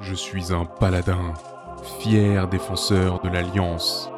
Je 0.00 0.14
suis 0.14 0.52
un 0.52 0.64
paladin, 0.64 1.34
fier 2.00 2.46
défenseur 2.46 3.20
de 3.20 3.28
l'Alliance. 3.28 4.08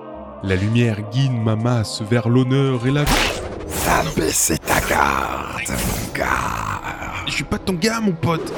La 0.42 0.54
lumière 0.54 1.00
guide 1.10 1.32
ma 1.32 1.56
masse 1.56 2.02
vers 2.02 2.28
l'honneur 2.28 2.86
et 2.86 2.90
la... 2.90 3.04
Va 3.04 4.02
baisser 4.14 4.58
ta 4.58 4.78
garde, 4.80 5.68
mon 5.68 6.12
gars. 6.14 6.82
Je 7.26 7.32
suis 7.32 7.44
pas 7.44 7.58
ton 7.58 7.72
gars, 7.72 8.00
mon 8.00 8.12
pote 8.12 8.52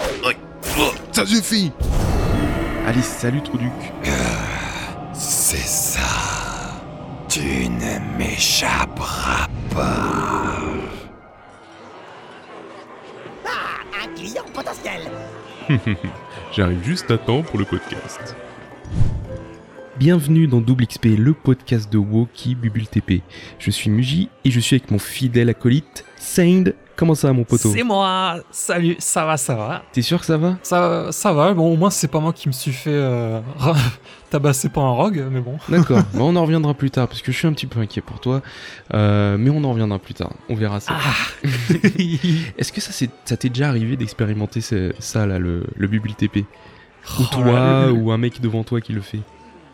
Ça 1.13 1.25
suffit 1.25 1.73
Allez, 2.87 3.03
salut, 3.03 3.43
Trouduc. 3.43 3.71
C'est 5.13 5.57
ça. 5.59 6.01
Tu 7.29 7.69
ne 7.69 8.19
m'échapperas 8.19 9.47
pas. 9.73 10.59
Ah, 13.47 14.03
un 14.03 14.15
client 14.15 14.45
potentiel. 14.53 15.03
J'arrive 16.55 16.85
juste 16.85 17.11
à 17.11 17.17
temps 17.17 17.41
pour 17.41 17.59
le 17.59 17.65
podcast. 17.65 18.37
Bienvenue 19.99 20.47
dans 20.47 20.61
Double 20.61 20.87
XP, 20.87 21.07
le 21.17 21.33
podcast 21.33 21.91
de 21.91 21.97
Woki 21.97 22.55
Bubule 22.55 22.89
TP. 22.89 23.23
Je 23.59 23.71
suis 23.71 23.89
Muji 23.89 24.29
et 24.45 24.51
je 24.51 24.61
suis 24.61 24.77
avec 24.77 24.91
mon 24.91 24.99
fidèle 24.99 25.49
acolyte, 25.49 26.05
Saind. 26.17 26.75
Comment 27.03 27.17
ça 27.17 27.33
mon 27.33 27.43
poteau 27.43 27.73
C'est 27.75 27.83
moi 27.83 28.37
Salut, 28.53 28.95
ça 29.01 29.25
va, 29.25 29.37
ça 29.37 29.57
va. 29.57 29.83
T'es 29.91 30.03
sûr 30.03 30.21
que 30.21 30.25
ça 30.27 30.37
va 30.37 30.57
Ça, 30.63 31.11
ça 31.11 31.33
va, 31.33 31.53
bon, 31.53 31.73
au 31.73 31.77
moins 31.77 31.91
c'est 31.91 32.07
pas 32.07 32.21
moi 32.21 32.33
qui 32.33 32.47
me 32.47 32.53
suis 32.53 32.71
fait 32.71 32.91
euh, 32.93 33.41
tabasser 34.31 34.69
par 34.69 34.85
un 34.85 34.93
rogue, 34.93 35.21
mais 35.29 35.41
bon. 35.41 35.57
D'accord, 35.69 36.01
on 36.15 36.37
en 36.37 36.43
reviendra 36.43 36.75
plus 36.75 36.93
tard 36.93 37.09
parce 37.09 37.21
que 37.21 37.33
je 37.33 37.37
suis 37.39 37.49
un 37.49 37.53
petit 37.55 37.67
peu 37.67 37.81
inquiet 37.81 38.03
pour 38.03 38.21
toi. 38.21 38.41
Euh, 38.95 39.37
mais 39.37 39.51
on 39.51 39.65
en 39.65 39.71
reviendra 39.73 39.99
plus 39.99 40.15
tard, 40.15 40.31
on 40.49 40.55
verra 40.55 40.79
ça. 40.79 40.93
Ah 40.97 41.49
Est-ce 42.57 42.71
que 42.73 42.81
ça, 42.81 42.93
c'est- 42.93 43.11
ça 43.25 43.37
t'est 43.37 43.49
déjà 43.49 43.69
arrivé 43.69 43.97
d'expérimenter 43.97 44.61
ça 44.61 45.27
là, 45.27 45.41
le, 45.41 45.65
le 45.77 45.87
Bubule 45.89 46.15
TP 46.15 46.37
Ou 46.37 46.45
Oh 47.19 47.25
toi, 47.33 47.45
là 47.47 47.87
là. 47.87 47.93
ou 47.93 48.13
un 48.13 48.19
mec 48.19 48.41
devant 48.41 48.63
toi 48.63 48.81
qui 48.81 48.93
le 48.93 49.01
fait? 49.01 49.19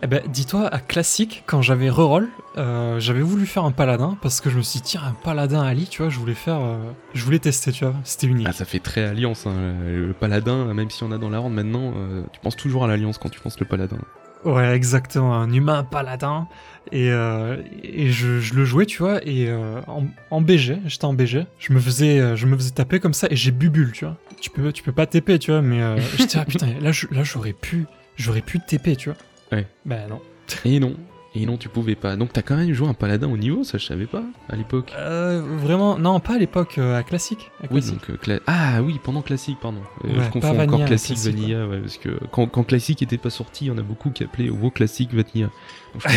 Eh 0.01 0.07
ben, 0.07 0.23
dis-toi, 0.29 0.69
à 0.73 0.79
Classique, 0.79 1.43
quand 1.47 1.61
j'avais 1.61 1.91
reroll, 1.91 2.29
euh, 2.57 3.01
j'avais 3.01 3.21
voulu 3.23 3.47
faire 3.47 3.65
un 3.65 3.73
paladin 3.73 4.17
parce 4.23 4.41
que 4.41 4.49
je 4.49 4.57
me 4.57 4.63
suis 4.63 4.79
dit, 4.79 4.91
tiens, 4.91 5.01
un 5.05 5.13
paladin 5.13 5.61
Ali, 5.61 5.87
tu 5.89 6.03
vois, 6.03 6.09
je 6.11 6.19
voulais 6.21 6.35
faire. 6.35 6.61
euh, 6.61 6.77
je 7.15 7.25
voulais 7.25 7.41
tester, 7.41 7.73
tu 7.73 7.85
vois, 7.85 7.95
c'était 8.05 8.29
unique. 8.29 8.47
Ah, 8.49 8.53
ça 8.53 8.65
fait 8.65 8.79
très 8.79 9.05
alliance, 9.05 9.47
hein, 9.47 9.55
le 9.85 10.13
paladin, 10.13 10.73
même 10.73 10.89
si 10.91 11.03
on 11.03 11.11
a 11.11 11.19
dans 11.19 11.31
la 11.31 11.41
horde 11.41 11.53
maintenant, 11.53 11.95
euh, 11.97 12.23
tu 12.33 12.39
penses 12.41 12.55
toujours 12.55 12.85
à 12.85 12.87
l'alliance 12.87 13.19
quand 13.19 13.29
tu 13.29 13.41
penses 13.41 13.59
le 13.59 13.67
paladin. 13.67 13.99
Ouais, 14.45 14.73
exactement, 14.77 15.35
un 15.35 15.53
humain 15.53 15.83
paladin. 15.83 16.47
Et, 16.93 17.11
euh, 17.11 17.57
et 17.83 18.13
je, 18.13 18.39
je 18.39 18.55
le 18.55 18.65
jouais, 18.65 18.87
tu 18.87 18.99
vois, 19.03 19.19
et 19.27 19.53
en, 19.89 20.07
en 20.31 20.41
BG, 20.41 20.79
j'étais 20.87 21.05
en 21.07 21.13
BG, 21.13 21.45
je 21.59 21.73
me 21.73 21.81
faisais, 21.81 22.37
je 22.37 22.47
me 22.47 22.57
faisais 22.57 22.71
taper 22.71 23.01
comme 23.01 23.15
ça 23.15 23.27
et 23.31 23.37
j'ai 23.37 23.51
bubule, 23.51 23.91
tu 23.91 24.05
vois. 24.05 24.17
Tu 24.41 24.49
peux, 24.51 24.73
tu 24.73 24.85
peux 24.85 24.93
pas 24.93 25.07
TP, 25.07 25.41
tu 25.41 25.51
vois, 25.51 25.61
mais 25.61 25.83
euh, 25.83 25.99
j'étais 26.17 26.39
ah 26.39 26.45
putain, 26.45 26.69
là 26.81 26.93
j'aurais 26.93 27.53
pu, 27.53 27.87
j'aurais 28.17 28.41
pu 28.43 28.61
TP, 28.61 28.97
tu 28.97 29.09
vois. 29.11 29.19
Ouais. 29.53 29.67
Ben 29.85 30.09
non. 30.09 30.21
Et 30.65 30.81
non, 30.81 30.95
et 31.35 31.45
non, 31.47 31.57
tu 31.59 31.69
pouvais 31.69 31.95
pas. 31.95 32.17
Donc 32.17 32.33
t'as 32.33 32.43
quand 32.43 32.57
même 32.57 32.73
joué 32.73 32.89
un 32.89 32.95
paladin 32.95 33.29
au 33.29 33.37
niveau, 33.37 33.63
ça 33.65 33.77
je 33.79 33.85
savais 33.87 34.07
pas 34.07 34.23
à 34.49 34.57
l'époque. 34.57 34.93
Euh, 34.97 35.43
vraiment, 35.59 35.99
non, 35.99 36.21
pas 36.21 36.35
à 36.35 36.39
l'époque, 36.39 36.79
euh, 36.79 36.99
à 36.99 37.03
classique. 37.03 37.51
À 37.61 37.65
Oui, 37.65 37.81
classique. 37.81 37.95
donc 37.95 38.11
euh, 38.11 38.17
cla- 38.17 38.41
ah 38.47 38.83
oui, 38.83 38.99
pendant 39.03 39.21
classique, 39.23 39.59
pardon. 39.61 39.81
Euh, 40.05 40.09
Ouais, 40.19 40.25
je 40.25 40.31
confonds 40.31 40.53
Vanilla, 40.55 40.75
encore 40.75 40.87
classique, 40.87 41.19
vanilla, 41.19 41.67
ouais, 41.67 41.81
parce 41.81 41.99
que 41.99 42.19
quand, 42.33 42.47
quand 42.47 42.65
classique 42.65 43.03
était 43.03 43.19
pas 43.19 43.31
sorti, 43.31 43.67
il 43.67 43.69
y 43.69 43.71
en 43.71 43.79
a 43.79 43.83
beaucoup 43.83 44.11
qui 44.11 44.25
appelaient 44.25 44.49
WoW 44.51 44.71
classique 44.71 45.13
vanilla. 45.13 45.51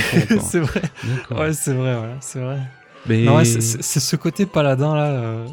C'est 0.41 0.59
vrai. 0.59 0.81
Ouais, 1.31 1.53
c'est 1.53 1.73
vrai, 1.73 1.95
ouais, 1.95 2.15
c'est 2.21 2.39
vrai. 2.39 2.59
Mais 3.07 3.25
c'est- 3.45 3.99
ce 3.99 4.15
côté 4.15 4.45
paladin 4.45 4.95
là. 4.95 5.45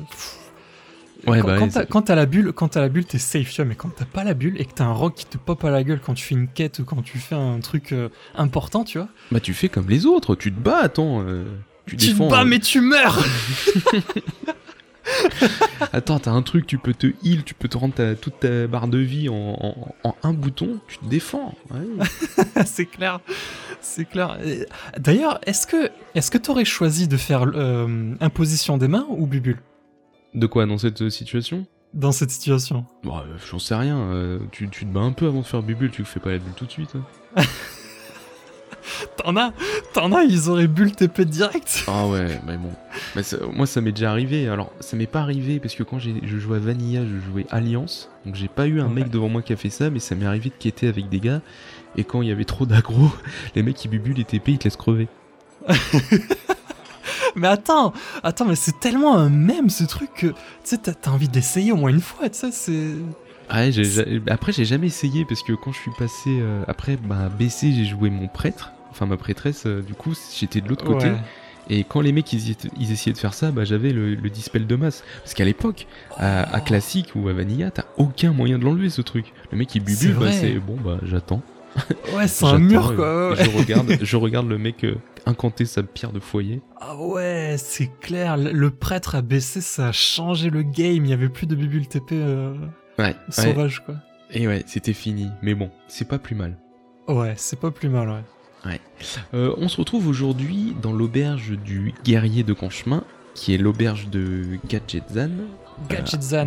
Ouais, 1.27 1.41
quand, 1.41 1.47
bah, 1.49 1.57
quand 1.59 1.69
t'as- 1.69 1.81
c'est- 1.81 1.87
quand 1.89 2.03
t'as 2.03 2.15
la 2.15 2.27
bulle, 2.27 2.53
quand 2.53 2.69
t'as 2.69 2.81
la 2.81 2.89
bulle, 2.89 3.05
t'es 3.05 3.19
safe, 3.19 3.51
tu 3.51 3.57
vois. 3.57 3.65
Mais 3.65 3.75
quand 3.75 3.89
t'as 3.95 4.05
pas 4.05 4.23
la 4.25 4.35
bulle 4.35 4.61
et 4.61 4.65
que 4.65 4.73
t'as 4.73 4.85
un 4.85 4.93
rock 4.93 5.15
qui 5.17 5.27
te 5.27 5.37
pop 5.37 5.63
à 5.65 5.71
la 5.71 5.83
gueule 5.83 6.01
quand 6.05 6.15
tu 6.15 6.25
fais 6.25 6.35
une 6.37 6.49
quête 6.49 6.79
ou 6.79 6.85
quand 6.85 7.03
tu 7.03 7.19
fais 7.19 7.35
un 7.35 7.59
truc 7.61 7.93
euh, 7.93 8.09
important, 8.37 8.85
tu 8.85 8.99
vois. 8.99 9.09
bah 9.33 9.41
tu 9.41 9.53
fais 9.53 9.69
comme 9.69 9.89
les 9.89 10.07
autres, 10.07 10.35
tu 10.37 10.53
te 10.53 10.61
bats, 10.61 10.79
attends. 10.79 11.23
euh, 11.27 11.45
tu, 11.87 11.97
Tu 11.97 12.07
te 12.07 12.11
défends. 12.13 12.29
bats 12.29 12.43
euh, 12.43 12.45
mais 12.45 12.61
tu 12.61 12.81
meurs. 12.81 13.19
Attends, 15.93 16.19
t'as 16.19 16.33
un 16.33 16.43
truc, 16.43 16.67
tu 16.67 16.77
peux 16.77 16.93
te 16.93 17.07
heal, 17.25 17.43
tu 17.43 17.55
peux 17.55 17.67
te 17.69 17.79
rendre 17.79 17.95
ta- 17.95 18.15
toute 18.15 18.41
ta 18.41 18.67
barre 18.67 18.89
de 18.89 18.99
vie 18.99 19.29
en, 19.31 19.35
en- 19.59 19.95
en 20.05 20.15
un 20.23 20.35
bouton, 20.35 20.81
tu 20.87 20.99
te 20.99 21.07
défends. 21.07 21.55
Ouais. 21.71 22.07
c'est 22.67 22.85
clair, 22.85 23.21
c'est 23.81 24.05
clair. 24.05 24.39
D'ailleurs, 24.99 25.41
est-ce 25.47 25.67
que 25.67 25.89
est-ce 26.15 26.31
que 26.31 26.37
t'aurais 26.39 26.67
choisi 26.67 27.09
de 27.09 27.17
faire 27.17 27.47
euh, 27.55 28.15
imposition 28.21 28.77
des 28.77 28.89
mains 28.89 29.07
ou 29.09 29.27
bubule 29.27 29.59
De 30.39 30.47
quoi 30.47 30.67
dans 30.67 30.79
cette 30.79 31.03
euh, 31.03 31.11
situation? 31.11 31.67
Dans 31.95 32.13
cette 32.13 32.31
situation 32.31 32.85
Bon, 33.03 33.17
euh, 33.19 33.23
j'en 33.51 33.59
sais 33.59 33.75
rien. 33.75 33.97
euh, 33.99 34.39
tu, 34.53 34.69
tu 34.69 34.85
te 34.87 34.91
bats 34.93 35.01
un 35.01 35.13
peu 35.13 35.27
avant 35.27 35.41
de 35.41 35.47
faire 35.47 35.63
bubule, 35.63 35.91
tu 35.91 36.05
fais 36.05 36.21
pas 36.21 36.31
la 36.31 36.39
bulle 36.39 36.53
tout 36.55 36.67
de 36.67 36.71
suite. 36.71 36.91
hein. 36.95 37.43
T'en 39.19 39.37
as, 39.37 39.53
t'en 39.93 40.13
as, 40.13 40.23
ils 40.23 40.49
auraient 40.49 40.67
bulle 40.69 40.93
TP 40.93 41.23
direct. 41.23 41.85
Ah 41.89 42.07
ouais, 42.07 42.41
mais 42.47 42.57
bon. 42.57 42.71
Mais 43.17 43.23
ça- 43.23 43.37
moi, 43.53 43.67
ça 43.67 43.81
m'est 43.83 43.93
déjà 43.93 44.11
arrivé. 44.11 44.49
Alors, 44.49 44.73
ça 44.81 44.97
m'est 44.97 45.07
pas 45.07 45.21
arrivé 45.21 45.59
parce 45.61 45.75
que 45.75 45.83
quand 45.83 45.99
j'ai- 45.99 46.15
je 46.23 46.39
jouais 46.39 46.57
à 46.57 46.61
Vanilla, 46.61 47.03
je 47.05 47.19
jouais 47.31 47.45
Alliance. 47.51 48.09
Donc, 48.25 48.35
j'ai 48.37 48.49
pas 48.49 48.67
eu 48.67 48.81
un 48.81 48.89
mec 48.89 49.11
devant 49.11 49.29
moi 49.29 49.43
qui 49.43 49.53
a 49.53 49.57
fait 49.57 49.69
ça, 49.71 49.91
mais 49.91 49.99
ça 49.99 50.15
m'est 50.15 50.25
arrivé 50.25 50.49
de 50.51 50.55
quêter 50.55 50.89
avec 50.89 51.09
des 51.11 51.21
gars. 51.21 51.43
Et 51.97 52.05
quand 52.05 52.23
il 52.23 52.29
y 52.29 52.33
avait 52.33 52.45
trop 52.47 52.65
d'aggro, 52.65 53.11
les 53.55 53.63
mecs 53.63 53.77
qui 53.77 53.89
bubulent 53.89 54.17
les 54.17 54.25
TP, 54.25 54.53
ils 54.53 54.59
te 54.59 54.65
laissent 54.65 54.77
crever. 54.77 55.09
Mais 57.39 57.49
attends, 57.49 57.93
attends, 58.23 58.45
mais 58.47 58.57
c'est 58.57 58.79
tellement 58.81 59.17
un 59.17 59.29
mème 59.31 59.71
ce 59.71 59.85
truc 59.85 60.11
que 60.15 60.27
tu 60.29 60.35
sais, 60.65 60.79
t'as 60.79 61.11
envie 61.11 61.29
d'essayer 61.29 61.73
au 61.73 61.77
moins 61.77 61.91
une 61.91 62.01
fois, 62.01 62.29
tu 62.29 62.39
sais, 62.39 62.51
c'est. 62.53 62.91
Ah 63.51 63.61
Ouais, 63.61 63.73
j'ai- 63.73 63.85
j'ai- 63.85 64.21
après, 64.29 64.53
j'ai 64.53 64.65
jamais 64.67 64.89
essayé 64.89 65.25
parce 65.25 65.43
que 65.43 65.53
quand 65.55 65.73
je 65.73 65.79
suis 65.79 65.91
passé 65.99 66.29
euh, 66.41 66.63
après 66.69 66.97
bah, 66.99 67.31
BC, 67.39 67.73
j'ai 67.73 67.85
joué 67.87 68.11
mon 68.11 68.29
prêtre. 68.29 68.73
Enfin, 68.91 69.07
ma 69.07 69.17
prêtresse, 69.17 69.65
euh, 69.67 69.81
du 69.81 69.95
coup, 69.95 70.13
j'étais 70.39 70.61
de 70.61 70.69
l'autre 70.69 70.85
côté. 70.85 71.11
Et 71.71 71.85
quand 71.85 72.01
les 72.01 72.13
mecs 72.13 72.33
ils, 72.33 72.57
essayaient 72.91 73.13
de 73.13 73.19
faire 73.19 73.35
ça, 73.35 73.51
bah, 73.51 73.65
j'avais 73.65 73.91
le, 73.93 74.15
le 74.15 74.31
dispel 74.31 74.67
de 74.67 74.75
masse. 74.77 75.05
Parce 75.23 75.35
qu'à 75.35 75.45
l'époque, 75.45 75.87
à, 76.17 76.43
à 76.55 76.61
classique 76.61 77.11
ou 77.15 77.29
à 77.29 77.33
vanilla, 77.35 77.71
t'as 77.71 77.85
aucun 77.99 78.33
moyen 78.33 78.59
de 78.59 78.65
l'enlever 78.65 78.89
ce 78.91 79.03
truc. 79.03 79.33
Le 79.53 79.59
mec 79.59 79.75
il 79.75 79.83
C'est 79.87 80.07
bubule, 80.09 80.19
bah, 80.21 80.33
c'est 80.33 80.55
bon, 80.55 80.77
bah 80.83 80.99
j'attends. 81.05 81.43
Ouais, 82.17 82.27
c'est 82.27 82.45
un 82.47 82.59
mur 82.59 82.97
quoi. 82.97 83.31
ouais. 83.31 83.37
je 83.45 83.51
regarde, 83.57 83.99
je 84.01 84.17
regarde 84.17 84.49
le 84.49 84.57
mec 84.59 84.83
euh, 84.85 84.95
incanter 85.29 85.65
sa 85.67 85.83
pierre 85.83 86.13
de 86.13 86.21
foyer. 86.21 86.61
Ah 86.81 86.97
ouais, 86.97 87.57
c'est 87.59 87.91
clair. 88.01 88.37
Le, 88.37 88.71
prêtre 88.71 89.15
a 89.15 89.23
baissé, 89.23 89.61
ça 89.61 89.89
a 89.89 89.93
changé 89.93 90.51
le 90.51 90.63
game. 90.63 91.05
Il 91.05 91.09
y 91.09 91.13
avait 91.13 91.29
plus 91.29 91.47
de 91.47 91.55
bubule 91.55 91.87
TP 91.87 92.13
euh, 92.13 92.55
Ouais. 92.99 93.05
ouais. 93.05 93.17
sauvage 93.29 93.85
quoi. 93.85 93.95
Et 94.31 94.47
ouais, 94.47 94.65
c'était 94.67 94.93
fini. 94.93 95.31
Mais 95.43 95.55
bon, 95.55 95.71
c'est 95.87 96.09
pas 96.09 96.19
plus 96.19 96.35
mal. 96.35 96.57
Ouais, 97.07 97.35
c'est 97.37 97.59
pas 97.59 97.71
plus 97.71 97.89
mal, 97.89 98.09
ouais. 98.11 98.23
Euh, 99.35 99.55
on 99.57 99.69
se 99.69 99.79
retrouve 99.79 100.09
aujourd'hui 100.09 100.75
dans 100.83 100.93
l'auberge 100.93 101.53
du 101.65 101.95
guerrier 102.05 102.43
de 102.43 102.53
Conchemin, 102.53 103.05
qui 103.35 103.55
est 103.55 103.59
l'auberge 103.59 104.09
de 104.09 104.59
Gadgetzan, 104.69 105.31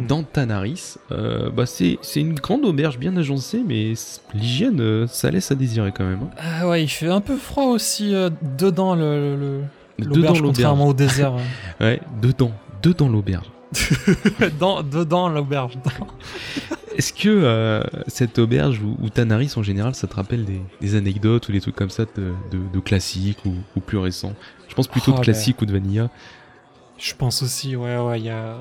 Dans 0.08 0.24
Tanaris. 0.24 0.96
Euh, 1.12 1.50
bah 1.50 1.66
c'est, 1.66 1.97
une 2.16 2.34
grande 2.36 2.66
auberge 2.66 2.97
bien 3.00 3.16
agencée, 3.18 3.64
mais 3.66 3.94
l'hygiène, 4.34 4.80
euh, 4.81 5.08
ça 5.08 5.31
laisse 5.31 5.52
à 5.52 5.56
désirer 5.56 5.92
quand 5.92 6.03
même. 6.06 6.19
hein. 6.24 6.30
Ah 6.40 6.68
ouais, 6.68 6.84
il 6.84 6.88
fait 6.88 7.08
un 7.09 7.22
peu 7.22 7.36
froid 7.38 7.66
aussi 7.66 8.14
euh, 8.14 8.30
dedans 8.58 8.96
le, 8.96 9.36
le- 9.36 9.62
Dedans 10.06 10.34
contrairement 10.41 10.88
au 10.88 10.94
désert. 10.94 11.34
ouais. 11.34 11.41
Ouais, 11.80 12.02
dedans, 12.22 12.52
dedans 12.81 13.08
l'auberge. 13.09 13.52
dans, 14.59 14.84
dedans 14.84 15.30
l'auberge. 15.30 15.78
Est-ce 16.97 17.14
que 17.14 17.30
euh, 17.30 17.81
cette 18.08 18.38
auberge 18.40 18.81
ou, 18.81 18.97
ou 19.02 19.09
Tanaris 19.09 19.53
en 19.56 19.64
général, 19.64 19.96
ça 19.96 20.08
te 20.08 20.16
rappelle 20.16 20.44
des, 20.46 20.62
des 20.81 20.96
anecdotes 20.96 21.47
ou 21.47 21.52
des 21.52 21.62
trucs 21.62 21.75
comme 21.75 21.90
ça 21.90 22.03
de, 22.03 22.34
de, 22.52 22.59
de 22.74 22.80
classiques 22.80 23.46
ou, 23.46 23.53
ou 23.75 23.80
plus 23.80 23.97
récents? 23.97 24.34
Je 24.68 24.74
pense 24.75 24.88
plutôt 24.88 25.12
Oh, 25.12 25.14
de 25.14 25.18
ben. 25.18 25.24
classique 25.24 25.62
ou 25.62 25.66
de 25.66 25.72
vanilla. 25.72 26.09
Je 26.97 27.14
pense 27.16 27.41
aussi, 27.44 27.75
ouais, 27.75 27.97
ouais, 27.97 28.20
il 28.20 28.25
y 28.25 28.30
a, 28.30 28.58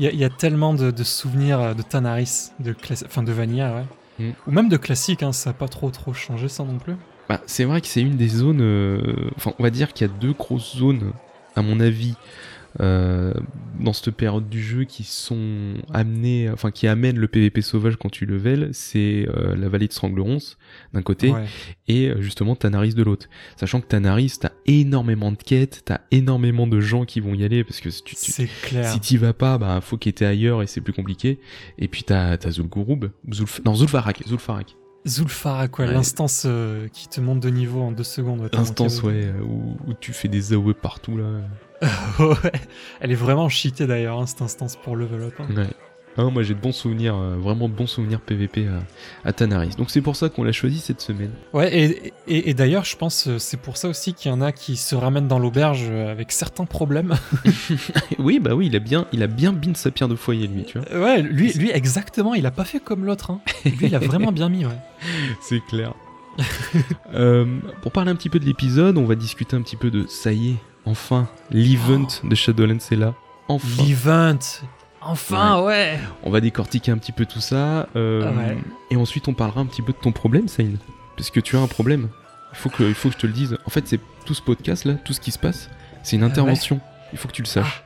il 0.00 0.04
y, 0.04 0.08
a, 0.08 0.12
il 0.12 0.18
y 0.18 0.24
a 0.24 0.30
tellement 0.30 0.72
de, 0.72 0.90
de 0.90 1.04
souvenirs 1.04 1.60
euh, 1.60 1.74
de 1.74 1.82
Tanaris, 1.82 2.52
de 2.58 2.74
enfin 3.04 3.22
de 3.22 3.32
Vanilla, 3.32 3.74
ouais. 3.74 4.26
Mm. 4.26 4.32
Ou 4.46 4.50
même 4.50 4.68
de 4.70 4.76
classique, 4.78 5.22
hein, 5.22 5.32
ça 5.32 5.50
a 5.50 5.52
pas 5.52 5.68
trop 5.68 5.90
trop 5.90 6.14
changé 6.14 6.48
ça 6.48 6.64
non 6.64 6.78
plus. 6.78 6.94
Bah, 7.28 7.40
c'est 7.46 7.64
vrai 7.64 7.80
que 7.82 7.86
c'est 7.86 8.00
une 8.00 8.16
des 8.16 8.28
zones. 8.28 8.60
euh, 8.62 9.30
Enfin, 9.36 9.52
on 9.58 9.62
va 9.62 9.70
dire 9.70 9.92
qu'il 9.92 10.06
y 10.06 10.10
a 10.10 10.12
deux 10.18 10.32
grosses 10.32 10.76
zones, 10.76 11.12
à 11.54 11.62
mon 11.62 11.78
avis, 11.80 12.14
euh, 12.78 13.34
dans 13.80 13.92
cette 13.92 14.10
période 14.14 14.48
du 14.48 14.62
jeu 14.62 14.84
qui 14.84 15.02
sont 15.02 15.74
amenées, 15.92 16.48
enfin 16.50 16.70
qui 16.70 16.86
amènent 16.86 17.18
le 17.18 17.26
PVP 17.26 17.62
sauvage 17.62 17.96
quand 17.96 18.10
tu 18.10 18.26
level. 18.26 18.68
C'est 18.72 19.26
euh, 19.28 19.56
la 19.56 19.68
vallée 19.68 19.88
de 19.88 19.92
Stranglerons 19.92 20.38
d'un 20.94 21.02
côté 21.02 21.30
Ouais. 21.32 21.46
et 21.88 22.08
euh, 22.10 22.20
justement 22.20 22.54
Tanaris 22.54 22.94
de 22.94 23.02
l'autre. 23.02 23.26
Sachant 23.56 23.80
que 23.80 23.86
Tanaris, 23.86 24.34
t'as 24.40 24.52
énormément 24.66 25.32
de 25.32 25.36
quêtes, 25.38 25.82
t'as 25.84 26.00
énormément 26.12 26.66
de 26.68 26.80
gens 26.80 27.04
qui 27.04 27.18
vont 27.20 27.34
y 27.34 27.42
aller 27.44 27.64
parce 27.64 27.80
que 27.80 27.90
si 27.90 28.02
tu, 28.04 28.14
tu- 28.14 28.48
clair. 28.62 28.88
si 28.92 29.00
t'y 29.00 29.16
vas 29.16 29.32
pas, 29.32 29.58
bah 29.58 29.80
faut 29.82 29.96
qu'être 29.96 30.22
ailleurs 30.22 30.62
et 30.62 30.66
c'est 30.68 30.80
plus 30.80 30.92
compliqué. 30.92 31.40
Et 31.78 31.88
puis 31.88 32.04
t'as 32.04 32.36
t'as 32.36 32.50
Zul'Gurub, 32.50 33.06
Zulf... 33.32 33.60
non 33.64 33.74
Zul'Farak, 33.74 34.22
Zul'Farak. 34.28 34.76
Zulfarak, 35.08 35.70
quoi, 35.70 35.86
Ouais. 35.86 35.92
l'instance 35.94 36.42
euh, 36.46 36.86
qui 36.88 37.08
te 37.08 37.22
monte 37.22 37.40
de 37.40 37.48
niveau 37.48 37.80
en 37.80 37.90
deux 37.90 38.04
secondes. 38.04 38.40
ouais, 38.42 38.50
tellement 38.50 38.64
Instance, 38.66 39.00
qu'elle- 39.00 39.10
ouais, 39.10 39.32
où, 39.42 39.76
où 39.88 39.94
tu 39.98 40.12
fais 40.12 40.28
des 40.28 40.52
AOE 40.52 40.74
partout 40.74 41.16
là. 41.16 41.40
Elle 43.00 43.10
est 43.12 43.14
vraiment 43.14 43.48
cheatée 43.48 43.86
d'ailleurs, 43.86 44.18
hein, 44.18 44.26
cette 44.26 44.42
instance 44.42 44.76
pour 44.76 44.96
level 44.96 45.22
up. 45.22 45.34
hein. 45.40 45.46
Ouais. 45.56 45.66
Hein, 46.16 46.30
moi 46.32 46.42
j'ai 46.42 46.54
de 46.54 46.58
bons 46.60 46.72
souvenirs, 46.72 47.14
euh, 47.14 47.36
vraiment 47.38 47.68
de 47.68 47.72
bons 47.72 47.86
souvenirs 47.86 48.20
PVP 48.20 48.66
à, 48.66 49.28
à 49.28 49.32
Tanaris. 49.32 49.76
Donc 49.78 49.90
c'est 49.90 50.00
pour 50.00 50.16
ça 50.16 50.28
qu'on 50.28 50.42
l'a 50.42 50.50
choisi 50.50 50.80
cette 50.80 51.00
semaine. 51.00 51.30
Ouais, 51.52 51.72
et, 51.72 52.12
et, 52.26 52.50
et 52.50 52.54
d'ailleurs, 52.54 52.84
je 52.84 52.96
pense 52.96 53.28
euh, 53.28 53.38
c'est 53.38 53.56
pour 53.56 53.76
ça 53.76 53.88
aussi 53.88 54.12
qu'il 54.12 54.28
y 54.28 54.34
en 54.34 54.40
a 54.40 54.50
qui 54.50 54.76
se 54.76 54.96
ramènent 54.96 55.28
dans 55.28 55.38
l'auberge 55.38 55.86
euh, 55.88 56.10
avec 56.10 56.32
certains 56.32 56.64
problèmes. 56.64 57.14
oui, 58.18 58.40
bah 58.40 58.56
oui, 58.56 58.66
il 58.66 58.74
a 58.74 58.80
bien, 58.80 59.06
il 59.12 59.22
a 59.22 59.28
bien 59.28 59.52
bin 59.52 59.72
sa 59.74 59.92
pierre 59.92 60.08
de 60.08 60.16
foyer 60.16 60.48
lui, 60.48 60.64
tu 60.64 60.78
vois. 60.80 61.00
ouais, 61.00 61.22
lui, 61.22 61.52
lui 61.52 61.70
exactement, 61.70 62.34
il 62.34 62.44
a 62.44 62.50
pas 62.50 62.64
fait 62.64 62.80
comme 62.80 63.04
l'autre. 63.04 63.30
Hein. 63.30 63.40
Lui, 63.64 63.86
il 63.86 63.94
a 63.94 64.00
vraiment 64.00 64.32
bien 64.32 64.48
mis, 64.48 64.66
ouais. 64.66 64.78
C'est 65.40 65.60
clair. 65.68 65.94
Euh, 67.14 67.46
pour 67.82 67.92
parler 67.92 68.10
un 68.10 68.16
petit 68.16 68.30
peu 68.30 68.38
de 68.40 68.44
l'épisode, 68.46 68.98
on 68.98 69.04
va 69.04 69.14
discuter 69.14 69.56
un 69.56 69.62
petit 69.62 69.76
peu 69.76 69.90
de 69.90 70.06
ça 70.08 70.32
y 70.32 70.50
est, 70.50 70.56
enfin, 70.86 71.28
l'event 71.50 72.06
de 72.24 72.34
Shadowlands 72.34 72.78
est 72.90 72.96
là. 72.96 73.14
Enfin. 73.48 73.82
L'event 73.82 74.38
Enfin, 75.02 75.62
ouais. 75.62 75.98
On 76.24 76.30
va 76.30 76.40
décortiquer 76.42 76.90
un 76.92 76.98
petit 76.98 77.12
peu 77.12 77.24
tout 77.24 77.40
ça. 77.40 77.88
euh, 77.96 78.22
Ah 78.26 78.36
ouais. 78.38 78.58
Et 78.90 78.96
ensuite, 78.96 79.28
on 79.28 79.34
parlera 79.34 79.60
un 79.62 79.66
petit 79.66 79.80
peu 79.82 79.92
de 79.92 79.98
ton 79.98 80.12
problème, 80.12 80.46
Saïn. 80.46 80.76
Parce 81.16 81.30
que 81.30 81.40
tu 81.40 81.56
as 81.56 81.60
un 81.60 81.66
problème. 81.66 82.08
Il 82.52 82.56
faut 82.58 82.68
que, 82.68 82.82
il 82.82 82.94
faut 82.94 83.08
que 83.08 83.14
je 83.14 83.20
te 83.20 83.26
le 83.26 83.32
dise. 83.32 83.56
En 83.66 83.70
fait, 83.70 83.88
c'est 83.88 84.00
tout 84.26 84.34
ce 84.34 84.42
podcast 84.42 84.84
là, 84.84 84.94
tout 84.94 85.12
ce 85.14 85.20
qui 85.20 85.30
se 85.30 85.38
passe, 85.38 85.70
c'est 86.02 86.16
une 86.16 86.22
Ah 86.22 86.26
ouais. 86.26 86.32
intervention. 86.32 86.80
Il 87.12 87.18
faut 87.18 87.28
que 87.28 87.32
tu 87.32 87.40
le 87.42 87.46
saches. 87.46 87.82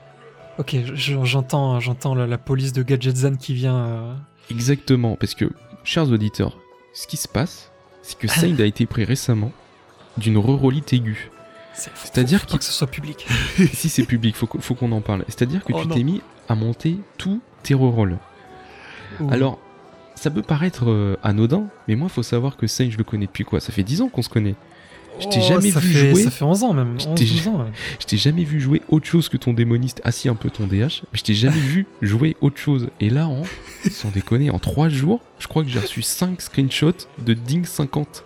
Ok, 0.58 0.76
je- 0.94 1.24
j'entends 1.24 1.78
j'entends 1.80 2.14
la, 2.14 2.26
la 2.26 2.38
police 2.38 2.72
de 2.72 2.82
Gadgetzan 2.82 3.36
qui 3.36 3.54
vient... 3.54 3.76
euh, 3.76 4.14
Exactement. 4.50 5.16
Parce 5.16 5.34
que, 5.34 5.50
chers 5.84 6.10
auditeurs, 6.10 6.58
ce 6.94 7.06
qui 7.06 7.16
se 7.16 7.28
passe, 7.28 7.70
c'est 8.02 8.18
que 8.18 8.26
Saïd 8.28 8.60
a 8.60 8.66
été 8.66 8.86
pris 8.86 9.04
récemment 9.04 9.52
d'une 10.16 10.36
rerolite 10.38 10.92
aiguë. 10.92 11.30
C'est-à-dire 11.74 12.46
qu'il- 12.46 12.58
que 12.58 12.64
ce 12.64 12.72
soit 12.72 12.86
public. 12.86 13.26
si 13.72 13.88
c'est 13.88 14.04
public, 14.04 14.36
faut, 14.36 14.46
que- 14.46 14.58
faut 14.58 14.74
qu'on 14.74 14.92
en 14.92 15.00
parle. 15.00 15.24
C'est-à-dire 15.28 15.62
que 15.64 15.72
Oh 15.74 15.82
tu 15.82 15.88
t'es 15.88 16.02
mis 16.02 16.20
à 16.48 16.54
monter 16.54 16.98
tous 17.18 17.40
tes. 17.62 17.74
Ouh. 17.74 18.16
Alors, 19.30 19.58
ça 20.14 20.30
peut 20.30 20.42
paraître 20.42 20.84
euh, 20.88 21.16
anodin, 21.22 21.66
mais 21.88 21.96
moi, 21.96 22.08
faut 22.08 22.22
savoir 22.22 22.56
que 22.56 22.66
Saïd, 22.66 22.92
je 22.92 22.98
le 22.98 23.04
connais 23.04 23.26
depuis 23.26 23.44
quoi? 23.44 23.60
Ça 23.60 23.72
fait 23.72 23.82
10 23.82 24.02
ans 24.02 24.08
qu'on 24.08 24.22
se 24.22 24.28
connaît. 24.28 24.54
je 25.20 25.28
t'ai 25.28 25.40
jamais 25.40 25.68
Oh, 25.70 25.74
ça 25.74 25.80
vu 25.80 25.92
fait, 25.92 26.10
jouer. 26.12 26.22
Ça 26.24 26.30
fait 26.30 26.44
11 26.44 26.62
ans 26.64 26.72
même. 26.72 26.98
Je 27.00 27.08
11, 27.08 27.14
t'ai- 27.18 27.24
12 27.24 27.48
ans, 27.48 27.58
ouais. 27.60 27.70
Je 28.00 28.06
t'ai 28.06 28.16
jamais 28.16 28.44
vu 28.44 28.60
jouer 28.60 28.82
autre 28.88 29.06
chose 29.06 29.28
que 29.28 29.36
ton 29.36 29.52
démoniste, 29.52 30.00
assis 30.04 30.28
un 30.28 30.34
peu 30.34 30.50
ton 30.50 30.66
DH, 30.66 30.72
mais 31.12 31.18
je 31.18 31.22
t'ai 31.22 31.34
jamais 31.34 31.56
vu 31.58 31.86
jouer 32.02 32.36
autre 32.40 32.58
chose. 32.58 32.88
Et 33.00 33.10
là, 33.10 33.26
en, 33.28 33.42
sans 33.90 34.10
déconner, 34.10 34.50
en 34.50 34.58
3 34.58 34.88
jours, 34.88 35.20
je 35.38 35.46
crois 35.48 35.62
que 35.64 35.68
j'ai 35.70 35.78
reçu 35.80 36.02
5 36.02 36.40
screenshots 36.40 37.06
de 37.18 37.34
Ding 37.34 37.64
50. 37.64 38.24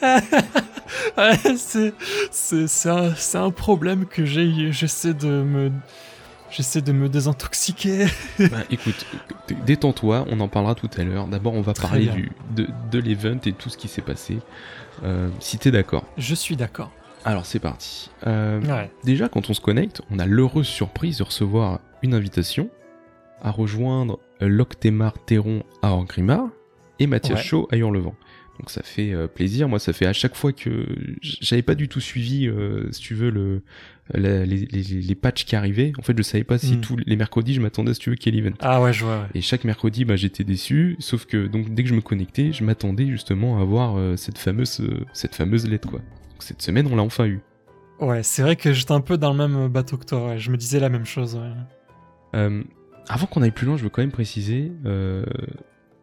C'est 2.30 3.38
un, 3.38 3.50
problème 3.50 4.06
que 4.06 4.24
j'ai 4.24 4.72
j'essaie 4.72 5.14
de 5.14 5.28
me 5.28 5.70
j'essaie 6.50 6.80
de 6.82 6.92
me 6.92 7.08
désintoxiquer. 7.08 8.06
Bah, 8.38 8.62
écoute, 8.70 9.06
détends-toi, 9.64 10.26
on 10.30 10.40
en 10.40 10.48
parlera 10.48 10.74
tout 10.74 10.90
à 10.96 11.02
l'heure. 11.04 11.26
D'abord, 11.26 11.54
on 11.54 11.62
va 11.62 11.72
Très 11.72 11.88
parler 11.88 12.06
du, 12.06 12.30
de, 12.54 12.68
de 12.90 12.98
l'event 12.98 13.38
et 13.44 13.52
tout 13.52 13.68
ce 13.68 13.76
qui 13.76 13.88
s'est 13.88 14.02
passé. 14.02 14.38
Euh, 15.04 15.28
si 15.40 15.58
t'es 15.58 15.70
d'accord. 15.70 16.04
Je 16.16 16.34
suis 16.34 16.56
d'accord. 16.56 16.90
Alors, 17.24 17.44
c'est 17.44 17.58
parti. 17.58 18.10
Euh, 18.26 18.60
Ouais. 18.60 18.90
Déjà, 19.04 19.28
quand 19.28 19.50
on 19.50 19.54
se 19.54 19.60
connecte, 19.60 20.00
on 20.10 20.18
a 20.18 20.26
l'heureuse 20.26 20.68
surprise 20.68 21.18
de 21.18 21.24
recevoir 21.24 21.80
une 22.02 22.14
invitation 22.14 22.70
à 23.42 23.50
rejoindre 23.50 24.20
Loctemar 24.40 25.12
Théron 25.26 25.62
à 25.82 25.90
Orgrimmar 25.90 26.46
et 26.98 27.06
Mathias 27.06 27.38
Ouais. 27.38 27.44
Chaud 27.44 27.68
à 27.72 27.76
Hurlevent. 27.76 28.14
Donc 28.58 28.70
ça 28.70 28.82
fait 28.82 29.12
euh, 29.12 29.26
plaisir. 29.28 29.68
Moi, 29.68 29.78
ça 29.78 29.92
fait 29.92 30.06
à 30.06 30.12
chaque 30.14 30.34
fois 30.34 30.52
que 30.52 30.86
j'avais 31.22 31.62
pas 31.62 31.74
du 31.74 31.88
tout 31.88 32.00
suivi, 32.00 32.46
euh, 32.48 32.90
si 32.90 33.00
tu 33.02 33.14
veux, 33.14 33.28
le, 33.30 33.62
la- 34.14 34.46
les, 34.46 34.64
les, 34.66 34.82
les 34.82 35.14
patchs 35.14 35.44
qui 35.44 35.54
arrivaient. 35.56 35.92
En 35.98 36.02
fait, 36.02 36.16
je 36.16 36.22
savais 36.22 36.42
pas 36.44 36.56
si 36.56 36.76
Hmm. 36.76 36.80
tous 36.80 36.96
les 37.04 37.16
mercredis, 37.16 37.52
je 37.54 37.60
m'attendais, 37.60 37.92
si 37.92 38.00
tu 38.00 38.10
veux, 38.10 38.16
qu'il 38.16 38.34
y 38.34 38.38
ait 38.38 38.40
l'event. 38.40 38.56
Ah 38.60 38.80
ouais, 38.80 38.92
je 38.94 39.04
vois. 39.04 39.18
ouais. 39.20 39.26
Et 39.34 39.40
chaque 39.42 39.64
mercredi, 39.64 40.04
bah, 40.06 40.16
j'étais 40.16 40.42
déçu. 40.44 40.96
Sauf 41.00 41.26
que 41.26 41.46
donc 41.46 41.74
dès 41.74 41.82
que 41.82 41.88
je 41.90 41.94
me 41.94 42.00
connectais, 42.00 42.52
je 42.52 42.64
m'attendais 42.64 43.06
justement 43.06 43.58
à 43.58 43.62
avoir 43.62 43.98
euh, 43.98 44.16
cette 44.16 44.38
fameuse 44.38 44.80
euh, 44.80 45.04
cette 45.12 45.34
fameuse 45.34 45.68
lettre 45.68 45.88
quoi. 45.88 45.98
Donc, 45.98 46.42
cette 46.42 46.62
semaine, 46.62 46.86
on 46.90 46.96
l'a 46.96 47.02
enfin 47.02 47.26
eu. 47.26 47.40
Ouais, 48.00 48.22
c'est 48.22 48.42
vrai 48.42 48.56
que 48.56 48.72
j'étais 48.72 48.92
un 48.92 49.00
peu 49.00 49.18
dans 49.18 49.32
le 49.32 49.38
même 49.48 49.68
bateau 49.68 49.96
que 49.98 50.04
toi. 50.06 50.28
Ouais. 50.28 50.38
Je 50.38 50.50
me 50.50 50.56
disais 50.56 50.80
la 50.80 50.88
même 50.88 51.04
chose. 51.06 51.34
Ouais. 51.36 52.62
Avant 53.08 53.26
qu'on 53.26 53.42
aille 53.42 53.52
plus 53.52 53.66
loin, 53.66 53.76
je 53.76 53.84
veux 53.84 53.88
quand 53.90 54.02
même 54.02 54.10
préciser. 54.10 54.72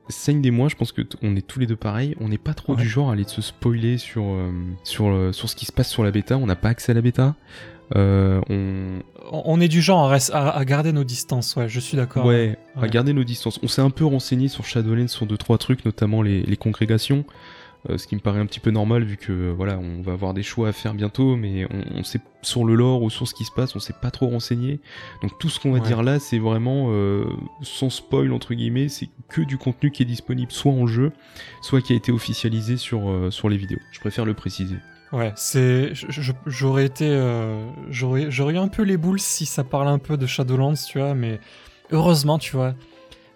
Euh, 0.06 0.10
Saïd 0.10 0.46
et 0.46 0.52
moi, 0.52 0.68
je 0.70 0.76
pense 0.76 0.92
que 0.92 1.02
on 1.22 1.36
est 1.36 1.46
tous 1.46 1.60
les 1.60 1.68
deux 1.68 1.76
pareils. 1.76 2.16
On 2.20 2.30
n'est 2.30 2.38
pas 2.38 2.54
trop 2.54 2.74
Ouais. 2.76 2.82
du 2.82 2.88
genre 2.88 3.10
à 3.10 3.14
aller 3.14 3.24
se 3.26 3.42
spoiler 3.42 3.98
sur 3.98 4.24
euh, 4.24 4.52
sur 4.84 5.08
euh, 5.08 5.32
sur 5.32 5.50
ce 5.50 5.56
qui 5.56 5.66
se 5.66 5.72
passe 5.72 5.90
sur 5.90 6.04
la 6.04 6.12
bêta. 6.12 6.38
On 6.38 6.46
n'a 6.46 6.56
pas 6.56 6.70
accès 6.70 6.92
à 6.92 6.96
la 6.96 7.02
bêta. 7.02 7.36
Euh, 7.96 8.42
on 9.32 9.60
est 9.62 9.68
du 9.68 9.82
genre 9.82 10.12
à, 10.12 10.18
res- 10.18 10.32
à- 10.32 10.50
à 10.58 10.66
garder 10.66 10.92
nos 10.94 11.04
distances. 11.04 11.56
Ouais, 11.56 11.70
je 11.70 11.80
suis 11.80 11.96
d'accord. 11.98 12.26
ouais, 12.26 12.58
à 12.82 12.88
garder 12.88 13.14
nos 13.14 13.24
distances. 13.24 13.60
On 13.62 13.68
s'est 13.68 13.82
un 13.82 13.90
peu 13.92 14.06
renseigné 14.06 14.48
sur 14.48 14.66
Shadowlands 14.66 15.08
sur 15.10 15.26
deux 15.26 15.38
trois 15.38 15.58
trucs, 15.58 15.86
notamment 15.86 16.22
les, 16.22 16.42
les 16.44 16.58
congrégations. 16.58 17.24
Euh, 17.90 17.98
ce 17.98 18.08
qui 18.08 18.16
me 18.16 18.22
paraît 18.22 18.40
un 18.40 18.46
petit 18.46 18.62
peu 18.62 18.72
normal 18.72 19.04
vu 19.04 19.18
que 19.18 19.34
euh, 19.34 19.52
voilà 19.54 19.78
on 19.78 20.02
va 20.02 20.14
avoir 20.14 20.34
des 20.34 20.42
choix 20.42 20.70
à 20.70 20.72
faire 20.72 20.94
bientôt 20.94 21.36
mais 21.36 21.66
on, 21.66 22.00
on 22.00 22.04
sait 22.06 22.22
sur 22.42 22.64
le 22.64 22.76
lore 22.76 23.04
ou 23.04 23.10
sur 23.10 23.28
ce 23.28 23.34
qui 23.34 23.44
se 23.44 23.52
passe 23.52 23.76
on 23.76 23.80
s'est 23.80 23.96
pas 24.02 24.10
trop 24.10 24.28
renseigné 24.28 24.80
donc 25.22 25.38
tout 25.38 25.50
ce 25.50 25.60
qu'on 25.60 25.74
va 25.74 25.80
Ouais. 25.80 25.86
dire 25.88 26.02
là 26.02 26.18
c'est 26.20 26.40
vraiment 26.40 26.86
euh, 26.92 27.26
sans 27.62 27.90
spoil 27.90 28.32
entre 28.32 28.54
guillemets 28.54 28.88
c'est 28.88 29.10
que 29.28 29.42
du 29.42 29.58
contenu 29.58 29.92
qui 29.92 30.04
est 30.04 30.06
disponible 30.06 30.50
soit 30.54 30.72
en 30.72 30.88
jeu 30.88 31.12
soit 31.62 31.82
qui 31.82 31.92
a 31.92 31.98
été 31.98 32.14
officialisé 32.14 32.78
sur, 32.78 33.10
euh, 33.10 33.32
sur 33.32 33.50
les 33.50 33.58
vidéos 33.58 33.80
je 33.92 34.00
préfère 34.00 34.24
le 34.24 34.34
préciser 34.34 34.78
Ouais, 35.12 35.32
c'est. 35.36 35.92
J'aurais 36.48 36.86
été. 36.86 37.06
J'aurais 37.92 38.32
j'aurais 38.32 38.56
eu 38.56 38.58
un 38.58 38.68
peu 38.68 38.82
les 38.82 38.98
boules 38.98 39.20
si 39.20 39.46
ça 39.46 39.64
parlait 39.64 39.92
un 39.92 40.00
peu 40.00 40.18
de 40.18 40.26
Shadowlands, 40.26 40.74
tu 40.74 40.98
vois, 40.98 41.14
mais 41.14 41.40
heureusement, 41.92 42.40
tu 42.40 42.56
vois. 42.56 42.74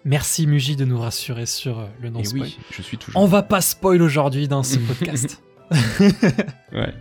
Merci 0.04 0.46
Muji 0.46 0.76
de 0.76 0.84
nous 0.84 0.98
rassurer 0.98 1.46
sur 1.46 1.80
euh, 1.80 1.86
le 2.00 2.10
non-spoil. 2.10 2.42
oui 2.42 2.58
je 2.70 2.82
suis 2.82 2.96
toujours 2.98 3.20
On 3.20 3.26
va 3.26 3.42
pas 3.42 3.60
spoil 3.60 4.00
aujourd'hui 4.02 4.48
dans 4.48 4.62
ce 4.62 4.78
podcast. 4.78 5.42
Ouais. 6.72 6.94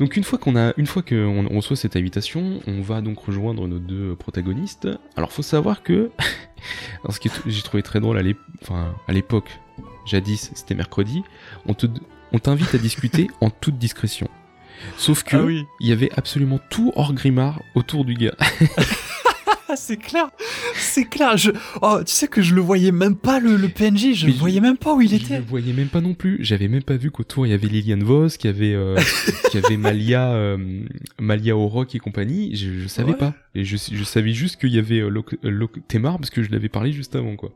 Donc 0.00 0.16
une 0.16 0.24
fois 0.24 0.38
qu'on 0.38 0.56
a, 0.56 0.72
une 0.76 0.86
fois 0.86 1.02
qu'on 1.02 1.46
on 1.48 1.56
reçoit 1.56 1.76
cette 1.76 1.96
invitation, 1.96 2.60
on 2.66 2.80
va 2.80 3.00
donc 3.00 3.18
rejoindre 3.20 3.68
nos 3.68 3.78
deux 3.78 4.16
protagonistes. 4.16 4.88
Alors 5.16 5.30
faut 5.30 5.42
savoir 5.42 5.82
que, 5.82 6.10
alors 7.04 7.14
ce 7.14 7.20
que 7.20 7.28
j'ai 7.46 7.62
trouvé 7.62 7.82
très 7.82 8.00
drôle 8.00 8.18
à 8.18 8.22
enfin, 8.62 8.94
l'époque, 9.08 9.60
jadis, 10.06 10.50
c'était 10.54 10.74
mercredi, 10.74 11.22
on 11.66 11.74
te, 11.74 11.86
on 12.32 12.38
t'invite 12.38 12.74
à 12.74 12.78
discuter 12.78 13.28
en 13.40 13.50
toute 13.50 13.78
discrétion. 13.78 14.28
Sauf 14.96 15.22
que 15.22 15.36
ah 15.36 15.44
oui. 15.44 15.64
il 15.80 15.88
y 15.88 15.92
avait 15.92 16.10
absolument 16.16 16.58
tout 16.68 16.92
hors 16.96 17.12
grimard 17.12 17.62
autour 17.76 18.04
du 18.04 18.14
gars. 18.14 18.34
Ah, 19.74 19.76
c'est 19.76 19.96
clair. 19.96 20.30
C'est 20.76 21.04
clair. 21.04 21.36
Je... 21.36 21.50
Oh, 21.82 21.98
tu 22.06 22.12
sais 22.12 22.28
que 22.28 22.42
je 22.42 22.54
le 22.54 22.60
voyais 22.60 22.92
même 22.92 23.16
pas 23.16 23.40
le, 23.40 23.56
le 23.56 23.68
PNJ. 23.68 24.14
Je 24.14 24.28
je- 24.28 24.30
voyais 24.38 24.60
même 24.60 24.76
pas 24.76 24.94
où 24.94 25.00
il 25.00 25.08
Je 25.10 25.16
était. 25.16 25.38
le 25.38 25.44
voyais 25.44 25.72
même 25.72 25.88
pas 25.88 26.00
non 26.00 26.14
plus. 26.14 26.38
J'avais 26.40 26.68
même 26.68 26.82
pas 26.84 26.96
vu 26.96 27.10
qu'autour 27.10 27.46
il 27.46 27.50
y 27.50 27.52
avait 27.52 27.66
Liliane 27.66 28.04
Vos, 28.04 28.28
qu'il 28.28 28.50
y 28.50 28.54
avait, 28.54 28.74
euh, 28.74 28.96
qu'il 29.50 29.60
y 29.60 29.64
avait 29.64 29.76
Malia, 29.76 30.32
euh, 30.32 30.56
Malia 31.20 31.54
et 31.92 31.98
compagnie. 31.98 32.54
Je, 32.54 32.80
je 32.80 32.86
savais 32.88 33.10
Ouais. 33.12 33.18
pas. 33.18 33.34
Et 33.56 33.64
je, 33.64 33.76
je 33.76 34.04
savais 34.04 34.32
juste 34.32 34.60
qu'il 34.60 34.70
y 34.74 34.78
avait 34.78 35.00
euh, 35.00 35.08
Loc- 35.08 35.36
euh, 35.44 35.50
Loc- 35.50 35.80
Temar 35.88 36.18
parce 36.18 36.30
que 36.30 36.42
je 36.42 36.50
l'avais 36.52 36.68
parlé 36.68 36.92
juste 36.92 37.16
avant 37.16 37.34
quoi. 37.36 37.50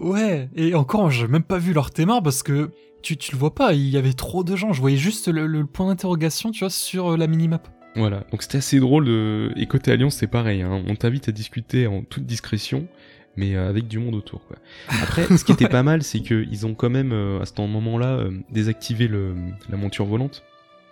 Ouais. 0.00 0.48
Et 0.54 0.74
encore, 0.74 1.10
j'ai 1.10 1.26
même 1.26 1.42
pas 1.42 1.58
vu 1.58 1.72
leur 1.72 1.90
théma 1.90 2.20
parce 2.22 2.42
que 2.42 2.70
tu, 3.02 3.16
tu 3.16 3.32
le 3.32 3.38
vois 3.38 3.54
pas. 3.54 3.72
Il 3.72 3.88
y 3.88 3.96
avait 3.96 4.12
trop 4.12 4.44
de 4.44 4.56
gens. 4.56 4.72
Je 4.72 4.80
voyais 4.80 4.96
juste 4.96 5.28
le, 5.28 5.46
le 5.46 5.64
point 5.66 5.86
d'interrogation, 5.88 6.50
tu 6.50 6.60
vois, 6.60 6.70
sur 6.70 7.12
euh, 7.12 7.16
la 7.16 7.26
minimap. 7.26 7.68
Voilà. 7.94 8.24
Donc 8.30 8.42
c'était 8.42 8.58
assez 8.58 8.80
drôle. 8.80 9.04
De... 9.06 9.52
Et 9.56 9.66
côté 9.66 9.92
Alliance 9.92 10.16
c'est 10.16 10.26
pareil. 10.26 10.62
Hein. 10.62 10.82
On 10.88 10.94
t'invite 10.94 11.28
à 11.28 11.32
discuter 11.32 11.86
en 11.86 12.02
toute 12.02 12.24
discrétion. 12.24 12.86
Mais 13.34 13.56
euh, 13.56 13.70
avec 13.70 13.88
du 13.88 13.98
monde 13.98 14.14
autour. 14.14 14.46
Quoi. 14.46 14.58
Après, 15.02 15.24
ce 15.38 15.42
qui 15.42 15.52
était 15.52 15.68
pas 15.70 15.82
mal, 15.82 16.02
c'est 16.02 16.20
qu'ils 16.20 16.66
ont 16.66 16.74
quand 16.74 16.90
même, 16.90 17.12
euh, 17.12 17.40
à 17.40 17.46
ce 17.46 17.58
moment-là, 17.62 18.18
euh, 18.18 18.30
désactivé 18.50 19.08
le, 19.08 19.34
la 19.70 19.78
monture 19.78 20.04
volante. 20.04 20.42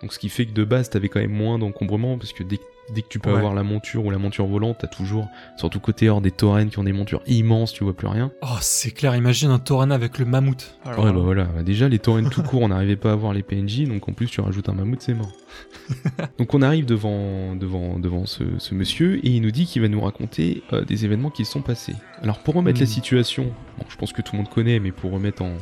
Donc 0.01 0.11
ce 0.11 0.17
qui 0.17 0.27
fait 0.27 0.47
que 0.47 0.51
de 0.53 0.63
base, 0.63 0.89
t'avais 0.89 1.07
quand 1.07 1.19
même 1.19 1.29
moins 1.31 1.59
d'encombrement, 1.59 2.17
parce 2.17 2.33
que 2.33 2.41
dès, 2.41 2.57
que- 2.57 2.63
dès 2.89 3.01
que 3.01 3.07
tu 3.07 3.19
peux 3.19 3.29
Ouais. 3.31 3.37
avoir 3.37 3.53
la 3.53 3.63
monture 3.63 4.05
ou 4.05 4.11
la 4.11 4.17
monture 4.17 4.45
volante, 4.45 4.77
t'as 4.81 4.87
toujours, 4.87 5.29
surtout 5.57 5.79
côté 5.79 6.09
hors 6.09 6.21
des 6.21 6.31
taurennes 6.31 6.69
qui 6.69 6.79
ont 6.79 6.83
des 6.83 6.91
montures 6.93 7.21
immenses, 7.27 7.71
tu 7.73 7.83
vois 7.83 7.93
plus 7.95 8.07
rien. 8.07 8.31
Oh, 8.41 8.57
c'est 8.61 8.91
clair. 8.91 9.15
Imagine 9.15 9.49
un 9.51 9.59
Torana 9.59 9.95
avec 9.95 10.17
le 10.19 10.25
mammouth. 10.25 10.77
Alors, 10.85 11.05
ouais, 11.05 11.13
bah 11.13 11.19
voilà. 11.19 11.47
Déjà, 11.63 11.87
les 11.89 11.99
taurennes 11.99 12.29
tout 12.29 12.43
court, 12.43 12.61
on 12.63 12.67
n'arrivait 12.69 12.95
pas 12.97 13.09
à 13.11 13.13
avoir 13.13 13.33
les 13.33 13.43
PNJ, 13.43 13.83
donc 13.87 14.07
en 14.09 14.13
plus, 14.13 14.27
tu 14.27 14.41
rajoutes 14.41 14.67
un 14.69 14.73
mammouth, 14.73 15.01
c'est 15.01 15.13
mort. 15.13 15.31
donc 16.37 16.53
on 16.53 16.61
arrive 16.61 16.85
devant, 16.85 17.55
devant, 17.55 17.99
devant 17.99 18.25
ce, 18.25 18.43
ce 18.57 18.73
monsieur, 18.73 19.17
et 19.25 19.29
il 19.29 19.41
nous 19.41 19.51
dit 19.51 19.65
qu'il 19.65 19.81
va 19.81 19.87
nous 19.87 20.01
raconter 20.01 20.63
euh, 20.73 20.83
des 20.83 21.05
événements 21.05 21.29
qui 21.29 21.45
se 21.45 21.51
sont 21.51 21.61
passés. 21.61 21.95
Alors 22.21 22.39
pour 22.39 22.55
remettre 22.55 22.79
la 22.79 22.85
Mm. 22.85 22.89
situation, 22.89 23.43
bon, 23.77 23.85
je 23.89 23.95
pense 23.97 24.13
que 24.13 24.21
tout 24.21 24.33
le 24.33 24.37
monde 24.39 24.49
connaît, 24.49 24.79
mais 24.79 24.91
pour 24.91 25.11
remettre 25.11 25.41
en, 25.43 25.53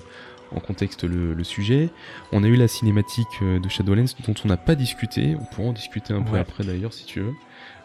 en 0.55 0.59
contexte 0.59 1.03
le, 1.03 1.33
le 1.33 1.43
sujet, 1.43 1.89
on 2.31 2.43
a 2.43 2.47
eu 2.47 2.55
la 2.55 2.67
cinématique 2.67 3.27
euh, 3.41 3.59
de 3.59 3.69
Shadowlands 3.69 4.05
dont 4.27 4.33
on 4.43 4.47
n'a 4.47 4.57
pas 4.57 4.75
discuté, 4.75 5.35
on 5.39 5.45
pourra 5.45 5.69
en 5.69 5.73
discuter 5.73 6.13
un 6.13 6.21
peu 6.21 6.33
Ouais. 6.33 6.39
après 6.39 6.63
d'ailleurs 6.63 6.93
si 6.93 7.05
tu 7.05 7.19
veux. 7.19 7.33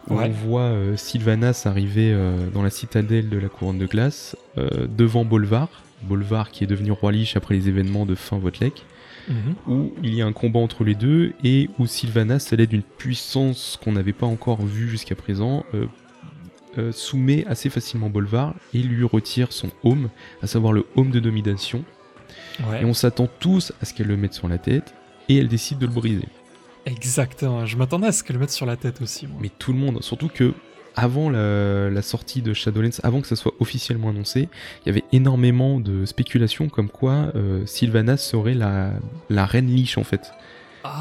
Où 0.09 0.14
Ouais. 0.16 0.26
on 0.26 0.30
voit 0.30 0.61
euh, 0.62 0.97
Sylvanas 0.97 1.62
arriver 1.66 2.12
euh, 2.12 2.49
dans 2.50 2.62
la 2.62 2.71
citadelle 2.71 3.28
de 3.30 3.38
la 3.38 3.49
couronne 3.49 3.78
de 3.78 3.87
glace, 3.87 4.37
euh, 4.59 4.87
devant 4.87 5.25
Bolvar, 5.25 5.68
Bolvar 6.02 6.50
qui 6.50 6.64
est 6.64 6.66
devenu 6.66 6.90
roi 6.92 7.12
Lich 7.12 7.37
après 7.37 7.54
les 7.54 7.68
événements 7.68 8.04
de 8.06 8.14
fin 8.14 8.38
Votlek, 8.38 8.85
Mhm. 9.26 9.54
où 9.75 9.92
il 10.02 10.14
y 10.14 10.21
a 10.21 10.26
un 10.26 10.33
combat 10.35 10.61
entre 10.61 10.85
les 10.85 10.94
deux 10.94 11.33
et 11.42 11.71
où 11.78 11.87
Sylvanas 11.87 12.50
elle 12.52 12.61
est 12.61 12.66
d'une 12.66 12.83
puissance 12.83 13.78
qu'on 13.83 13.92
n'avait 13.92 14.12
pas 14.12 14.26
encore 14.26 14.61
vue 14.61 14.90
jusqu'à 14.90 15.14
présent, 15.14 15.64
euh, 15.73 15.87
euh, 16.76 16.92
soumet 16.92 17.47
assez 17.47 17.71
facilement 17.71 18.11
Bolvar 18.11 18.54
et 18.75 18.78
lui 18.80 19.02
retire 19.04 19.50
son 19.52 19.71
home, 19.83 20.11
à 20.42 20.47
savoir 20.47 20.75
le 20.75 20.85
home 20.97 21.11
de 21.11 21.21
domination. 21.21 21.85
Ouais. 22.69 22.83
Et 22.83 22.85
on 22.85 22.95
s'attend 22.95 23.29
tous 23.41 23.73
à 23.83 23.85
ce 23.85 23.95
qu'elle 23.95 24.07
le 24.09 24.17
mette 24.17 24.35
sur 24.35 24.49
la 24.49 24.59
tête 24.59 24.95
et 25.29 25.38
elle 25.38 25.49
décide 25.49 25.79
de 25.79 25.87
le 25.87 25.93
briser. 25.93 26.29
Exactement. 26.87 27.64
Je 27.67 27.76
m'attendais 27.76 28.07
à 28.09 28.12
ce 28.12 28.23
qu'elle 28.23 28.37
le 28.37 28.41
mette 28.41 28.50
sur 28.50 28.67
la 28.67 28.76
tête 28.76 29.00
aussi, 29.00 29.26
moi. 29.26 29.38
Mais 29.41 29.50
tout 29.59 29.73
le 29.73 29.79
monde, 29.79 30.03
surtout 30.03 30.29
que 30.29 30.53
avant 30.97 31.29
la, 31.31 31.91
la 31.91 32.03
sortie 32.03 32.43
de 32.43 32.53
Shadowlands, 32.53 33.00
avant 33.03 33.21
que 33.21 33.26
ça 33.26 33.35
soit 33.37 33.55
officiellement 33.59 34.11
annoncé, 34.11 34.49
il 34.85 34.88
y 34.88 34.91
avait 34.91 35.03
énormément 35.12 35.81
de 35.81 36.05
spéculations 36.05 36.69
comme 36.69 36.88
quoi 36.88 37.33
euh, 37.35 37.64
Sylvanas 37.67 38.19
serait 38.19 38.55
la, 38.55 38.93
la 39.31 39.45
reine 39.47 39.67
liche 39.67 39.99
en 39.99 40.05
fait. 40.05 40.31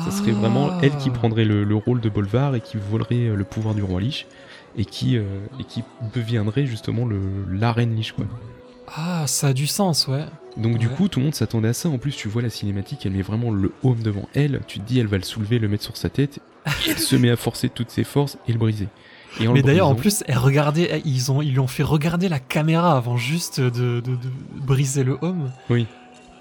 Ça 0.06 0.12
serait 0.12 0.32
vraiment 0.32 0.80
elle 0.82 0.96
qui 0.98 1.10
Ah. 1.10 1.13
prendrait 1.13 1.44
le, 1.44 1.66
le 1.66 1.75
rôle 1.75 2.00
de 2.00 2.08
Bolvar 2.08 2.56
et 2.56 2.62
qui 2.62 2.78
volerait 2.78 3.28
euh, 3.28 3.36
le 3.36 3.44
pouvoir 3.44 3.75
du 3.75 3.84
roi 3.84 4.00
liche 4.00 4.25
et 4.78 4.86
qui, 4.86 5.18
euh, 5.18 5.24
et 5.60 5.66
qui 5.66 5.84
deviendrait 6.16 6.66
justement 6.66 7.06
le, 7.06 7.20
la 7.52 7.74
reine 7.74 7.94
liche 7.94 8.13
quoi. 8.13 8.25
Ah, 8.88 9.24
ça 9.28 9.48
a 9.48 9.54
du 9.54 9.68
sens, 9.68 10.08
ouais. 10.08 10.25
Donc 10.58 10.78
du 10.78 10.88
coup 10.88 11.08
tout 11.08 11.20
le 11.20 11.25
monde 11.25 11.34
s'attendait 11.36 11.70
à 11.70 11.74
ça, 11.74 11.90
en 11.90 11.98
plus 11.98 12.16
tu 12.16 12.28
vois 12.28 12.44
la 12.44 12.50
cinématique, 12.52 13.06
elle 13.06 13.13
met 13.13 13.24
vraiment 13.24 13.50
le 13.50 13.72
home 13.84 14.04
devant 14.04 14.28
elle, 14.36 14.62
tu 14.68 14.80
te 14.80 14.86
dis 14.86 15.00
elle 15.00 15.08
va 15.08 15.18
le 15.18 15.24
soulever, 15.24 15.58
le 15.58 15.68
mettre 15.68 15.84
sur 15.84 15.98
sa 15.98 16.10
tête, 16.10 16.40
elle 16.88 17.00
se 17.00 17.16
met 17.16 17.32
à 17.32 17.36
forcer 17.36 17.70
toutes 17.70 17.90
ses 17.90 18.04
forces 18.04 18.38
et 18.48 18.54
le 18.54 18.60
briser. 18.60 18.88
Et 19.40 19.48
Mais 19.48 19.54
le 19.56 19.62
d'ailleurs, 19.63 19.88
en 19.88 19.96
plus, 19.96 20.24
elle 20.28 20.38
regardait, 20.38 21.02
ils, 21.06 21.32
ont, 21.32 21.42
ils 21.42 21.54
lui 21.54 21.60
ont 21.60 21.66
fait 21.66 21.82
regarder 21.82 22.30
la 22.30 22.38
caméra 22.40 22.96
avant 22.96 23.18
juste 23.18 23.60
de, 23.60 23.70
de- 24.00 24.02
de 24.02 24.20
briser 24.62 25.04
le 25.04 25.18
home. 25.24 25.50
Oui. 25.72 25.88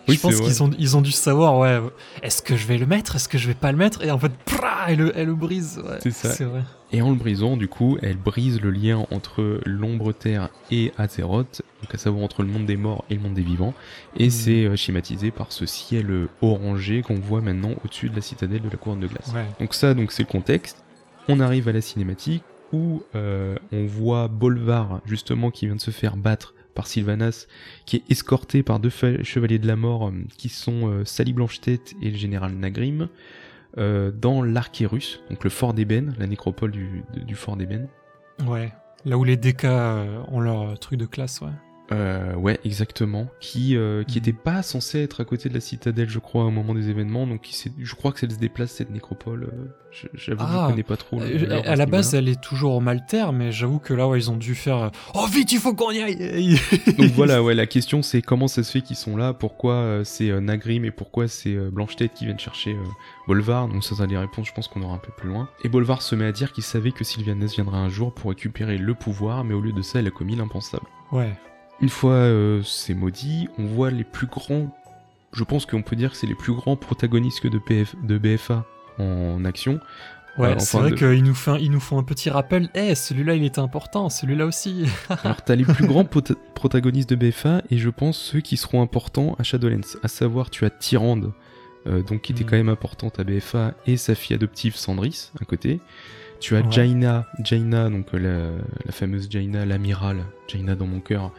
Je 0.07 0.13
Oui, 0.13 0.19
pense 0.19 0.33
c'est 0.33 0.39
vrai. 0.43 0.47
qu'ils 0.53 0.63
ont, 0.65 0.71
ils 0.79 0.97
ont 0.97 1.01
dû 1.01 1.13
savoir, 1.13 1.59
ouais, 1.59 1.81
est-ce 2.23 2.43
que 2.43 2.57
je 2.57 2.67
vais 2.67 2.77
le 2.79 2.87
mettre, 2.87 3.15
est-ce 3.17 3.29
que 3.29 3.39
je 3.39 3.47
vais 3.47 3.55
pas 3.55 3.71
le 3.71 3.79
mettre 3.79 4.03
Et 4.05 4.11
en 4.11 4.19
fait, 4.19 4.33
prah, 4.45 4.87
elle, 4.89 4.99
le- 4.99 5.13
elle 5.17 5.27
le 5.29 5.35
brise. 5.35 5.81
ouais, 5.85 5.99
C'est 6.03 6.11
ça. 6.11 6.31
C'est 6.33 6.45
vrai. 6.45 6.63
Et 6.93 7.01
en 7.03 7.11
le 7.11 7.17
brisant, 7.17 7.57
du 7.57 7.69
coup, 7.69 7.97
elle 8.03 8.17
brise 8.19 8.61
le 8.61 8.71
lien 8.71 9.07
entre 9.11 9.61
l'ombre 9.65 10.13
terre 10.13 10.51
et 10.71 10.93
Azeroth, 10.99 11.63
donc 11.83 11.95
à 11.95 11.99
savoir 11.99 12.23
entre 12.25 12.43
le 12.43 12.49
monde 12.49 12.67
des 12.67 12.77
morts 12.77 13.05
et 13.11 13.15
le 13.15 13.21
monde 13.21 13.35
des 13.35 13.43
vivants, 13.43 13.75
et 14.17 14.25
Mhm. 14.25 14.31
c'est 14.31 14.65
euh, 14.67 14.77
schématisé 14.77 15.31
par 15.31 15.53
ce 15.53 15.65
ciel 15.67 16.11
euh, 16.11 16.29
orangé 16.43 17.03
qu'on 17.03 17.15
voit 17.21 17.41
maintenant 17.41 17.71
au-dessus 17.85 18.11
de 18.11 18.17
la 18.17 18.21
citadelle 18.23 18.61
de 18.63 18.69
la 18.71 18.77
couronne 18.77 19.01
de 19.01 19.07
glace. 19.07 19.33
Ouais. 19.35 19.47
Donc 19.61 19.73
ça, 19.73 19.95
donc 19.95 20.13
c'est 20.13 20.25
le 20.25 20.29
contexte. 20.29 20.83
On 21.29 21.39
arrive 21.41 21.69
à 21.69 21.73
la 21.73 21.81
cinématique 21.81 22.43
où 22.73 23.03
euh, 23.15 23.55
on 23.73 23.87
voit 23.87 24.29
Bolvar 24.29 25.01
justement 25.07 25.51
qui 25.51 25.67
vient 25.67 25.77
de 25.77 25.81
se 25.81 25.91
faire 25.93 26.17
battre 26.17 26.55
par 26.75 26.87
Sylvanas, 26.87 27.47
qui 27.87 27.97
est 27.97 28.11
escorté 28.11 28.62
par 28.62 28.81
deux 28.81 28.91
chevaliers 28.91 29.59
de 29.59 29.67
la 29.67 29.76
mort 29.76 30.09
euh, 30.09 30.12
qui 30.37 30.49
sont 30.49 30.88
euh, 30.88 31.05
Sally 31.05 31.33
Blanche-Tête 31.33 31.95
et 32.02 32.11
le 32.11 32.17
général 32.17 32.52
Nagrim 32.55 33.09
euh, 33.79 34.11
dans 34.11 34.43
l'Archérus, 34.43 35.21
donc 35.31 35.45
le 35.45 35.50
fort 35.50 35.75
d'Ébène, 35.75 36.14
la 36.19 36.26
nécropole 36.26 36.73
du, 36.73 37.35
fort 37.35 37.57
d'Ébène. 37.57 37.88
Ouais. 38.47 38.73
Là 39.05 39.19
où 39.19 39.25
les 39.25 39.37
DK 39.37 39.64
ont 39.64 40.41
leur 40.41 40.79
truc 40.79 40.99
de 40.99 41.07
classe, 41.07 41.41
ouais. 41.41 41.50
Euh, 41.91 42.35
ouais, 42.37 42.59
exactement. 42.65 43.27
Qui 43.41 43.77
euh, 43.77 44.03
qui 44.05 44.19
Mhm. 44.19 44.23
était 44.23 44.33
pas 44.33 44.62
censé 44.62 45.01
être 45.03 45.21
à 45.21 45.25
côté 45.25 45.49
de 45.49 45.55
la 45.55 45.61
citadelle, 45.61 46.09
je 46.09 46.21
crois, 46.21 46.45
au 46.45 46.51
moment 46.51 46.75
des 46.75 46.89
événements. 46.89 47.27
Donc, 47.27 47.47
je 47.79 47.95
crois 47.95 48.12
que 48.12 48.25
elle 48.25 48.33
se 48.33 48.39
déplace 48.39 48.71
cette 48.71 48.91
nécropole. 48.91 49.45
euh, 49.53 49.67
J'avoue 50.15 50.39
que 50.39 50.51
Ah, 50.51 50.65
je 50.69 50.71
connais 50.71 50.83
pas 50.85 50.97
trop. 50.97 51.21
le- 51.21 51.53
Euh, 51.53 51.61
à 51.67 51.77
la 51.77 51.85
base, 51.85 52.15
elle 52.15 52.27
est 52.29 52.41
toujours 52.41 52.75
au 52.77 52.81
Malter, 52.81 53.27
mais 53.35 53.53
j'avoue 53.53 53.79
que 53.79 53.93
là, 53.93 54.09
ouais, 54.09 54.19
ils 54.21 54.31
ont 54.31 54.37
dû 54.39 54.55
faire. 54.55 54.77
euh, 54.79 54.89
Oh 55.15 55.27
vite, 55.31 55.53
il 55.53 55.59
faut 55.59 55.75
qu'on 55.75 55.91
y 55.91 56.01
aille. 56.01 56.57
Donc 56.99 57.11
voilà, 57.11 57.43
ouais, 57.43 57.53
la 57.55 57.67
question 57.67 58.01
c'est 58.01 58.23
comment 58.23 58.49
ça 58.49 58.62
se 58.62 58.71
fait 58.73 58.81
qu'ils 58.81 58.97
sont 58.97 59.17
là, 59.19 59.35
pourquoi 59.35 60.01
c'est 60.05 60.31
Nagrim 60.41 60.87
et 60.87 60.91
pourquoi 60.93 61.29
c'est 61.29 61.55
euh, 61.55 61.69
Blanche-Tête 61.71 62.15
qui 62.15 62.25
viennent 62.25 62.39
chercher 62.39 62.75
Bolvar? 63.27 63.69
Donc 63.69 63.85
ça, 63.85 63.95
ça 63.97 64.07
les 64.07 64.17
réponses, 64.17 64.47
je 64.49 64.53
pense 64.55 64.67
qu'on 64.69 64.81
aura 64.83 64.95
un 64.95 64.99
peu 64.99 65.12
plus 65.15 65.29
loin. 65.29 65.51
Et 65.62 65.69
Bolvar 65.69 66.01
se 66.01 66.15
met 66.15 66.25
à 66.25 66.33
dire 66.33 66.53
qu'il 66.53 66.65
savait 66.65 66.93
que 66.93 67.05
Sylvanas 67.05 67.53
viendrait 67.55 67.77
un 67.79 67.91
jour 67.91 68.15
pour 68.15 68.31
récupérer 68.31 68.79
le 68.79 68.95
pouvoir, 68.95 69.45
mais 69.45 69.53
au 69.53 69.61
lieu 69.61 69.73
de 69.73 69.83
ça, 69.83 69.99
elle 69.99 70.07
a 70.07 70.11
commis 70.11 70.37
l'impensable. 70.37 70.87
Ouais. 71.11 71.35
Une 71.83 71.89
fois 71.89 72.12
euh, 72.15 72.62
c'est 72.65 72.95
maudit, 72.95 73.49
on 73.59 73.65
voit 73.67 73.91
les 73.91 74.05
plus 74.05 74.27
grands. 74.29 74.69
Je 75.33 75.45
pense 75.45 75.67
qu'on 75.67 75.83
peut 75.83 75.97
dire 75.97 76.12
que 76.12 76.17
c'est 76.17 76.27
les 76.27 76.35
plus 76.35 76.53
grands 76.53 76.77
protagonistes 76.77 77.47
de, 77.47 77.59
PF, 77.59 77.95
de 78.05 78.19
BFA 78.19 78.65
en 78.99 79.45
action. 79.45 79.81
Ouais, 80.39 80.49
Euh, 80.53 80.59
c'est 80.59 80.79
vrai 80.79 80.91
de- 80.91 80.97
qu'ils 80.97 81.23
nous, 81.25 81.35
font- 81.35 81.57
ils 81.57 81.71
nous 81.71 81.81
font 81.81 81.99
un 81.99 82.03
petit 82.05 82.31
rappel. 82.31 82.69
Eh, 82.75 82.95
celui-là, 82.95 83.35
il 83.35 83.45
était 83.45 83.59
important, 83.59 84.09
celui-là 84.09 84.47
aussi. 84.47 84.85
Alors 85.25 85.43
t'as 85.43 85.55
les 85.57 85.65
plus 85.65 85.87
grands 85.87 86.05
protagonistes 86.55 87.11
de 87.11 87.17
BFA 87.17 87.62
et 87.71 87.79
je 87.79 87.89
pense 87.91 88.17
ceux 88.17 88.41
qui 88.41 88.57
seront 88.57 88.81
importants 88.83 89.35
à 89.39 89.43
Shadowlands. 89.43 89.97
À 90.03 90.09
savoir 90.09 90.51
tu 90.51 90.65
as 90.65 90.71
Tyrande, 90.71 91.33
euh, 91.87 92.03
donc 92.03 92.23
qui 92.23 92.33
était 92.33 92.45
Mm. 92.45 92.47
quand 92.47 92.57
même 92.57 92.69
importante 92.71 93.19
à 93.19 93.25
BFA, 93.25 93.75
et 93.87 93.97
sa 93.97 94.15
fille 94.15 94.35
adoptive 94.37 94.77
Sandris, 94.77 95.31
à 95.41 95.45
côté. 95.45 95.81
Tu 96.41 96.57
as 96.57 96.61
Ouais. 96.61 96.67
Jaina, 96.71 97.27
Jaina, 97.45 97.89
donc 97.91 98.07
euh, 98.15 98.19
la, 98.59 98.65
la 98.87 98.93
fameuse 98.93 99.29
Jaina, 99.31 99.65
l'amiral, 99.67 100.25
Jaina 100.49 100.75
dans 100.75 100.87
mon 100.87 101.01
cœur, 101.01 101.31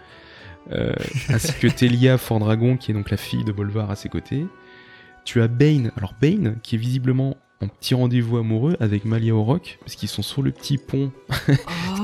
ainsi 1.30 1.54
que 1.60 1.68
Telia 1.68 2.18
Fordragon, 2.18 2.78
qui 2.78 2.92
est 2.92 2.94
donc 2.94 3.10
la 3.12 3.18
fille 3.18 3.44
de 3.44 3.52
Bolvar 3.52 3.92
à 3.92 3.96
ses 3.96 4.10
côtés. 4.10 4.46
Tu 5.26 5.42
as 5.42 5.48
Bane, 5.48 5.92
alors 5.98 6.14
Bane, 6.22 6.58
qui 6.64 6.76
est 6.76 6.78
visiblement 6.78 7.38
en 7.62 7.68
petit 7.70 7.94
rendez-vous 7.94 8.38
amoureux 8.38 8.76
avec 8.82 9.06
Malia 9.06 9.34
Orok, 9.34 9.78
parce 9.80 9.96
qu'ils 9.96 10.10
sont 10.10 10.22
sur 10.22 10.42
le 10.42 10.52
petit 10.52 10.78
pont 10.78 11.12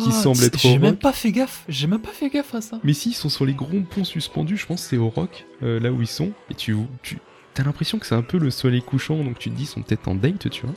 qui 0.02 0.12
semble 0.14 0.42
être 0.44 0.56
Ah, 0.56 0.60
J'ai 0.62 0.78
même 0.80 0.92
rock. 0.92 1.00
pas 1.00 1.12
fait 1.12 1.32
gaffe. 1.34 1.66
J'ai 1.68 1.88
même 1.88 2.00
pas 2.02 2.12
fait 2.12 2.30
gaffe 2.30 2.56
à 2.56 2.62
ça. 2.62 2.80
Mais 2.84 2.94
si, 2.94 3.10
ils 3.10 3.14
sont 3.14 3.28
sur 3.28 3.46
les 3.46 3.54
grands 3.54 3.82
ponts 3.82 4.06
suspendus, 4.06 4.56
je 4.56 4.66
pense 4.66 4.84
que 4.84 4.90
c'est 4.90 4.98
au 4.98 5.10
rock, 5.10 5.46
euh, 5.64 5.80
là 5.82 5.92
où 5.92 6.02
ils 6.02 6.08
sont. 6.08 6.32
Et 6.50 6.54
tu, 6.54 6.78
tu 7.04 7.18
as 7.58 7.64
l'impression 7.64 8.00
que 8.00 8.06
c'est 8.06 8.16
un 8.16 8.22
peu 8.22 8.38
le 8.38 8.52
soleil 8.52 8.82
couchant, 8.82 9.22
donc 9.22 9.38
tu 9.38 9.50
te 9.50 9.56
dis, 9.56 9.64
ils 9.64 9.68
sont 9.68 9.82
peut-être 9.82 10.08
en 10.08 10.16
date, 10.16 10.50
tu 10.50 10.66
vois. 10.66 10.76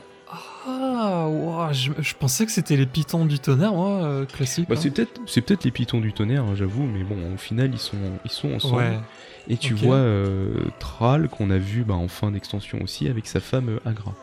Ah, 0.65 1.69
je, 1.71 1.91
je 1.99 2.13
pensais 2.13 2.45
que 2.45 2.51
c'était 2.51 2.75
les 2.75 2.85
pitons 2.85 3.25
du 3.25 3.39
tonnerre, 3.39 3.73
moi, 3.73 4.03
euh, 4.03 4.25
classique. 4.25 4.67
Bah, 4.69 4.75
hein. 4.77 4.79
c'est 4.81 4.91
peut-être 4.91 5.21
c'est 5.25 5.41
peut-être 5.41 5.63
les 5.63 5.71
pitons 5.71 5.99
du 5.99 6.13
tonnerre, 6.13 6.43
hein, 6.43 6.55
j'avoue, 6.55 6.83
mais 6.83 7.03
bon, 7.03 7.17
au 7.33 7.37
final, 7.37 7.71
ils 7.73 7.79
sont, 7.79 7.97
ils 8.25 8.31
sont 8.31 8.53
ensemble. 8.53 8.77
Ouais. 8.77 8.99
Et 9.47 9.57
tu 9.57 9.73
vois 9.73 9.95
euh, 9.95 10.55
Thrall, 10.79 11.27
qu'on 11.27 11.49
a 11.49 11.57
vu 11.57 11.83
bah, 11.83 11.95
en 11.95 12.07
fin 12.07 12.31
d'extension 12.31 12.81
aussi, 12.81 13.07
avec 13.07 13.27
sa 13.27 13.39
femme 13.39 13.69
euh, 13.69 13.89
Agra. 13.89 14.13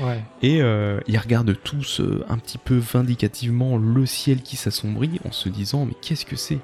Ouais. 0.00 0.22
Et 0.42 0.62
euh, 0.62 1.00
ils 1.06 1.18
regardent 1.18 1.56
tous 1.62 2.00
euh, 2.00 2.24
un 2.28 2.38
petit 2.38 2.58
peu 2.58 2.76
vindicativement 2.76 3.78
le 3.78 4.04
ciel 4.04 4.42
qui 4.42 4.56
s'assombrit 4.56 5.20
en 5.24 5.32
se 5.32 5.48
disant 5.48 5.86
mais 5.86 5.94
qu'est-ce 6.00 6.26
que 6.26 6.36
c'est? 6.36 6.58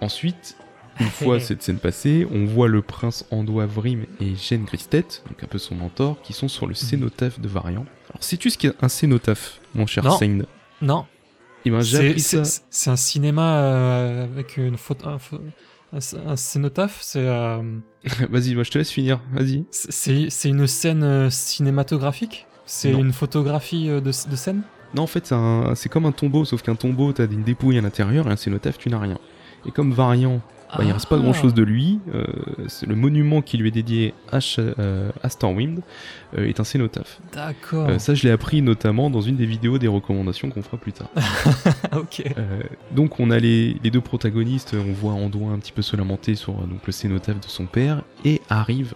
Ensuite, 0.00 0.56
une 0.98 1.06
fois 1.10 1.40
cette 1.40 1.62
scène 1.62 1.78
passée, 1.78 2.26
on 2.30 2.44
voit 2.44 2.68
le 2.68 2.82
prince 2.82 3.24
Andois 3.30 3.66
Vrim 3.66 4.04
et 4.20 4.34
Jeanne 4.34 4.64
Gristet, 4.64 5.06
donc 5.28 5.42
un 5.42 5.46
peu 5.46 5.58
son 5.58 5.74
mentor, 5.74 6.20
qui 6.22 6.32
sont 6.32 6.48
sur 6.48 6.66
le 6.66 6.74
cénotaphe 6.74 7.40
de 7.40 7.48
Variant. 7.48 7.86
Alors 8.10 8.22
sais-tu 8.22 8.50
ce 8.50 8.58
qu'est 8.58 8.72
un 8.82 8.88
cénotaphe, 8.88 9.60
mon 9.74 9.86
cher 9.86 10.04
Non. 10.04 10.18
Sain 10.18 10.38
Non. 10.82 11.06
J'ai 11.64 11.82
C'est- 11.82 12.08
appris 12.08 12.20
ça. 12.20 12.44
C'est 12.44 12.62
c'est 12.70 12.90
un 12.90 12.96
cinéma 12.96 13.56
euh, 13.62 14.24
avec 14.24 14.56
une 14.56 14.76
photo. 14.78 15.08
Un, 15.08 15.16
pho- 15.18 15.40
un- 15.92 16.30
un 16.30 16.36
cénotaphe, 16.36 16.98
c'est. 17.02 17.26
euh, 17.26 17.60
Vas-y, 18.30 18.54
moi 18.54 18.64
je 18.64 18.70
te 18.70 18.78
laisse 18.78 18.90
finir, 18.90 19.20
vas-y. 19.32 19.64
c'est 19.70 20.30
c'est 20.30 20.48
une 20.48 20.66
scène 20.66 21.02
euh, 21.02 21.28
cinématographique? 21.30 22.46
C'est 22.66 22.92
Non. 22.92 23.00
une 23.00 23.12
photographie 23.12 23.88
euh, 23.90 24.00
de, 24.00 24.06
de 24.06 24.36
scène? 24.36 24.62
Non, 24.94 25.02
en 25.02 25.06
fait, 25.06 25.26
c'est 25.26 25.34
un- 25.34 25.74
c'est 25.74 25.88
comme 25.88 26.06
un 26.06 26.12
tombeau, 26.12 26.44
sauf 26.44 26.62
qu'un 26.62 26.74
tombeau, 26.76 27.12
t'as 27.12 27.26
une 27.26 27.42
dépouille 27.42 27.76
à 27.78 27.80
l'intérieur, 27.80 28.26
et 28.28 28.30
un 28.32 28.36
cénotaphe, 28.36 28.78
tu 28.78 28.88
n'as 28.88 28.98
rien. 28.98 29.18
Et 29.66 29.70
comme 29.70 29.92
Variant, 29.92 30.40
bah, 30.76 30.84
il 30.84 30.92
reste 30.92 31.08
pas 31.08 31.18
grand 31.18 31.32
chose 31.32 31.54
de 31.54 31.62
lui, 31.62 31.98
euh, 32.14 32.24
le 32.86 32.94
monument 32.94 33.42
qui 33.42 33.56
lui 33.56 33.68
est 33.68 33.72
dédié 33.72 34.14
à, 34.30 34.38
euh, 34.58 35.10
à 35.22 35.28
Stormwind 35.28 35.80
euh, 36.38 36.46
est 36.46 36.60
un 36.60 36.64
cénotaphe. 36.64 37.20
D'accord. 37.32 37.88
Euh, 37.88 37.98
ça, 37.98 38.14
je 38.14 38.22
l'ai 38.24 38.30
appris 38.30 38.62
notamment 38.62 39.10
dans 39.10 39.20
une 39.20 39.36
des 39.36 39.46
vidéos 39.46 39.78
des 39.78 39.88
recommandations 39.88 40.50
qu'on 40.50 40.62
fera 40.62 40.76
plus 40.76 40.92
tard. 40.92 41.08
ok. 41.96 42.22
Donc, 42.92 43.20
on 43.20 43.30
a 43.30 43.38
les, 43.38 43.76
les 43.82 43.90
deux 43.90 44.00
protagonistes, 44.00 44.74
on 44.74 44.92
voit 44.92 45.12
Anduin 45.12 45.52
un 45.52 45.58
petit 45.58 45.72
peu 45.72 45.82
se 45.82 45.96
lamenter 45.96 46.34
sur 46.34 46.54
donc, 46.54 46.86
le 46.86 46.92
cénotaphe 46.92 47.40
de 47.40 47.48
son 47.48 47.66
père, 47.66 48.02
et 48.24 48.40
arrivent 48.48 48.94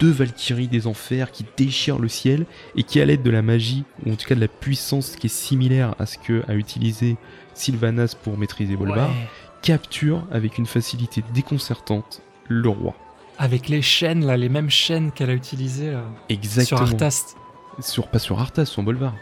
deux 0.00 0.10
Valkyries 0.10 0.68
des 0.68 0.86
enfers 0.86 1.30
qui 1.30 1.44
déchirent 1.56 1.98
le 1.98 2.08
ciel 2.08 2.46
et 2.74 2.82
qui, 2.82 3.00
à 3.00 3.04
l'aide 3.04 3.22
de 3.22 3.30
la 3.30 3.42
magie, 3.42 3.84
ou 4.04 4.12
en 4.12 4.16
tout 4.16 4.26
cas 4.26 4.34
de 4.34 4.40
la 4.40 4.48
puissance 4.48 5.16
qui 5.16 5.26
est 5.26 5.30
similaire 5.30 5.94
à 5.98 6.06
ce 6.06 6.18
que 6.18 6.42
a 6.48 6.54
utilisé 6.54 7.16
Sylvanas 7.54 8.16
pour 8.22 8.38
maîtriser 8.38 8.76
Bolvar, 8.76 9.10
Ouais. 9.10 9.28
Capturent 9.62 10.26
avec 10.30 10.58
une 10.58 10.66
facilité 10.66 11.22
déconcertante 11.34 12.22
le 12.48 12.68
roi. 12.68 12.94
Avec 13.38 13.68
les 13.68 13.82
chaînes, 13.82 14.26
là, 14.26 14.36
les 14.36 14.48
mêmes 14.48 14.70
chaînes 14.70 15.12
qu'elle 15.12 15.30
a 15.30 15.34
utilisées 15.34 15.92
là, 15.92 16.04
Exactement. 16.28 16.86
sur 16.86 16.94
Arthas. 16.94 17.34
Sur- 17.80 18.08
pas 18.08 18.18
sur 18.18 18.38
Arthas, 18.40 18.66
sur 18.66 18.82
Bolvar. 18.82 19.14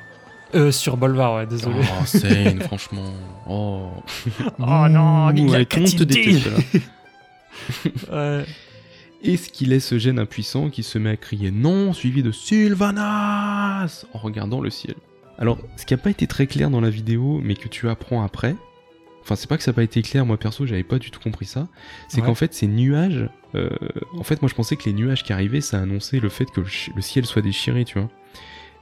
Euh, 0.54 0.72
sur 0.72 0.96
Bolvar, 0.96 1.34
ouais, 1.36 1.46
désolé. 1.46 1.76
Oh, 1.82 2.04
Seine, 2.06 2.60
franchement. 2.62 3.12
Oh. 3.48 3.90
Oh 4.58 4.88
non, 4.88 5.30
il 5.30 5.50
y 5.50 5.54
a 5.54 5.64
tout 5.64 5.84
te 5.84 6.04
déteste, 6.04 6.46
là. 6.46 6.80
Ouais. 8.12 8.44
Et 9.22 9.36
ce 9.36 9.48
qui 9.50 9.66
laisse 9.66 9.96
Gêne 9.96 10.18
impuissant 10.20 10.70
qui 10.70 10.82
se 10.84 10.96
met 10.96 11.10
à 11.10 11.16
crier 11.16 11.50
non, 11.50 11.92
suivi 11.92 12.22
de 12.22 12.30
Sylvanas 12.32 14.06
en 14.14 14.18
regardant 14.18 14.60
le 14.60 14.70
ciel. 14.70 14.94
Alors, 15.38 15.58
ce 15.76 15.84
qui 15.86 15.92
n'a 15.94 15.98
pas 15.98 16.10
été 16.10 16.26
très 16.26 16.46
clair 16.46 16.70
dans 16.70 16.80
la 16.80 16.90
vidéo, 16.90 17.40
mais 17.42 17.54
que 17.54 17.68
tu 17.68 17.88
apprends 17.88 18.22
après, 18.24 18.54
enfin, 19.28 19.36
c'est 19.36 19.48
pas 19.48 19.56
que 19.58 19.62
ça 19.62 19.70
n'a 19.72 19.74
pas 19.74 19.82
été 19.82 20.00
clair, 20.02 20.24
moi 20.24 20.38
perso, 20.38 20.64
j'avais 20.66 20.82
pas 20.82 20.98
du 20.98 21.10
tout 21.10 21.20
compris 21.20 21.44
ça, 21.44 21.68
c'est 22.08 22.20
Ouais. 22.20 22.26
qu'en 22.26 22.34
fait, 22.34 22.54
ces 22.54 22.66
nuages, 22.66 23.28
euh, 23.54 23.68
en 24.16 24.22
fait, 24.22 24.40
moi 24.40 24.48
je 24.48 24.54
pensais 24.54 24.76
que 24.76 24.84
les 24.86 24.94
nuages 24.94 25.22
qui 25.22 25.32
arrivaient, 25.34 25.60
ça 25.60 25.78
annonçait 25.80 26.18
le 26.20 26.28
fait 26.30 26.46
que 26.50 26.60
le, 26.62 27.02
ciel 27.02 27.26
soit 27.26 27.42
déchiré, 27.42 27.84
tu 27.84 27.98
vois. 27.98 28.08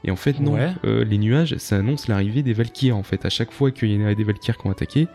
Et 0.04 0.10
en 0.12 0.16
fait, 0.16 0.38
non, 0.38 0.54
Ouais. 0.54 0.72
euh, 0.84 1.04
les 1.04 1.18
nuages, 1.18 1.56
ça 1.56 1.76
annonce 1.76 2.06
l'arrivée 2.06 2.42
des 2.42 2.52
Valkyries. 2.52 2.92
En 2.92 3.02
fait, 3.02 3.24
à 3.24 3.28
chaque 3.30 3.50
fois 3.50 3.72
qu'il 3.72 3.90
y 3.90 4.04
a 4.04 4.14
des 4.14 4.24
Valkyries 4.24 4.56
qui 4.60 4.66
ont 4.66 4.70
attaqué, 4.70 5.08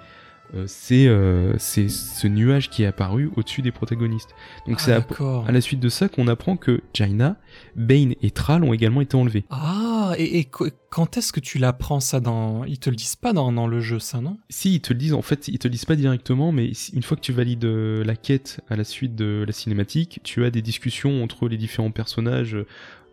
euh, 0.54 0.66
c'est 0.68 1.08
euh, 1.08 1.58
ce 1.58 2.28
nuage 2.28 2.70
qui 2.70 2.84
est 2.84 2.86
apparu 2.86 3.32
au-dessus 3.38 3.62
des 3.62 3.72
protagonistes. 3.72 4.36
Donc 4.68 4.78
Ah, 4.80 4.84
c'est 4.84 4.92
à 4.94 5.52
la 5.52 5.62
suite 5.62 5.80
de 5.80 5.88
ça 5.88 6.10
qu'on 6.10 6.28
apprend 6.28 6.58
que 6.58 6.82
Jaina, 6.94 7.38
Bane 7.78 8.16
et 8.22 8.32
Thrall 8.32 8.66
ont 8.66 8.74
également 8.74 9.00
été 9.00 9.16
enlevés. 9.16 9.46
Ah, 9.50 9.91
et, 10.18 10.38
et 10.40 10.46
qu- 10.46 10.72
quand 10.90 11.18
est-ce 11.18 11.32
que 11.34 11.40
tu 11.40 11.58
l'apprends 11.58 12.00
ça 12.00 12.20
dans... 12.20 12.64
Ils 12.66 12.80
te 12.80 12.90
le 12.90 12.96
disent 12.96 13.16
pas 13.16 13.34
dans, 13.34 13.52
dans 13.52 13.68
le 13.68 13.80
jeu, 13.80 14.00
ça, 14.00 14.22
non? 14.22 14.38
Si, 14.50 14.76
ils 14.76 14.82
te 14.82 14.94
le 14.94 15.00
disent, 15.00 15.14
en 15.14 15.22
fait, 15.22 15.48
ils 15.48 15.58
te 15.60 15.68
le 15.68 15.72
disent 15.72 15.86
pas 15.86 15.96
directement, 15.96 16.52
mais 16.52 16.72
une 16.94 17.04
fois 17.04 17.18
que 17.18 17.22
tu 17.22 17.32
valides 17.34 17.66
euh, 17.66 18.04
la 18.04 18.16
quête 18.16 18.62
à 18.70 18.76
la 18.76 18.84
suite 18.84 19.16
de 19.16 19.44
la 19.46 19.54
cinématique, 19.54 20.20
tu 20.24 20.44
as 20.46 20.52
des 20.52 20.62
discussions 20.62 21.24
entre 21.24 21.48
les 21.48 21.58
différents 21.58 21.92
personnages, 21.92 22.56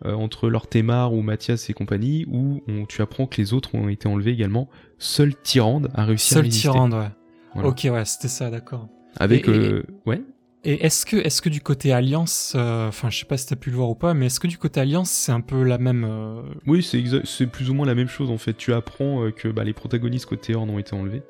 euh, 0.05 0.13
entre 0.13 0.49
Lord 0.49 0.67
Temar 0.67 1.13
ou 1.13 1.21
Mathias 1.21 1.69
et 1.69 1.73
compagnie, 1.73 2.25
où 2.29 2.61
on- 2.67 2.85
tu 2.85 3.01
apprends 3.01 3.25
que 3.27 3.37
les 3.41 3.53
autres 3.53 3.75
ont 3.75 3.89
été 3.89 4.07
enlevés 4.07 4.31
également. 4.31 4.69
Seul 4.97 5.35
Tyrande 5.35 5.89
a 5.93 6.05
réussi 6.05 6.33
à 6.33 6.35
Seul 6.35 6.45
résister. 6.45 6.69
Tyrande, 6.69 6.93
ouais. 6.93 7.09
Voilà. 7.53 7.69
Ok, 7.69 7.87
ouais, 7.91 8.05
c'était 8.05 8.27
ça, 8.27 8.49
d'accord. 8.49 8.87
Avec, 9.17 9.47
Et- 9.47 9.51
et- 9.51 9.53
euh, 9.73 9.83
ouais. 10.05 10.21
Et 10.65 10.85
est-ce 10.85 11.05
que, 11.05 11.15
est-ce 11.15 11.41
que 11.41 11.47
du 11.47 11.61
côté 11.61 11.93
Alliance, 11.93 12.53
euh, 12.57 12.89
enfin, 12.89 13.09
je 13.09 13.19
sais 13.19 13.25
pas 13.25 13.37
si 13.37 13.47
t'as 13.47 13.55
pu 13.55 13.69
le 13.69 13.77
voir 13.77 13.89
ou 13.89 13.95
pas, 13.95 14.13
mais 14.13 14.25
est-ce 14.25 14.41
que 14.41 14.47
du 14.47 14.57
côté 14.57 14.81
Alliance, 14.81 15.09
c'est 15.09 15.31
un 15.31 15.39
peu 15.39 15.63
la 15.63 15.77
même. 15.77 16.03
euh, 16.05 16.41
Oui, 16.67 16.83
c'est 16.83 17.47
plus 17.47 17.69
ou 17.69 17.73
moins 17.73 17.85
la 17.85 17.95
même 17.95 18.09
chose 18.09 18.29
en 18.29 18.37
fait. 18.37 18.55
Tu 18.57 18.73
apprends 18.73 19.23
euh, 19.23 19.31
que 19.31 19.47
bah, 19.47 19.63
les 19.63 19.71
protagonistes 19.73 20.25
côté 20.25 20.55
Horn 20.55 20.69
ont 20.69 20.77
été 20.79 20.93
enlevés. 20.95 21.21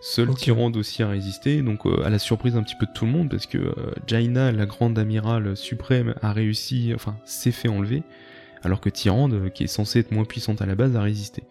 Seul. 0.00 0.32
Tyrande 0.32 0.76
aussi 0.76 1.02
a 1.02 1.08
résisté, 1.08 1.60
donc 1.60 1.84
euh, 1.84 2.04
à 2.04 2.08
la 2.10 2.20
surprise 2.20 2.54
un 2.54 2.62
petit 2.62 2.76
peu 2.78 2.86
de 2.86 2.92
tout 2.94 3.04
le 3.04 3.10
monde, 3.10 3.28
parce 3.30 3.46
que 3.46 3.58
euh, 3.58 3.72
Jaina, 4.06 4.52
la 4.52 4.64
grande 4.64 4.96
amirale 4.96 5.56
suprême, 5.56 6.14
a 6.22 6.32
réussi, 6.32 6.92
enfin 6.94 7.16
s'est 7.24 7.50
fait 7.50 7.66
enlever, 7.66 8.04
alors 8.62 8.80
que 8.80 8.90
Tyrande, 8.90 9.50
qui 9.52 9.64
est 9.64 9.68
censée 9.68 9.98
être 9.98 10.12
moins 10.12 10.24
puissante 10.24 10.62
à 10.62 10.66
la 10.66 10.76
base, 10.76 10.94
a 10.94 11.02
résisté. 11.02 11.42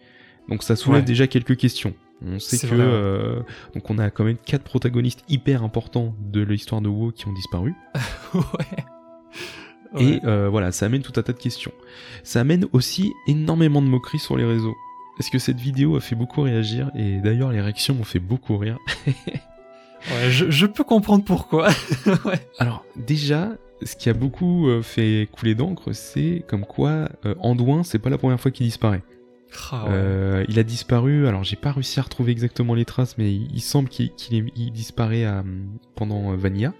Donc 0.48 0.62
ça 0.62 0.76
soulève 0.76 1.00
Ouais. 1.00 1.04
déjà 1.06 1.26
quelques 1.26 1.58
questions. 1.58 1.92
On 2.24 2.38
sait 2.38 2.58
que 2.58 2.66
vrai, 2.66 2.78
ouais. 2.78 2.84
euh, 2.84 3.42
donc 3.74 3.88
on 3.90 3.98
a 3.98 4.10
quand 4.10 4.24
même 4.24 4.38
quatre 4.38 4.64
protagonistes 4.64 5.24
hyper 5.28 5.62
importants 5.62 6.14
de 6.20 6.42
l'histoire 6.42 6.80
de 6.80 6.88
WoW 6.88 7.12
qui 7.12 7.28
ont 7.28 7.32
disparu. 7.32 7.74
ouais. 8.34 8.84
Et 9.98 10.20
euh, 10.24 10.48
voilà, 10.50 10.72
ça 10.72 10.86
amène 10.86 11.02
tout 11.02 11.12
un 11.16 11.22
tas 11.22 11.32
de 11.32 11.38
questions. 11.38 11.72
Ça 12.22 12.40
amène 12.40 12.66
aussi 12.72 13.12
énormément 13.26 13.80
de 13.80 13.86
moqueries 13.86 14.18
sur 14.18 14.36
les 14.36 14.44
réseaux. 14.44 14.76
Parce 15.16 15.30
que 15.30 15.38
cette 15.38 15.58
vidéo 15.58 15.96
a 15.96 16.00
fait 16.00 16.14
beaucoup 16.14 16.42
réagir, 16.42 16.90
et 16.94 17.18
d'ailleurs 17.18 17.50
les 17.50 17.60
réactions 17.60 17.94
m'ont 17.94 18.04
fait 18.04 18.20
beaucoup 18.20 18.56
rire. 18.56 18.78
Ouais, 20.12 20.30
je, 20.30 20.48
je 20.48 20.66
peux 20.66 20.84
comprendre 20.84 21.24
pourquoi. 21.24 21.68
ouais. 22.24 22.48
Alors 22.60 22.84
déjà, 22.94 23.50
ce 23.82 23.96
qui 23.96 24.08
a 24.08 24.14
beaucoup 24.14 24.68
euh, 24.68 24.82
fait 24.82 25.28
couler 25.32 25.54
d'encre, 25.54 25.92
c'est 25.92 26.44
comme 26.46 26.64
quoi 26.64 27.08
euh, 27.26 27.34
Anduin, 27.40 27.82
c'est 27.82 27.98
pas 27.98 28.10
la 28.10 28.18
première 28.18 28.40
fois 28.40 28.50
qu'il 28.50 28.64
disparaît. 28.66 29.02
Ah 29.70 29.84
ouais. 29.84 29.90
Euh, 29.92 30.44
il 30.48 30.58
a 30.58 30.62
disparu, 30.62 31.26
alors 31.26 31.44
j'ai 31.44 31.56
pas 31.56 31.72
réussi 31.72 31.98
à 32.00 32.02
retrouver 32.02 32.32
exactement 32.32 32.74
les 32.74 32.84
traces, 32.84 33.16
mais 33.18 33.32
il, 33.32 33.48
il 33.54 33.60
semble 33.60 33.88
qu'il 33.88 34.12
il 34.30 34.70
disparaît 34.72 35.24
à, 35.24 35.44
pendant 35.94 36.32
euh, 36.32 36.36
Vanilla, 36.36 36.74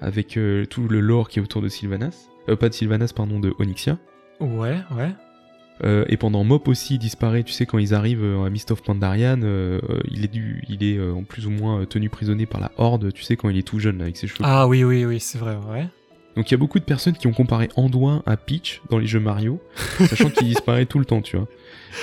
avec 0.00 0.36
euh, 0.36 0.64
tout 0.66 0.88
le 0.88 1.00
lore 1.00 1.28
qui 1.28 1.38
est 1.38 1.42
autour 1.42 1.62
de 1.62 1.68
Sylvanas. 1.68 2.28
Euh, 2.48 2.56
pas 2.56 2.68
de 2.68 2.74
Sylvanas, 2.74 3.12
pardon, 3.14 3.40
de 3.40 3.52
Onyxia. 3.58 3.98
Ouais, 4.40 4.78
ouais. 4.96 5.12
Euh, 5.84 6.06
et 6.08 6.16
pendant 6.16 6.42
Mop 6.42 6.68
aussi 6.68 6.94
il 6.94 6.98
disparaît, 6.98 7.42
tu 7.42 7.52
sais 7.52 7.66
quand 7.66 7.76
ils 7.76 7.92
arrivent 7.92 8.24
euh, 8.24 8.44
à 8.44 8.50
Mist 8.50 8.70
of 8.70 8.82
Pandarian, 8.82 9.42
euh, 9.42 9.78
euh, 9.90 10.00
il 10.10 10.24
est, 10.24 10.32
du, 10.32 10.62
il 10.70 10.82
est 10.82 10.96
euh, 10.96 11.12
en 11.12 11.22
plus 11.22 11.46
ou 11.46 11.50
moins 11.50 11.80
euh, 11.80 11.84
tenu 11.84 12.08
prisonnier 12.08 12.46
par 12.46 12.62
la 12.62 12.72
Horde, 12.78 13.12
tu 13.12 13.22
sais 13.22 13.36
quand 13.36 13.50
il 13.50 13.58
est 13.58 13.66
tout 13.66 13.78
jeune 13.78 13.98
là, 13.98 14.04
avec 14.04 14.16
ses 14.16 14.26
cheveux. 14.26 14.40
Ah 14.42 14.66
oui, 14.66 14.84
oui, 14.84 15.04
oui, 15.04 15.20
c'est 15.20 15.36
vrai, 15.36 15.58
ouais. 15.70 15.86
Donc 16.36 16.50
il 16.50 16.52
y 16.52 16.54
a 16.54 16.58
beaucoup 16.58 16.78
de 16.78 16.84
personnes 16.84 17.14
qui 17.14 17.26
ont 17.26 17.32
comparé 17.32 17.70
Anduin 17.76 18.22
à 18.26 18.36
Peach 18.36 18.82
dans 18.90 18.98
les 18.98 19.06
jeux 19.06 19.20
Mario, 19.20 19.60
sachant 20.08 20.28
qu'il 20.30 20.46
disparaît 20.48 20.84
tout 20.86 20.98
le 20.98 21.06
temps, 21.06 21.22
tu 21.22 21.36
vois. 21.36 21.48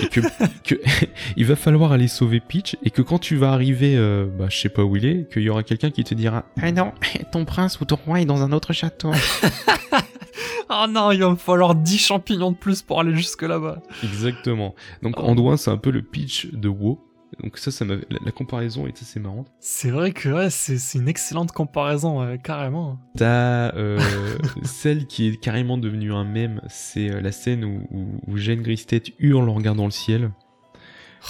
Et 0.01 0.07
que, 0.07 0.21
que 0.63 0.75
il 1.37 1.45
va 1.45 1.55
falloir 1.55 1.91
aller 1.91 2.07
sauver 2.07 2.39
Peach 2.39 2.75
et 2.83 2.89
que 2.89 3.03
quand 3.03 3.19
tu 3.19 3.35
vas 3.35 3.51
arriver, 3.51 3.95
euh, 3.95 4.25
bah 4.25 4.47
je 4.49 4.57
sais 4.57 4.69
pas 4.69 4.83
où 4.83 4.95
il 4.95 5.05
est, 5.05 5.31
qu'il 5.31 5.43
y 5.43 5.49
aura 5.49 5.61
quelqu'un 5.61 5.91
qui 5.91 6.03
te 6.03 6.15
dira 6.15 6.45
Ah 6.61 6.71
non, 6.71 6.93
ton 7.31 7.45
prince 7.45 7.79
ou 7.79 7.85
ton 7.85 7.97
roi 8.05 8.21
est 8.21 8.25
dans 8.25 8.41
un 8.41 8.51
autre 8.51 8.73
château. 8.73 9.11
Oh 10.69 10.85
non, 10.89 11.11
il 11.11 11.19
va 11.19 11.29
me 11.29 11.35
falloir 11.35 11.75
10 11.75 11.97
champignons 11.99 12.51
de 12.51 12.57
plus 12.57 12.81
pour 12.81 12.99
aller 12.99 13.15
jusque 13.15 13.43
là-bas. 13.43 13.83
Exactement. 14.03 14.73
Donc 15.03 15.15
Oh. 15.17 15.25
Anduin 15.25 15.57
c'est 15.57 15.69
un 15.69 15.77
peu 15.77 15.91
le 15.91 16.01
Peach 16.01 16.47
de 16.51 16.67
WoW. 16.69 16.99
Donc 17.41 17.57
ça, 17.57 17.71
ça 17.71 17.85
la, 17.85 17.95
la 18.09 18.31
comparaison 18.31 18.87
est 18.87 19.01
assez 19.01 19.19
marrante. 19.19 19.51
C'est 19.59 19.89
vrai 19.89 20.11
que 20.11 20.29
ouais, 20.29 20.49
c'est 20.49 20.77
une 20.97 21.07
excellente 21.07 21.51
comparaison, 21.51 22.25
ouais, 22.25 22.37
carrément. 22.37 22.99
T'as 23.17 23.73
euh, 23.75 23.99
celle 24.63 25.07
qui 25.07 25.27
est 25.27 25.37
carrément 25.37 25.77
devenue 25.77 26.13
un 26.13 26.23
mème, 26.23 26.61
c'est 26.67 27.09
euh, 27.09 27.21
la 27.21 27.31
scène 27.31 27.63
où, 27.63 27.87
où, 27.91 28.05
où 28.27 28.37
Jane 28.37 28.61
Gristet 28.61 29.03
hurle 29.19 29.49
en 29.49 29.53
regardant 29.53 29.85
le 29.85 29.91
ciel, 29.91 30.31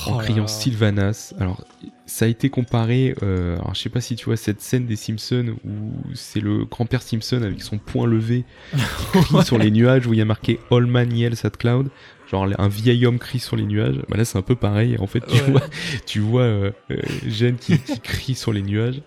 en 0.07 0.15
Oh 0.15 0.17
criant. 0.19 0.47
Sylvanas. 0.47 1.33
Alors, 1.39 1.63
ça 2.05 2.25
a 2.25 2.27
été 2.27 2.49
comparé, 2.49 3.15
euh, 3.23 3.55
alors 3.57 3.73
je 3.75 3.81
sais 3.81 3.89
pas 3.89 4.01
si 4.01 4.15
tu 4.15 4.25
vois 4.25 4.37
cette 4.37 4.59
scène 4.61 4.85
des 4.85 4.95
Simpsons 4.95 5.55
où 5.65 5.91
c'est 6.13 6.39
le 6.41 6.65
grand-père 6.65 7.01
Simpson 7.01 7.41
avec 7.43 7.61
son 7.61 7.77
poing 7.77 8.05
levé 8.07 8.43
qui 8.71 8.77
crie 9.21 9.43
sur 9.45 9.57
les 9.57 9.71
nuages 9.71 10.05
où 10.07 10.13
il 10.13 10.19
y 10.19 10.21
a 10.21 10.25
marqué 10.25 10.59
All 10.71 10.85
Man 10.85 11.15
Yells 11.15 11.37
at 11.45 11.51
Cloud. 11.51 11.89
Genre 12.29 12.47
un 12.57 12.67
vieil 12.67 13.05
homme 13.05 13.19
crie 13.19 13.39
sur 13.39 13.55
les 13.55 13.63
nuages. 13.65 13.99
Bah 14.09 14.17
là 14.17 14.25
c'est 14.25 14.37
un 14.37 14.41
peu 14.41 14.55
pareil. 14.55 14.97
En 14.99 15.07
fait 15.07 15.21
tu 15.27 15.35
Ouais. 15.35 15.51
vois, 15.51 15.61
tu 16.05 16.19
vois 16.19 16.41
euh, 16.41 16.71
euh, 16.91 17.51
qui, 17.59 17.77
qui 17.79 17.99
crie 17.99 18.35
sur 18.35 18.51
les 18.53 18.61
nuages. 18.63 19.01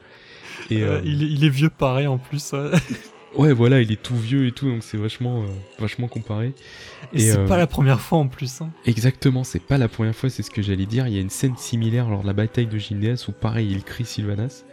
Et, 0.70 0.82
Euh, 0.82 0.98
euh, 0.98 1.00
il 1.04 1.44
est 1.44 1.48
vieux 1.50 1.70
pareil 1.70 2.06
en 2.06 2.18
plus. 2.18 2.52
ouais. 3.38 3.52
Voilà, 3.52 3.80
il 3.80 3.90
est 3.92 4.02
tout 4.02 4.16
vieux 4.16 4.46
et 4.46 4.52
tout, 4.52 4.68
donc 4.68 4.82
c'est 4.82 4.96
vachement, 4.96 5.42
euh, 5.42 5.46
vachement 5.78 6.08
comparé. 6.08 6.54
Et, 7.12 7.16
Et, 7.18 7.20
c'est 7.20 7.38
euh, 7.38 7.46
pas 7.46 7.56
la 7.56 7.66
première 7.66 8.00
fois 8.00 8.18
en 8.18 8.28
plus. 8.28 8.60
Hein. 8.60 8.70
Exactement, 8.84 9.44
c'est 9.44 9.60
pas 9.62 9.78
la 9.78 9.88
première 9.88 10.14
fois, 10.14 10.28
c'est 10.30 10.42
ce 10.42 10.50
que 10.50 10.62
j'allais 10.62 10.86
dire. 10.86 11.06
Il 11.06 11.14
y 11.14 11.18
a 11.18 11.20
une 11.20 11.30
scène 11.30 11.56
similaire 11.56 12.08
lors 12.08 12.22
de 12.22 12.26
la 12.26 12.32
bataille 12.32 12.66
de 12.66 12.78
Gilneas 12.78 13.26
où 13.28 13.32
pareil, 13.32 13.68
il 13.70 13.84
crie 13.84 14.04
Sylvanas, 14.04 14.64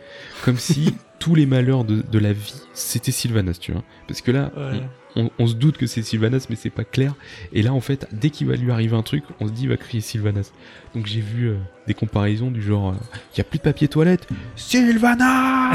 comme 0.44 0.58
si 0.58 0.96
tous 1.20 1.36
les 1.36 1.46
malheurs 1.46 1.84
de, 1.86 2.02
de 2.02 2.20
la 2.20 2.34
vie 2.34 2.54
c'était 2.74 3.12
Sylvanas, 3.12 3.58
tu 3.60 3.72
vois. 3.72 3.84
Parce 4.08 4.22
que 4.22 4.32
là, 4.32 4.52
Ouais. 4.58 4.82
on, 4.82 4.84
on- 5.16 5.30
on 5.40 5.48
se 5.48 5.54
doute 5.54 5.78
que 5.78 5.86
c'est 5.88 6.02
Sylvanas, 6.02 6.48
mais 6.50 6.56
c'est 6.56 6.70
pas 6.70 6.84
clair. 6.84 7.14
Et 7.52 7.62
là, 7.62 7.74
en 7.74 7.82
fait, 7.82 8.08
dès 8.12 8.30
qu'il 8.30 8.48
va 8.48 8.56
lui 8.56 8.72
arriver 8.72 8.96
un 8.96 9.02
truc, 9.04 9.24
on 9.40 9.48
se 9.48 9.52
dit 9.54 9.64
il 9.64 9.70
va 9.70 9.78
crier 9.78 10.02
Sylvanas. 10.02 10.52
Donc 10.96 11.06
j'ai 11.08 11.22
vu 11.22 11.48
euh, 11.50 11.58
des 11.88 11.94
comparaisons 11.94 12.52
du 12.52 12.62
genre, 12.62 12.94
il 13.34 13.38
y 13.38 13.42
a 13.42 13.44
plus 13.44 13.58
de 13.60 13.64
papier 13.64 13.88
toilette, 13.88 14.28
Sylvanas 14.56 15.74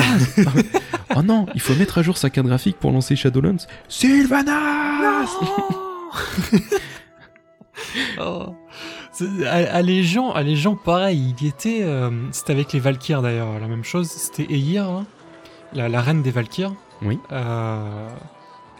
Oh 1.17 1.23
non, 1.25 1.47
il 1.55 1.61
faut 1.61 1.75
mettre 1.75 1.99
à 1.99 2.03
jour 2.03 2.17
sa 2.19 2.31
carte 2.31 2.47
graphique 2.47 2.77
pour 2.79 2.91
lancer 2.93 3.17
Shadowlands, 3.17 3.67
Sylvanas 3.89 5.29
Oh. 8.21 8.55
À, 9.47 9.55
à 9.77 9.83
Légion, 9.83 10.33
à 10.33 10.43
Légion, 10.43 10.77
pareil, 10.77 11.35
il 11.39 11.45
y 11.45 11.49
était. 11.49 11.81
euh, 11.83 12.11
c'était 12.33 12.53
avec 12.53 12.73
les 12.73 12.81
Valkyres 12.81 13.23
d'ailleurs, 13.23 13.59
la 13.59 13.67
même 13.67 13.85
chose. 13.85 14.09
C'était 14.09 14.53
Eir, 14.53 14.85
hein, 14.85 15.07
la, 15.73 15.89
la 15.89 16.01
reine 16.01 16.23
des 16.23 16.31
Valkyres. 16.31 16.75
Oui. 17.03 17.19
euh, 17.33 18.09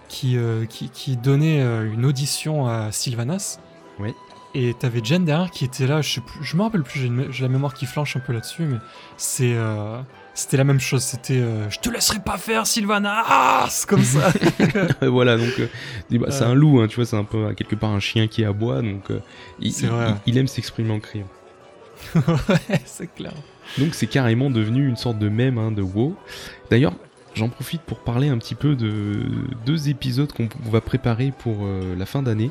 qui, 0.09 0.37
euh, 0.37 0.65
qui, 0.67 0.89
qui 0.91 1.17
donnait 1.17 1.61
euh, 1.61 1.93
une 1.93 2.05
audition 2.05 2.67
à 2.67 2.91
Sylvanas. 2.93 3.59
Oui. 3.99 4.15
Et 4.55 4.75
t'avais 4.75 5.01
Jen 5.05 5.25
derrière 5.25 5.51
qui 5.51 5.65
était 5.65 5.87
là, 5.87 6.01
je 6.01 6.21
je 6.41 6.57
me 6.57 6.63
rappelle 6.63 6.83
plus, 6.83 7.11
j'ai 7.31 7.43
la 7.43 7.49
mémoire 7.49 7.75
qui 7.75 7.85
flanche 7.85 8.17
un 8.17 8.21
peu 8.21 8.33
là-dessus, 8.33 8.63
mais 8.63 8.79
c'est. 9.17 9.55
euh, 9.55 10.01
c'était 10.33 10.57
la 10.57 10.65
même 10.65 10.79
chose, 10.81 11.03
c'était 11.03 11.41
euh, 11.41 11.69
Je 11.69 11.81
te 11.81 11.91
laisserai 11.91 12.21
pas 12.21 12.39
faire, 12.39 12.67
Sylvanas 12.67 13.25
Ah 13.27 13.67
C'est 13.69 13.89
comme 13.89 14.03
ça 14.05 14.33
voilà, 15.03 15.37
donc 15.37 15.53
euh, 15.59 15.69
bah, 16.13 16.31
c'est 16.31 16.45
un 16.45 16.55
loup, 16.55 16.81
hein, 16.81 16.87
tu 16.87 16.97
vois, 16.97 17.05
c'est 17.05 17.17
un 17.17 17.25
peu 17.25 17.53
quelque 17.55 17.75
part 17.75 17.91
un 17.91 18.01
chien 18.01 18.27
qui 18.29 18.45
aboie, 18.45 18.81
donc 18.81 19.11
euh, 19.11 19.21
il 19.61 20.39
aime 20.39 20.47
s'exprimer 20.47 20.93
en 20.93 21.01
criant. 21.01 21.27
Ouais, 22.15 22.81
c'est 22.85 23.13
clair. 23.13 23.33
Donc 23.77 23.95
c'est 23.95 24.07
carrément 24.07 24.49
devenu 24.51 24.89
une 24.89 24.97
sorte 24.97 25.19
de 25.19 25.29
mème 25.29 25.59
hein, 25.59 25.73
de 25.73 25.83
WoW. 25.83 26.17
D'ailleurs, 26.71 26.95
j'en 27.39 27.49
profite 27.49 27.81
pour 27.83 27.99
parler 28.01 28.29
un 28.29 28.39
petit 28.39 28.55
peu 28.55 28.75
de 28.75 29.23
deux 29.65 29.89
épisodes 29.89 30.31
qu'on 30.33 30.49
on 30.67 30.71
va 30.71 30.81
préparer 30.81 31.33
pour 31.39 31.57
euh, 31.63 31.95
la 31.97 32.05
fin 32.07 32.23
d'année. 32.23 32.51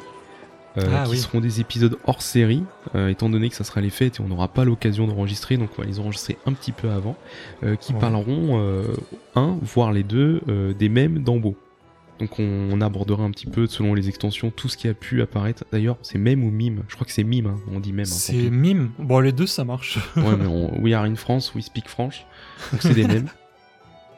euh, 0.78 0.82
Ah, 0.96 1.04
qui 1.06 1.12
oui. 1.12 1.18
seront 1.18 1.40
des 1.40 1.60
épisodes 1.60 1.98
hors 2.06 2.22
série, 2.22 2.64
euh, 2.96 3.08
étant 3.10 3.30
donné 3.30 3.50
que 3.50 3.56
ça 3.56 3.64
sera 3.64 3.82
les 3.82 3.90
fêtes 3.90 4.20
et 4.20 4.22
on 4.22 4.28
n'aura 4.28 4.48
pas 4.48 4.64
l'occasion 4.64 5.08
d'enregistrer, 5.08 5.58
donc 5.58 5.70
on 5.78 5.82
va 5.82 5.88
les 5.88 6.00
enregistrer 6.00 6.38
un 6.46 6.54
petit 6.54 6.72
peu 6.72 6.90
avant, 6.92 7.16
euh, 7.64 7.76
qui 7.76 7.94
Ouais. 7.94 8.00
parleront, 8.00 8.62
un, 9.36 9.58
voire 9.62 9.92
les 9.92 10.04
deux, 10.04 10.42
des 10.78 10.90
mèmes 10.90 11.20
d'Ambo. 11.24 11.56
Donc 12.20 12.40
on, 12.40 12.70
on 12.72 12.82
abordera 12.82 13.24
un 13.24 13.30
petit 13.32 13.46
peu, 13.46 13.68
selon 13.68 13.94
les 13.94 14.08
extensions, 14.10 14.50
tout 14.50 14.70
ce 14.70 14.78
qui 14.78 14.88
a 14.88 14.94
pu 14.96 15.22
apparaître. 15.22 15.66
D'ailleurs, 15.72 15.98
c'est 16.02 16.18
mème 16.18 16.44
ou 16.44 16.50
mime? 16.50 16.82
Je 16.88 16.96
crois 16.96 17.06
que 17.06 17.12
c'est 17.14 17.24
mime, 17.24 17.46
hein, 17.48 17.60
on 17.72 17.80
dit 17.80 17.92
mème. 17.94 18.06
hein, 18.08 18.10
C'est 18.12 18.50
mime. 18.50 18.90
Bon, 18.98 19.20
les 19.20 19.32
deux, 19.32 19.46
ça 19.46 19.64
marche. 19.66 20.00
Ouais, 20.16 20.36
mais 20.36 20.48
on, 20.48 20.80
we 20.82 20.94
are 20.94 21.04
in 21.04 21.16
France, 21.16 21.54
we 21.54 21.64
speak 21.64 21.88
French. 21.88 22.26
Donc 22.72 22.82
c'est 22.82 22.96
des 22.96 23.08
mêmes. 23.08 23.28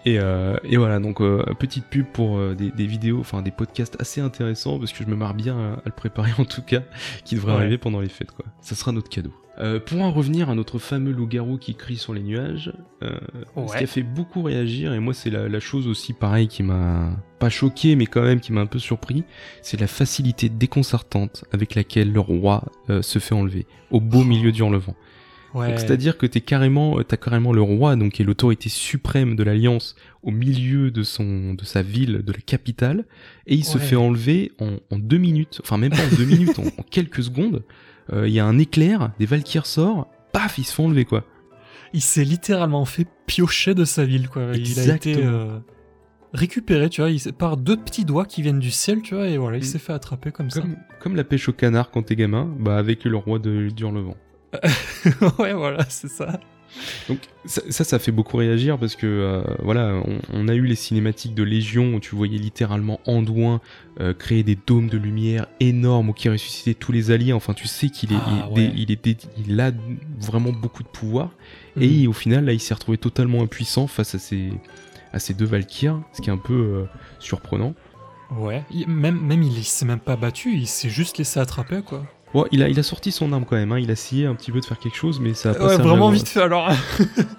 Et, 0.06 0.18
euh, 0.20 0.56
et 0.64 0.78
voilà, 0.78 1.00
donc 1.00 1.20
euh, 1.22 1.44
petite 1.60 1.86
pub 1.86 2.06
pour 2.06 2.38
euh, 2.38 2.56
des, 2.56 2.72
des 2.72 2.86
vidéos, 2.86 3.20
enfin 3.20 3.42
des 3.42 3.52
podcasts 3.52 3.98
assez 4.00 4.22
intéressants 4.22 4.80
parce 4.80 4.94
que 4.94 5.04
je 5.04 5.10
me 5.10 5.16
marre 5.16 5.34
bien 5.34 5.58
à, 5.58 5.74
à 5.74 5.82
le 5.86 5.92
préparer 5.92 6.32
en 6.38 6.46
tout 6.46 6.62
cas, 6.62 6.82
qui 7.26 7.36
devrait 7.36 7.52
Ouais. 7.54 7.60
arriver 7.60 7.78
pendant 7.78 8.00
les 8.00 8.08
fêtes 8.10 8.32
quoi. 8.32 8.46
Ça 8.62 8.76
sera 8.76 8.92
notre 8.92 9.10
cadeau. 9.10 9.34
Pour 9.88 10.02
en 10.02 10.10
revenir 10.14 10.50
à 10.50 10.56
notre 10.56 10.80
fameux 10.80 11.12
loup-garou 11.12 11.58
qui 11.58 11.76
crie 11.76 11.98
sur 11.98 12.14
les 12.14 12.22
nuages, 12.24 12.72
ce 13.02 13.78
qui 13.78 13.84
a 13.84 13.88
fait 13.88 14.04
beaucoup 14.04 14.42
réagir, 14.42 14.94
et 14.94 15.00
moi 15.00 15.14
c'est 15.14 15.30
la, 15.30 15.50
la 15.50 15.60
chose 15.60 15.86
aussi 15.86 16.14
pareil 16.14 16.48
qui 16.48 16.64
m'a 16.64 17.10
pas 17.40 17.50
choqué, 17.50 17.98
mais 17.98 18.06
quand 18.06 18.22
même 18.22 18.40
qui 18.40 18.54
m'a 18.54 18.62
un 18.62 18.68
peu 18.68 18.80
surpris, 18.80 19.26
c'est 19.62 19.78
la 19.78 19.88
facilité 19.88 20.48
déconcertante 20.48 21.44
avec 21.52 21.76
laquelle 21.76 22.14
le 22.14 22.22
roi 22.22 22.64
se 23.02 23.20
fait 23.20 23.36
enlever, 23.36 23.66
au 23.92 24.00
beau 24.00 24.24
milieu 24.24 24.54
du 24.54 24.62
Hurlevent. 24.62 24.96
Ouais. 25.56 25.78
C'est-à-dire 25.78 26.18
que 26.18 26.26
t'es 26.28 26.42
carrément, 26.42 27.00
euh, 27.00 27.04
t'as 27.04 27.18
carrément 27.18 27.52
le 27.54 27.62
roi, 27.62 27.96
donc 27.96 28.14
qui 28.14 28.22
est 28.22 28.26
l'autorité 28.26 28.70
suprême 28.70 29.36
de 29.36 29.44
l'alliance, 29.44 29.96
au 30.22 30.32
milieu 30.32 30.92
de 30.92 31.02
son, 31.04 31.54
de 31.56 31.64
sa 31.66 31.82
ville, 31.82 32.22
de 32.24 32.32
la 32.32 32.40
capitale, 32.40 33.06
et 33.48 33.56
il 33.56 33.64
se 33.66 33.78
fait 33.80 33.96
enlever 33.96 34.52
en, 34.60 34.78
en 34.92 35.00
deux 35.00 35.18
minutes, 35.18 35.60
enfin 35.64 35.78
même 35.78 35.92
pas 35.92 36.04
en 36.06 36.16
deux 36.16 36.26
minutes, 36.26 36.60
en, 36.60 36.66
en 36.68 36.84
quelques 36.92 37.24
secondes. 37.24 37.64
Euh, 38.14 38.28
Il 38.28 38.34
y 38.34 38.40
a 38.40 38.46
un 38.46 38.58
éclair, 38.60 39.12
des 39.20 39.26
Valkyries 39.26 39.66
sortent, 39.66 40.08
paf, 40.34 40.58
il 40.60 40.66
se 40.66 40.74
fait 40.74 40.84
enlever 40.84 41.06
quoi. 41.06 41.26
Il 41.94 42.02
s'est 42.02 42.24
littéralement 42.24 42.86
fait 42.86 43.08
piocher 43.26 43.74
de 43.74 43.86
sa 43.86 44.06
ville, 44.06 44.30
quoi. 44.30 44.52
Il 44.56 44.80
a 44.80 44.96
été 44.96 45.16
euh, 45.24 45.58
récupéré, 46.34 46.90
tu 46.90 47.02
vois, 47.02 47.10
il, 47.10 47.20
par 47.34 47.58
deux 47.58 47.78
petits 47.78 48.06
doigts 48.06 48.26
qui 48.26 48.44
viennent 48.44 48.60
du 48.60 48.70
ciel, 48.72 49.02
tu 49.02 49.16
vois, 49.16 49.28
et 49.28 49.38
voilà, 49.38 49.58
il 49.58 49.62
Mm. 49.62 49.64
s'est 49.64 49.80
fait 49.80 49.94
attraper 49.94 50.32
comme, 50.32 50.50
Comme, 50.50 50.76
comme 51.00 51.16
la 51.16 51.24
pêche 51.24 51.50
au 51.50 51.54
canard 51.54 51.90
quand 51.90 52.04
t'es 52.04 52.16
gamin, 52.16 52.54
bah 52.60 52.78
avec 52.78 53.04
le 53.06 53.18
roi 53.18 53.40
de 53.40 53.70
Durlevent. 53.76 54.12
ça. 54.12 54.18
ouais, 55.40 55.54
voilà, 55.54 55.86
c'est 55.90 56.08
ça. 56.10 56.40
Donc 57.08 57.18
ça, 57.46 57.62
ça, 57.70 57.84
ça 57.84 57.98
fait 57.98 58.12
beaucoup 58.12 58.38
réagir 58.38 58.78
parce 58.78 58.96
que 58.96 59.08
euh, 59.08 59.42
voilà, 59.64 60.02
on, 60.06 60.20
on 60.34 60.48
a 60.48 60.54
eu 60.54 60.66
les 60.66 60.76
cinématiques 60.76 61.34
de 61.34 61.42
Légion 61.42 61.96
où 61.96 62.00
tu 62.00 62.16
voyais 62.16 62.38
littéralement 62.38 63.00
Anduin 63.08 63.60
euh, 64.00 64.14
créer 64.14 64.44
des 64.44 64.56
dômes 64.68 64.88
de 64.88 64.98
lumière 65.00 65.48
énormes 65.60 66.10
ou 66.10 66.14
qui 66.14 66.30
ressuscitait 66.30 66.76
tous 66.76 66.92
les 66.92 67.10
alliés. 67.10 67.34
Enfin, 67.34 67.54
tu 67.54 67.68
sais 67.68 67.90
qu'il 67.90 68.14
est, 68.14 68.18
Ah, 68.24 68.50
il, 68.56 68.62
est- 68.64 68.68
ouais. 68.68 68.74
il 68.76 68.92
est 68.92 69.04
dé- 69.04 69.18
il 69.48 69.60
a 69.60 69.72
vraiment 70.20 70.52
beaucoup 70.52 70.84
de 70.84 70.88
pouvoir. 70.90 71.32
Et 71.80 72.06
Mm. 72.06 72.10
au 72.10 72.14
final, 72.14 72.46
là, 72.46 72.54
il 72.54 72.60
s'est 72.60 72.74
retrouvé 72.76 72.98
totalement 73.00 73.42
impuissant 73.42 73.88
face 73.88 74.14
à 74.14 74.20
ces, 74.20 74.52
à 75.12 75.18
ces 75.20 75.34
deux 75.34 75.46
Valkyries, 75.46 75.98
ce 76.14 76.22
qui 76.22 76.30
est 76.30 76.34
un 76.34 76.38
peu 76.38 76.54
euh, 76.54 76.84
surprenant. 77.20 77.74
Ouais. 78.38 78.64
Même, 78.88 79.20
même 79.20 79.42
il 79.42 79.64
s'est 79.64 79.86
même 79.86 80.00
pas 80.00 80.16
battu, 80.16 80.54
il 80.54 80.68
s'est 80.68 80.90
juste 80.90 81.18
laissé 81.18 81.40
attraper, 81.40 81.82
quoi. 81.84 82.06
Bon, 82.34 82.46
il 82.52 82.62
a, 82.62 82.70
il 82.70 82.78
a 82.80 82.84
sorti 82.84 83.12
son 83.12 83.34
arme 83.34 83.44
quand 83.46 83.56
même. 83.56 83.72
Hein. 83.72 83.80
Il 83.80 83.90
a 83.90 83.94
essayé 83.94 84.26
un 84.28 84.36
petit 84.36 84.52
peu 84.52 84.60
de 84.60 84.66
faire 84.66 84.78
quelque 84.78 84.96
chose, 84.98 85.20
mais 85.20 85.34
ça 85.34 85.50
a 85.52 85.54
pas 85.56 85.64
Ouais, 85.64 85.70
servi 85.72 85.88
vraiment 85.88 86.10
vite 86.12 86.28
fait 86.28 86.42
alors. 86.42 86.70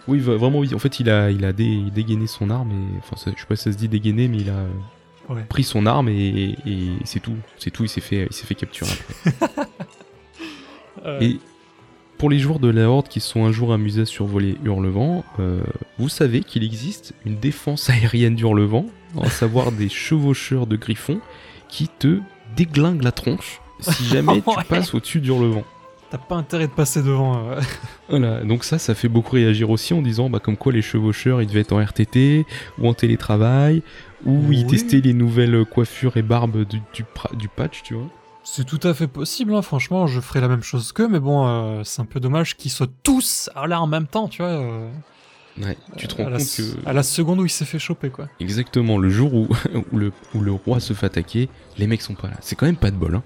Oui, 0.09 0.19
vraiment 0.19 0.61
vite. 0.61 0.75
En 0.75 0.79
fait, 0.81 0.99
il 1.01 1.09
a, 1.11 1.31
il 1.31 1.45
a 1.45 1.53
dé- 1.53 1.85
dégainé 1.95 2.27
son 2.27 2.51
arme 2.51 2.71
et, 2.73 2.99
enfin, 2.99 3.17
ça- 3.17 3.31
je 3.35 3.41
sais 3.41 3.47
pas 3.47 3.55
si 3.57 3.63
ça 3.65 3.73
se 3.73 3.77
dit 3.77 3.89
dégainer, 3.89 4.27
mais 4.29 4.39
il 4.39 4.51
a 4.51 4.65
Ouais. 5.33 5.45
pris 5.49 5.63
son 5.63 5.87
arme 5.87 6.09
et, 6.09 6.57
et 6.67 6.89
c'est 7.05 7.21
tout. 7.21 7.37
C'est 7.57 7.71
tout. 7.71 7.85
Il 7.85 7.89
s'est 7.89 8.01
fait, 8.01 8.27
il 8.29 8.35
s'est 8.35 8.47
fait 8.47 8.57
capturer. 8.57 8.91
après. 9.27 9.67
Euh, 11.07 11.21
Et 11.21 11.39
pour 12.19 12.29
les 12.29 12.39
joueurs 12.39 12.59
de 12.59 12.69
la 12.69 12.83
Horde 12.91 13.09
qui 13.09 13.21
se 13.21 13.29
sont 13.29 13.45
un 13.47 13.53
jour 13.53 13.73
amusés 13.73 14.03
à 14.03 14.05
survoler 14.07 14.57
Hurlevent, 14.65 15.25
euh, 15.39 15.63
vous 15.99 16.09
savez 16.11 16.41
qu'il 16.41 16.63
existe 16.65 17.15
une 17.25 17.37
défense 17.39 17.89
aérienne 17.91 18.35
d'Hurlevent, 18.35 18.87
à 19.23 19.31
savoir 19.31 19.73
des 19.73 19.89
chevaucheurs 19.89 20.67
de 20.67 20.77
griffons 20.77 21.21
qui 21.69 21.89
te 21.89 22.19
déglinguent 22.57 23.03
la 23.05 23.13
tronche 23.13 23.61
si 23.83 24.05
jamais 24.05 24.43
tu 24.59 24.65
passes 24.69 24.95
au-dessus 24.95 25.21
d'Hurlevent. 25.21 25.65
T'as 26.11 26.19
pas 26.19 26.35
intérêt 26.35 26.67
de 26.67 26.73
passer 26.73 27.03
devant. 27.03 27.49
euh. 27.51 27.61
Voilà, 28.09 28.43
donc 28.43 28.65
ça, 28.65 28.79
ça 28.79 28.95
fait 28.97 29.09
beaucoup 29.09 29.37
réagir 29.37 29.71
aussi 29.71 29.95
en 29.95 30.03
disant 30.03 30.29
bah, 30.29 30.41
comme 30.41 30.57
quoi 30.57 30.73
les 30.73 30.83
chevaucheurs 30.83 31.41
ils 31.41 31.47
devaient 31.47 31.61
être 31.61 31.73
en 31.73 31.79
RTT 31.85 32.45
ou 32.79 32.89
en 32.89 32.95
télétravail 32.95 33.83
ou 34.27 34.41
ils 34.53 34.65
Oui. 34.65 34.67
testaient 34.67 35.01
les 35.01 35.13
nouvelles 35.15 35.65
coiffures 35.65 36.17
et 36.17 36.23
barbes 36.23 36.65
du, 36.65 36.81
du, 36.93 37.05
du 37.35 37.49
patch, 37.49 37.83
tu 37.85 37.95
vois. 37.95 38.07
C'est 38.43 38.65
tout 38.67 38.81
à 38.83 38.93
fait 38.95 39.07
possible, 39.07 39.55
hein, 39.55 39.63
franchement, 39.63 40.07
je 40.09 40.19
ferais 40.19 40.41
la 40.41 40.49
même 40.49 40.63
chose 40.63 40.91
qu'eux, 40.93 41.07
mais 41.09 41.21
bon, 41.21 41.47
euh, 41.47 41.83
c'est 41.85 42.03
un 42.03 42.07
peu 42.07 42.19
dommage 42.19 42.57
qu'ils 42.57 42.73
soient 42.73 42.89
tous 43.05 43.49
là 43.69 43.81
en 43.81 43.87
même 43.87 44.07
temps, 44.09 44.27
tu 44.29 44.43
vois. 44.43 44.51
euh, 44.51 44.91
Ouais, 45.63 45.77
tu 45.97 46.09
te 46.09 46.15
rends 46.17 46.27
à, 46.27 46.31
la, 46.31 46.39
compte 46.39 46.47
que 46.57 46.89
à 46.89 46.93
la 46.93 47.03
seconde 47.03 47.41
où 47.41 47.45
il 47.45 47.51
s'est 47.51 47.65
fait 47.65 47.79
choper, 47.79 48.09
quoi. 48.11 48.29
exactement 48.41 48.99
le 48.99 49.11
jour 49.11 49.33
où, 49.35 49.49
où, 49.93 49.97
le, 49.99 50.13
où 50.35 50.41
le 50.41 50.53
roi 50.53 50.81
se 50.81 50.93
fait 50.93 51.07
attaquer, 51.07 51.49
les 51.79 51.87
mecs 51.87 52.03
sont 52.03 52.15
pas 52.15 52.29
là. 52.29 52.37
C'est 52.41 52.57
quand 52.57 52.67
même 52.67 52.77
pas 52.77 52.91
de 52.91 52.97
bol, 52.97 53.15
hein. 53.15 53.23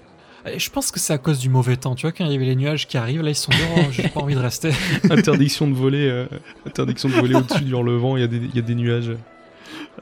Je 0.57 0.69
pense 0.69 0.91
que 0.91 0.99
c'est 0.99 1.13
à 1.13 1.17
cause 1.17 1.39
du 1.39 1.49
mauvais 1.49 1.75
temps, 1.75 1.95
tu 1.95 2.03
vois, 2.03 2.11
quand 2.11 2.25
il 2.25 2.31
y 2.31 2.35
avait 2.35 2.45
les 2.45 2.55
nuages 2.55 2.87
qui 2.87 2.97
arrivent, 2.97 3.21
là 3.21 3.29
ils 3.31 3.35
sont 3.35 3.51
dit, 3.51 3.57
oh, 3.77 3.81
j'ai 3.91 4.07
pas 4.09 4.19
envie 4.21 4.35
de 4.35 4.39
rester. 4.39 4.71
interdiction 5.09 5.67
de 5.67 5.73
voler, 5.73 6.07
euh, 6.07 6.27
interdiction 6.67 7.09
de 7.09 7.13
voler 7.15 7.35
au-dessus 7.35 7.63
du 7.63 7.71
Hurlevent, 7.71 8.15
il 8.17 8.21
y, 8.21 8.23
a 8.23 8.27
des- 8.27 8.37
il 8.37 8.55
y 8.55 8.59
a 8.59 8.61
des 8.61 8.75
nuages. 8.75 9.11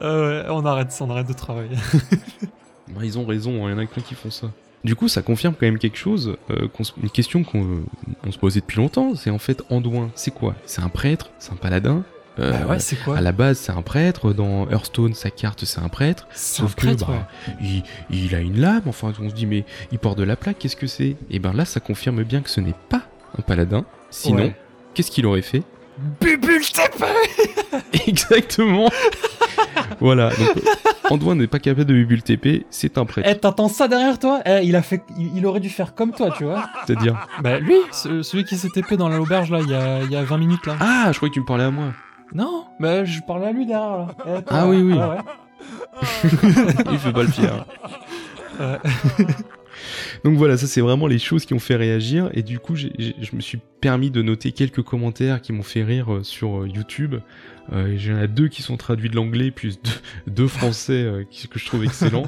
Euh, 0.02 0.42
ouais, 0.42 0.48
on 0.50 0.64
arrête, 0.66 0.94
on 1.00 1.08
arrête 1.10 1.28
de 1.28 1.32
travailler. 1.32 1.70
Bah, 2.94 3.00
ils 3.02 3.18
ont 3.18 3.24
raison, 3.24 3.66
il 3.66 3.70
y 3.72 3.74
en 3.74 3.78
a 3.78 3.86
plein 3.86 4.02
qui 4.02 4.14
font 4.14 4.30
ça. 4.30 4.50
Du 4.84 4.94
coup, 4.94 5.08
ça 5.08 5.22
confirme 5.22 5.54
quand 5.54 5.64
même 5.66 5.78
quelque 5.78 5.96
chose, 5.96 6.36
euh, 6.50 6.68
une 7.02 7.08
question 7.10 7.42
qu'on 7.42 7.80
on 8.24 8.30
se 8.30 8.38
posait 8.38 8.60
depuis 8.60 8.76
longtemps, 8.76 9.14
c'est 9.14 9.30
en 9.30 9.38
fait 9.38 9.62
Anduin, 9.70 10.10
c'est 10.14 10.30
quoi? 10.32 10.54
C'est 10.66 10.82
un 10.82 10.90
prêtre? 10.90 11.30
C'est 11.38 11.52
un 11.52 11.56
paladin? 11.56 12.04
Euh, 12.40 12.50
Bah 12.50 12.66
ouais, 12.72 12.78
c'est 12.80 12.96
quoi 12.96 13.16
À 13.16 13.20
la 13.20 13.32
base, 13.32 13.58
c'est 13.58 13.72
un 13.72 13.82
prêtre, 13.82 14.32
dans 14.32 14.68
Hearthstone, 14.68 15.14
sa 15.14 15.30
carte, 15.30 15.64
c'est 15.64 15.80
un 15.80 15.88
prêtre, 15.88 16.26
sauf 16.34 16.72
un 16.72 16.74
prêtre, 16.74 17.06
que 17.06 17.12
bah, 17.12 17.28
il, 17.60 17.82
il 18.10 18.34
a 18.34 18.40
une 18.40 18.60
lame, 18.60 18.82
enfin 18.86 19.12
on 19.20 19.28
se 19.30 19.34
dit 19.34 19.46
mais 19.46 19.64
il 19.92 19.98
porte 20.00 20.18
de 20.18 20.24
la 20.24 20.34
plaque, 20.36 20.58
qu'est-ce 20.58 20.74
que 20.76 20.86
c'est? 20.88 21.16
Et 21.30 21.38
ben 21.38 21.52
là, 21.52 21.64
ça 21.64 21.78
confirme 21.80 22.24
bien 22.24 22.40
que 22.40 22.50
ce 22.50 22.60
n'est 22.60 22.74
pas 22.88 23.02
un 23.38 23.42
paladin, 23.42 23.84
sinon, 24.10 24.38
Ouais. 24.44 24.56
qu'est-ce 24.94 25.10
qu'il 25.12 25.26
aurait 25.26 25.42
fait? 25.42 25.62
Bubule 26.20 26.60
TP 26.66 27.04
Exactement. 28.08 28.90
Voilà, 30.00 30.30
donc 30.30 30.48
Anduin 31.10 31.36
n'est 31.36 31.46
pas 31.46 31.58
capable 31.60 31.84
de 31.84 31.94
bubule 31.94 32.22
TP, 32.22 32.66
c'est 32.70 32.98
un 32.98 33.04
prêtre, 33.04 33.28
Eh, 33.30 33.36
t'entends 33.38 33.68
ça 33.68 33.86
derrière 33.86 34.18
toi? 34.18 34.40
Eh, 34.44 34.60
il 34.64 34.74
a 34.74 34.82
fait, 34.82 35.02
il, 35.18 35.36
il 35.36 35.46
aurait 35.46 35.60
dû 35.60 35.68
faire 35.70 35.94
comme 35.94 36.12
toi, 36.12 36.30
tu 36.36 36.44
vois. 36.44 36.68
c'est-à-dire... 36.86 37.16
Bah 37.42 37.58
lui, 37.60 37.76
ce- 37.92 38.22
celui 38.22 38.44
qui 38.44 38.56
s'est 38.56 38.70
TP 38.70 38.94
dans 38.94 39.08
l'auberge 39.08 39.50
là, 39.52 39.60
il 39.62 39.70
y 39.70 39.74
a, 39.74 40.02
il 40.02 40.10
y 40.10 40.16
a 40.16 40.24
20 40.24 40.38
minutes 40.38 40.66
là. 40.66 40.76
Ah, 40.80 41.10
je 41.12 41.16
croyais 41.18 41.30
que 41.30 41.34
tu 41.34 41.40
me 41.40 41.46
parlais 41.46 41.64
à 41.64 41.70
moi 41.70 41.92
Non, 42.34 42.64
bah 42.80 43.04
je 43.04 43.20
parlais 43.20 43.46
à 43.46 43.52
lui 43.52 43.64
derrière 43.66 43.96
là. 43.98 44.06
Eh, 44.20 44.42
toi, 44.42 44.42
Ah 44.50 44.68
oui, 44.68 44.78
oui. 44.82 44.94
ouais. 44.94 45.18
Il 46.92 46.98
fait 46.98 47.12
pas 47.12 47.22
le 47.22 47.28
fier. 47.28 47.64
Ouais. 48.58 48.78
Donc 50.24 50.36
voilà, 50.38 50.56
ça 50.56 50.66
c'est 50.66 50.80
vraiment 50.80 51.06
les 51.06 51.18
choses 51.18 51.44
qui 51.44 51.54
ont 51.54 51.58
fait 51.58 51.76
réagir. 51.76 52.30
Et 52.34 52.42
du 52.42 52.58
coup, 52.58 52.74
je 52.76 52.88
me 53.34 53.40
suis 53.40 53.58
permis 53.80 54.10
de 54.10 54.22
noter 54.22 54.52
quelques 54.52 54.82
commentaires 54.82 55.40
qui 55.42 55.52
m'ont 55.52 55.62
fait 55.62 55.82
rire 55.84 56.12
euh, 56.14 56.22
sur 56.22 56.62
euh, 56.62 56.68
YouTube. 56.68 57.16
Euh, 57.72 57.94
J'en 57.98 58.18
ai 58.18 58.28
deux 58.28 58.48
qui 58.48 58.62
sont 58.62 58.76
traduits 58.76 59.10
de 59.10 59.16
l'anglais, 59.16 59.50
puis 59.50 59.78
deux, 60.26 60.32
deux 60.32 60.48
français 60.48 60.92
euh, 61.02 61.24
que 61.50 61.58
je 61.58 61.66
trouve 61.66 61.84
excellents. 61.84 62.26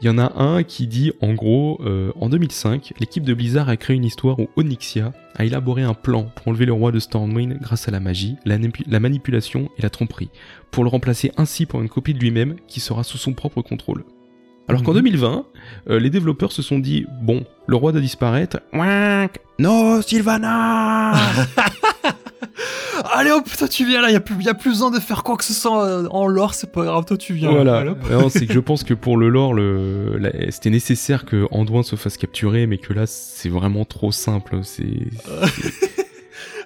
Il 0.00 0.06
y 0.06 0.10
en 0.10 0.18
a 0.18 0.40
un 0.40 0.62
qui 0.62 0.86
dit, 0.86 1.12
en 1.20 1.34
gros, 1.34 1.80
euh, 1.84 2.12
en 2.20 2.28
2005, 2.28 2.92
l'équipe 3.00 3.24
de 3.24 3.34
Blizzard 3.34 3.68
a 3.68 3.76
créé 3.76 3.96
une 3.96 4.04
histoire 4.04 4.38
où 4.38 4.48
Onyxia 4.56 5.12
a 5.38 5.44
élaboré 5.44 5.82
un 5.82 5.94
plan 5.94 6.24
pour 6.24 6.48
enlever 6.48 6.66
le 6.66 6.72
roi 6.72 6.92
de 6.92 6.98
Stormwind 6.98 7.58
grâce 7.60 7.88
à 7.88 7.90
la 7.90 8.00
magie, 8.00 8.36
la, 8.44 9.00
manipulation 9.00 9.70
et 9.78 9.82
la 9.82 9.90
tromperie, 9.90 10.30
pour 10.70 10.84
le 10.84 10.90
remplacer 10.90 11.32
ainsi 11.36 11.64
par 11.64 11.80
une 11.80 11.88
copie 11.88 12.12
de 12.12 12.18
lui-même 12.18 12.56
qui 12.66 12.80
sera 12.80 13.04
sous 13.04 13.18
son 13.18 13.32
propre 13.32 13.62
contrôle. 13.62 14.04
Alors 14.68 14.82
qu'en 14.82 14.90
Mhm. 14.92 14.98
2020, 14.98 15.46
euh, 15.88 15.98
les 15.98 16.10
développeurs 16.10 16.52
se 16.52 16.60
sont 16.60 16.78
dit 16.78 17.06
bon, 17.22 17.44
le 17.66 17.76
roi 17.76 17.92
doit 17.92 18.00
disparaître. 18.02 18.58
No, 19.58 20.02
Sylvana 20.02 21.12
Allez 23.12 23.30
hop, 23.30 23.44
toi 23.56 23.68
tu 23.68 23.84
viens 23.86 24.00
là, 24.02 24.10
y 24.10 24.16
a 24.16 24.20
plus, 24.20 24.42
y 24.42 24.48
a 24.48 24.54
plus 24.54 24.70
besoin 24.70 24.90
de 24.90 24.98
faire 25.00 25.22
quoi 25.22 25.36
que 25.36 25.44
ce 25.44 25.52
soit 25.52 25.84
euh, 25.86 26.08
en 26.10 26.26
lore, 26.26 26.54
c'est 26.54 26.70
pas 26.72 26.84
grave, 26.84 27.04
toi 27.04 27.16
tu 27.16 27.32
viens. 27.34 27.52
là. 27.64 27.84
Voilà. 28.00 28.28
C'est 28.30 28.46
que 28.46 28.52
je 28.52 28.58
pense 28.60 28.84
que 28.84 28.94
pour 28.94 29.16
le 29.16 29.28
lore, 29.28 29.54
le, 29.54 30.20
c'était 30.50 30.70
nécessaire 30.70 31.24
que 31.24 31.46
Anduin 31.50 31.82
se 31.82 31.96
fasse 31.96 32.16
capturer, 32.16 32.66
mais 32.66 32.78
que 32.78 32.92
là, 32.92 33.06
c'est 33.06 33.48
vraiment 33.48 33.84
trop 33.84 34.12
simple. 34.12 34.60
C'est 34.62 34.84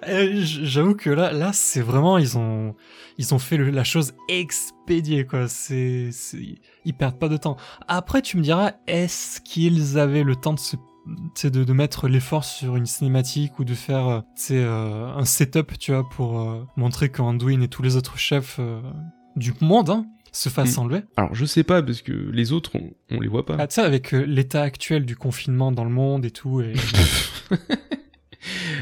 Eh, 0.09 0.33
J'avoue 0.43 0.95
que 0.97 1.11
là, 1.11 1.33
là, 1.33 1.51
c'est 1.53 1.81
vraiment 1.81 2.19
ils 2.19 2.37
ont, 2.37 2.75
ils 3.19 3.35
ont 3.35 3.39
fait 3.39 3.57
le- 3.57 3.71
la 3.71 3.85
chose 3.85 4.15
expédiée 4.29 5.25
quoi. 5.27 5.47
C'est- 5.47 6.11
ils 6.85 6.93
perdent 6.95 7.19
pas 7.21 7.29
de 7.29 7.37
temps. 7.37 7.57
Après, 7.87 8.21
tu 8.21 8.37
me 8.37 8.43
diras, 8.43 8.73
est-ce 8.89 9.41
qu'ils 9.41 9.99
avaient 10.01 10.25
le 10.25 10.35
temps 10.35 10.55
de 10.55 10.59
se, 10.59 10.75
sais, 11.35 11.51
de, 11.51 11.65
de 11.65 11.73
mettre 11.73 12.09
l'effort 12.09 12.45
sur 12.45 12.77
une 12.77 12.87
cinématique 12.87 13.59
ou 13.59 13.65
de 13.65 13.75
faire, 13.75 14.07
euh, 14.09 14.21
tu 14.37 14.43
sais, 14.43 14.59
euh, 14.59 15.09
un 15.15 15.25
setup, 15.25 15.79
tu 15.79 15.93
vois, 15.93 16.09
pour 16.09 16.41
euh, 16.41 16.65
montrer 16.77 17.09
qu'Anduin 17.11 17.61
et 17.61 17.69
tous 17.69 17.83
les 17.83 17.97
autres 17.97 18.19
chefs 18.19 18.57
euh, 18.61 18.81
du 19.37 19.53
monde 19.61 19.91
hein, 19.91 20.07
se 20.33 20.49
fassent 20.49 20.77
Mm. 20.77 20.81
enlever. 20.81 21.01
Alors 21.17 21.35
je 21.35 21.45
sais 21.45 21.65
pas 21.65 21.83
parce 21.83 22.03
que 22.03 22.13
les 22.13 22.53
autres, 22.53 22.71
on, 22.75 22.91
on 23.11 23.21
les 23.21 23.29
voit 23.29 23.45
pas. 23.47 23.57
Ah, 23.59 23.67
tu 23.67 23.75
sais, 23.77 23.81
avec 23.83 24.15
euh, 24.15 24.25
l'état 24.25 24.63
actuel 24.63 25.05
du 25.05 25.17
confinement 25.17 25.73
dans 25.73 25.85
le 25.85 25.91
monde 25.91 26.25
et 26.25 26.31
tout. 26.31 26.61
Et... 26.61 26.73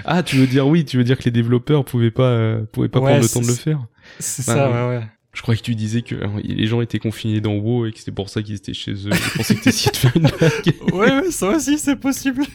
Ah, 0.06 0.22
tu 0.22 0.36
veux 0.36 0.46
dire 0.46 0.66
oui, 0.66 0.86
tu 0.86 0.96
veux 0.96 1.04
dire 1.04 1.18
que 1.18 1.24
les 1.24 1.30
développeurs 1.30 1.84
pouvaient 1.84 2.10
pas, 2.10 2.22
euh, 2.22 2.64
pouvaient 2.72 2.88
pas 2.88 3.00
Ouais, 3.00 3.10
prendre 3.10 3.22
le 3.22 3.28
temps 3.28 3.42
de 3.42 3.46
le 3.46 3.52
c'est- 3.52 3.60
faire. 3.62 3.86
c'est 4.18 4.46
Bah, 4.46 4.54
ça, 4.54 4.70
ouais, 4.70 4.96
ouais. 4.96 5.04
Je 5.32 5.42
croyais 5.42 5.58
que 5.58 5.64
tu 5.64 5.76
disais 5.76 6.02
que 6.02 6.16
euh, 6.16 6.26
les 6.42 6.66
gens 6.66 6.80
étaient 6.80 6.98
confinés 6.98 7.40
dans 7.40 7.54
WoW 7.54 7.86
et 7.86 7.92
que 7.92 7.98
c'était 7.98 8.10
pour 8.10 8.28
ça 8.28 8.42
qu'ils 8.42 8.56
étaient 8.56 8.74
chez 8.74 8.92
eux. 8.92 9.12
Je 9.12 9.36
pensais 9.36 9.54
que 9.54 9.62
t'essayais 9.62 9.92
de 9.92 9.96
faire 9.96 10.16
une 10.16 10.22
blague. 10.22 10.92
ouais, 10.92 11.20
ouais, 11.22 11.30
ça 11.30 11.48
aussi, 11.50 11.78
c'est 11.78 11.96
possible. 11.96 12.44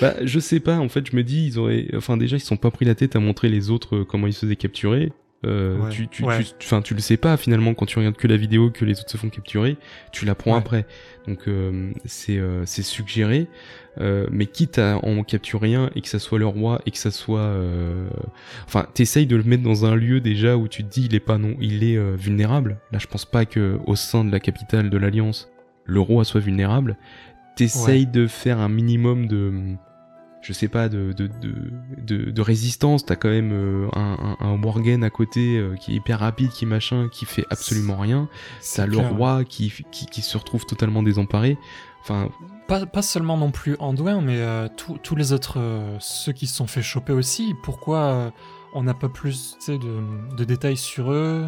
Bah, 0.00 0.16
je 0.24 0.40
sais 0.40 0.58
pas, 0.58 0.78
en 0.78 0.88
fait, 0.88 1.08
je 1.08 1.14
me 1.14 1.22
dis, 1.22 1.46
ils 1.46 1.56
auraient. 1.56 1.86
Enfin, 1.94 2.16
déjà, 2.16 2.36
ils 2.36 2.40
se 2.40 2.46
sont 2.46 2.56
pas 2.56 2.72
pris 2.72 2.84
la 2.84 2.96
tête 2.96 3.14
à 3.14 3.20
montrer 3.20 3.48
les 3.48 3.70
autres 3.70 3.98
euh, 3.98 4.04
comment 4.04 4.26
ils 4.26 4.32
se 4.32 4.40
faisaient 4.40 4.56
capturer. 4.56 5.12
Euh, 5.44 5.76
Ouais, 5.78 5.90
tu, 5.90 6.08
tu, 6.08 6.24
ouais. 6.24 6.42
tu, 6.42 6.54
enfin, 6.66 6.80
tu 6.82 6.94
le 6.94 7.00
sais 7.00 7.16
pas 7.16 7.36
finalement 7.36 7.74
quand 7.74 7.86
tu 7.86 7.98
regardes 7.98 8.16
que 8.16 8.26
la 8.26 8.36
vidéo 8.36 8.70
que 8.70 8.84
les 8.84 8.98
autres 9.00 9.10
se 9.10 9.16
font 9.16 9.28
capturer, 9.28 9.76
tu 10.12 10.24
l'apprends 10.24 10.52
Ouais. 10.52 10.58
après. 10.58 10.86
Donc 11.26 11.48
euh, 11.48 11.90
c'est 12.04 12.38
euh, 12.38 12.64
c'est 12.66 12.82
suggéré, 12.82 13.48
euh, 14.00 14.26
mais 14.30 14.46
quitte 14.46 14.78
à 14.78 14.98
en 15.04 15.22
capturer 15.22 15.74
un 15.74 15.90
et 15.94 16.00
que 16.00 16.08
ça 16.08 16.18
soit 16.18 16.38
le 16.38 16.46
roi 16.46 16.80
et 16.86 16.90
que 16.90 16.98
ça 16.98 17.10
soit, 17.10 17.38
euh, 17.40 18.08
enfin, 18.66 18.86
t'essayes 18.94 19.26
de 19.26 19.36
le 19.36 19.42
mettre 19.42 19.62
dans 19.62 19.84
un 19.86 19.94
lieu 19.96 20.20
déjà 20.20 20.56
où 20.56 20.68
tu 20.68 20.84
te 20.84 20.90
dis 20.92 21.06
il 21.06 21.14
est 21.14 21.20
pas 21.20 21.38
non, 21.38 21.54
il 21.60 21.84
est 21.84 21.98
vulnérable. 22.16 22.78
Là, 22.92 22.98
je 22.98 23.06
pense 23.06 23.24
pas 23.24 23.44
que 23.46 23.78
au 23.86 23.96
sein 23.96 24.24
de 24.24 24.32
la 24.32 24.40
capitale 24.40 24.90
de 24.90 24.98
l'alliance, 24.98 25.50
le 25.84 26.00
roi 26.00 26.24
soit 26.24 26.40
vulnérable. 26.40 26.96
T'essayes 27.56 28.06
de 28.06 28.26
faire 28.26 28.58
un 28.58 28.68
minimum 28.68 29.26
de 29.28 29.52
je 30.44 30.52
sais 30.52 30.68
pas, 30.68 30.88
de, 30.88 31.12
de, 31.12 31.28
de, 32.30 32.40
résistance. 32.42 33.04
T'as 33.04 33.16
quand 33.16 33.30
même 33.30 33.50
euh, 33.52 33.88
un, 33.94 34.36
un, 34.40 34.46
un 34.46 34.56
Morgan 34.56 35.02
à 35.02 35.10
côté 35.10 35.56
euh, 35.58 35.74
qui 35.74 35.92
est 35.92 35.94
hyper 35.96 36.20
rapide, 36.20 36.50
qui 36.50 36.66
machin, 36.66 37.08
qui 37.10 37.24
fait 37.24 37.44
absolument 37.50 37.96
rien. 37.96 38.28
T'as 38.76 38.86
le 38.86 38.98
roi 38.98 39.44
qui, 39.44 39.72
qui, 39.90 40.06
qui 40.06 40.22
se 40.22 40.36
retrouve 40.38 40.66
totalement 40.66 41.02
désemparé. 41.02 41.56
Enfin, 42.02 42.28
Pas, 42.68 42.84
pas 42.84 43.00
seulement 43.02 43.38
non 43.38 43.50
plus 43.50 43.76
Anduin, 43.78 44.20
mais 44.20 44.36
euh, 44.36 44.68
tous- 44.76 44.98
tous 45.02 45.16
les 45.16 45.32
autres, 45.32 45.58
euh, 45.58 45.96
ceux 46.00 46.32
qui 46.32 46.46
se 46.46 46.54
sont 46.54 46.66
fait 46.66 46.82
choper 46.82 47.14
aussi. 47.14 47.54
Pourquoi 47.62 48.32
on 48.74 48.82
n'a 48.82 48.92
pas 48.94 49.08
plus 49.08 49.56
de, 49.68 49.78
de 50.36 50.44
détails 50.44 50.76
sur 50.76 51.10
eux? 51.12 51.46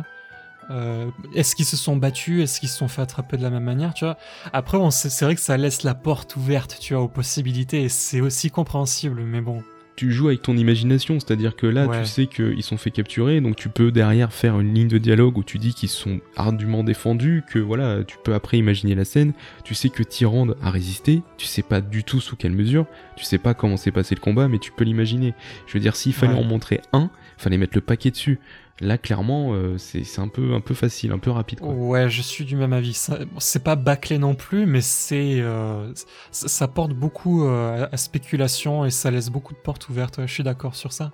Euh, 0.71 1.07
Est-ce 1.35 1.55
qu'ils 1.55 1.65
se 1.67 1.77
sont 1.77 1.97
battus? 1.97 2.43
Est-ce 2.43 2.61
qu'ils 2.61 2.69
se 2.69 2.77
sont 2.79 2.89
fait 2.89 3.03
attraper 3.03 3.37
de 3.37 3.43
la 3.43 3.51
même 3.51 3.65
manière? 3.65 3.95
Tu 3.95 4.05
vois? 4.05 4.17
Après, 4.53 4.79
c'est 4.91 5.11
c'est 5.11 5.25
vrai 5.25 5.35
que 5.35 5.41
ça 5.41 5.57
laisse 5.57 5.83
la 5.85 5.95
porte 5.95 6.37
ouverte 6.37 6.79
tu 6.81 6.95
vois, 6.95 7.03
aux 7.03 7.09
possibilités 7.09 7.83
et 7.85 7.89
c'est 7.89 8.21
aussi 8.21 8.51
compréhensible, 8.51 9.23
mais 9.23 9.41
bon. 9.41 9.63
tu 9.95 10.13
joues 10.13 10.27
avec 10.29 10.43
ton 10.43 10.55
imagination, 10.59 11.19
c'est-à-dire 11.19 11.57
que 11.57 11.67
là, 11.67 11.87
Ouais. 11.87 12.03
tu 12.03 12.07
sais 12.07 12.27
qu'ils 12.27 12.63
sont 12.63 12.77
fait 12.77 12.91
capturer, 12.91 13.41
donc 13.41 13.57
tu 13.57 13.71
peux 13.71 13.91
derrière 13.91 14.31
faire 14.31 14.61
une 14.61 14.75
ligne 14.75 14.89
de 14.89 14.99
dialogue 14.99 15.39
où 15.39 15.43
tu 15.43 15.57
dis 15.57 15.73
qu'ils 15.73 15.89
sont 15.89 16.21
ardument 16.37 16.85
défendus, 16.85 17.43
que 17.51 17.59
voilà, 17.59 18.05
tu 18.05 18.19
peux 18.23 18.35
après 18.35 18.59
imaginer 18.59 18.95
la 18.95 19.07
scène. 19.07 19.33
Tu 19.65 19.75
sais 19.75 19.89
que 19.89 20.03
Tyrande 20.03 20.55
a 20.63 20.71
résisté, 20.71 21.23
tu 21.39 21.47
sais 21.47 21.63
pas 21.63 21.81
du 21.81 22.05
tout 22.05 22.21
sous 22.21 22.37
quelle 22.37 22.53
mesure, 22.53 22.85
tu 23.17 23.25
sais 23.25 23.39
pas 23.39 23.55
comment 23.55 23.79
s'est 23.79 23.91
passé 23.91 24.15
le 24.15 24.21
combat, 24.21 24.49
mais 24.49 24.59
tu 24.59 24.71
peux 24.71 24.85
l'imaginer. 24.85 25.33
Je 25.67 25.73
veux 25.73 25.81
dire, 25.81 25.97
s'il 25.97 26.13
fallait 26.13 26.35
Ouais. 26.35 26.41
en 26.41 26.45
montrer 26.45 26.83
un, 26.93 27.09
fallait 27.39 27.57
mettre 27.57 27.75
le 27.75 27.81
paquet 27.81 28.11
dessus. 28.11 28.39
Là, 28.81 28.99
clairement, 28.99 29.55
euh, 29.55 29.79
c'est 29.79 30.19
un 30.19 30.29
peu, 30.29 30.53
un 30.55 30.61
peu 30.61 30.75
facile, 30.75 31.13
un 31.13 31.19
peu 31.19 31.31
rapide. 31.31 31.61
Quoi. 31.61 31.71
Ouais, 31.73 32.11
je 32.11 32.21
suis 32.21 32.45
du 32.45 32.57
même 32.57 32.75
avis. 32.75 32.93
Ça- 32.93 33.19
C'est 33.39 33.65
pas 33.65 33.75
bâclé 33.75 34.19
non 34.19 34.35
plus, 34.35 34.67
mais 34.67 34.83
c'est 34.83 35.41
euh, 35.41 35.91
ça, 36.31 36.49
ça 36.49 36.69
porte 36.69 36.93
beaucoup 36.93 37.47
euh, 37.47 37.89
à- 37.91 37.97
spéculation 37.97 38.85
et 38.85 38.91
ça 38.91 39.11
laisse 39.11 39.31
beaucoup 39.31 39.55
de 39.55 39.59
portes 39.59 39.89
ouvertes. 39.89 40.19
Ouais, 40.19 40.29
je 40.29 40.33
suis 40.35 40.43
d'accord 40.43 40.75
sur 40.75 40.93
ça. 40.93 41.13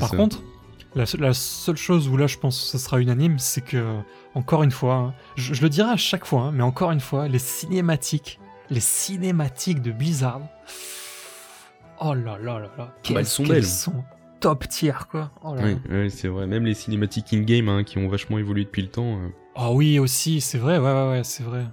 Par 0.00 0.08
ça. 0.08 0.16
contre, 0.16 0.42
la, 0.94 1.04
se- 1.04 1.18
la 1.18 1.34
seule 1.34 1.76
chose 1.76 2.08
où 2.08 2.16
là 2.16 2.26
je 2.26 2.38
pense 2.38 2.58
que 2.58 2.64
ce 2.66 2.78
sera 2.78 2.98
unanime, 2.98 3.38
c'est 3.38 3.60
que, 3.62 3.98
encore 4.34 4.62
une 4.62 4.70
fois, 4.70 4.94
hein, 4.94 5.14
je, 5.36 5.52
je 5.52 5.60
le 5.60 5.68
dirai 5.68 5.90
à 5.90 5.96
chaque 5.98 6.24
fois, 6.24 6.44
hein, 6.44 6.52
mais 6.54 6.62
encore 6.62 6.92
une 6.92 7.00
fois, 7.00 7.28
les 7.28 7.38
cinématiques, 7.38 8.40
les 8.70 8.80
cinématiques 8.80 9.82
de 9.82 9.92
Blizzard, 9.92 10.40
oh 12.00 12.14
là 12.14 12.38
là 12.38 12.58
là 12.58 12.60
là, 12.60 12.70
elles 12.78 13.02
qu'elles- 13.02 13.26
sont 13.26 13.42
qu'elles 13.44 13.52
belles. 13.56 13.66
sont 13.66 14.02
top 14.42 14.68
tier 14.68 14.92
quoi. 15.10 15.30
Oh 15.42 15.54
là 15.54 15.62
ouais, 15.90 16.08
c'est 16.10 16.28
vrai. 16.28 16.46
Même 16.46 16.64
les 16.66 16.74
cinématiques 16.74 17.32
in-game 17.32 17.68
hein, 17.68 17.84
qui 17.84 17.96
ont 17.98 18.08
vachement 18.08 18.38
évolué 18.38 18.64
depuis 18.64 18.82
le 18.82 18.88
temps. 18.88 19.16
euh. 19.22 19.28
Oh 19.56 19.70
oui 19.74 19.98
aussi, 19.98 20.40
c'est 20.40 20.58
vrai, 20.58 20.78
ouais 20.78 20.92
ouais 20.92 21.08
ouais, 21.10 21.24
c'est 21.24 21.42
vrai. 21.44 21.64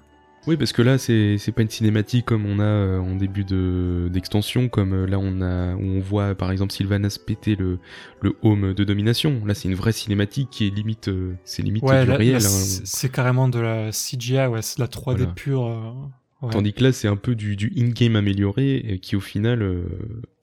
Oui, 0.48 0.56
parce 0.56 0.72
que 0.72 0.82
là, 0.82 0.98
c'est 0.98 1.52
pas 1.54 1.62
une 1.64 1.70
cinématique 1.70 2.26
comme 2.26 2.46
on 2.46 2.60
a 2.60 2.64
euh, 2.64 3.00
en 3.00 3.16
début 3.16 3.44
de 3.44 4.10
d'extension, 4.12 4.70
comme 4.70 4.94
euh, 4.94 5.06
là 5.06 5.20
on 5.20 5.42
a 5.42 5.76
où 5.76 5.82
on 5.84 6.00
voit 6.00 6.34
par 6.34 6.50
exemple 6.52 6.72
Sylvanas 6.72 7.20
péter 7.24 7.56
le 7.58 7.78
le 8.22 8.34
home 8.42 8.74
de 8.74 8.84
domination. 8.86 9.42
Là, 9.46 9.54
c'est 9.54 9.68
une 9.68 9.76
vraie 9.76 9.92
cinématique 9.92 10.50
qui 10.50 10.66
est 10.66 10.70
limite, 10.76 11.10
euh, 11.10 11.36
c'est 11.44 11.62
limite 11.62 11.84
Ouais, 11.84 12.04
du 12.06 12.10
là- 12.10 12.16
réel. 12.16 12.32
là, 12.42 12.48
hein. 12.48 12.82
c'est 12.86 13.12
carrément 13.12 13.50
de 13.50 13.60
la 13.60 13.92
CGI, 13.92 14.48
ouais, 14.48 14.62
c'est 14.62 14.80
la 14.80 14.88
3D 14.88 15.18
Voilà. 15.18 15.26
pure. 15.34 15.66
euh, 15.68 16.46
ouais. 16.48 16.52
Tandis 16.54 16.74
que 16.74 16.84
là, 16.86 16.94
c'est 16.94 17.10
un 17.10 17.18
peu 17.18 17.36
du, 17.36 17.56
du 17.58 17.72
in-game 17.78 18.16
amélioré 18.16 18.78
et 18.78 19.00
qui 19.00 19.18
au 19.18 19.22
final 19.22 19.62
euh, 19.62 19.84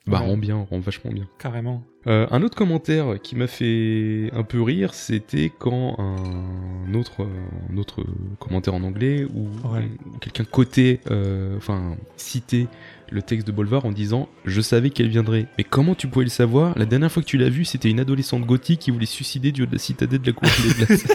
bah, 0.06 0.20
Ouais. 0.20 0.26
rend 0.26 0.36
bien, 0.36 0.56
rend 0.70 0.78
vachement 0.78 1.10
bien. 1.10 1.26
Carrément. 1.38 1.82
Euh, 2.06 2.26
un 2.30 2.42
autre 2.42 2.56
commentaire 2.56 3.16
qui 3.20 3.34
m'a 3.34 3.48
fait 3.48 4.30
un 4.32 4.44
peu 4.44 4.62
rire, 4.62 4.94
c'était 4.94 5.50
quand 5.58 5.96
un 5.98 6.94
autre, 6.94 7.26
un 7.72 7.76
autre 7.76 8.04
commentaire 8.38 8.74
en 8.74 8.82
anglais 8.84 9.24
où 9.34 9.48
Ouais. 9.68 9.88
quelqu'un 10.20 10.44
cotait, 10.44 11.00
euh, 11.10 11.56
enfin 11.56 11.96
citait 12.16 12.68
le 13.10 13.22
texte 13.22 13.46
de 13.46 13.52
Bolvar 13.52 13.84
en 13.86 13.90
disant 13.92 14.28
Je 14.44 14.60
savais 14.60 14.90
qu'elle 14.90 15.08
viendrait. 15.08 15.46
Mais 15.58 15.64
comment 15.64 15.96
tu 15.96 16.06
pouvais 16.06 16.24
le 16.24 16.30
savoir? 16.30 16.78
La 16.78 16.84
dernière 16.86 17.10
fois 17.10 17.22
que 17.24 17.28
tu 17.28 17.38
l'as 17.38 17.48
vue, 17.48 17.64
c'était 17.64 17.90
une 17.90 17.98
adolescente 18.00 18.46
gothique 18.46 18.80
qui 18.80 18.90
voulait 18.92 19.06
suicider 19.06 19.50
du 19.50 19.62
haut 19.62 19.66
de 19.66 19.72
la 19.72 19.78
citadelle 19.78 20.20
de 20.20 20.26
la 20.28 20.32
cour 20.32 20.48
des 20.62 20.74
glaces. 20.86 21.06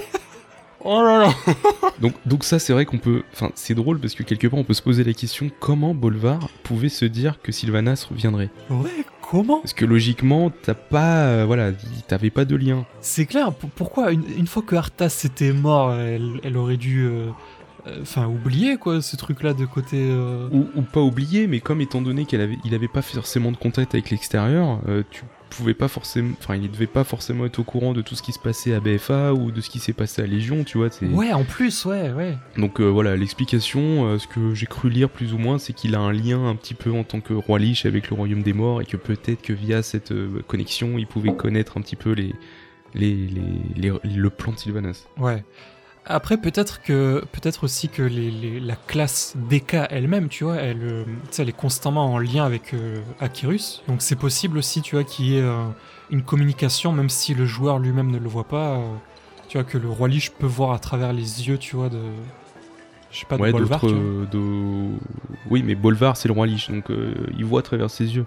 Oh 0.84 1.02
là 1.04 1.20
là 1.20 1.54
donc, 2.02 2.14
donc 2.26 2.44
ça, 2.44 2.58
c'est 2.58 2.74
vrai 2.74 2.86
qu'on 2.86 2.98
peut. 2.98 3.22
Enfin, 3.34 3.52
c'est 3.56 3.76
drôle 3.76 4.00
parce 4.00 4.16
que 4.16 4.24
quelque 4.24 4.48
part, 4.48 4.58
on 4.60 4.64
peut 4.64 4.74
se 4.74 4.82
poser 4.82 5.04
la 5.04 5.14
question 5.14 5.50
comment 5.60 5.94
Bolvar 5.94 6.50
pouvait 6.64 6.90
se 6.90 7.06
dire 7.06 7.40
que 7.42 7.52
Sylvanas 7.52 8.08
reviendrait? 8.10 8.50
Ouais, 8.72 8.90
comment 9.32 9.60
Parce 9.62 9.74
que 9.74 9.86
logiquement, 9.86 10.52
t'as 10.52 10.74
pas. 10.76 11.24
euh, 11.26 11.46
voilà, 11.48 11.72
t'avais 12.08 12.30
pas 12.30 12.46
de 12.46 12.56
lien. 12.56 12.86
C'est 13.00 13.26
clair, 13.26 13.54
p- 13.54 13.68
pourquoi 13.76 14.12
une, 14.12 14.24
une 14.38 14.48
fois 14.48 14.62
que 14.62 14.76
Arthas 14.76 15.22
était 15.26 15.54
mort, 15.54 15.94
elle, 15.94 16.40
elle 16.44 16.58
aurait 16.58 16.78
dû. 16.78 17.06
euh, 17.06 17.30
euh, 17.88 18.00
Enfin, 18.02 18.28
oublier 18.28 18.78
quoi, 18.78 19.02
ce 19.02 19.16
truc-là 19.16 19.54
de 19.54 19.66
côté. 19.66 19.98
euh, 20.00 20.48
ou, 20.52 20.68
ou 20.76 20.82
pas 20.84 21.00
oublier, 21.02 21.48
mais 21.48 21.60
comme 21.62 21.82
étant 21.82 22.02
donné 22.02 22.26
qu'il 22.26 22.40
avait, 22.42 22.58
il 22.66 22.76
avait 22.76 22.88
pas 22.88 23.02
forcément 23.02 23.52
de 23.52 23.58
contact 23.58 23.96
avec 23.96 24.12
l'extérieur, 24.12 24.80
tu 25.10 25.24
pouvais 25.56 25.74
pas 25.74 25.88
forcément, 25.88 26.34
enfin, 26.40 26.56
il 26.56 26.70
devait 26.72 26.88
pas 26.88 27.04
forcément 27.04 27.46
être 27.46 27.60
au 27.60 27.64
courant 27.64 27.94
de 27.94 28.02
tout 28.02 28.16
ce 28.16 28.22
qui 28.22 28.32
se 28.34 28.40
passait 28.40 28.74
à 28.74 28.80
BFA 28.80 29.34
ou 29.34 29.52
de 29.52 29.62
ce 29.62 29.70
qui 29.70 29.80
s'est 29.80 29.94
passé 29.94 30.22
à 30.22 30.26
Légion, 30.26 30.64
tu 30.64 30.78
vois. 30.78 30.90
Ouais, 31.02 31.32
en 31.34 31.44
plus, 31.44 31.86
ouais, 31.86 32.12
ouais. 32.12 32.38
Donc 32.58 32.80
euh, 32.82 32.86
voilà, 32.86 33.16
l'explication, 33.16 34.06
euh, 34.08 34.18
ce 34.18 34.28
que 34.28 34.54
j'ai 34.54 34.66
cru 34.66 34.90
lire 34.90 35.10
plus 35.10 35.34
ou 35.34 35.38
moins, 35.38 35.58
c'est 35.60 35.74
qu'il 35.74 35.96
a 35.96 36.00
un 36.00 36.12
lien 36.14 36.48
un 36.48 36.56
petit 36.56 36.74
peu 36.74 36.92
en 36.92 37.04
tant 37.04 37.22
que 37.22 37.34
roi 37.34 37.60
Lich 37.60 37.86
avec 37.86 38.10
le 38.10 38.16
royaume 38.16 38.44
des 38.44 38.54
morts 38.54 38.82
et 38.82 38.86
que 38.86 38.98
peut-être 38.98 39.42
que 39.42 39.54
via 39.54 39.84
cette 39.84 40.12
euh, 40.12 40.42
connexion, 40.48 40.98
il 40.98 41.08
pouvait 41.08 41.34
connaître 41.36 41.78
un 41.78 41.82
petit 41.82 41.96
peu 41.96 42.12
les, 42.14 42.34
les, 42.94 43.16
les, 43.16 43.92
les- 44.04 44.16
le 44.16 44.30
plan 44.30 44.52
de 44.52 44.58
Sylvanas. 44.58 45.06
Ouais. 45.18 45.44
Après, 46.06 46.38
peut-être 46.38 46.82
que, 46.82 47.24
peut-être 47.32 47.64
aussi 47.64 47.88
que 47.88 48.02
les, 48.02 48.32
les- 48.32 48.60
la 48.60 48.76
classe 48.76 49.36
DK 49.38 49.76
elle-même, 49.90 50.30
tu 50.30 50.44
vois, 50.46 50.56
elle, 50.56 50.82
euh, 50.82 51.04
elle 51.38 51.50
est 51.50 51.56
constamment 51.56 52.12
en 52.12 52.18
lien 52.18 52.44
avec 52.44 52.74
euh, 52.74 52.98
Akirus. 53.20 53.84
Donc 53.88 54.02
c'est 54.02 54.16
possible 54.16 54.58
aussi, 54.58 54.82
tu 54.82 54.96
vois, 54.96 55.04
qu'il 55.04 55.28
y 55.28 55.38
ait 55.38 55.42
euh, 55.44 55.64
une 56.10 56.24
communication, 56.24 56.92
même 56.92 57.10
si 57.10 57.36
le 57.36 57.46
joueur 57.46 57.78
lui-même 57.78 58.10
ne 58.10 58.18
le 58.18 58.28
voit 58.28 58.46
pas. 58.48 58.78
euh, 58.78 58.94
tu 59.48 59.58
vois, 59.60 59.64
que 59.64 59.78
le 59.78 59.90
roi 59.90 60.08
Lich 60.08 60.32
peut 60.32 60.48
voir 60.48 60.72
à 60.72 60.80
travers 60.80 61.14
les 61.14 61.48
yeux, 61.48 61.58
tu 61.60 61.76
vois, 61.76 61.90
de. 61.90 62.00
Je 63.12 63.20
sais 63.20 63.26
pas, 63.26 63.38
de 63.38 63.42
ouais, 63.44 63.52
Bolvar, 63.52 63.82
euh, 63.84 64.26
de... 64.32 64.98
Oui, 65.50 65.62
mais 65.64 65.76
Bolvar, 65.76 66.16
c'est 66.18 66.30
le 66.30 66.34
roi 66.34 66.48
Lich, 66.48 66.72
donc 66.72 66.86
il 67.38 67.44
voit 67.46 67.60
à 67.60 67.64
travers 67.64 67.90
ses 67.90 68.16
yeux. 68.16 68.26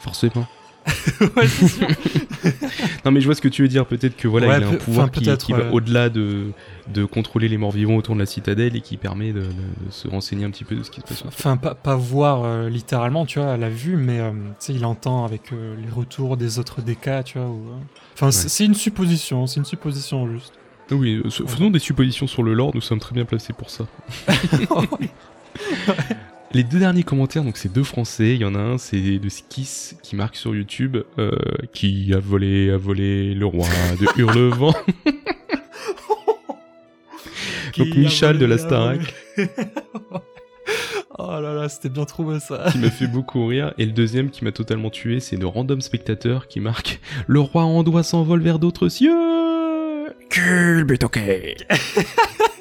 Forcément. 0.00 0.46
ouais, 1.36 1.46
c'est 1.46 1.68
sûr. 1.68 1.88
Non, 3.04 3.10
mais 3.10 3.20
je 3.20 3.26
vois 3.26 3.34
ce 3.34 3.40
que 3.40 3.48
tu 3.48 3.62
veux 3.62 3.68
dire. 3.68 3.86
Peut-être 3.86 4.16
que 4.16 4.28
voilà, 4.28 4.46
Ouais, 4.48 4.58
il 4.58 4.64
a 4.64 4.68
un 4.68 4.74
pouvoir 4.74 5.10
qui, 5.10 5.24
va 5.24 5.34
ouais. 5.58 5.68
au-delà 5.72 6.08
de, 6.08 6.52
de 6.92 7.04
contrôler 7.04 7.48
les 7.48 7.56
morts 7.58 7.70
vivants 7.72 7.96
autour 7.96 8.14
de 8.14 8.20
la 8.20 8.26
citadelle 8.26 8.76
et 8.76 8.80
qui 8.80 8.96
permet 8.96 9.32
de, 9.32 9.40
de- 9.40 9.46
de 9.46 9.90
se 9.90 10.08
renseigner 10.08 10.44
un 10.44 10.50
petit 10.50 10.64
peu 10.64 10.74
de 10.76 10.82
ce 10.82 10.90
qui 10.90 11.00
se 11.00 11.06
passe. 11.06 11.24
Enfin, 11.26 11.56
pas, 11.56 11.74
pas 11.74 11.96
voir 11.96 12.44
euh, 12.44 12.68
littéralement, 12.68 13.26
tu 13.26 13.38
vois, 13.38 13.52
à 13.52 13.56
la 13.56 13.68
vue, 13.70 13.96
mais 13.96 14.20
euh, 14.20 14.30
tu 14.30 14.36
sais, 14.60 14.74
il 14.74 14.84
entend 14.84 15.24
avec 15.24 15.52
euh, 15.52 15.74
les 15.82 15.90
retours 15.90 16.36
des 16.36 16.58
autres 16.58 16.80
DK, 16.82 17.24
tu 17.24 17.38
vois. 17.38 17.48
ou, 17.48 17.68
euh, 17.70 17.78
Enfin, 18.14 18.30
c'est- 18.30 18.48
c'est 18.48 18.64
une 18.64 18.74
supposition, 18.74 19.46
c'est 19.46 19.60
une 19.60 19.66
supposition 19.66 20.30
juste. 20.32 20.52
Oui, 20.90 21.20
euh, 21.24 21.30
faisons 21.30 21.70
des 21.70 21.78
suppositions 21.80 22.26
sur 22.26 22.42
le 22.42 22.54
lore, 22.54 22.70
nous 22.74 22.80
sommes 22.80 23.00
très 23.00 23.14
bien 23.14 23.24
placés 23.24 23.52
pour 23.52 23.68
ça. 23.70 23.84
Les 26.52 26.62
deux 26.62 26.78
derniers 26.78 27.02
commentaires, 27.02 27.44
donc 27.44 27.58
c'est 27.58 27.70
deux 27.70 27.84
français. 27.84 28.34
Il 28.34 28.40
y 28.40 28.44
en 28.44 28.54
a 28.54 28.58
un, 28.58 28.78
c'est 28.78 29.18
de 29.18 29.28
Skis 29.28 29.96
qui 30.02 30.16
marque 30.16 30.36
sur 30.36 30.54
YouTube 30.54 30.96
euh, 31.18 31.30
qui 31.74 32.14
a 32.14 32.18
volé, 32.18 32.70
a 32.70 32.78
volé 32.78 33.34
le 33.34 33.44
roi 33.44 33.66
de 34.00 34.06
Hurlevent. 34.20 34.72
donc 37.76 37.94
Michal 37.94 38.38
de 38.38 38.46
la 38.46 38.56
Starac 38.56 39.14
oh 41.18 41.40
là 41.40 41.52
là, 41.52 41.68
c'était 41.68 41.90
bien 41.90 42.06
trouvé 42.06 42.40
ça. 42.40 42.68
qui 42.72 42.78
m'a 42.78 42.90
fait 42.90 43.06
beaucoup 43.06 43.46
rire. 43.46 43.74
Et 43.76 43.84
le 43.84 43.92
deuxième 43.92 44.30
qui 44.30 44.42
m'a 44.42 44.52
totalement 44.52 44.88
tué, 44.88 45.20
c'est 45.20 45.36
de 45.36 45.44
Random 45.44 45.82
Spectateur 45.82 46.48
qui 46.48 46.60
marque 46.60 47.00
Le 47.26 47.40
roi 47.40 47.64
Andois 47.64 48.02
s'envole 48.02 48.40
vers 48.40 48.58
d'autres 48.58 48.88
cieux. 48.88 49.12
Culbut, 50.30 51.04
ok. 51.04 51.20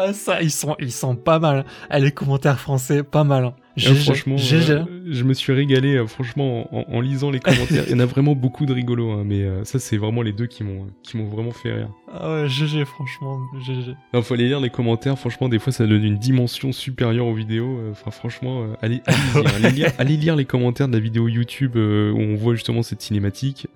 Ah, 0.00 0.12
ça, 0.12 0.40
ils 0.42 0.52
sont, 0.52 0.76
ils 0.78 0.92
sont 0.92 1.16
pas 1.16 1.40
mal. 1.40 1.64
Ah, 1.90 1.98
les 1.98 2.12
commentaires 2.12 2.60
français, 2.60 3.02
pas 3.02 3.24
mal. 3.24 3.46
Ah, 3.46 3.52
GG, 3.74 3.94
franchement, 3.96 4.36
euh, 4.38 4.84
je 5.10 5.24
me 5.24 5.34
suis 5.34 5.52
régalé, 5.52 5.96
euh, 5.96 6.06
franchement, 6.06 6.72
en, 6.72 6.84
en 6.88 7.00
lisant 7.00 7.32
les 7.32 7.40
commentaires. 7.40 7.82
Il 7.88 7.90
y 7.90 7.94
en 7.96 7.98
a 7.98 8.06
vraiment 8.06 8.36
beaucoup 8.36 8.64
de 8.64 8.72
rigolos, 8.72 9.10
hein, 9.10 9.24
mais 9.26 9.42
euh, 9.42 9.64
ça, 9.64 9.80
c'est 9.80 9.96
vraiment 9.96 10.22
les 10.22 10.32
deux 10.32 10.46
qui 10.46 10.62
m'ont, 10.62 10.86
qui 11.02 11.16
m'ont 11.16 11.26
vraiment 11.26 11.50
fait 11.50 11.72
rire. 11.72 11.88
Ah 12.12 12.32
ouais, 12.32 12.48
GG, 12.48 12.84
franchement, 12.84 13.40
GG. 13.66 13.96
Il 14.14 14.22
faut 14.22 14.34
aller 14.34 14.46
lire 14.46 14.60
les 14.60 14.70
commentaires, 14.70 15.18
franchement, 15.18 15.48
des 15.48 15.58
fois, 15.58 15.72
ça 15.72 15.84
donne 15.84 16.04
une 16.04 16.18
dimension 16.18 16.70
supérieure 16.70 17.26
aux 17.26 17.34
vidéos. 17.34 17.80
Enfin, 17.90 18.12
franchement, 18.12 18.68
allez, 18.80 19.02
allez, 19.04 19.18
lire, 19.34 19.52
allez, 19.56 19.70
lire, 19.72 19.92
allez 19.98 20.16
lire 20.16 20.36
les 20.36 20.44
commentaires 20.44 20.86
de 20.86 20.92
la 20.92 21.00
vidéo 21.00 21.26
YouTube 21.26 21.74
où 21.74 22.20
on 22.20 22.36
voit 22.36 22.54
justement 22.54 22.84
cette 22.84 23.02
cinématique. 23.02 23.66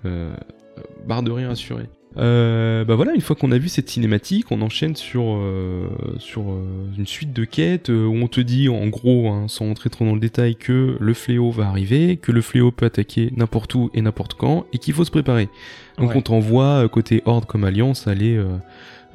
Barre 1.05 1.23
de 1.23 1.31
rien 1.31 1.49
assurée. 1.49 1.89
Euh, 2.17 2.85
bah 2.85 2.95
voilà, 2.95 3.13
une 3.13 3.21
fois 3.21 3.35
qu'on 3.35 3.51
a 3.51 3.57
vu 3.57 3.69
cette 3.69 3.89
cinématique, 3.89 4.51
on 4.51 4.61
enchaîne 4.61 4.95
sur 4.95 5.23
euh, 5.25 5.87
sur 6.19 6.43
euh, 6.51 6.63
une 6.97 7.07
suite 7.07 7.33
de 7.33 7.43
quêtes 7.43 7.89
euh, 7.89 8.05
où 8.05 8.15
on 8.15 8.27
te 8.27 8.39
dit 8.39 8.69
en 8.69 8.87
gros, 8.87 9.29
hein, 9.29 9.45
sans 9.47 9.69
entrer 9.69 9.89
trop 9.89 10.05
dans 10.05 10.13
le 10.13 10.19
détail, 10.19 10.55
que 10.55 10.95
le 10.99 11.13
fléau 11.13 11.49
va 11.51 11.67
arriver, 11.67 12.17
que 12.17 12.31
le 12.31 12.41
fléau 12.41 12.71
peut 12.71 12.85
attaquer 12.85 13.33
n'importe 13.35 13.73
où 13.73 13.89
et 13.95 14.01
n'importe 14.01 14.35
quand, 14.35 14.65
et 14.73 14.77
qu'il 14.77 14.93
faut 14.93 15.05
se 15.05 15.11
préparer. 15.11 15.49
Donc 15.97 16.09
Ouais. 16.11 16.17
on 16.17 16.21
t'envoie 16.21 16.83
euh, 16.83 16.87
côté 16.87 17.23
Horde 17.25 17.45
comme 17.45 17.63
Alliance 17.63 18.07
aller 18.07 18.39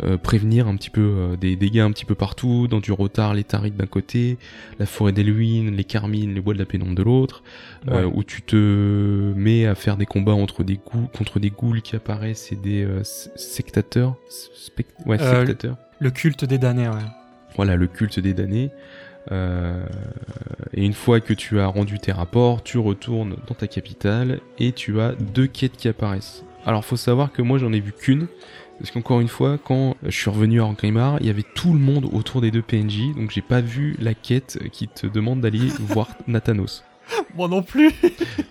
euh, 0.03 0.17
prévenir 0.17 0.69
un 0.69 0.77
petit 0.77 0.91
peu 0.91 1.01
euh, 1.01 1.37
des 1.37 1.57
dégâts 1.57 1.81
un 1.81 1.91
petit 1.91 2.05
peu 2.05 2.15
partout, 2.15 2.69
dans 2.69 2.81
du 2.81 2.93
retard, 2.93 3.35
les 3.35 3.45
tarites 3.45 3.77
d'un 3.77 3.87
côté, 3.87 4.39
la 4.79 4.87
forêt 4.87 5.13
d'Eluine, 5.13 5.75
les 5.75 5.85
carmines, 5.85 6.35
les 6.35 6.41
bois 6.41 6.55
de 6.55 6.59
la 6.59 6.67
pénombre 6.67 6.95
de 6.95 7.03
l'autre, 7.03 7.43
euh, 7.89 8.05
Ouais. 8.05 8.13
où 8.15 8.23
tu 8.23 8.43
te 8.43 9.33
mets 9.37 9.67
à 9.67 9.75
faire 9.75 9.97
des 9.97 10.07
combats 10.07 10.35
entre 10.35 10.63
des 10.65 10.77
ghouls, 10.77 11.09
contre 11.17 11.41
des 11.41 11.51
ghouls 11.51 11.81
qui 11.83 11.97
apparaissent 11.97 12.53
et 12.53 12.57
des 12.57 12.87
sectateurs, 13.03 14.17
ouais, 15.07 15.19
sectateurs. 15.19 15.77
Le 15.99 16.11
culte 16.11 16.45
des 16.45 16.59
damnés, 16.59 16.89
ouais. 16.89 16.95
Voilà, 17.57 17.75
le 17.77 17.87
culte 17.89 18.21
des 18.21 18.35
damnés. 18.35 18.71
Et 19.31 20.85
une 20.85 20.93
fois 20.95 21.21
que 21.21 21.35
tu 21.35 21.59
as 21.61 21.67
rendu 21.67 21.99
tes 21.99 22.13
rapports, 22.13 22.63
tu 22.63 22.79
retournes 22.79 23.37
dans 23.47 23.55
ta 23.55 23.67
capitale 23.67 24.41
et 24.59 24.73
tu 24.73 25.01
as 25.01 25.13
deux 25.13 25.47
quêtes 25.47 25.77
qui 25.77 25.89
apparaissent. 25.89 26.45
Alors 26.69 26.85
faut 26.85 26.99
savoir 26.99 27.33
que 27.33 27.41
moi 27.41 27.57
j'en 27.57 27.73
ai 27.73 27.81
vu 27.81 27.93
qu'une, 27.93 28.27
parce 28.79 28.91
qu'encore 28.91 29.21
une 29.21 29.29
fois, 29.29 29.57
quand 29.57 29.97
je 30.03 30.11
suis 30.11 30.29
revenu 30.29 30.61
à 30.61 30.69
Grimard, 30.77 31.17
il 31.21 31.27
y 31.27 31.31
avait 31.31 31.47
tout 31.55 31.73
le 31.73 31.79
monde 31.79 32.11
autour 32.13 32.43
des 32.43 32.51
deux 32.51 32.61
PNJ, 32.61 33.15
donc 33.17 33.31
j'ai 33.31 33.41
pas 33.41 33.63
vu 33.63 33.97
la 33.99 34.13
quête 34.13 34.59
qui 34.71 34.87
te 34.87 35.07
demande 35.07 35.41
d'aller 35.41 35.61
voir 35.81 36.09
Nathanos. 36.27 36.85
Moi 37.35 37.49
non 37.49 37.63
plus 37.63 37.91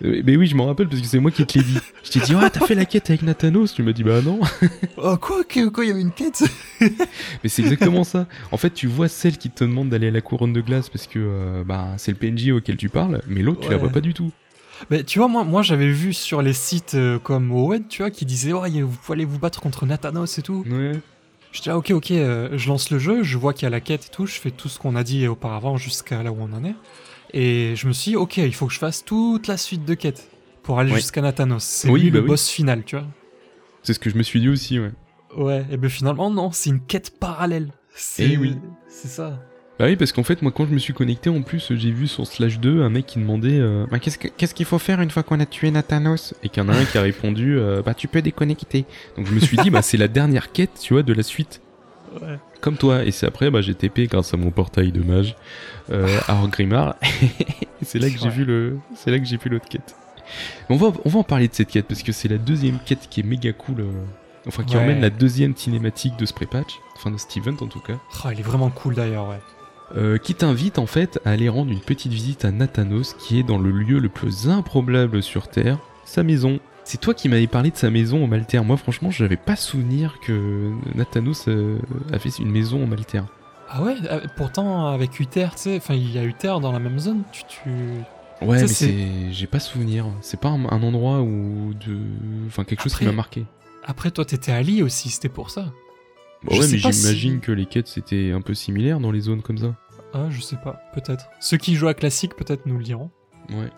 Euh, 0.03 0.23
mais 0.25 0.35
oui, 0.35 0.47
je 0.47 0.55
m'en 0.55 0.65
rappelle 0.65 0.87
parce 0.87 0.99
que 0.99 1.07
c'est 1.07 1.19
moi 1.19 1.29
qui 1.29 1.45
te 1.45 1.59
l'ai 1.59 1.63
dit. 1.63 1.77
Je 2.03 2.09
t'ai 2.09 2.19
dit, 2.19 2.33
ouais, 2.33 2.49
t'as 2.49 2.65
fait 2.65 2.73
la 2.73 2.85
quête 2.85 3.07
avec 3.11 3.21
Nathanos 3.21 3.75
Tu 3.75 3.83
m'as 3.83 3.93
dit, 3.93 4.03
bah 4.03 4.21
non. 4.23 4.39
Oh, 4.97 5.15
quoi 5.17 5.43
Quoi, 5.43 5.85
il 5.85 5.87
y 5.87 5.91
avait 5.91 6.01
une 6.01 6.11
quête? 6.11 6.43
Mais 6.81 7.49
c'est 7.49 7.61
exactement 7.61 8.03
ça. 8.03 8.25
En 8.51 8.57
fait, 8.57 8.71
tu 8.71 8.87
vois 8.87 9.09
celle 9.09 9.37
qui 9.37 9.51
te 9.51 9.63
demande 9.63 9.89
d'aller 9.89 10.07
à 10.07 10.11
la 10.11 10.21
couronne 10.21 10.53
de 10.53 10.61
glace 10.61 10.89
parce 10.89 11.05
que 11.05 11.19
euh, 11.19 11.63
bah, 11.63 11.89
c'est 11.97 12.11
le 12.11 12.17
PNJ 12.17 12.49
auquel 12.49 12.77
tu 12.77 12.89
parles, 12.89 13.21
mais 13.27 13.43
l'autre, 13.43 13.61
tu 13.61 13.69
la 13.69 13.77
vois 13.77 13.89
pas 13.89 14.01
du 14.01 14.15
tout. 14.15 14.31
Mais 14.89 15.03
tu 15.03 15.19
vois, 15.19 15.27
moi, 15.27 15.43
moi 15.43 15.61
j'avais 15.61 15.89
vu 15.91 16.13
sur 16.13 16.41
les 16.41 16.53
sites 16.53 16.93
euh, 16.95 17.19
comme 17.19 17.51
Owen, 17.51 17.87
tu 17.87 18.01
vois, 18.01 18.11
qui 18.11 18.25
disaient 18.25 18.53
Oh, 18.53 18.63
vous 18.65 18.87
pouvez 18.89 19.15
aller 19.15 19.25
vous 19.25 19.39
battre 19.39 19.59
contre 19.61 19.85
Nathanos 19.85 20.37
et 20.37 20.41
tout. 20.41 20.63
Ouais. 20.69 20.99
Je 21.51 21.61
dis 21.61 21.69
ah, 21.69 21.77
ok, 21.77 21.91
ok, 21.91 22.11
euh, 22.11 22.49
je 22.57 22.67
lance 22.67 22.91
le 22.91 22.99
jeu, 22.99 23.23
je 23.23 23.37
vois 23.37 23.53
qu'il 23.53 23.63
y 23.63 23.67
a 23.67 23.69
la 23.69 23.79
quête 23.79 24.05
et 24.07 24.09
tout, 24.09 24.25
je 24.25 24.33
fais 24.39 24.51
tout 24.51 24.67
ce 24.69 24.77
qu'on 24.79 24.95
a 24.95 25.03
dit 25.03 25.27
auparavant 25.27 25.77
jusqu'à 25.77 26.21
là 26.21 26.31
où 26.31 26.37
on 26.39 26.53
en 26.53 26.63
est. 26.63 26.75
Et 27.33 27.73
je 27.75 27.87
me 27.87 27.93
suis 27.93 28.11
dit, 28.11 28.15
ok, 28.17 28.37
il 28.37 28.53
faut 28.53 28.67
que 28.67 28.73
je 28.73 28.79
fasse 28.79 29.03
toute 29.03 29.47
la 29.47 29.57
suite 29.57 29.83
de 29.85 29.93
quêtes 29.93 30.29
pour 30.63 30.79
aller 30.79 30.91
Ouais. 30.91 30.97
jusqu'à 30.99 31.21
Nathanos. 31.21 31.63
C'est 31.63 31.89
Oui, 31.89 32.01
lui 32.01 32.11
bah 32.11 32.17
le 32.17 32.23
oui. 32.23 32.27
boss 32.29 32.49
final, 32.49 32.83
tu 32.85 32.95
vois. 32.97 33.05
C'est 33.83 33.93
ce 33.93 33.99
que 33.99 34.09
je 34.09 34.17
me 34.17 34.23
suis 34.23 34.39
dit 34.41 34.49
aussi, 34.49 34.79
ouais. 34.79 34.91
Ouais, 35.35 35.65
et 35.71 35.77
ben 35.77 35.89
finalement, 35.89 36.29
non, 36.29 36.51
c'est 36.51 36.69
une 36.69 36.81
quête 36.81 37.17
parallèle. 37.19 37.71
C'est 37.95 38.29
Eh 38.31 38.37
oui. 38.37 38.55
C'est 38.87 39.07
ça. 39.07 39.39
Bah 39.79 39.85
oui, 39.85 39.95
parce 39.95 40.11
qu'en 40.11 40.23
fait, 40.23 40.41
moi, 40.41 40.51
quand 40.51 40.65
je 40.65 40.73
me 40.73 40.79
suis 40.79 40.93
connecté, 40.93 41.29
en 41.29 41.41
plus, 41.43 41.71
j'ai 41.75 41.91
vu 41.91 42.07
sur 42.07 42.25
Slash 42.25 42.59
2 42.59 42.81
un 42.81 42.89
mec 42.89 43.05
qui 43.05 43.19
demandait 43.19 43.59
euh, 43.59 43.85
bah, 43.91 43.99
qu'est-ce 43.99 44.17
que- 44.17 44.27
qu'est-ce 44.27 44.55
qu'il 44.55 44.65
faut 44.65 44.79
faire 44.79 45.01
une 45.01 45.11
fois 45.11 45.21
qu'on 45.21 45.39
a 45.39 45.45
tué 45.45 45.69
Nathanos? 45.69 46.33
Et 46.43 46.49
qu'il 46.49 46.63
y 46.63 46.65
en 46.65 46.69
a 46.69 46.75
un 46.75 46.83
qui 46.85 46.97
a 46.97 47.01
répondu 47.03 47.59
euh, 47.59 47.81
Bah, 47.85 47.93
tu 47.93 48.07
peux 48.07 48.23
déconnecter. 48.23 48.85
Donc 49.17 49.27
je 49.27 49.33
me 49.33 49.39
suis 49.39 49.55
dit, 49.57 49.69
bah, 49.69 49.83
c'est 49.83 49.97
la 49.97 50.07
dernière 50.07 50.51
quête, 50.51 50.79
tu 50.81 50.93
vois, 50.93 51.03
de 51.03 51.13
la 51.13 51.21
suite. 51.21 51.61
Ouais. 52.21 52.39
Comme 52.59 52.77
toi. 52.77 53.03
Et 53.05 53.11
c'est 53.11 53.27
après, 53.27 53.51
bah, 53.51 53.61
j'ai 53.61 53.75
TP 53.75 54.07
grâce 54.09 54.33
à 54.33 54.37
mon 54.37 54.49
portail 54.49 54.91
de 54.91 55.03
mage 55.03 55.35
euh, 55.91 56.07
à 56.27 56.33
Orgrimmar. 56.35 56.95
Et 57.21 57.27
c'est 57.83 57.99
là 57.99 58.09
que 58.09 58.17
j'ai 58.17 58.29
vu 58.29 58.45
le, 58.45 58.77
c'est 58.95 59.11
là 59.11 59.19
que 59.19 59.25
j'ai 59.25 59.37
vu 59.37 59.49
l'autre 59.51 59.69
quête. 59.69 59.95
Mais 60.69 60.75
on 60.75 60.79
va, 60.79 60.91
on 61.05 61.09
va 61.09 61.19
en 61.19 61.23
parler 61.23 61.47
de 61.47 61.53
cette 61.53 61.69
quête 61.69 61.85
parce 61.85 62.01
que 62.01 62.11
c'est 62.11 62.27
la 62.27 62.39
deuxième 62.39 62.79
quête 62.83 63.07
qui 63.11 63.19
est 63.19 63.23
méga 63.23 63.53
cool. 63.53 63.81
euh, 63.81 63.85
enfin, 64.47 64.63
qui 64.63 64.75
Ouais. 64.75 64.81
emmène 64.81 65.01
la 65.01 65.11
deuxième 65.11 65.55
cinématique 65.55 66.17
de 66.17 66.25
ce 66.25 66.33
pré-patch. 66.33 66.79
Enfin, 66.95 67.11
de 67.11 67.17
cet 67.17 67.37
event 67.37 67.55
en 67.61 67.67
tout 67.67 67.79
cas. 67.79 67.99
Oh, 68.25 68.29
il 68.33 68.39
est 68.39 68.43
vraiment 68.43 68.71
cool 68.71 68.95
d'ailleurs, 68.95 69.29
ouais. 69.29 69.39
Euh, 69.95 70.17
qui 70.17 70.35
t'invite 70.35 70.79
en 70.79 70.85
fait 70.85 71.17
à 71.23 71.29
aller 71.31 71.47
rendre 71.47 71.71
une 71.71 71.79
petite 71.79 72.11
visite 72.11 72.43
à 72.43 72.51
Nathanos 72.51 73.13
qui 73.13 73.39
est 73.39 73.43
dans 73.43 73.57
le 73.57 73.71
lieu 73.71 73.99
le 73.99 74.09
plus 74.09 74.49
improbable 74.49 75.23
sur 75.23 75.47
Terre, 75.47 75.79
sa 76.03 76.23
maison. 76.23 76.59
C'est 76.83 76.99
toi 76.99 77.13
qui 77.13 77.29
m'avais 77.29 77.47
parlé 77.47 77.71
de 77.71 77.77
sa 77.77 77.89
maison 77.89 78.21
en 78.21 78.27
Maltaire. 78.27 78.65
Moi 78.65 78.75
franchement 78.75 79.11
j'avais 79.11 79.37
pas 79.37 79.55
souvenir 79.55 80.19
que 80.21 80.73
Nathanos 80.93 81.47
euh, 81.47 81.79
avait 82.11 82.29
une 82.29 82.51
maison 82.51 82.83
en 82.83 82.87
Maltaire. 82.87 83.27
Ah 83.69 83.81
ouais, 83.81 83.95
euh, 84.11 84.19
pourtant 84.35 84.87
avec 84.87 85.21
Uther, 85.21 85.47
tu 85.51 85.57
sais, 85.57 85.77
enfin 85.77 85.93
il 85.93 86.11
y 86.11 86.17
a 86.17 86.23
Uther 86.25 86.55
dans 86.61 86.73
la 86.73 86.79
même 86.79 86.99
zone, 86.99 87.23
tu... 87.31 87.43
tu... 87.45 87.69
Ouais 88.45 88.59
mais 88.61 88.67
c'est- 88.67 89.31
j'ai 89.31 89.47
pas 89.47 89.59
souvenir. 89.61 90.05
C'est 90.19 90.39
pas 90.39 90.49
un, 90.49 90.65
un 90.65 90.83
endroit 90.83 91.21
où 91.21 91.73
de... 91.85 91.97
Enfin 92.47 92.65
quelque 92.65 92.83
chose 92.83 92.93
qui 92.93 93.05
m'a 93.05 93.13
marqué. 93.13 93.45
Après 93.85 94.11
toi 94.11 94.25
t'étais 94.25 94.51
à 94.51 94.59
aussi, 94.83 95.09
c'était 95.09 95.29
pour 95.29 95.49
ça. 95.49 95.71
Bah 96.43 96.49
je 96.53 96.57
ouais 96.59 96.63
sais 96.67 96.71
mais 96.73 96.77
j'imagine 96.93 97.33
si- 97.35 97.39
que 97.39 97.51
les 97.51 97.65
quêtes 97.65 97.87
c'était 97.87 98.31
un 98.31 98.41
peu 98.41 98.53
similaire 98.53 98.99
dans 98.99 99.11
les 99.11 99.21
zones 99.21 99.41
comme 99.41 99.57
ça. 99.57 99.75
Ah, 100.13 100.27
je 100.29 100.39
sais 100.41 100.55
pas, 100.63 100.79
peut-être. 100.93 101.25
Ceux 101.39 101.57
qui 101.57 101.75
jouent 101.75 101.87
à 101.89 101.93
classique 101.93 102.35
peut-être 102.35 102.65
nous 102.65 102.77
le 102.77 102.83
diront. 102.83 103.09
Ouais. 103.49 103.69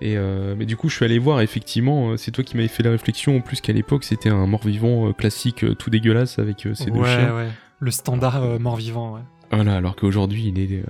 Et 0.00 0.16
euh, 0.16 0.54
mais 0.56 0.64
du 0.66 0.76
coup, 0.76 0.88
je 0.88 0.96
suis 0.96 1.04
allé 1.04 1.18
voir, 1.18 1.40
effectivement, 1.40 2.10
euh, 2.10 2.16
c'est 2.16 2.30
toi 2.30 2.44
qui 2.44 2.56
m'avais 2.56 2.68
fait 2.68 2.82
la 2.82 2.90
réflexion, 2.90 3.36
en 3.36 3.40
plus 3.40 3.60
qu'à 3.60 3.72
l'époque, 3.72 4.04
c'était 4.04 4.28
un 4.30 4.46
mort-vivant 4.46 5.08
euh, 5.08 5.12
classique 5.12 5.64
euh, 5.64 5.74
tout 5.74 5.90
dégueulasse 5.90 6.38
avec 6.38 6.66
ces 6.74 6.90
deux 6.90 6.98
ouais, 7.00 7.06
chiens. 7.08 7.34
ouais. 7.36 7.48
Le 7.78 7.90
standard 7.90 8.42
euh, 8.42 8.58
mort-vivant, 8.58 9.14
ouais. 9.14 9.20
Voilà, 9.50 9.76
alors 9.76 9.96
qu'aujourd'hui, 9.96 10.46
il 10.54 10.58
est 10.58 10.78
euh, 10.80 10.84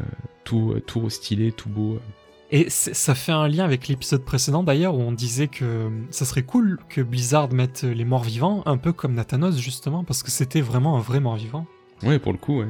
tout, 0.44 0.74
tout 0.86 1.08
stylé, 1.10 1.50
tout 1.52 1.68
beau. 1.68 1.98
Euh. 2.52 2.56
Et 2.56 2.66
ça 2.70 3.14
fait 3.14 3.32
un 3.32 3.48
lien 3.48 3.64
avec 3.64 3.88
l'épisode 3.88 4.24
précédent 4.24 4.62
d'ailleurs 4.62 4.94
où 4.94 5.00
on 5.00 5.12
disait 5.12 5.48
que 5.48 5.64
euh, 5.64 5.88
ça 6.10 6.24
serait 6.24 6.42
cool 6.42 6.78
que 6.88 7.00
Blizzard 7.00 7.52
mette 7.52 7.82
les 7.84 8.04
morts 8.04 8.24
vivants 8.24 8.62
un 8.66 8.76
peu 8.76 8.92
comme 8.92 9.14
Nathanos 9.14 9.58
justement 9.58 10.04
parce 10.04 10.22
que 10.22 10.30
c'était 10.30 10.60
vraiment 10.60 10.96
un 10.96 11.00
vrai 11.00 11.20
mort 11.20 11.36
vivant. 11.36 11.66
Ouais, 12.02 12.18
pour 12.18 12.32
le 12.32 12.38
coup, 12.38 12.60
ouais. 12.60 12.68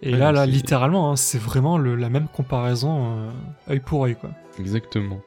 Et 0.00 0.12
Ouais, 0.12 0.18
là, 0.18 0.30
là, 0.30 0.46
littéralement, 0.46 1.10
hein, 1.10 1.16
c'est 1.16 1.38
vraiment 1.40 1.76
le- 1.76 1.96
la 1.96 2.08
même 2.08 2.28
comparaison 2.32 3.16
euh, 3.16 3.30
œil 3.72 3.80
pour 3.80 4.04
œil 4.04 4.14
quoi. 4.14 4.30
Exactement. 4.60 5.20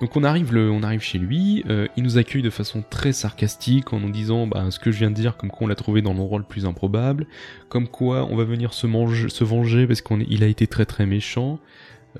Donc 0.00 0.16
on 0.16 0.24
arrive, 0.24 0.52
le, 0.52 0.70
on 0.70 0.82
arrive 0.82 1.00
chez 1.00 1.18
lui, 1.18 1.62
euh, 1.68 1.86
il 1.96 2.02
nous 2.02 2.16
accueille 2.18 2.42
de 2.42 2.50
façon 2.50 2.82
très 2.88 3.12
sarcastique 3.12 3.92
en 3.92 4.00
nous 4.00 4.10
disant 4.10 4.46
bah, 4.46 4.70
ce 4.70 4.78
que 4.78 4.90
je 4.90 4.98
viens 4.98 5.10
de 5.10 5.14
dire, 5.14 5.36
comme 5.36 5.50
quoi 5.50 5.64
on 5.64 5.68
l'a 5.68 5.74
trouvé 5.74 6.00
dans 6.02 6.12
l'endroit 6.14 6.38
le 6.38 6.44
plus 6.44 6.64
improbable, 6.66 7.26
comme 7.68 7.88
quoi 7.88 8.26
on 8.30 8.36
va 8.36 8.44
venir 8.44 8.72
se, 8.74 8.86
manger, 8.86 9.28
se 9.28 9.44
venger 9.44 9.86
parce 9.86 10.00
qu'il 10.00 10.42
a 10.42 10.46
été 10.46 10.66
très 10.66 10.86
très 10.86 11.06
méchant. 11.06 11.58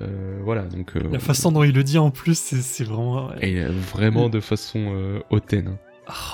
Euh, 0.01 0.39
voilà, 0.43 0.63
donc... 0.63 0.95
euh, 0.95 1.01
La 1.11 1.19
façon 1.19 1.51
dont 1.51 1.63
il 1.63 1.73
le 1.73 1.83
dit 1.83 1.97
en 1.97 2.11
plus, 2.11 2.37
c'est 2.37 2.83
vraiment. 2.83 3.33
Et 3.41 3.61
euh, 3.61 3.71
vraiment 3.71 4.29
de 4.29 4.39
façon 4.39 5.21
hautaine. 5.29 5.69
hein. 5.69 5.77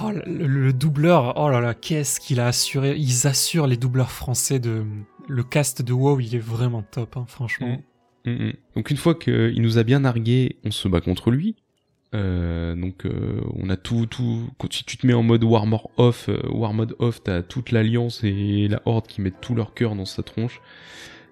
Oh, 0.04 0.12
le, 0.26 0.48
le 0.48 0.74
doubleur, 0.74 1.34
oh 1.38 1.50
là 1.50 1.62
là, 1.62 1.74
qu'est-ce 1.74 2.20
qu'il 2.20 2.40
a 2.42 2.48
assuré 2.48 2.96
Ils 2.98 3.26
assurent 3.28 3.68
les 3.68 3.78
doubleurs 3.78 4.12
français 4.12 4.60
de. 4.60 4.84
Le 5.30 5.44
cast 5.44 5.82
de 5.82 5.94
WoW, 5.94 6.20
il 6.20 6.36
est 6.36 6.40
vraiment 6.40 6.82
top, 6.82 7.16
hein, 7.16 7.26
franchement. 7.28 7.80
Mm, 8.26 8.32
mm. 8.32 8.54
Donc 8.76 8.90
une 8.92 8.98
fois 8.98 9.16
qu'il 9.16 9.62
nous 9.62 9.78
a 9.78 9.84
bien 9.84 10.00
nargué, 10.02 10.58
on 10.66 10.72
se 10.72 10.88
bat 10.88 11.00
contre 11.00 11.32
lui. 11.32 11.56
Euh, 12.14 12.76
donc 12.76 13.06
euh, 13.06 13.40
on 13.56 13.70
a 13.70 13.78
tout, 13.78 14.06
tout. 14.08 14.50
Quand 14.58 14.74
si 14.74 14.84
tu 14.84 14.98
te 14.98 15.08
mets 15.08 15.14
en 15.14 15.24
mode 15.24 15.44
War 15.46 15.66
Mode 15.66 15.82
off, 15.96 16.28
euh, 16.28 16.42
War 16.50 16.74
Mode 16.74 16.96
off, 17.00 17.24
t'as 17.24 17.42
toute 17.42 17.72
l'alliance 17.72 18.22
et 18.26 18.68
la 18.68 18.82
horde 18.86 19.08
qui 19.08 19.22
mettent 19.22 19.40
tout 19.40 19.56
leur 19.56 19.74
cœur 19.74 19.96
dans 19.96 20.04
sa 20.06 20.22
tronche. 20.24 20.60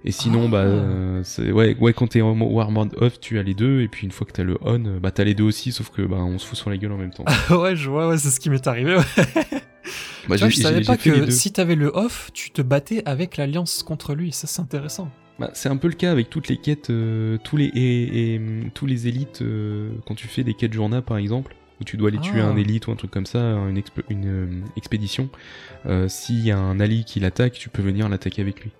Et 0.05 0.11
sinon, 0.11 0.45
Ah. 0.45 0.51
bah, 0.51 0.57
euh, 0.59 1.21
c'est 1.23 1.51
ouais, 1.51 1.75
ouais, 1.79 1.91
quand 1.93 2.07
t'es 2.07 2.21
War 2.21 2.71
Mode 2.71 2.95
off, 3.01 3.19
tu 3.19 3.37
as 3.37 3.43
les 3.43 3.53
deux. 3.53 3.81
Et 3.81 3.87
puis 3.89 4.05
une 4.05 4.11
fois 4.11 4.25
que 4.25 4.31
t'as 4.31 4.43
le 4.43 4.57
on, 4.61 4.85
euh, 4.85 4.99
bah 4.99 5.11
t'as 5.11 5.25
les 5.25 5.33
deux 5.33 5.43
aussi, 5.43 5.71
sauf 5.71 5.89
que 5.89 6.01
bah 6.01 6.17
on 6.17 6.37
se 6.39 6.45
fout 6.47 6.57
sur 6.57 6.69
la 6.69 6.77
gueule 6.77 6.91
en 6.93 6.97
même 6.97 7.11
temps. 7.11 7.25
ouais, 7.61 7.75
je 7.75 7.89
vois, 7.89 8.07
ouais, 8.09 8.17
c'est 8.17 8.29
ce 8.29 8.39
qui 8.39 8.49
m'est 8.49 8.65
arrivé. 8.67 8.95
ouais. 8.95 9.03
Bah, 10.27 10.35
Tu 10.35 10.41
vois, 10.41 10.49
je 10.49 10.57
savais 10.57 10.81
pas 10.81 10.97
que 10.97 11.31
si 11.31 11.51
t'avais 11.51 11.73
le 11.75 11.87
off, 11.87 12.29
tu 12.33 12.51
te 12.51 12.61
battais 12.61 13.01
avec 13.05 13.37
l'alliance 13.37 13.81
contre 13.81 14.13
lui. 14.13 14.31
Ça, 14.31 14.45
c'est 14.45 14.61
intéressant. 14.61 15.09
Bah, 15.39 15.49
c'est 15.53 15.69
un 15.69 15.77
peu 15.77 15.87
le 15.87 15.95
cas 15.95 16.11
avec 16.11 16.29
toutes 16.29 16.49
les 16.49 16.57
quêtes, 16.57 16.91
euh, 16.91 17.37
tous 17.43 17.57
les 17.57 17.65
et, 17.73 18.35
et, 18.35 18.41
tous 18.75 18.85
les 18.85 19.07
élites 19.07 19.41
euh, 19.41 19.89
quand 20.05 20.13
tu 20.13 20.27
fais 20.27 20.43
des 20.43 20.53
quêtes 20.53 20.73
journal 20.73 21.01
par 21.01 21.17
exemple, 21.17 21.55
où 21.81 21.83
tu 21.85 21.97
dois 21.97 22.09
aller 22.09 22.19
tuer 22.19 22.41
Ah. 22.41 22.47
un 22.49 22.57
élite 22.57 22.85
ou 22.87 22.91
un 22.91 22.95
truc 22.95 23.09
comme 23.09 23.25
ça, 23.25 23.39
une, 23.39 23.77
exp- 23.79 24.03
une 24.09 24.27
euh, 24.27 24.47
expédition. 24.77 25.29
euh, 25.87 26.07
S'il 26.09 26.41
y 26.45 26.51
a 26.51 26.59
un 26.59 26.79
ali 26.79 27.05
qui 27.05 27.19
l'attaque, 27.19 27.53
tu 27.53 27.69
peux 27.69 27.81
venir 27.81 28.07
l'attaquer 28.09 28.41
avec 28.43 28.61
lui. 28.61 28.71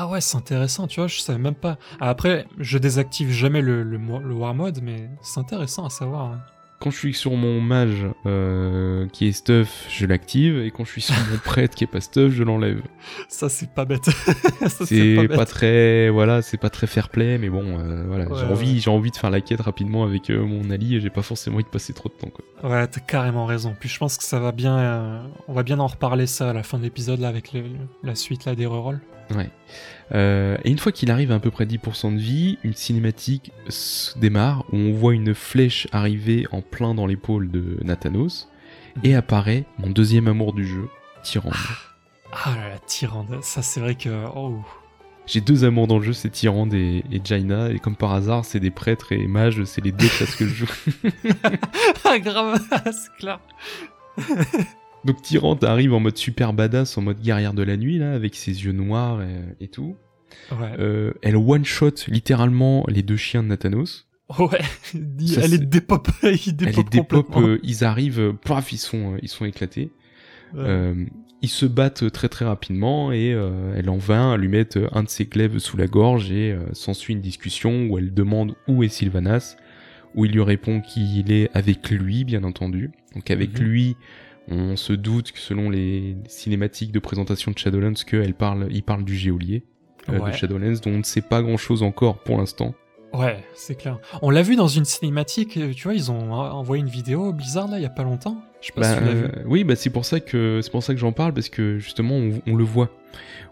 Ah 0.00 0.06
ouais, 0.06 0.20
c'est 0.20 0.36
intéressant, 0.36 0.86
tu 0.86 1.00
vois, 1.00 1.08
je 1.08 1.18
savais 1.18 1.40
même 1.40 1.56
pas. 1.56 1.76
Ah, 1.98 2.08
après, 2.10 2.46
je 2.58 2.78
désactive 2.78 3.32
jamais 3.32 3.60
le, 3.60 3.82
le, 3.82 3.98
War 4.32 4.54
Mode, 4.54 4.78
mais 4.80 5.08
c'est 5.22 5.40
intéressant 5.40 5.84
à 5.86 5.90
savoir. 5.90 6.26
hein. 6.26 6.40
Quand 6.80 6.90
je 6.92 6.96
suis 6.98 7.14
sur 7.14 7.32
mon 7.32 7.60
mage 7.60 8.06
euh, 8.24 9.08
qui 9.08 9.26
est 9.26 9.32
stuff, 9.32 9.86
je 9.90 10.06
l'active, 10.06 10.60
et 10.60 10.70
quand 10.70 10.84
je 10.84 10.92
suis 10.92 11.00
sur 11.02 11.16
mon 11.32 11.36
prêtre 11.44 11.74
qui 11.74 11.82
est 11.82 11.88
pas 11.88 12.00
stuff, 12.00 12.30
je 12.32 12.44
l'enlève. 12.44 12.80
Ça, 13.28 13.48
c'est 13.48 13.74
pas 13.74 13.84
bête. 13.84 14.04
C'est 14.84 15.26
pas 15.34 15.44
très, 15.44 16.08
voilà, 16.10 16.40
c'est 16.42 16.56
pas 16.58 16.70
très 16.70 16.86
fair 16.86 17.08
play, 17.08 17.36
mais 17.38 17.48
bon, 17.48 17.64
euh, 17.80 18.04
voilà, 18.06 18.28
Ouais, 18.28 18.38
j'ai 18.38 18.44
envie, 18.46 18.80
j'ai 18.80 18.90
envie 18.90 19.10
de 19.10 19.16
faire 19.16 19.30
la 19.30 19.40
quête 19.40 19.60
rapidement 19.62 20.04
avec 20.04 20.30
euh, 20.30 20.44
mon 20.46 20.70
ali, 20.70 20.94
et 20.94 21.00
j'ai 21.00 21.10
pas 21.10 21.22
forcément 21.22 21.56
envie 21.56 21.64
de 21.64 21.68
passer 21.70 21.92
trop 21.92 22.08
de 22.08 22.14
temps. 22.14 22.30
Quoi. 22.30 22.70
Ouais, 22.70 22.86
t'as 22.86 23.00
carrément 23.00 23.46
raison. 23.46 23.74
Puis 23.78 23.88
je 23.88 23.98
pense 23.98 24.16
que 24.16 24.22
ça 24.22 24.38
va 24.38 24.52
bien. 24.52 25.24
on 25.48 25.52
va 25.54 25.64
bien 25.64 25.80
en 25.80 25.88
reparler 25.88 26.28
ça 26.28 26.50
à 26.50 26.52
la 26.52 26.62
fin 26.62 26.78
de 26.78 26.84
l'épisode 26.84 27.18
là 27.18 27.26
avec 27.26 27.52
le- 27.52 27.64
la 28.04 28.14
suite 28.14 28.44
là 28.44 28.54
des 28.54 28.66
rerolls. 28.66 29.00
Ouais. 29.34 29.50
Euh, 30.12 30.56
et 30.64 30.70
une 30.70 30.78
fois 30.78 30.92
qu'il 30.92 31.10
arrive 31.10 31.32
à 31.32 31.36
à 31.36 31.40
peu 31.40 31.50
près 31.50 31.66
10% 31.66 32.14
de 32.14 32.20
vie, 32.20 32.58
une 32.62 32.74
cinématique 32.74 33.52
se 33.68 34.18
démarre 34.18 34.64
où 34.72 34.76
on 34.76 34.92
voit 34.92 35.14
une 35.14 35.34
flèche 35.34 35.86
arriver 35.92 36.46
en 36.50 36.62
plein 36.62 36.94
dans 36.94 37.06
l'épaule 37.06 37.50
de 37.50 37.78
Nathanos 37.82 38.48
et 39.04 39.14
apparaît 39.14 39.64
mon 39.78 39.90
deuxième 39.90 40.28
amour 40.28 40.52
du 40.52 40.66
jeu, 40.66 40.88
Tyrande. 41.22 41.54
Ah 42.32 42.54
là 42.56 42.68
là, 42.70 42.78
Tyrande, 42.86 43.38
ça 43.42 43.62
c'est 43.62 43.80
vrai 43.80 43.94
que. 43.94 44.24
Oh. 44.34 44.58
J'ai 45.26 45.42
deux 45.42 45.64
amours 45.64 45.86
dans 45.86 45.98
le 45.98 46.04
jeu, 46.04 46.14
c'est 46.14 46.30
Tyrande 46.30 46.72
et, 46.72 47.04
et 47.12 47.20
Jaina, 47.22 47.70
et 47.70 47.78
comme 47.78 47.96
par 47.96 48.14
hasard, 48.14 48.46
c'est 48.46 48.60
des 48.60 48.70
prêtres 48.70 49.12
et 49.12 49.26
mages, 49.26 49.62
c'est 49.64 49.84
les 49.84 49.92
deux 49.92 50.08
classes 50.08 50.36
que 50.36 50.46
je 50.46 50.54
joue. 50.54 50.72
Ah, 52.04 52.18
grave, 52.18 52.58
c'est 52.86 53.12
clair. 53.18 53.40
Donc 55.04 55.22
Tyrande 55.22 55.62
arrive 55.64 55.94
en 55.94 56.00
mode 56.00 56.16
super 56.16 56.52
badass, 56.52 56.98
en 56.98 57.02
mode 57.02 57.20
guerrière 57.20 57.54
de 57.54 57.62
la 57.62 57.76
nuit, 57.76 57.98
là, 57.98 58.12
avec 58.12 58.34
ses 58.34 58.64
yeux 58.64 58.72
noirs 58.72 59.22
et, 59.22 59.64
et 59.64 59.68
tout. 59.68 59.96
Ouais. 60.52 60.72
Euh, 60.78 61.12
elle 61.22 61.36
one-shot 61.36 62.06
littéralement 62.08 62.84
les 62.88 63.02
deux 63.02 63.16
chiens 63.16 63.42
de 63.42 63.48
Nathanos. 63.48 64.06
Ouais, 64.38 64.60
Ça, 65.26 65.40
elle 65.42 65.54
est 65.54 65.58
dépop, 65.58 66.08
il 66.22 66.54
Elle 66.66 66.74
les 66.74 66.84
dépop, 66.84 67.34
euh, 67.36 67.58
ils 67.62 67.84
arrivent, 67.84 68.20
euh, 68.20 68.32
paf, 68.32 68.72
ils 68.72 68.78
sont, 68.78 69.14
euh, 69.14 69.18
ils 69.22 69.28
sont 69.28 69.44
éclatés. 69.46 69.90
Ouais. 70.52 70.60
Euh, 70.66 71.04
ils 71.40 71.48
se 71.48 71.64
battent 71.66 72.10
très 72.10 72.28
très 72.28 72.44
rapidement 72.44 73.12
et 73.12 73.28
elle 73.76 73.88
en 73.90 73.96
vint 73.96 74.32
à 74.32 74.36
lui 74.36 74.48
mettre 74.48 74.88
un 74.90 75.04
de 75.04 75.08
ses 75.08 75.24
glaives 75.26 75.58
sous 75.60 75.76
la 75.76 75.86
gorge 75.86 76.32
et 76.32 76.58
s'ensuit 76.72 77.14
une 77.14 77.20
discussion 77.20 77.86
où 77.86 77.96
elle 77.96 78.12
demande 78.12 78.56
où 78.66 78.82
est 78.82 78.88
Sylvanas, 78.88 79.56
où 80.16 80.24
il 80.24 80.32
lui 80.32 80.42
répond 80.42 80.80
qu'il 80.80 81.30
est 81.30 81.48
avec 81.56 81.90
lui, 81.90 82.24
bien 82.24 82.42
entendu. 82.42 82.90
Donc 83.14 83.30
avec 83.30 83.56
Mhm. 83.56 83.64
lui, 83.66 83.96
on 84.50 84.76
se 84.76 84.92
doute 84.92 85.32
que 85.32 85.38
selon 85.38 85.70
les 85.70 86.16
cinématiques 86.26 86.92
de 86.92 86.98
présentation 86.98 87.50
de 87.52 87.58
Shadowlands, 87.58 87.94
qu'elle 88.06 88.34
parle, 88.34 88.68
il 88.70 88.82
parle 88.82 89.04
du 89.04 89.14
géolier 89.16 89.62
euh, 90.08 90.18
Ouais. 90.18 90.30
de 90.30 90.36
Shadowlands, 90.36 90.80
dont 90.84 90.90
on 90.90 90.98
ne 90.98 91.02
sait 91.02 91.20
pas 91.20 91.42
grand 91.42 91.56
chose 91.56 91.82
encore 91.82 92.18
pour 92.18 92.38
l'instant. 92.38 92.74
Ouais, 93.14 93.42
c'est 93.54 93.74
clair. 93.74 93.98
On 94.20 94.28
l'a 94.28 94.42
vu 94.42 94.54
dans 94.54 94.68
une 94.68 94.84
cinématique, 94.84 95.56
euh, 95.56 95.72
tu 95.74 95.84
vois, 95.84 95.94
ils 95.94 96.10
ont 96.12 96.32
envoyé 96.32 96.82
une 96.82 96.90
vidéo 96.90 97.32
Blizzard 97.32 97.66
là 97.68 97.78
il 97.78 97.82
y 97.82 97.86
a 97.86 97.90
pas 97.90 98.02
longtemps. 98.04 98.36
Je 98.60 98.66
sais 98.66 98.72
pas 98.74 98.80
Bah, 98.82 98.92
si 98.94 98.98
tu 98.98 99.04
l'as 99.04 99.14
vu. 99.14 99.24
euh, 99.24 99.28
oui, 99.46 99.64
bah 99.64 99.76
c'est 99.76 99.88
pour 99.88 100.04
ça 100.04 100.20
que 100.20 100.60
c'est 100.62 100.70
pour 100.70 100.82
ça 100.82 100.92
que 100.92 101.00
j'en 101.00 101.12
parle 101.12 101.32
parce 101.32 101.48
que 101.48 101.78
justement 101.78 102.16
on, 102.16 102.32
on 102.46 102.54
le 102.54 102.64
voit, 102.64 102.90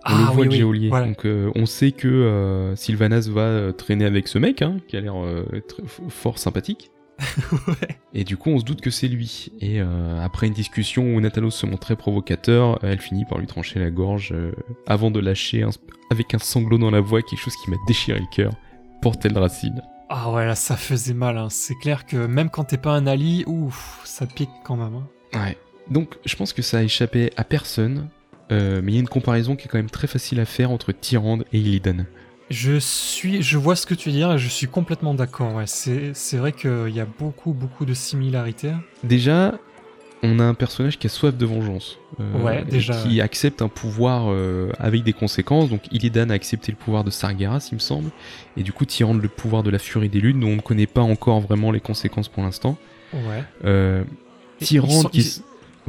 on 0.04 0.10
Ah, 0.12 0.18
le 0.18 0.24
voit 0.26 0.34
oui, 0.34 0.44
le 0.44 0.50
oui, 0.50 0.56
géolier. 0.58 0.88
voilà. 0.90 1.06
Donc 1.06 1.24
euh, 1.24 1.50
on 1.54 1.64
sait 1.64 1.92
que 1.92 2.06
euh, 2.08 2.76
Sylvanas 2.76 3.28
va 3.30 3.72
traîner 3.72 4.04
avec 4.04 4.28
ce 4.28 4.38
mec 4.38 4.60
hein, 4.62 4.76
qui 4.88 4.96
a 4.98 5.00
l'air 5.00 5.14
fort 6.08 6.38
sympathique. 6.38 6.90
ouais. 7.68 7.96
Et 8.14 8.24
du 8.24 8.36
coup 8.36 8.50
on 8.50 8.58
se 8.58 8.64
doute 8.64 8.80
que 8.80 8.90
c'est 8.90 9.08
lui. 9.08 9.50
Et 9.60 9.80
euh, 9.80 10.22
après 10.22 10.46
une 10.46 10.52
discussion 10.52 11.02
où 11.14 11.20
Natalos 11.20 11.50
se 11.50 11.66
montre 11.66 11.80
très 11.80 11.96
provocateur, 11.96 12.78
elle 12.82 13.00
finit 13.00 13.24
par 13.24 13.38
lui 13.38 13.46
trancher 13.46 13.78
la 13.78 13.90
gorge 13.90 14.32
euh, 14.32 14.52
avant 14.86 15.10
de 15.10 15.20
lâcher 15.20 15.62
un- 15.62 15.70
avec 16.10 16.34
un 16.34 16.38
sanglot 16.38 16.78
dans 16.78 16.90
la 16.90 17.00
voix 17.00 17.22
quelque 17.22 17.40
chose 17.40 17.56
qui 17.64 17.70
m'a 17.70 17.76
déchiré 17.86 18.18
le 18.20 18.26
cœur. 18.34 18.52
Pour 19.02 19.18
Teldrassil. 19.18 19.82
Ah 20.08 20.30
ouais, 20.32 20.46
là 20.46 20.54
ça 20.54 20.76
faisait 20.76 21.14
mal. 21.14 21.36
Hein. 21.36 21.48
C'est 21.50 21.74
clair 21.76 22.06
que 22.06 22.16
même 22.26 22.48
quand 22.50 22.64
t'es 22.64 22.76
pas 22.78 22.92
un 22.92 23.06
Ali, 23.06 23.44
ouf, 23.46 24.00
ça 24.04 24.26
pique 24.26 24.50
quand 24.64 24.76
même. 24.76 24.94
Hein. 24.94 25.38
Ouais. 25.38 25.58
Donc 25.90 26.16
je 26.24 26.34
pense 26.36 26.52
que 26.52 26.62
ça 26.62 26.78
a 26.78 26.82
échappé 26.82 27.30
à 27.36 27.44
personne. 27.44 28.08
euh, 28.52 28.80
mais 28.82 28.92
il 28.92 28.94
y 28.94 28.98
a 28.98 29.00
une 29.00 29.08
comparaison 29.08 29.56
qui 29.56 29.66
est 29.66 29.68
quand 29.68 29.78
même 29.78 29.90
très 29.90 30.06
facile 30.06 30.38
à 30.40 30.44
faire 30.44 30.70
entre 30.70 30.92
Tyrande 30.92 31.44
et 31.52 31.58
Illidan. 31.58 32.04
Je 32.50 32.78
suis, 32.78 33.42
je 33.42 33.58
vois 33.58 33.74
ce 33.74 33.86
que 33.86 33.94
tu 33.94 34.08
veux 34.10 34.14
dire 34.14 34.32
et 34.32 34.38
je 34.38 34.48
suis 34.48 34.68
complètement 34.68 35.14
d'accord. 35.14 35.54
Ouais, 35.54 35.66
c'est, 35.66 36.12
c'est 36.14 36.36
vrai 36.36 36.52
qu'il 36.52 36.90
y 36.94 37.00
a 37.00 37.06
beaucoup, 37.06 37.52
beaucoup 37.52 37.84
de 37.84 37.92
similarités. 37.94 38.72
Déjà, 39.02 39.58
on 40.22 40.38
a 40.38 40.44
un 40.44 40.54
personnage 40.54 40.98
qui 40.98 41.08
a 41.08 41.10
soif 41.10 41.36
de 41.36 41.44
vengeance. 41.44 41.98
euh, 42.20 42.42
Ouais, 42.42 42.64
déjà, 42.64 42.94
Qui 43.02 43.20
accepte 43.20 43.62
un 43.62 43.68
pouvoir 43.68 44.26
euh, 44.28 44.70
avec 44.78 45.02
des 45.02 45.12
conséquences. 45.12 45.68
Donc 45.70 45.82
Illidan 45.92 46.30
a 46.30 46.34
accepté 46.34 46.70
le 46.70 46.78
pouvoir 46.78 47.02
de 47.02 47.10
Sargeras, 47.10 47.68
il 47.72 47.74
me 47.74 47.80
semble. 47.80 48.10
Et 48.56 48.62
du 48.62 48.72
coup, 48.72 48.84
Tyrande 48.84 49.20
le 49.20 49.28
pouvoir 49.28 49.64
de 49.64 49.70
la 49.70 49.78
Furie 49.80 50.08
des 50.08 50.20
Lunes, 50.20 50.38
dont 50.40 50.48
on 50.48 50.56
ne 50.56 50.60
connaît 50.60 50.86
pas 50.86 51.02
encore 51.02 51.40
vraiment 51.40 51.72
les 51.72 51.80
conséquences 51.80 52.28
pour 52.28 52.44
l'instant. 52.44 52.78
Ouais. 53.12 53.42
Euh, 53.64 54.04
Tyrande 54.60 55.10
ils 55.12 55.22
sont- 55.24 55.40
qui... 55.42 55.42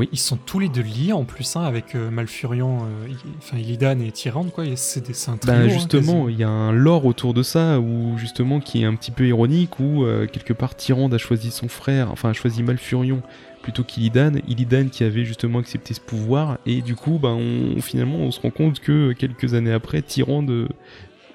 ils- 0.04 0.10
Ils 0.14 0.18
sont 0.20 0.38
tous 0.38 0.60
les 0.60 0.70
deux 0.70 0.82
liés 0.82 1.14
en 1.14 1.24
plus, 1.26 1.56
hein, 1.56 1.62
avec 1.64 1.96
euh, 1.96 2.10
Malfurion, 2.10 2.80
euh, 2.86 3.08
enfin 3.38 3.58
Illidan 3.58 4.00
et 4.00 4.12
Tyrande, 4.12 4.52
quoi. 4.52 4.64
C'est, 4.76 5.06
des, 5.06 5.14
trio. 5.14 5.38
Bah 5.46 5.54
hein, 5.54 5.68
justement, 5.70 6.24
quasi. 6.26 6.34
il 6.36 6.40
y 6.40 6.44
a 6.44 6.50
un 6.50 6.72
lore 6.72 7.06
autour 7.06 7.34
de 7.34 7.44
ça 7.44 7.80
où 7.80 8.18
justement 8.18 8.60
qui 8.60 8.82
est 8.82 8.86
un 8.86 8.96
petit 8.96 9.12
peu 9.12 9.28
ironique 9.28 9.80
où 9.80 10.04
euh, 10.04 10.28
quelque 10.28 10.54
part 10.54 10.76
Tyrande 10.76 11.14
a 11.14 11.18
choisi 11.18 11.52
son 11.52 11.68
frère, 11.68 12.12
enfin 12.12 12.30
a 12.30 12.34
choisi 12.34 12.64
Malfurion 12.64 13.22
plutôt 13.62 13.84
qu'Illidan, 13.84 14.34
Illidan 14.48 14.88
qui 14.90 15.04
avait 15.04 15.26
justement 15.26 15.60
accepté 15.60 15.94
ce 15.94 16.00
pouvoir 16.00 16.58
et 16.66 16.82
du 16.82 16.96
coup 16.96 17.20
bah 17.22 17.30
on 17.30 17.82
finalement 17.82 18.20
on 18.20 18.32
se 18.32 18.40
rend 18.40 18.50
compte 18.52 18.80
que 18.80 19.12
quelques 19.12 19.56
années 19.56 19.74
après 19.74 20.02
Tyrande 20.02 20.70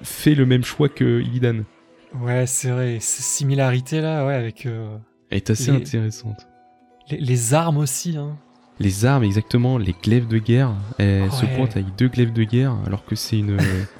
fait 0.01 0.33
le 0.33 0.45
même 0.47 0.63
choix 0.63 0.89
que 0.89 1.21
Illidan. 1.21 1.63
Ouais, 2.19 2.45
c'est 2.47 2.69
vrai. 2.71 2.97
Ces 3.01 3.21
similarités 3.23 4.01
là, 4.01 4.25
ouais, 4.25 4.33
avec 4.33 4.67
est 5.31 5.49
assez 5.49 5.71
Les- 5.71 5.77
intéressante. 5.77 6.47
les, 7.09 7.17
les 7.17 7.53
armes 7.53 7.77
aussi. 7.77 8.17
Hein. 8.17 8.37
Les 8.79 9.05
armes 9.05 9.23
exactement, 9.23 9.77
les 9.77 9.95
glaives 10.03 10.27
de 10.27 10.37
guerre, 10.39 10.71
elle 10.97 11.31
se 11.31 11.45
pointe 11.45 11.71
avec 11.77 11.95
deux 11.97 12.07
glaives 12.07 12.33
de 12.33 12.43
guerre 12.43 12.75
alors 12.87 13.05
que 13.05 13.15
c'est 13.15 13.37
une 13.37 13.57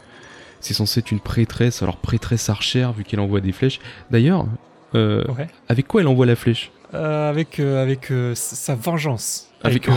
c'est 0.59 0.73
censé 0.73 0.99
être 0.99 1.11
une 1.11 1.19
prêtresse, 1.19 1.83
alors 1.83 1.97
prêtresse 1.97 2.49
archère 2.49 2.93
vu 2.93 3.03
qu'elle 3.03 3.19
envoie 3.19 3.39
des 3.41 3.51
flèches. 3.51 3.79
D'ailleurs, 4.11 4.45
euh, 4.95 5.23
Ouais. 5.37 5.47
Avec 5.69 5.87
quoi 5.87 6.01
elle 6.01 6.07
envoie 6.07 6.25
la 6.25 6.35
flèche? 6.35 6.71
Euh, 6.93 7.29
avec 7.29 7.59
euh, 7.59 7.81
avec 7.83 8.11
sa 8.35 8.75
vengeance. 8.75 9.49
Avec- 9.63 9.87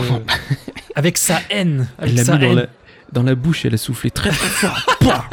avec 0.95 1.17
sa 1.17 1.39
haine. 1.49 1.87
Avec 1.99 2.17
Elle 2.17 2.25
l'a 2.25 2.33
mis 2.37 2.39
dans 2.47 2.53
la, 2.53 2.65
dans 3.11 3.23
la 3.23 3.35
bouche 3.35 3.65
elle 3.65 3.73
a 3.73 3.77
soufflé 3.77 4.11
très 4.11 4.29
très 4.29 4.47
fort. 4.47 4.77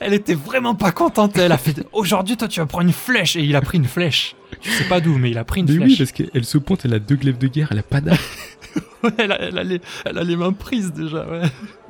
Elle 0.00 0.12
était 0.12 0.34
vraiment 0.34 0.74
pas 0.74 0.92
contente. 0.92 1.38
Elle 1.38 1.52
a 1.52 1.56
fait 1.56 1.86
Aujourd'hui, 1.92 2.36
toi, 2.36 2.48
tu 2.48 2.60
vas 2.60 2.66
prendre 2.66 2.86
une 2.86 2.92
flèche. 2.92 3.36
Et 3.36 3.42
il 3.42 3.56
a 3.56 3.62
pris 3.62 3.78
une 3.78 3.86
flèche. 3.86 4.36
Je 4.60 4.70
sais 4.70 4.84
pas 4.84 5.00
d'où, 5.00 5.16
mais 5.16 5.30
il 5.30 5.38
a 5.38 5.44
pris 5.44 5.60
une 5.60 5.66
Mais 5.66 5.72
oui, 5.84 5.94
flèche. 5.96 5.98
parce 5.98 6.12
qu'elle 6.12 6.44
se 6.44 6.58
pointe, 6.58 6.84
elle 6.84 6.92
a 6.94 6.98
deux 6.98 7.16
glaives 7.16 7.38
de 7.38 7.46
guerre, 7.46 7.68
elle 7.70 7.78
a 7.78 7.82
pas 7.82 8.00
d'arme. 8.02 8.18
Ouais, 9.04 9.10
elle, 9.18 9.32
a, 9.32 9.40
elle 9.42 9.58
a 9.58 9.64
les, 9.64 9.82
elle 10.06 10.16
a 10.16 10.24
les 10.24 10.34
mains 10.34 10.54
prises 10.54 10.90
déjà. 10.90 11.28
Ouais, 11.28 11.42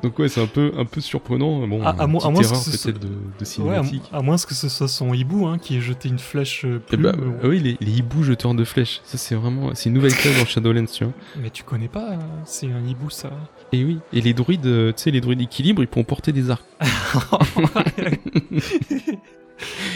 Donc 0.03 0.19
ouais, 0.19 0.27
c'est 0.27 0.41
un 0.41 0.47
peu, 0.47 0.73
un 0.77 0.83
peu 0.83 0.99
surprenant. 0.99 1.65
Bon, 1.65 1.81
À- 1.81 1.91
à 1.91 2.03
à 2.03 2.07
moins 2.07 2.19
que 2.19 2.43
ce 2.43 2.77
soit- 2.77 2.91
de, 2.91 2.97
de 2.99 3.61
ouais 3.61 3.77
à, 4.11 4.17
à 4.17 4.21
moins 4.21 4.35
que 4.35 4.53
ce 4.53 4.67
soit 4.67 4.89
son 4.89 5.13
hibou 5.13 5.47
hein, 5.47 5.57
qui 5.57 5.77
ait 5.77 5.81
jeté 5.81 6.09
une 6.09 6.19
flèche 6.19 6.65
Eh 6.91 6.97
bah, 6.97 7.13
oui, 7.43 7.59
les, 7.59 7.77
les 7.79 7.91
hiboux 7.99 8.23
jeteurs 8.23 8.53
de 8.53 8.65
flèches. 8.65 8.99
Ça, 9.05 9.17
c'est 9.17 9.35
vraiment, 9.35 9.73
c'est 9.75 9.87
une 9.87 9.95
nouvelle 9.95 10.13
classe 10.13 10.37
dans 10.37 10.45
Shadowlands, 10.45 10.87
tu 10.87 11.05
vois. 11.05 11.13
Mais 11.41 11.49
tu 11.51 11.63
connais 11.63 11.87
pas, 11.87 12.11
euh, 12.11 12.17
c'est 12.43 12.67
un 12.67 12.85
hibou 12.85 13.09
ça. 13.09 13.29
Et 13.71 13.85
oui. 13.85 13.99
Et 14.11 14.19
les 14.19 14.33
druides, 14.33 14.65
euh, 14.65 14.91
tu 14.91 15.03
sais, 15.03 15.11
les 15.11 15.21
druides 15.21 15.39
équilibre, 15.39 15.83
ils 15.83 15.87
pourront 15.87 16.03
porter 16.03 16.33
des 16.33 16.49
arcs. 16.49 16.65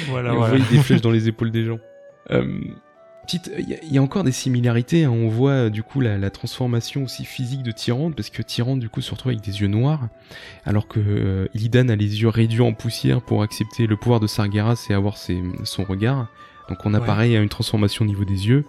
voilà, 0.08 0.34
et 0.34 0.36
voilà. 0.36 0.58
des 0.72 0.78
flèches 0.80 1.02
dans 1.02 1.12
les 1.12 1.28
épaules 1.28 1.52
des 1.52 1.66
gens. 1.66 1.80
Euh, 2.32 2.46
il 3.34 3.70
y, 3.70 3.74
a- 3.74 3.78
il 3.84 3.94
y 3.94 3.98
a 3.98 4.02
encore 4.02 4.24
des 4.24 4.32
similarités. 4.32 5.04
hein. 5.06 5.12
On 5.12 5.28
voit 5.30 5.52
euh, 5.52 5.70
du 5.70 5.84
coup 5.84 6.00
la, 6.02 6.18
la 6.18 6.30
transformation 6.30 7.04
aussi 7.04 7.26
physique 7.26 7.64
de 7.64 7.72
Tyrande, 7.72 8.16
parce 8.16 8.30
que 8.30 8.42
Tyrande 8.42 8.80
du 8.80 8.90
coup 8.90 9.02
se 9.02 9.12
retrouve 9.12 9.32
avec 9.32 9.44
des 9.44 9.62
yeux 9.62 9.68
noirs, 9.68 10.08
alors 10.66 10.88
que 10.88 11.00
euh, 11.00 11.48
Illidan 11.54 11.90
a 11.90 11.96
les 11.96 12.22
yeux 12.22 12.30
réduits 12.30 12.62
en 12.62 12.74
poussière 12.74 13.22
pour 13.22 13.44
accepter 13.44 13.88
le 13.88 13.96
pouvoir 13.98 14.20
de 14.20 14.28
Sargeras 14.28 14.88
et 14.90 14.94
avoir 14.94 15.18
ses- 15.18 15.42
son 15.64 15.84
regard. 15.84 16.28
Donc 16.70 16.86
on 16.86 16.94
a 16.94 17.00
Ouais. 17.00 17.06
pareil 17.06 17.36
une 17.36 17.50
transformation 17.50 18.06
au 18.06 18.08
niveau 18.08 18.26
des 18.26 18.48
yeux. 18.48 18.66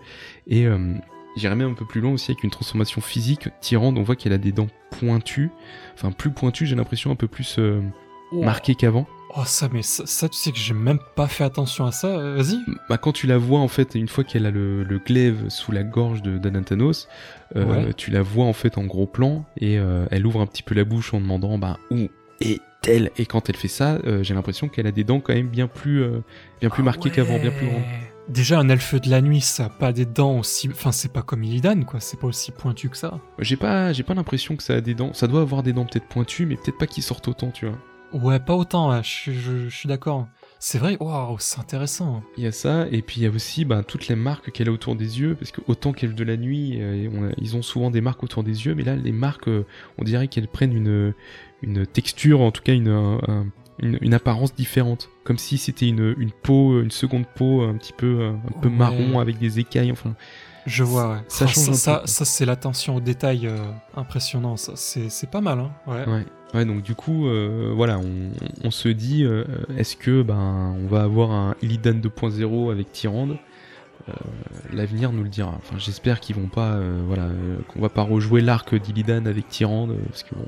Et 0.47 0.67
euh, 0.67 0.95
j'irais 1.37 1.57
même 1.57 1.71
un 1.71 1.75
peu 1.75 1.85
plus 1.87 2.01
loin 2.01 2.13
aussi 2.13 2.31
avec 2.31 2.43
une 2.45 2.51
transformation 2.51 3.01
physique. 3.01 3.49
Tyrande, 3.61 3.99
on 3.99 4.03
voit 4.03 4.17
qu'elle 4.17 4.33
a 4.33 4.39
des 4.39 4.53
dents 4.53 4.69
pointues, 4.91 5.51
enfin 5.95 6.11
plus 6.13 6.31
pointues, 6.31 6.67
j'ai 6.67 6.77
l'impression 6.77 7.11
un 7.11 7.17
peu 7.17 7.29
plus 7.29 7.57
euh, 7.59 7.81
Oh. 8.33 8.43
marquées 8.45 8.75
qu'avant. 8.77 9.07
Oh, 9.37 9.43
ça, 9.45 9.69
mais 9.73 9.83
ça, 9.83 10.05
ça, 10.07 10.29
tu 10.29 10.37
sais 10.37 10.51
que 10.51 10.59
j'ai 10.59 10.75
même 10.75 10.99
pas 11.15 11.29
fait 11.29 11.45
attention 11.45 11.87
à 11.87 11.93
ça. 11.93 12.09
euh, 12.09 12.35
Vas-y. 12.37 12.59
Bah, 12.89 12.99
quand 12.99 13.13
tu 13.13 13.27
la 13.29 13.39
vois 13.39 13.61
en 13.61 13.69
fait, 13.69 13.95
une 13.95 14.09
fois 14.09 14.25
qu'elle 14.25 14.45
a 14.45 14.51
le, 14.51 14.83
le 14.83 14.99
glaive 14.99 15.49
sous 15.49 15.71
la 15.71 15.85
gorge 15.85 16.21
de 16.23 16.37
d'Anantanos, 16.37 17.07
euh, 17.55 17.65
Ouais. 17.87 17.95
tu 17.95 18.11
la 18.11 18.23
vois 18.23 18.47
en 18.47 18.53
fait 18.53 18.77
en 18.77 18.85
gros 18.85 19.07
plan 19.07 19.45
et 19.57 19.79
euh, 19.79 20.07
elle 20.11 20.27
ouvre 20.27 20.41
un 20.41 20.47
petit 20.47 20.63
peu 20.65 20.75
la 20.75 20.85
bouche 20.85 21.15
en 21.15 21.21
demandant 21.21 21.59
bah 21.59 21.79
où 21.93 22.09
est-elle? 22.41 23.11
Et 23.19 23.27
quand 23.27 23.49
elle 23.49 23.57
fait 23.57 23.69
ça, 23.69 23.99
euh, 24.05 24.23
j'ai 24.25 24.35
l'impression 24.35 24.69
qu'elle 24.69 24.87
a 24.89 24.93
des 24.93 25.05
dents 25.05 25.21
quand 25.21 25.35
même 25.35 25.49
bien 25.49 25.69
plus 25.69 26.05
bien 26.61 26.69
plus 26.71 26.81
Ah 26.83 26.85
marquées 26.87 27.11
qu'avant, 27.11 27.39
bien 27.39 27.51
plus 27.53 27.67
grandes. 27.67 27.83
Déjà, 28.29 28.59
un 28.61 28.69
elfe 28.69 28.95
de 28.95 29.11
la 29.11 29.21
nuit, 29.23 29.41
ça 29.41 29.65
a 29.65 29.69
pas 29.69 29.93
des 29.93 30.07
dents 30.07 30.39
aussi. 30.39 30.69
Enfin, 30.71 30.93
c'est 30.93 31.13
pas 31.13 31.23
comme 31.23 31.43
Illidan, 31.43 31.83
quoi. 31.83 31.99
C'est 31.99 32.19
pas 32.19 32.29
aussi 32.29 32.53
pointu 32.53 32.89
que 32.89 32.97
ça. 32.97 33.19
J'ai 33.41 33.57
pas 33.57 33.93
j'ai 33.93 34.03
pas 34.05 34.15
l'impression 34.15 34.55
que 34.57 34.63
ça 34.63 34.75
a 34.75 34.81
des 34.81 34.95
dents. 34.95 35.13
Ça 35.15 35.27
doit 35.27 35.41
avoir 35.41 35.63
des 35.65 35.73
dents 35.73 35.85
peut-être 35.85 36.07
pointues, 36.07 36.47
mais 36.47 36.55
peut-être 36.57 36.79
pas 36.79 36.87
qui 36.87 37.03
sortent 37.03 37.27
autant, 37.29 37.51
tu 37.51 37.67
vois. 37.67 37.77
Ouais, 38.13 38.41
pas 38.41 38.55
autant, 38.57 38.91
ouais, 38.91 39.03
je, 39.03 39.09
suis- 39.09 39.35
je- 39.35 39.69
je 39.69 39.75
suis 39.77 39.89
d'accord. 39.89 40.27
C'est 40.59 40.79
vrai, 40.79 40.97
waouh, 41.01 41.37
c'est 41.39 41.59
intéressant. 41.61 42.23
Il 42.37 42.45
y 42.45 42.47
a 42.47 42.53
ça, 42.53 42.87
et 42.91 43.01
puis 43.03 43.21
il 43.21 43.23
y 43.23 43.27
a 43.27 43.31
aussi 43.31 43.65
bah, 43.65 43.83
toutes 43.87 44.09
les 44.09 44.17
marques 44.17 44.51
qu'elle 44.51 44.69
a 44.69 44.73
autour 44.73 44.95
des 44.97 45.21
yeux, 45.21 45.35
parce 45.35 45.53
que 45.53 45.61
autant 45.69 45.93
qu'elle 45.93 46.15
de 46.15 46.25
la 46.25 46.37
nuit, 46.37 46.77
euh, 46.81 47.09
on 47.15 47.29
a- 47.29 47.33
ils 47.39 47.57
ont 47.57 47.63
souvent 47.63 47.91
des 47.91 48.01
marques 48.01 48.23
autour 48.23 48.43
des 48.43 48.67
yeux, 48.67 48.75
mais 48.75 48.83
là, 48.83 48.95
les 48.97 49.13
marques, 49.13 49.49
euh, 49.49 49.65
on 49.97 50.05
dirait 50.05 50.29
qu'elles 50.29 50.49
prennent 50.49 50.77
une, 50.77 51.15
une 51.63 51.87
texture, 51.87 52.41
en 52.43 52.51
tout 52.51 52.63
cas 52.63 52.75
une, 52.75 52.89
un- 52.89 53.21
un- 53.29 53.47
une, 53.83 53.97
une 54.03 54.13
apparence 54.13 54.55
différente. 54.55 55.09
Comme 55.25 55.39
si 55.39 55.57
c'était 55.57 55.89
une, 55.89 56.15
une 56.19 56.33
peau, 56.33 56.83
une 56.83 56.91
seconde 56.91 57.25
peau 57.35 57.63
un 57.63 57.75
petit 57.77 57.95
peu, 57.95 58.25
un 58.25 58.61
peu 58.61 58.69
Ouais. 58.69 58.75
marron 58.75 59.19
avec 59.21 59.39
des 59.39 59.61
écailles, 59.61 59.93
enfin. 59.93 60.15
Je 60.67 60.85
vois, 60.85 61.11
ouais. 61.13 61.19
Ça 61.29 61.47
change 61.47 61.73
ça, 61.73 62.03
ça, 62.05 62.25
c'est 62.25 62.45
l'attention 62.45 62.97
au 62.97 63.01
détail 63.01 63.47
euh, 63.47 63.57
impressionnant. 63.97 64.57
Ça, 64.57 64.73
c'est, 64.77 65.31
pas 65.31 65.41
mal, 65.41 65.59
hein. 65.59 65.71
Ouais. 65.87 66.05
Ouais. 66.07 66.27
Ouais, 66.53 66.65
donc 66.65 66.83
du 66.83 66.95
coup, 66.97 67.29
euh, 67.29 67.73
voilà, 67.75 67.99
on, 67.99 68.31
on 68.65 68.71
se 68.73 68.89
dit, 68.89 69.25
euh, 69.25 69.45
est-ce 69.79 69.95
que 69.97 70.23
ben 70.23 70.75
on 70.83 70.89
va 70.89 71.03
avoir 71.03 71.31
un 71.31 71.55
Illidan 71.63 71.93
2.0 71.95 72.73
avec 72.73 72.91
Tyrande? 72.93 73.37
Euh, 74.09 74.13
l'avenir 74.73 75.13
nous 75.13 75.23
le 75.23 75.29
dira. 75.29 75.55
Enfin, 75.59 75.77
j'espère 75.79 76.19
qu'ils 76.19 76.35
vont 76.35 76.49
pas, 76.49 76.81
voilà, 77.07 77.29
qu'on 77.69 77.81
va 77.81 77.89
pas 77.89 78.03
rejouer 78.03 78.41
l'arc 78.41 78.75
d'Illidan 78.75 79.27
avec 79.27 79.49
Tyrande, 79.49 79.97
parce 80.09 80.25
que 80.25 80.35
bon, 80.35 80.47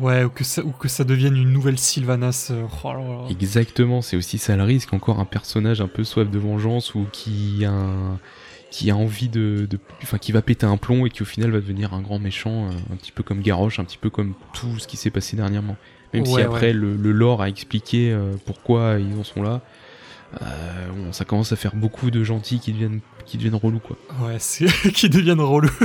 Ouais, 0.00 0.24
ou 0.24 0.30
que 0.30 0.44
ça, 0.44 0.62
ou 0.64 0.72
que 0.72 0.88
ça 0.88 1.04
devienne 1.04 1.36
une 1.36 1.52
nouvelle 1.52 1.78
Sylvanas. 1.78 2.50
oh 2.52 2.88
là 2.92 2.98
là. 2.98 3.24
Exactement, 3.30 4.02
c'est 4.02 4.16
aussi 4.16 4.38
ça 4.38 4.56
le 4.56 4.62
risque, 4.62 4.92
encore 4.92 5.20
un 5.20 5.24
personnage 5.26 5.80
un 5.80 5.88
peu 5.88 6.04
soif 6.04 6.30
de 6.30 6.38
vengeance 6.38 6.94
ou 6.94 7.06
qui 7.12 7.64
a, 7.64 7.70
un- 7.72 8.18
qui 8.74 8.90
a 8.90 8.96
envie 8.96 9.28
de, 9.28 9.68
de- 9.70 9.78
enfin 10.02 10.18
qui 10.18 10.32
va 10.32 10.42
péter 10.42 10.66
un 10.66 10.76
plomb 10.76 11.06
et 11.06 11.10
qui 11.10 11.22
au 11.22 11.24
final 11.24 11.52
va 11.52 11.60
devenir 11.60 11.94
un 11.94 12.00
grand 12.00 12.18
méchant, 12.18 12.66
euh, 12.66 12.70
un 12.92 12.96
petit 12.96 13.12
peu 13.12 13.22
comme 13.22 13.40
Garrosh, 13.40 13.78
un 13.78 13.84
petit 13.84 13.98
peu 13.98 14.10
comme 14.10 14.34
tout 14.52 14.80
ce 14.80 14.88
qui 14.88 14.96
s'est 14.96 15.10
passé 15.10 15.36
dernièrement. 15.36 15.76
Même 16.12 16.26
si 16.26 16.40
après 16.40 16.66
ouais. 16.68 16.72
le, 16.72 16.96
le 16.96 17.12
lore 17.12 17.40
a 17.40 17.48
expliqué 17.48 18.10
euh, 18.10 18.32
pourquoi 18.46 18.96
ils 18.98 19.16
en 19.16 19.22
sont 19.22 19.44
là, 19.44 19.60
euh, 20.42 20.88
bon, 20.92 21.12
ça 21.12 21.24
commence 21.24 21.52
à 21.52 21.56
faire 21.56 21.76
beaucoup 21.76 22.10
de 22.10 22.24
gentils 22.24 22.58
qui 22.58 22.72
deviennent, 22.72 22.98
qui 23.26 23.36
deviennent 23.36 23.54
relous 23.54 23.78
quoi. 23.78 23.96
Ouais, 24.20 24.38
c'est 24.40 24.66
qui 24.92 25.08
deviennent 25.08 25.40
relous. 25.40 25.70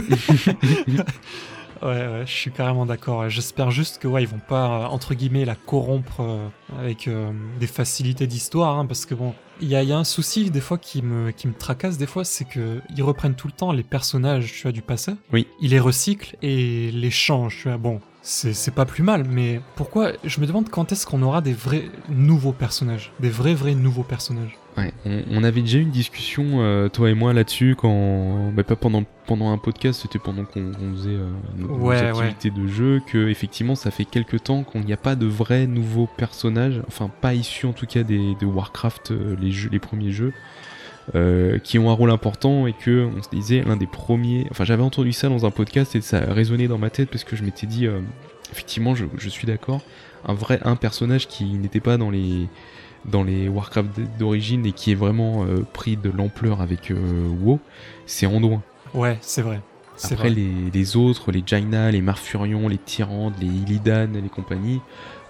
Ouais, 1.82 1.88
ouais, 1.90 2.24
je 2.26 2.32
suis 2.32 2.52
carrément 2.52 2.86
d'accord. 2.86 3.30
J'espère 3.30 3.72
juste 3.72 4.00
que 4.00 4.08
ouais, 4.08 4.24
ils 4.24 4.28
vont 4.28 4.40
pas 4.40 4.84
euh, 4.84 4.86
entre 4.88 5.14
guillemets 5.14 5.46
la 5.46 5.56
corrompre 5.56 6.22
euh, 6.22 6.48
avec 6.78 7.08
euh, 7.08 7.32
des 7.60 7.68
facilités 7.68 8.28
d'histoire, 8.28 8.78
hein, 8.78 8.86
parce 8.86 9.06
que 9.06 9.16
bon, 9.16 9.34
il 9.62 9.68
y 9.68 9.72
y 9.72 9.92
a 9.92 9.98
un 9.98 10.04
souci 10.04 10.50
des 10.50 10.62
fois 10.62 10.78
qui 10.78 11.02
me 11.02 11.32
qui 11.32 11.48
me 11.48 11.54
tracasse 11.54 11.98
des 11.98 12.06
fois, 12.06 12.24
c'est 12.24 12.46
que 12.46 12.82
ils 12.96 13.04
reprennent 13.04 13.36
tout 13.36 13.48
le 13.48 13.54
temps 13.54 13.72
les 13.72 13.84
personnages, 13.84 14.52
tu 14.52 14.64
vois, 14.64 14.72
du 14.72 14.82
passé. 14.82 15.14
Oui. 15.32 15.48
Ils 15.62 15.72
les 15.72 15.80
recyclent 15.80 16.36
et 16.42 16.92
les 16.92 17.12
changent. 17.12 17.60
Tu 17.62 17.68
vois, 17.70 17.78
bon, 17.78 18.02
c'est 18.22 18.74
pas 18.74 18.86
plus 18.86 19.04
mal, 19.04 19.26
mais 19.30 19.62
pourquoi 19.76 20.12
Je 20.24 20.42
me 20.42 20.46
demande 20.46 20.70
quand 20.70 20.92
est-ce 20.92 21.06
qu'on 21.06 21.22
aura 21.22 21.42
des 21.42 21.54
vrais 21.54 21.86
nouveaux 22.10 22.52
personnages, 22.52 23.12
des 23.20 23.30
vrais 23.30 23.54
vrais 23.54 23.76
nouveaux 23.76 24.04
personnages. 24.04 24.58
Ouais, 24.78 24.94
on, 25.06 25.24
on 25.32 25.44
avait 25.44 25.62
déjà 25.62 25.78
eu 25.80 25.82
une 25.82 25.90
discussion, 25.90 26.62
euh, 26.62 26.90
toi 26.90 27.10
et 27.10 27.14
moi, 27.14 27.34
là-dessus, 27.34 27.76
quand. 27.78 28.52
Bah, 28.52 28.64
pas 28.64 28.76
pendant, 28.76 29.04
pendant 29.26 29.52
un 29.52 29.58
podcast, 29.58 30.02
c'était 30.02 30.20
pendant 30.20 30.46
qu'on 30.46 30.72
faisait 30.94 31.10
euh, 31.10 31.30
nos, 31.58 31.68
nos 31.78 31.86
Ouais, 31.86 31.98
activités 31.98 32.52
de 32.52 32.68
jeu, 32.68 33.02
que 33.08 33.30
effectivement, 33.30 33.76
ça 33.76 33.92
fait 33.92 34.06
quelques 34.06 34.44
temps 34.44 34.64
qu'on 34.64 34.82
n'y 34.82 34.94
a 34.94 34.98
pas 34.98 35.16
de 35.16 35.26
vrais 35.26 35.66
nouveaux 35.68 36.08
personnages, 36.18 36.82
enfin, 36.88 37.10
pas 37.22 37.34
issus 37.34 37.66
en 37.66 37.74
tout 37.74 37.88
cas 37.88 38.04
des, 38.04 38.36
de 38.40 38.46
Warcraft, 38.46 39.12
euh, 39.12 39.36
les, 39.40 39.52
jeux, 39.52 39.70
les 39.72 39.80
premiers 39.80 40.12
jeux, 40.12 40.34
euh, 41.16 41.58
qui 41.60 41.80
ont 41.80 41.90
un 41.90 41.94
rôle 41.94 42.12
important 42.12 42.68
et 42.68 42.74
que, 42.74 43.10
on 43.16 43.22
se 43.22 43.30
disait, 43.30 43.64
l'un 43.64 43.78
des 43.78 43.88
premiers. 43.88 44.48
Enfin, 44.52 44.64
j'avais 44.64 44.84
entendu 44.84 45.12
ça 45.12 45.30
dans 45.30 45.46
un 45.46 45.52
podcast 45.52 45.96
et 45.96 46.02
ça 46.02 46.18
a 46.18 46.34
résonné 46.34 46.68
dans 46.68 46.78
ma 46.78 46.90
tête 46.90 47.10
parce 47.10 47.24
que 47.24 47.36
je 47.36 47.44
m'étais 47.44 47.68
dit, 47.68 47.88
euh, 47.88 48.00
effectivement, 48.52 48.96
je, 48.96 49.30
suis 49.30 49.48
d'accord, 49.48 49.82
un 50.26 50.34
vrai 50.34 50.60
un 50.64 50.76
personnage 50.76 51.28
qui 51.28 51.46
n'était 51.46 51.80
pas 51.80 51.98
dans 51.98 52.10
les 52.10 52.48
dans 53.06 53.24
les 53.24 53.48
Warcraft 53.48 53.92
d'origine 54.20 54.66
et 54.66 54.74
qui 54.74 54.92
est 54.92 54.96
vraiment 54.96 55.46
euh, 55.46 55.66
pris 55.74 55.96
de 55.96 56.10
l'ampleur 56.10 56.62
avec 56.62 56.92
WoW, 56.92 57.60
c'est 58.06 58.26
Anduin. 58.26 58.62
Ouais, 58.94 59.18
c'est 59.22 59.42
vrai. 59.42 59.62
Après 60.04 60.30
les, 60.30 60.72
les 60.74 60.96
autres, 60.98 61.32
les 61.32 61.44
Jaina, 61.46 61.92
les 61.92 62.02
Marfurion, 62.02 62.68
les 62.68 62.78
Tyrandes, 62.78 63.34
les 63.40 63.48
Illidan 63.48 64.14
et 64.14 64.22
les 64.22 64.30
compagnies, 64.30 64.82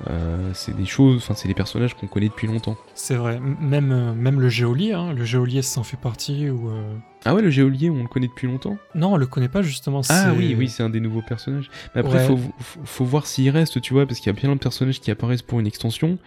euh, 0.09 0.51
c'est 0.53 0.75
des 0.75 0.85
choses, 0.85 1.17
enfin 1.17 1.33
c'est 1.33 1.47
des 1.47 1.53
personnages 1.53 1.93
qu'on 1.95 2.07
connaît 2.07 2.29
depuis 2.29 2.47
longtemps. 2.47 2.77
C'est 2.93 3.15
vrai. 3.15 3.39
Même 3.39 3.91
euh, 3.91 4.13
même 4.13 4.39
le 4.39 4.49
géolier, 4.49 4.93
hein, 4.93 5.11
le 5.13 5.25
géolier 5.25 5.61
s'en 5.61 5.83
fait 5.83 5.97
partie 5.97 6.49
ou. 6.49 6.69
euh, 6.69 6.93
Ah 7.25 7.33
ouais, 7.35 7.41
le 7.41 7.49
Géolier, 7.49 7.89
on 7.89 8.03
le 8.03 8.07
connaît 8.07 8.27
depuis 8.27 8.47
longtemps? 8.47 8.77
Non, 8.95 9.13
on 9.13 9.17
le 9.17 9.25
connaît 9.25 9.49
pas 9.49 9.61
justement. 9.61 10.01
Ah 10.09 10.33
oui, 10.37 10.55
oui, 10.57 10.69
c'est 10.69 10.83
un 10.83 10.89
des 10.89 11.01
nouveaux 11.01 11.21
personnages. 11.21 11.69
Mais 11.93 12.01
après, 12.01 12.19
Ouais. 12.19 12.25
faut, 12.27 12.37
faut, 12.59 12.79
faut 12.85 13.05
voir 13.05 13.25
s'il 13.25 13.49
reste, 13.49 13.81
tu 13.81 13.93
vois, 13.93 14.05
parce 14.05 14.19
qu'il 14.19 14.27
y 14.31 14.35
a 14.35 14.39
plein 14.39 14.53
de 14.53 14.59
personnages 14.59 15.01
qui 15.01 15.11
apparaissent 15.11 15.41
pour 15.41 15.59
une 15.59 15.67
extension. 15.67 16.17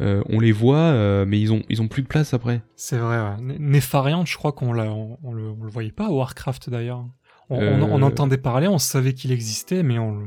Euh, 0.00 0.22
on 0.28 0.40
les 0.40 0.52
voit, 0.52 0.92
mais 1.26 1.40
ils 1.40 1.52
ont, 1.52 1.62
ils 1.68 1.80
ont 1.82 1.88
plus 1.88 2.02
de 2.02 2.08
place 2.08 2.34
après. 2.34 2.62
C'est 2.76 2.98
vrai, 2.98 3.18
ouais. 3.20 3.56
Néfariant, 3.60 4.24
je 4.24 4.36
crois 4.36 4.52
qu'on 4.52 4.76
on, 4.76 5.18
on 5.22 5.32
le, 5.32 5.50
on 5.50 5.64
le 5.64 5.70
voyait 5.70 5.92
pas 5.92 6.06
à 6.06 6.10
Warcraft 6.10 6.68
d'ailleurs. 6.70 7.04
On, 7.50 7.56
on- 7.56 7.60
Euh. 7.60 7.86
on 7.90 8.02
entendait 8.02 8.38
parler, 8.38 8.68
on 8.68 8.78
savait 8.78 9.12
qu'il 9.12 9.32
existait, 9.32 9.82
mais 9.82 9.98
on, 9.98 10.14
le- 10.14 10.26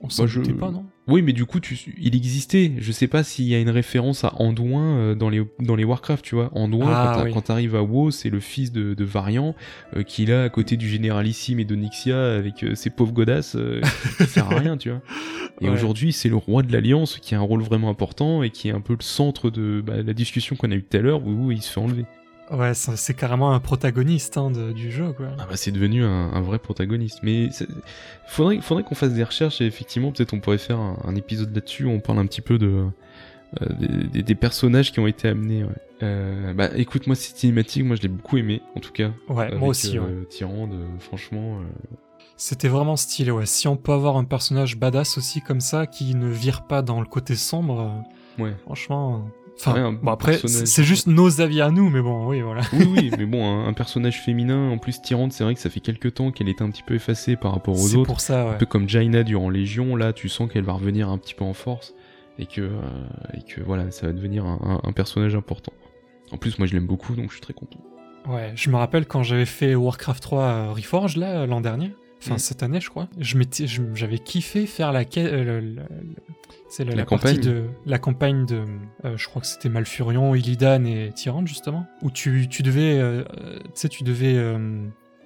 on 0.00 0.08
s'en 0.08 0.22
Bah, 0.24 0.30
je- 0.32 0.52
pas, 0.52 0.70
non? 0.70 0.84
Oui, 1.08 1.22
mais 1.22 1.32
du 1.32 1.44
coup, 1.46 1.58
tu, 1.58 1.76
il 1.98 2.14
existait. 2.14 2.70
Je 2.78 2.92
sais 2.92 3.08
pas 3.08 3.24
s'il 3.24 3.46
y 3.46 3.54
a 3.54 3.58
une 3.60 3.70
référence 3.70 4.22
à 4.24 4.34
Anduin 4.40 4.96
euh, 4.98 5.14
dans 5.14 5.30
les 5.30 5.42
dans 5.58 5.74
les 5.74 5.82
Warcraft, 5.84 6.22
tu 6.24 6.34
vois. 6.34 6.50
Anduin, 6.54 6.86
Ah, 6.88 7.12
quand 7.16 7.22
t'a- 7.24 7.30
oui. 7.36 7.42
t'arrives 7.42 7.74
à 7.74 7.82
WoW, 7.82 8.10
c'est 8.12 8.28
le 8.30 8.38
fils 8.40 8.70
de, 8.72 8.92
de 8.94 9.04
Varian 9.04 9.54
euh, 9.96 10.02
qui 10.02 10.22
est 10.24 10.26
là 10.26 10.44
à 10.44 10.48
côté 10.50 10.76
du 10.76 10.86
généralissime 10.88 11.58
et 11.60 11.64
d'Onyxia 11.64 12.36
avec 12.36 12.62
euh, 12.62 12.74
ses 12.74 12.90
pauvres 12.90 13.12
godasses 13.12 13.56
euh, 13.56 13.80
qui 14.18 14.24
sert 14.26 14.46
à 14.52 14.58
rien, 14.58 14.76
tu 14.76 14.90
vois. 14.90 15.00
Et 15.60 15.64
Ouais. 15.64 15.70
aujourd'hui, 15.74 16.12
c'est 16.12 16.28
le 16.28 16.36
roi 16.36 16.62
de 16.62 16.72
l'Alliance 16.72 17.18
qui 17.20 17.34
a 17.34 17.38
un 17.38 17.42
rôle 17.42 17.62
vraiment 17.62 17.88
important 17.90 18.44
et 18.44 18.50
qui 18.50 18.68
est 18.68 18.72
un 18.72 18.80
peu 18.80 18.92
le 18.92 19.02
centre 19.02 19.50
de 19.50 19.82
bah, 19.84 20.02
la 20.02 20.12
discussion 20.12 20.54
qu'on 20.54 20.70
a 20.70 20.74
eue 20.76 20.84
tout 20.84 20.96
à 20.96 21.00
l'heure 21.00 21.26
où 21.26 21.50
il 21.50 21.60
se 21.62 21.72
fait 21.72 21.80
enlever. 21.80 22.04
Ouais, 22.50 22.72
c'est 22.74 23.14
carrément 23.14 23.52
un 23.52 23.60
protagoniste 23.60 24.36
hein, 24.38 24.50
de- 24.50 24.72
du 24.72 24.90
jeu, 24.90 25.12
quoi. 25.12 25.26
Ah 25.38 25.46
bah 25.48 25.56
c'est 25.56 25.70
devenu 25.72 26.04
un, 26.04 26.32
un 26.32 26.40
vrai 26.40 26.58
protagoniste. 26.58 27.18
Mais 27.22 27.50
faudrait, 28.26 28.60
faudrait 28.60 28.84
qu'on 28.84 28.94
fasse 28.94 29.12
des 29.12 29.24
recherches 29.24 29.60
et 29.60 29.66
effectivement 29.66 30.12
peut-être 30.12 30.32
on 30.32 30.40
pourrait 30.40 30.58
faire 30.58 30.78
un, 30.78 30.96
un 31.04 31.14
épisode 31.14 31.54
là-dessus 31.54 31.84
où 31.84 31.90
on 31.90 32.00
parle 32.00 32.18
un 32.20 32.26
petit 32.26 32.40
peu 32.40 32.58
de 32.58 32.86
euh, 33.62 33.66
des, 33.78 33.88
des- 34.08 34.22
des 34.22 34.34
personnages 34.34 34.92
qui 34.92 35.00
ont 35.00 35.06
été 35.06 35.28
amenés. 35.28 35.64
ouais. 35.64 35.70
Euh, 36.02 36.54
bah 36.54 36.68
écoute 36.76 37.06
moi 37.08 37.16
cette 37.16 37.36
cinématique 37.38 37.84
moi 37.84 37.96
je 37.96 38.02
l'ai 38.02 38.08
beaucoup 38.08 38.36
aimé 38.36 38.62
en 38.76 38.80
tout 38.80 38.92
cas. 38.92 39.10
Ouais, 39.28 39.52
moi 39.56 39.68
aussi, 39.70 39.98
euh, 39.98 40.02
ouais. 40.02 40.24
Tyrande, 40.30 40.74
franchement. 41.00 41.58
euh, 41.60 41.96
C'était 42.36 42.68
vraiment 42.68 42.96
stylé, 42.96 43.30
ouais. 43.32 43.46
Si 43.46 43.66
on 43.68 43.76
peut 43.76 43.92
avoir 43.92 44.16
un 44.16 44.24
personnage 44.24 44.76
badass 44.76 45.18
aussi 45.18 45.40
comme 45.42 45.60
ça, 45.60 45.86
qui 45.86 46.14
ne 46.14 46.28
vire 46.28 46.66
pas 46.68 46.82
dans 46.82 47.00
le 47.00 47.06
côté 47.06 47.34
sombre, 47.34 48.04
ouais. 48.38 48.54
franchement... 48.64 49.28
Enfin, 49.60 49.72
Ouais, 49.74 49.80
un 49.80 49.92
bon 49.92 50.10
après, 50.12 50.32
personnage- 50.32 50.56
c'est 50.56 50.66
c'est 50.66 50.84
juste 50.84 51.06
nos 51.08 51.40
avis 51.40 51.60
à 51.60 51.70
nous, 51.70 51.90
mais 51.90 52.00
bon, 52.00 52.28
oui, 52.28 52.40
voilà. 52.42 52.60
Oui 52.72 52.86
oui 52.96 53.10
mais 53.18 53.26
bon 53.26 53.44
un, 53.44 53.66
un 53.66 53.72
personnage 53.72 54.20
féminin 54.20 54.70
en 54.70 54.78
plus 54.78 55.02
Tyrande 55.02 55.32
c'est 55.32 55.42
vrai 55.44 55.54
que 55.54 55.60
ça 55.60 55.68
fait 55.70 55.80
quelques 55.80 56.14
temps 56.14 56.30
qu'elle 56.30 56.48
est 56.48 56.62
un 56.62 56.70
petit 56.70 56.82
peu 56.84 56.94
effacée 56.94 57.34
par 57.36 57.52
rapport 57.52 57.74
aux 57.74 57.88
C'est 57.88 57.96
autres. 57.96 58.06
pour 58.06 58.20
ça, 58.20 58.50
un 58.50 58.54
peu 58.54 58.66
comme 58.66 58.88
Jaina 58.88 59.24
durant 59.24 59.50
Légion, 59.50 59.96
là 59.96 60.12
tu 60.12 60.28
sens 60.28 60.48
qu'elle 60.52 60.64
va 60.64 60.74
revenir 60.74 61.08
un 61.08 61.18
petit 61.18 61.34
peu 61.34 61.44
en 61.44 61.54
force 61.54 61.94
et 62.38 62.46
que, 62.46 62.60
euh, 62.60 62.70
et 63.34 63.42
que 63.42 63.60
voilà, 63.60 63.90
ça 63.90 64.06
va 64.06 64.12
devenir 64.12 64.46
un, 64.46 64.80
un- 64.84 64.88
un 64.88 64.92
personnage 64.92 65.34
important. 65.34 65.72
En 66.30 66.36
plus, 66.36 66.58
moi 66.58 66.68
je 66.68 66.74
l'aime 66.74 66.86
beaucoup 66.86 67.14
donc 67.16 67.26
je 67.30 67.32
suis 67.32 67.40
très 67.42 67.54
content. 67.54 67.80
Ouais, 68.28 68.52
je 68.54 68.70
me 68.70 68.76
rappelle 68.76 69.06
quand 69.06 69.22
j'avais 69.24 69.46
fait 69.46 69.74
Warcraft 69.74 70.22
3 70.22 70.42
euh, 70.42 70.72
Reforged 70.72 71.16
là 71.16 71.46
l'an 71.46 71.60
dernier, 71.60 71.92
enfin 72.20 72.34
Mm. 72.34 72.38
cette 72.38 72.62
année 72.62 72.80
je 72.80 72.90
crois, 72.90 73.08
je 73.18 73.36
m'étais, 73.38 73.66
je- 73.66 73.82
j'avais 73.94 74.18
kiffé 74.18 74.66
faire 74.66 74.92
la, 74.92 75.04
euh, 75.18 75.74
c'est 76.68 76.84
la, 76.84 76.90
La 76.90 76.96
la 76.98 77.04
partie 77.06 77.26
campagne. 77.36 77.40
de 77.40 77.64
la 77.86 77.98
campagne 77.98 78.46
de, 78.46 78.64
euh, 79.04 79.16
je 79.16 79.26
crois 79.28 79.40
que 79.40 79.48
c'était 79.48 79.68
Malfurion, 79.68 80.34
Illidan 80.34 80.84
et 80.84 81.12
Tyrande 81.14 81.46
justement, 81.48 81.86
où 82.02 82.10
tu, 82.10 82.48
tu 82.48 82.62
devais, 82.62 82.98
euh, 82.98 83.22
euh, 83.40 83.58
tu 83.64 83.70
sais, 83.74 83.88
tu 83.88 84.04
devais 84.04 84.36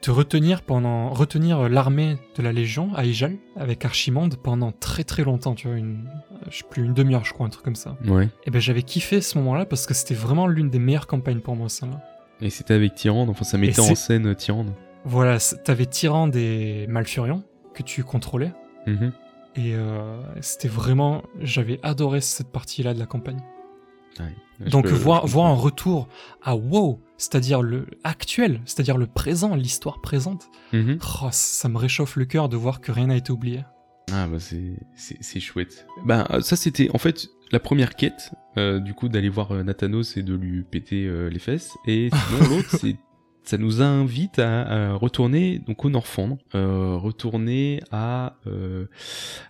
te 0.00 0.10
retenir 0.10 0.62
pendant 0.62 1.10
retenir 1.10 1.68
l'armée 1.68 2.16
de 2.36 2.42
la 2.42 2.52
Légion 2.52 2.90
à 2.96 3.04
Ijal 3.04 3.36
avec 3.56 3.84
Archimonde 3.84 4.34
pendant 4.36 4.72
très 4.72 5.04
très 5.04 5.22
longtemps, 5.22 5.54
tu 5.54 5.68
vois, 5.68 5.76
une, 5.76 6.08
je 6.50 6.58
sais 6.58 6.64
plus 6.68 6.82
une 6.84 6.92
demi-heure 6.92 7.24
je 7.24 7.32
crois 7.32 7.46
un 7.46 7.50
truc 7.50 7.64
comme 7.64 7.76
ça. 7.76 7.96
Ouais. 8.06 8.28
Et 8.44 8.50
ben 8.50 8.60
j'avais 8.60 8.82
kiffé 8.82 9.20
ce 9.20 9.38
moment-là 9.38 9.64
parce 9.64 9.86
que 9.86 9.94
c'était 9.94 10.14
vraiment 10.14 10.48
l'une 10.48 10.70
des 10.70 10.80
meilleures 10.80 11.06
campagnes 11.06 11.38
pour 11.40 11.54
moi 11.54 11.68
celle-là. 11.68 12.00
Et 12.40 12.50
c'était 12.50 12.74
avec 12.74 12.96
Tyrande, 12.96 13.30
enfin 13.30 13.44
ça 13.44 13.58
mettait 13.58 13.78
en 13.80 13.94
scène 13.94 14.34
Tyrande. 14.34 14.72
Voilà, 15.04 15.38
t'avais 15.64 15.86
Tyrande 15.86 16.36
et 16.36 16.86
Malfurion 16.88 17.42
que 17.74 17.82
tu 17.82 18.04
contrôlais. 18.04 18.52
Mhm. 18.86 19.12
Et 19.56 19.74
euh, 19.74 20.22
c'était 20.40 20.68
vraiment. 20.68 21.22
J'avais 21.40 21.78
adoré 21.82 22.20
cette 22.20 22.48
partie-là 22.52 22.94
de 22.94 22.98
la 22.98 23.06
campagne. 23.06 23.40
Donc, 24.60 24.84
peux- 24.84 24.90
voir, 24.94 25.26
voir 25.26 25.46
un 25.46 25.54
retour 25.54 26.06
à 26.42 26.54
WoW, 26.54 27.00
c'est-à-dire 27.16 27.62
le 27.62 27.86
actuel, 28.04 28.60
c'est-à-dire 28.64 28.96
le 28.96 29.06
présent, 29.08 29.56
l'histoire 29.56 30.00
présente, 30.00 30.48
Mhm. 30.72 30.98
oh, 31.22 31.28
ça 31.32 31.68
me 31.68 31.78
réchauffe 31.78 32.14
le 32.16 32.26
cœur 32.26 32.48
de 32.48 32.56
voir 32.56 32.80
que 32.80 32.92
rien 32.92 33.08
n'a 33.08 33.16
été 33.16 33.32
oublié. 33.32 33.64
Ah 34.12 34.26
bah 34.28 34.36
c'est 34.38 35.40
chouette. 35.40 35.86
Bah 36.04 36.28
ça 36.42 36.54
c'était 36.56 36.90
en 36.94 36.98
fait 36.98 37.28
la 37.50 37.58
première 37.60 37.94
quête 37.96 38.30
euh, 38.58 38.78
du 38.78 38.94
coup 38.94 39.08
d'aller 39.08 39.28
voir 39.30 39.52
euh, 39.52 39.62
Nathanos 39.62 40.16
et 40.16 40.22
de 40.22 40.34
lui 40.34 40.62
péter 40.64 41.06
euh, 41.06 41.28
les 41.30 41.38
fesses 41.38 41.72
et 41.86 42.10
sinon 42.10 42.48
l'autre 42.56 42.76
c'est 42.78 42.96
ça 43.44 43.58
nous 43.58 43.82
invite 43.82 44.38
à, 44.38 44.90
à 44.90 44.94
retourner 44.94 45.58
donc 45.60 45.84
au 45.84 45.90
Norfand, 45.90 46.38
euh, 46.54 46.96
retourner 46.96 47.80
à 47.90 48.36
euh, 48.46 48.86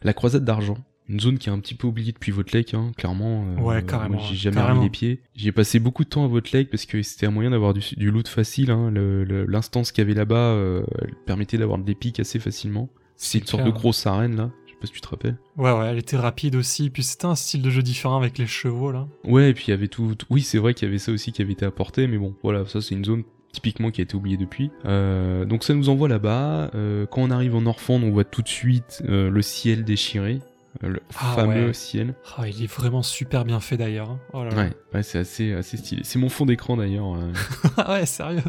la 0.03 0.13
croisade 0.13 0.45
d'argent. 0.45 0.79
Une 1.09 1.19
zone 1.21 1.37
qui 1.39 1.49
est 1.49 1.53
un 1.53 1.59
petit 1.59 1.75
peu 1.75 1.89
oubliée 1.89 2.13
depuis 2.13 2.31
votre 2.33 2.57
lake, 2.57 2.75
hein, 2.75 2.93
clairement. 2.97 3.45
euh, 3.59 3.61
Ouais, 3.61 3.83
carrément, 3.83 4.19
J'ai 4.21 4.37
jamais 4.37 4.55
carrément. 4.57 4.77
remis 4.77 4.87
les 4.87 4.91
pieds. 4.91 5.21
J'y 5.35 5.49
ai 5.49 5.53
passé 5.53 5.79
beaucoup 5.81 6.05
de 6.05 6.09
temps 6.09 6.25
à 6.25 6.29
votre 6.29 6.57
lake 6.57 6.71
parce 6.71 6.87
que 6.87 7.03
c'était 7.03 7.27
un 7.27 7.31
moyen 7.33 7.51
d'avoir 7.51 7.75
du, 7.75 7.83
du 7.97 8.11
loot 8.11 8.29
facile. 8.29 8.71
Hein. 8.71 8.91
Le- 8.91 9.25
le- 9.25 9.45
L'instance 9.45 9.91
qu'il 9.93 10.03
y 10.03 10.07
avait 10.07 10.15
là-bas 10.15 10.37
euh, 10.37 10.85
permettait 11.27 11.59
d'avoir 11.59 11.79
des 11.79 11.95
pics 11.97 12.21
assez 12.21 12.39
facilement. 12.39 12.89
C'est 13.17 13.39
une 13.41 13.47
sorte 13.47 13.65
de 13.65 13.71
grosse 13.71 14.07
arène 14.07 14.37
là. 14.37 14.51
Je 14.67 14.73
sais 14.73 14.79
pas 14.81 14.87
si 14.87 14.93
tu 14.93 15.01
te 15.01 15.09
rappelles. 15.09 15.37
Ouais, 15.59 15.73
ouais, 15.73 15.87
elle 15.87 15.99
était 15.99 16.17
rapide 16.17 16.55
aussi. 16.55 16.89
Puis 16.89 17.03
c'était 17.03 17.27
un 17.27 17.35
style 17.35 17.63
de 17.63 17.69
jeu 17.71 17.83
différent 17.83 18.17
avec 18.17 18.39
les 18.39 18.47
chevaux, 18.47 18.93
là. 18.93 19.07
Ouais, 19.25 19.51
et 19.51 19.55
puis 19.55 19.65
il 19.69 19.71
y 19.71 19.75
avait 19.75 19.89
tout. 19.89 20.15
tout- 20.15 20.27
Oui, 20.31 20.41
c'est 20.43 20.59
vrai 20.59 20.73
qu'il 20.73 20.87
y 20.87 20.89
avait 20.89 20.99
ça 20.99 21.11
aussi 21.13 21.33
qui 21.33 21.43
avait 21.43 21.53
été 21.53 21.67
apporté, 21.67 22.07
mais 22.07 22.17
bon, 22.17 22.35
voilà, 22.45 22.65
ça 22.67 22.81
c'est 22.81 22.95
une 22.95 23.05
zone 23.05 23.25
typiquement 23.53 23.91
qui 23.91 24.01
a 24.01 24.05
été 24.05 24.15
oubliée 24.17 24.37
depuis. 24.39 24.71
Euh, 24.87 25.45
donc 25.45 25.63
ça 25.65 25.75
nous 25.75 25.89
envoie 25.89 26.09
là-bas. 26.09 26.71
Euh, 26.75 27.07
quand 27.07 27.21
on 27.23 27.31
arrive 27.31 27.55
en 27.55 27.67
Orphande, 27.67 28.03
on 28.05 28.11
voit 28.11 28.25
tout 28.25 28.43
de 28.43 28.49
suite 28.49 29.03
euh, 29.09 29.31
le 29.31 29.43
ciel 29.43 29.85
déchiré. 29.85 30.41
le 30.81 31.01
Ah 31.19 31.35
fameux 31.37 31.67
ouais. 31.67 31.73
ciel. 31.75 32.15
Ah, 32.39 32.49
il 32.49 32.65
est 32.65 32.67
vraiment 32.73 33.03
super 33.03 33.45
bien 33.45 33.61
fait 33.61 33.77
d'ailleurs. 33.77 34.11
hein. 34.11 34.19
Oh 34.33 34.43
là 34.43 34.51
là. 34.51 34.57
Ouais, 34.57 34.71
ouais 34.95 35.03
c'est 35.03 35.19
assez, 35.19 35.53
assez 35.53 35.77
stylé. 35.77 36.01
C'est 36.03 36.19
mon 36.19 36.31
fond 36.31 36.47
d'écran 36.47 36.77
d'ailleurs. 36.79 37.15
Ah 37.77 37.93
ouais, 37.95 38.07
sérieux? 38.07 38.41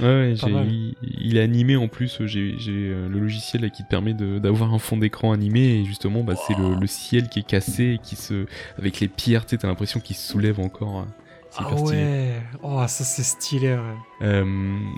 Ouais, 0.00 0.34
il, 0.34 0.94
il 1.02 1.36
est 1.36 1.40
animé 1.42 1.76
en 1.76 1.88
plus. 1.88 2.20
J'ai 2.26 2.52
le 2.68 3.08
logiciel 3.18 3.62
là, 3.62 3.68
qui 3.70 3.82
te 3.84 3.88
permet 3.88 4.12
d'avoir 4.14 4.72
un 4.74 4.78
fond 4.78 4.96
d'écran 4.96 5.32
animé 5.32 5.80
et 5.80 5.84
justement, 5.84 6.22
bah, 6.24 6.34
c'est 6.36 6.56
le, 6.56 6.74
le 6.74 6.86
ciel 6.86 7.28
qui 7.28 7.40
est 7.40 7.46
cassé 7.46 7.94
et 7.94 7.98
qui 7.98 8.16
se, 8.16 8.46
avec 8.78 9.00
les 9.00 9.08
pierres, 9.08 9.44
t'as 9.46 9.66
l'impression 9.68 9.98
qu'il 10.00 10.14
se 10.16 10.28
soulève 10.32 10.60
encore. 10.60 11.06
Ah 11.56 11.62
hyper 11.62 11.78
stylé. 11.78 12.02
ouais. 12.02 12.42
Oh, 12.62 12.82
ça 12.86 13.04
c'est 13.04 13.22
stylé. 13.22 13.74
Ouais. 13.74 13.80
Euh, 14.22 14.44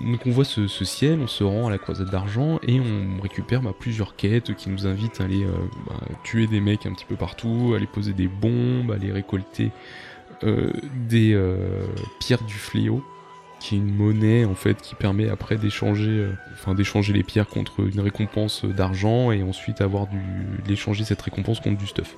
donc 0.05 0.21
on 0.27 0.31
voit 0.31 0.45
ce, 0.45 0.67
ce 0.67 0.85
ciel, 0.85 1.19
on 1.21 1.27
se 1.27 1.43
rend 1.43 1.67
à 1.67 1.71
la 1.71 1.79
croisade 1.79 2.11
d'argent 2.11 2.59
et 2.63 2.81
on 2.81 3.21
récupère 3.21 3.61
bah, 3.61 3.73
plusieurs 3.79 4.17
quêtes 4.17 4.55
qui 4.55 4.71
nous 4.71 4.87
invitent 4.87 5.21
à 5.21 5.25
aller 5.25 5.45
euh, 5.45 5.53
bah, 5.87 5.95
tuer 6.23 6.47
des 6.47 6.61
mecs 6.61 6.87
un 6.87 6.93
petit 6.93 7.07
peu 7.07 7.17
partout, 7.17 7.73
à 7.75 7.77
aller 7.77 7.87
poser 7.87 8.13
des 8.13 8.29
bombes, 8.29 8.93
à 8.93 8.95
aller 8.95 9.11
récolter 9.13 9.73
euh, 10.45 10.73
des 11.09 11.39
pierres 12.21 12.45
du 12.45 12.55
fléau, 12.55 13.03
qui 13.61 13.75
est 13.75 13.79
une 13.79 13.95
monnaie 13.95 14.45
en 14.45 14.55
fait 14.55 14.81
qui 14.81 14.95
permet 14.95 15.29
après 15.29 15.57
d'échanger, 15.57 16.29
enfin 16.53 16.75
d'échanger 16.75 17.13
les 17.13 17.23
pierres 17.23 17.49
contre 17.49 17.81
une 17.81 18.01
récompense 18.01 18.65
d'argent 18.65 19.33
et 19.33 19.43
ensuite 19.43 19.81
avoir 19.81 20.07
du 20.07 20.21
d'échanger 20.67 21.05
cette 21.05 21.23
récompense 21.23 21.61
contre 21.61 21.79
du 21.79 21.87
stuff, 21.87 22.17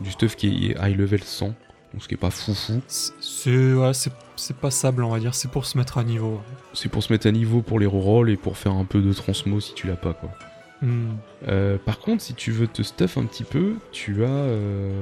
du 0.00 0.10
stuff 0.10 0.36
qui 0.36 0.70
est 0.70 0.76
high 0.80 0.96
level 0.96 1.22
100, 1.22 1.46
donc 1.48 1.54
ce 2.00 2.08
qui 2.08 2.14
est 2.14 2.18
pas 2.18 2.30
foufou. 2.30 2.80
C'est 2.88 3.74
ouais, 3.74 3.92
c'est- 3.94 4.12
passable, 4.60 5.04
on 5.04 5.10
va 5.10 5.18
dire. 5.20 5.34
C'est 5.34 5.50
pour 5.50 5.64
se 5.66 5.78
mettre 5.78 5.98
à 5.98 6.04
niveau. 6.04 6.40
C'est 6.72 6.88
pour 6.88 7.02
se 7.02 7.12
mettre 7.12 7.26
à 7.26 7.32
niveau 7.32 7.62
pour 7.62 7.78
les 7.78 7.86
rerolls 7.86 8.30
et 8.30 8.36
pour 8.36 8.56
faire 8.58 8.72
un 8.72 8.84
peu 8.84 9.00
de 9.00 9.12
transmo 9.12 9.60
si 9.60 9.74
tu 9.74 9.86
l'as 9.86 9.96
pas 9.96 10.12
quoi. 10.14 10.30
Hmm. 10.82 11.14
Euh, 11.48 11.78
par 11.78 11.98
contre, 12.00 12.22
si 12.22 12.34
tu 12.34 12.50
veux 12.50 12.66
te 12.66 12.82
stuff 12.82 13.16
un 13.16 13.24
petit 13.24 13.44
peu, 13.44 13.74
tu 13.92 14.24
as, 14.24 14.28
euh, 14.28 14.92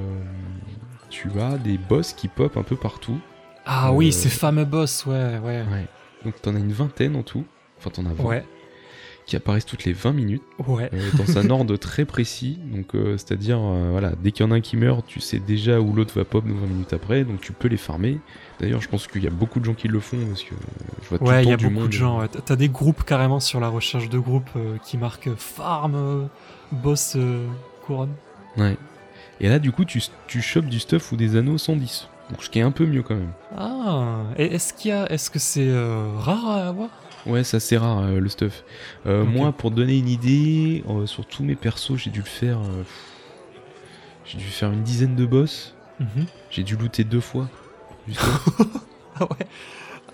tu 1.11 1.29
as 1.41 1.57
des 1.59 1.79
boss 1.79 2.13
qui 2.13 2.29
pop 2.29 2.57
un 2.57 2.63
peu 2.63 2.77
partout. 2.77 3.19
Ah 3.65 3.89
Euh, 3.89 3.93
oui, 3.93 4.13
ces 4.13 4.29
fameux 4.29 4.65
boss, 4.65 5.07
ouais, 5.07 5.39
ouais. 5.39 5.65
Ouais. 5.71 5.87
Donc 6.25 6.41
t'en 6.43 6.55
as 6.55 6.59
une 6.59 6.73
vingtaine 6.73 7.17
en 7.17 7.23
tout. 7.23 7.45
Enfin, 7.79 7.91
t'en 7.91 8.07
as 8.07 8.13
20 8.13 8.25
Ouais, 8.25 8.45
qui 9.27 9.37
apparaissent 9.37 9.67
toutes 9.67 9.85
les 9.85 9.93
20 9.93 10.13
minutes 10.13 10.43
ouais. 10.67 10.91
euh, 10.93 11.11
dans 11.17 11.39
un 11.39 11.49
ordre 11.51 11.77
très 11.77 12.05
précis. 12.05 12.59
Donc, 12.75 12.95
euh, 12.95 13.17
c'est-à-dire, 13.17 13.59
euh, 13.61 13.89
voilà, 13.93 14.13
dès 14.21 14.33
qu'il 14.33 14.45
y 14.45 14.49
en 14.49 14.51
a 14.53 14.57
un 14.57 14.61
qui 14.61 14.77
meurt, 14.77 15.07
tu 15.07 15.21
sais 15.21 15.39
déjà 15.39 15.81
où 15.81 15.93
l'autre 15.93 16.15
va 16.15 16.25
pop 16.25 16.45
20 16.45 16.53
minutes 16.67 16.93
après. 16.93 17.25
Donc, 17.25 17.41
tu 17.41 17.53
peux 17.53 17.69
les 17.69 17.77
farmer. 17.77 18.19
D'ailleurs, 18.61 18.81
je 18.81 18.89
pense 18.89 19.07
qu'il 19.07 19.23
y 19.23 19.27
a 19.29 19.31
beaucoup 19.31 19.61
de 19.61 19.65
gens 19.65 19.75
qui 19.75 19.87
le 19.89 20.01
font 20.01 20.19
parce 20.27 20.43
que 20.43 20.55
je 21.03 21.09
vois 21.09 21.19
tout 21.19 21.25
Ouais, 21.25 21.35
le 21.37 21.41
il 21.41 21.45
temps 21.45 21.51
y 21.51 21.55
a 21.55 21.57
du 21.57 21.65
beaucoup 21.67 21.79
monde. 21.81 21.87
de 21.89 21.93
gens. 21.93 22.21
ouais. 22.21 22.29
T'as 22.29 22.57
des 22.57 22.69
groupes 22.69 23.05
carrément 23.05 23.39
sur 23.41 23.61
la 23.61 23.69
recherche 23.69 24.09
de 24.09 24.19
groupes 24.19 24.51
euh, 24.57 24.77
qui 24.85 24.99
marquent 24.99 25.31
farm, 25.37 26.29
boss, 26.73 27.17
couronne. 27.87 28.13
Ouais. 28.57 28.77
Et 29.41 29.49
là, 29.49 29.59
du 29.59 29.73
coup, 29.73 29.85
tu, 29.85 30.03
tu 30.27 30.43
chopes 30.43 30.67
du 30.67 30.81
stuff 30.81 31.13
ou 31.13 31.17
des 31.17 31.37
anneaux 31.37 31.59
110. 31.59 32.09
Donc, 32.31 32.43
ce 32.43 32.51
qui 32.51 32.59
est 32.59 32.63
un 32.63 32.71
peu 32.71 32.87
mieux 32.87 33.03
quand 33.03 33.15
même. 33.17 33.33
Ah, 33.57 34.23
et 34.37 34.55
est-ce 34.55 34.73
qu'il 34.73 34.91
y 34.91 34.95
a, 34.95 35.11
est-ce 35.13 35.31
que 35.31 35.39
c'est 35.39 35.71
rare 36.19 36.49
à 36.49 36.69
avoir? 36.69 36.89
Ouais, 37.27 37.45
c'est 37.45 37.57
assez 37.59 37.77
rare 37.77 38.01
euh, 38.01 38.19
le 38.21 38.29
stuff. 38.29 38.65
Euh. 39.07 39.25
Moi, 39.25 39.53
pour 39.53 39.71
donner 39.71 39.97
une 39.99 40.09
idée, 40.09 40.83
euh, 40.89 41.07
sur 41.07 41.25
tous 41.27 41.43
mes 41.45 41.55
persos, 41.55 41.97
j'ai 41.97 42.11
dû 42.11 42.21
le 42.21 42.25
faire. 42.27 42.59
j'ai 44.25 44.39
dû 44.39 44.45
faire 44.45 44.73
une 44.73 44.83
dizaine 44.83 45.15
de 45.17 45.27
boss. 45.27 45.75
Mhm. 46.01 46.27
J'ai 46.51 46.63
dû 46.65 46.77
looter 46.77 47.05
deux 47.05 47.21
fois. 47.21 47.49
Ah 49.21 49.25
ouais. 49.25 49.47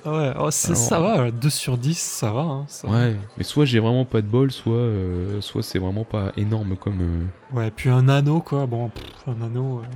Ah 0.05 0.13
ouais, 0.13 0.33
oh, 0.39 0.51
c'est- 0.51 0.69
Alors, 0.73 0.77
ça 0.79 1.01
va, 1.01 1.31
2 1.31 1.51
sur 1.51 1.77
10, 1.79 1.99
ça 1.99 2.33
va. 2.33 2.41
Hein, 2.41 2.65
ça 2.69 2.89
va. 2.89 2.95
ouais, 2.95 3.17
mais 3.37 3.45
soit 3.45 3.65
j'ai 3.65 3.79
vraiment 3.79 4.05
pas 4.05 4.23
de 4.23 4.27
bol, 4.27 4.51
soit, 4.51 4.75
euh, 4.75 5.41
soit 5.41 5.63
c'est 5.63 5.79
vraiment 5.79 6.05
pas 6.05 6.33
énorme 6.37 6.77
comme. 6.77 7.01
euh, 7.01 7.57
Ouais, 7.57 7.71
puis 7.71 7.91
un 7.91 8.09
anneau, 8.09 8.41
quoi. 8.41 8.67
Bon, 8.67 8.89
pff, 8.91 9.05
un 9.29 9.41
anneau. 9.45 9.79
euh, 9.81 9.87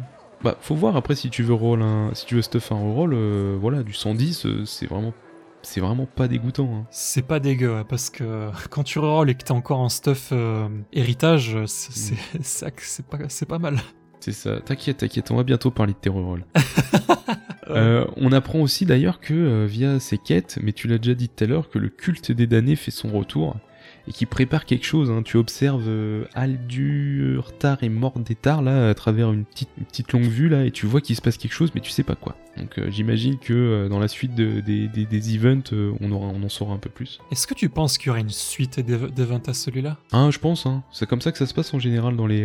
Bah, 0.43 0.57
faut 0.61 0.75
voir 0.77 0.97
après 0.97 1.15
si 1.17 1.31
tu 1.31 1.43
veux 1.43 1.55
roll 1.55 1.83
un, 1.83 2.11
si 2.15 2.27
tu 2.27 2.35
veux 2.37 2.43
stuff 2.43 2.73
un 2.73 2.77
reroll, 2.77 3.13
euh, 3.15 3.57
voilà, 3.61 3.83
du 3.83 3.93
110, 3.93 4.47
euh, 4.47 4.65
c'est 4.67 4.87
vraiment, 4.87 5.13
c'est 5.63 5.81
vraiment 5.81 6.07
pas 6.07 6.29
dégoûtant. 6.29 6.69
hein. 6.75 6.87
C'est 6.91 7.23
pas 7.27 7.41
dégueu, 7.41 7.75
ouais, 7.77 7.85
parce 7.89 8.11
que 8.11 8.51
quand 8.71 8.83
tu 8.83 8.99
rerolls 8.99 9.31
et 9.31 9.35
que 9.35 9.45
t'es 9.45 9.53
encore 9.53 9.79
en 9.81 9.89
stuff 9.89 10.29
euh, 10.33 10.69
héritage, 10.93 11.57
c'est 11.67 11.93
c'est- 12.43 12.75
c'est 12.81 13.07
pas, 13.07 13.19
pas 13.49 13.59
mal. 13.59 13.77
C'est 14.21 14.33
ça. 14.33 14.61
T'inquiète, 14.61 14.99
t'inquiète, 14.99 15.31
on 15.33 15.37
va 15.37 15.43
bientôt 15.43 15.71
parler 15.73 15.93
de 15.95 15.99
tes 15.99 16.11
rerolls. 16.11 16.45
Euh, 17.71 18.05
on 18.17 18.33
apprend 18.33 18.59
aussi 18.61 18.85
d'ailleurs 18.85 19.19
que 19.19 19.33
euh, 19.33 19.67
via 19.67 19.99
ces 19.99 20.19
quêtes, 20.19 20.59
mais 20.63 20.73
tu 20.73 20.89
l'as 20.89 20.99
déjà 20.99 21.15
dit 21.15 21.31
tout 21.31 21.45
à 21.45 21.47
l'heure, 21.47 21.71
que 21.71 21.79
le 21.79 21.89
culte 21.89 22.31
des 22.31 22.47
damnés 22.47 22.77
fait 22.77 22.91
son 22.91 23.09
retour 23.09 23.57
et 24.07 24.13
qui 24.13 24.27
prépare 24.27 24.67
quelque 24.67 24.85
chose. 24.85 25.11
hein. 25.11 25.23
Tu 25.25 25.39
observes 25.39 25.85
euh, 25.87 26.25
Aldurtar 26.35 27.83
et 27.83 27.89
Mordétar 27.89 28.61
là 28.61 28.91
à 28.91 28.95
travers 28.95 29.33
une 29.33 29.45
petite, 29.45 29.71
une 29.79 29.85
petite 29.85 30.13
longue 30.13 30.25
vue 30.25 30.49
là 30.51 30.65
et 30.67 30.71
tu 30.71 30.85
vois 30.87 31.01
qu'il 31.01 31.17
se 31.17 31.23
passe 31.23 31.39
quelque 31.39 31.53
chose, 31.55 31.71
mais 31.75 31.81
tu 31.81 31.91
sais 31.91 32.03
pas 32.03 32.17
quoi. 32.17 32.37
Donc 32.57 32.79
euh, 32.79 32.91
j'imagine 32.91 33.39
que 33.39 33.53
euh, 33.55 33.89
dans 33.89 33.99
la 33.99 34.09
suite 34.09 34.35
de- 34.35 34.61
des, 34.61 34.87
des- 34.89 35.07
des 35.07 35.35
events, 35.37 35.73
euh, 35.73 35.93
on, 36.01 36.13
aura, 36.13 36.27
on 36.29 36.43
en 36.43 36.49
saura 36.49 36.75
un 36.75 36.79
peu 36.79 36.91
plus. 36.91 37.19
Est-ce 37.31 37.47
que 37.47 37.55
tu 37.55 37.69
penses 37.69 37.97
qu'il 37.99 38.09
y 38.09 38.11
aura 38.11 38.21
une 38.21 38.29
suite 38.31 38.79
d'ev- 38.81 39.11
d'events 39.11 39.41
à 39.47 39.55
celui-là? 39.55 39.97
Hein, 40.13 40.31
je 40.31 40.39
pense. 40.39 40.67
Hein. 40.67 40.83
C'est 40.93 41.09
comme 41.09 41.21
ça 41.23 41.33
que 41.33 41.39
ça 41.39 41.47
se 41.47 41.55
passe 41.55 41.73
en 41.73 41.79
général 41.79 42.17
dans 42.17 42.27
les 42.27 42.43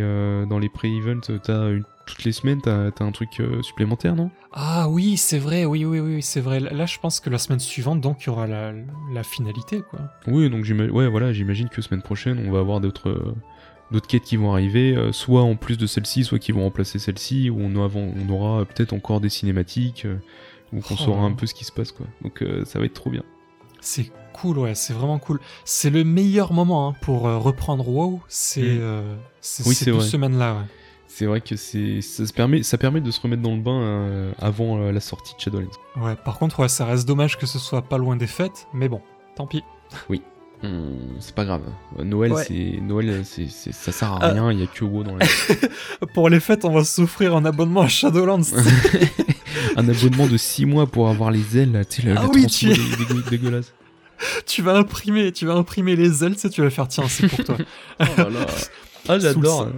dans 0.48 0.58
les 0.58 0.68
pré-events. 0.68 1.38
T'as 1.42 1.70
une- 1.70 1.84
toutes 2.06 2.24
les 2.24 2.32
semaines, 2.32 2.62
t'as 2.62 2.90
un 3.00 3.12
truc 3.12 3.28
euh, 3.40 3.60
supplémentaire, 3.62 4.16
non? 4.16 4.30
Ah 4.54 4.88
oui, 4.88 5.18
c'est 5.18 5.38
vrai, 5.38 5.66
oui, 5.66 5.84
oui, 5.84 6.00
oui, 6.00 6.22
c'est 6.22 6.40
vrai. 6.40 6.58
Là, 6.58 6.86
je 6.86 6.98
pense 6.98 7.20
que 7.20 7.28
la 7.28 7.36
semaine 7.36 7.60
suivante, 7.60 8.00
donc, 8.00 8.22
il 8.22 8.28
y 8.28 8.30
aura 8.30 8.46
la, 8.46 8.72
la 9.12 9.22
finalité, 9.22 9.82
quoi. 9.90 10.00
Oui, 10.26 10.48
donc 10.48 10.64
j'imagine, 10.64 10.90
ouais, 10.94 11.06
voilà, 11.06 11.34
j'imagine 11.34 11.68
que 11.68 11.82
semaine 11.82 12.00
prochaine, 12.00 12.42
on 12.48 12.50
va 12.50 12.60
avoir 12.60 12.80
d'autres 12.80 13.34
d'autres 13.90 14.06
quêtes 14.06 14.22
qui 14.24 14.36
vont 14.36 14.52
arriver, 14.52 14.96
euh, 14.96 15.12
soit 15.12 15.42
en 15.42 15.56
plus 15.56 15.78
de 15.78 15.86
celle-ci, 15.86 16.24
soit 16.24 16.38
qui 16.38 16.52
vont 16.52 16.62
remplacer 16.62 16.98
celle-ci, 16.98 17.50
ou 17.50 17.58
on, 17.60 17.74
aura- 17.76 17.90
on 17.96 18.28
aura 18.32 18.64
peut-être 18.64 18.92
encore 18.92 19.20
des 19.20 19.28
cinématiques, 19.30 20.04
euh, 20.04 20.16
où 20.72 20.78
on 20.78 20.82
Oh. 20.90 20.96
saura 20.96 21.22
un 21.22 21.32
peu 21.32 21.46
ce 21.46 21.54
qui 21.54 21.64
se 21.64 21.72
passe, 21.72 21.92
quoi. 21.92 22.06
Donc 22.22 22.42
euh, 22.42 22.64
ça 22.64 22.78
va 22.78 22.84
être 22.84 22.94
trop 22.94 23.10
bien. 23.10 23.22
C'est 23.80 24.10
cool, 24.34 24.58
ouais, 24.58 24.74
c'est 24.74 24.92
vraiment 24.92 25.18
cool. 25.18 25.40
C'est 25.64 25.90
le 25.90 26.04
meilleur 26.04 26.52
moment 26.52 26.88
hein, 26.88 26.94
pour 27.00 27.22
reprendre 27.22 27.88
WoW, 27.88 28.20
c'est 28.28 28.60
Mm. 28.62 28.78
euh, 28.80 29.16
c'est 29.40 29.66
Oui, 29.66 29.74
ces 29.74 29.84
c'est 29.86 29.92
deux 29.92 30.00
semaines-là, 30.00 30.54
ouais. 30.54 30.64
C'est 31.10 31.24
vrai 31.26 31.40
que 31.40 31.56
c'est 31.56 32.00
ça 32.02 32.26
se 32.26 32.32
permet 32.34 32.62
ça 32.62 32.76
permet 32.76 33.00
de 33.00 33.10
se 33.10 33.20
remettre 33.20 33.40
dans 33.42 33.54
le 33.56 33.62
bain 33.62 34.30
avant 34.38 34.76
la 34.90 35.00
sortie 35.00 35.34
de 35.34 35.40
Shadowlands. 35.40 35.70
Ouais, 35.96 36.14
par 36.16 36.38
contre, 36.38 36.60
ouais, 36.60 36.68
ça 36.68 36.84
reste 36.84 37.08
dommage 37.08 37.38
que 37.38 37.46
ce 37.46 37.58
soit 37.58 37.82
pas 37.82 37.96
loin 37.98 38.14
des 38.14 38.26
fêtes, 38.26 38.66
mais 38.74 38.88
bon, 38.90 39.00
tant 39.34 39.46
pis. 39.46 39.64
Hum, 40.64 40.96
c'est 41.20 41.34
pas 41.34 41.44
grave. 41.44 41.62
Euh, 41.98 42.04
Noël, 42.04 42.32
Ouais. 42.32 42.44
c'est 42.46 42.80
Noël, 42.82 43.22
c'est 43.24 43.48
c'est- 43.48 43.70
ça 43.72 43.92
sert 43.92 44.12
à 44.14 44.18
Ah. 44.22 44.32
rien. 44.32 44.50
Il 44.50 44.58
y 44.58 44.62
a 44.64 44.66
que 44.66 44.84
WoW 44.84 45.04
dans 45.04 45.14
la. 45.16 45.24
Pour 46.14 46.28
les 46.28 46.40
fêtes, 46.40 46.64
on 46.64 46.72
va 46.72 46.82
s'offrir 46.84 47.36
un 47.36 47.44
abonnement 47.44 47.82
à 47.82 47.88
Shadowlands. 47.88 48.40
un 49.76 49.88
abonnement 49.88 50.26
de 50.26 50.36
6 50.36 50.66
mois 50.66 50.86
pour 50.88 51.08
avoir 51.08 51.30
les 51.30 51.58
ailes, 51.58 51.84
tu 51.88 52.02
sais, 52.02 52.08
la, 52.08 52.20
Ah 52.20 52.22
la 52.24 52.28
oui, 52.30 52.46
tu- 52.46 52.66
dé- 52.66 52.74
dégueu- 52.74 53.30
dégueulasse. 53.30 53.72
tu 54.46 54.62
vas 54.62 54.74
imprimer, 54.76 55.30
tu 55.30 55.46
vas 55.46 55.54
imprimer 55.54 55.94
les 55.94 56.24
ailes, 56.24 56.34
tu 56.34 56.40
sais, 56.40 56.50
tu 56.50 56.60
vas 56.60 56.70
faire 56.70 56.88
tiens, 56.88 57.04
c'est 57.08 57.28
pour 57.28 57.44
toi. 57.44 57.56
Oh 58.00 58.04
là 58.16 58.24
là. 58.30 58.46
Ah, 59.08 59.18
j'adore. 59.20 59.68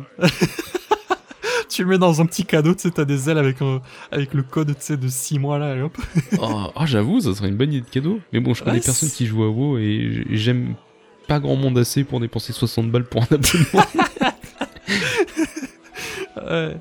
Tu 1.71 1.83
le 1.85 1.89
mets 1.91 1.99
dans 1.99 2.21
un 2.21 2.27
petit 2.27 2.45
cadeau, 2.45 2.75
tu 2.75 2.83
sais, 2.83 2.91
t'as 2.91 3.05
des 3.05 3.31
ailes 3.31 3.39
avec, 3.39 3.63
un- 3.63 3.81
avec 4.11 4.35
le 4.35 4.43
code, 4.43 4.69
tu 4.69 4.75
sais, 4.81 4.97
de 4.97 5.09
6 5.09 5.39
mois 5.39 5.59
là, 5.59 5.77
et 5.77 5.83
hop. 5.83 5.97
Oh, 6.41 6.71
ah, 6.75 6.87
j'avoue, 6.87 7.21
ça 7.21 7.35
serait 7.35 7.49
une 7.49 7.57
bonne 7.57 7.73
idée 7.73 7.81
de 7.87 7.91
cadeau. 7.91 8.21
Mais 8.33 8.41
bon, 8.41 8.53
je 8.55 8.63
connais 8.65 8.77
Ouais, 8.79 8.83
personne 8.85 9.09
qui 9.11 9.27
joue 9.27 9.43
à 9.45 9.49
WoW 9.49 9.79
et 9.79 10.25
j'aime 10.31 10.75
pas 11.29 11.39
grand 11.41 11.57
monde 11.57 11.79
assez 11.79 12.05
pour 12.05 12.21
dépenser 12.21 12.53
60 12.53 12.91
balles 12.91 13.05
pour 13.05 13.23
un 13.23 13.27
abonnement. 13.35 13.85
Ouais. 16.37 16.77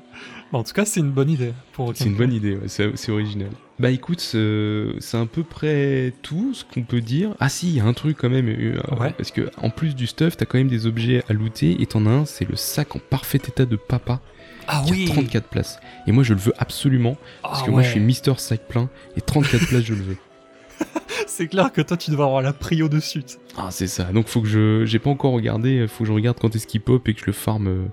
Bon, 0.52 0.58
en 0.60 0.62
tout 0.64 0.72
cas, 0.72 0.84
c'est 0.84 1.00
une 1.00 1.10
bonne 1.12 1.30
idée. 1.30 1.52
Pour 1.72 1.92
c'est 1.94 2.06
une 2.06 2.16
bonne 2.16 2.32
idée, 2.32 2.56
ouais, 2.56 2.66
c'est 2.68 3.12
original. 3.12 3.50
Bah 3.78 3.90
écoute, 3.90 4.20
c'est 4.20 4.86
c'est 4.98 5.16
à 5.16 5.24
peu 5.26 5.42
près 5.44 6.12
tout 6.22 6.52
ce 6.54 6.64
qu'on 6.64 6.82
peut 6.82 7.00
dire. 7.00 7.34
Ah 7.40 7.48
si, 7.48 7.68
il 7.68 7.76
y 7.76 7.80
a 7.80 7.84
un 7.84 7.92
truc 7.92 8.16
quand 8.20 8.28
même. 8.30 8.48
euh, 8.48 8.78
Ouais. 8.98 9.12
Parce 9.16 9.30
que 9.30 9.48
en 9.58 9.70
plus 9.70 9.94
du 9.94 10.06
stuff, 10.06 10.36
t'as 10.36 10.46
quand 10.46 10.58
même 10.58 10.68
des 10.68 10.86
objets 10.86 11.22
à 11.28 11.32
looter 11.32 11.80
et 11.80 11.86
t'en 11.86 12.04
as 12.06 12.10
un, 12.10 12.24
c'est 12.24 12.48
le 12.48 12.56
sac 12.56 12.96
en 12.96 12.98
parfait 12.98 13.38
état 13.38 13.64
de 13.64 13.76
papa. 13.76 14.20
Ah 14.72 14.78
a 14.86 14.90
oui 14.90 15.06
34 15.06 15.46
places. 15.48 15.80
Et 16.06 16.12
moi 16.12 16.22
je 16.24 16.34
le 16.34 16.40
veux 16.40 16.54
absolument 16.58 17.16
parce 17.42 17.60
Ah 17.62 17.66
que 17.66 17.70
moi 17.70 17.82
je 17.82 17.90
suis 17.90 18.00
Mister 18.00 18.32
Sac 18.38 18.60
plein 18.68 18.88
et 19.16 19.20
34 19.20 19.66
places 19.68 19.82
je 19.84 19.94
le 19.94 20.02
veux. 20.02 20.16
C'est 21.26 21.46
clair 21.48 21.72
que 21.72 21.80
toi, 21.80 21.96
tu 21.96 22.10
devrais 22.10 22.26
avoir 22.26 22.42
la 22.42 22.52
prio 22.52 22.88
tu 22.88 23.00
sais. 23.00 23.20
Ah 23.56 23.68
c'est 23.70 23.86
ça. 23.86 24.04
Donc 24.04 24.28
faut 24.28 24.40
que 24.40 24.48
je 24.48 24.84
j'ai 24.86 24.98
pas 24.98 25.10
encore 25.10 25.32
regardé, 25.32 25.86
faut 25.88 26.04
que 26.04 26.08
je 26.08 26.12
regarde 26.12 26.38
quand 26.40 26.54
est-ce 26.56 26.66
qu'il 26.66 26.80
pop 26.80 27.06
et 27.08 27.14
que 27.14 27.20
je 27.20 27.26
le 27.26 27.32
farm 27.32 27.66
euh, 27.68 27.84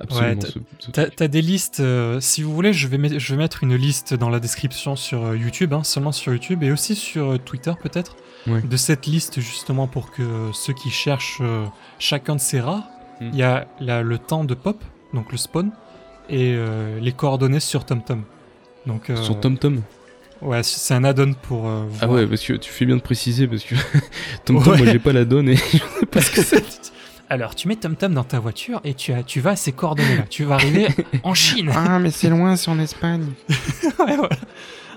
absolument 0.00 0.40
Ouais, 0.42 0.48
t'as- 0.92 1.10
ce, 1.16 1.24
des 1.28 1.42
listes, 1.42 1.80
euh, 1.80 2.20
si 2.20 2.42
vous 2.42 2.54
voulez, 2.54 2.72
je 2.72 2.88
vais, 2.88 2.98
met- 2.98 3.18
je 3.18 3.32
vais 3.34 3.38
mettre 3.38 3.62
une 3.62 3.74
liste 3.76 4.14
dans 4.14 4.28
la 4.30 4.40
description 4.40 4.96
sur 4.96 5.24
euh, 5.24 5.36
YouTube, 5.36 5.72
hein, 5.72 5.84
seulement 5.84 6.12
sur 6.12 6.32
YouTube, 6.32 6.62
et 6.62 6.72
aussi 6.72 6.94
sur 6.94 7.32
euh, 7.32 7.38
Twitter 7.38 7.72
peut-être, 7.82 8.16
Ouais. 8.46 8.60
de 8.60 8.76
cette 8.76 9.06
liste 9.06 9.40
justement 9.40 9.86
pour 9.86 10.10
que 10.10 10.22
euh, 10.22 10.52
ceux 10.52 10.74
qui 10.74 10.90
cherchent 10.90 11.38
euh, 11.40 11.64
chacun 11.98 12.36
de 12.36 12.40
ces 12.40 12.60
rats, 12.60 12.84
il 13.20 13.28
Mm. 13.28 13.34
y 13.36 13.42
a 13.42 13.66
la- 13.80 14.02
le 14.02 14.18
temps 14.18 14.44
de 14.44 14.54
pop, 14.54 14.82
donc 15.14 15.30
le 15.32 15.38
spawn, 15.38 15.70
et 16.28 16.54
euh, 16.54 16.98
les 17.00 17.12
coordonnées 17.12 17.60
sur 17.60 17.84
TomTom. 17.84 18.22
Donc, 18.86 19.08
euh, 19.10 19.16
Sur 19.16 19.40
TomTom. 19.40 19.80
ouais, 20.42 20.62
c'est 20.62 20.94
un 20.94 21.04
add-on 21.04 21.32
pour 21.34 21.68
euh, 21.68 21.84
Ah 22.00 22.08
ouais, 22.08 22.26
parce 22.26 22.42
que 22.44 22.52
tu 22.54 22.70
fais 22.70 22.84
bien 22.86 22.96
de 22.96 23.00
préciser 23.02 23.46
parce 23.46 23.64
que 23.64 23.74
TomTom 24.44 24.72
Ouais. 24.72 24.78
moi 24.78 24.86
j'ai 24.92 24.98
pas 24.98 25.12
la 25.12 25.24
donne 25.24 25.48
et 25.48 25.56
je 25.72 25.78
sais 25.78 26.06
pas 26.10 26.20
ce 26.20 26.30
que 26.30 26.42
c'est. 26.42 26.64
Alors, 27.30 27.54
tu 27.54 27.66
mets 27.68 27.76
TomTom 27.76 28.12
dans 28.12 28.22
ta 28.24 28.38
voiture 28.38 28.80
et 28.84 28.92
tu, 28.92 29.12
as, 29.12 29.22
tu 29.22 29.40
vas 29.40 29.50
à 29.52 29.56
ces 29.56 29.72
coordonnées-là. 29.72 30.24
tu 30.28 30.44
vas 30.44 30.56
arriver 30.56 30.88
en 31.22 31.32
Chine. 31.32 31.70
Ah, 31.74 31.98
mais 31.98 32.10
c'est 32.10 32.28
loin, 32.28 32.54
c'est 32.56 32.70
en 32.70 32.78
Espagne. 32.78 33.24
Ouais, 33.98 34.16
voilà. 34.16 34.36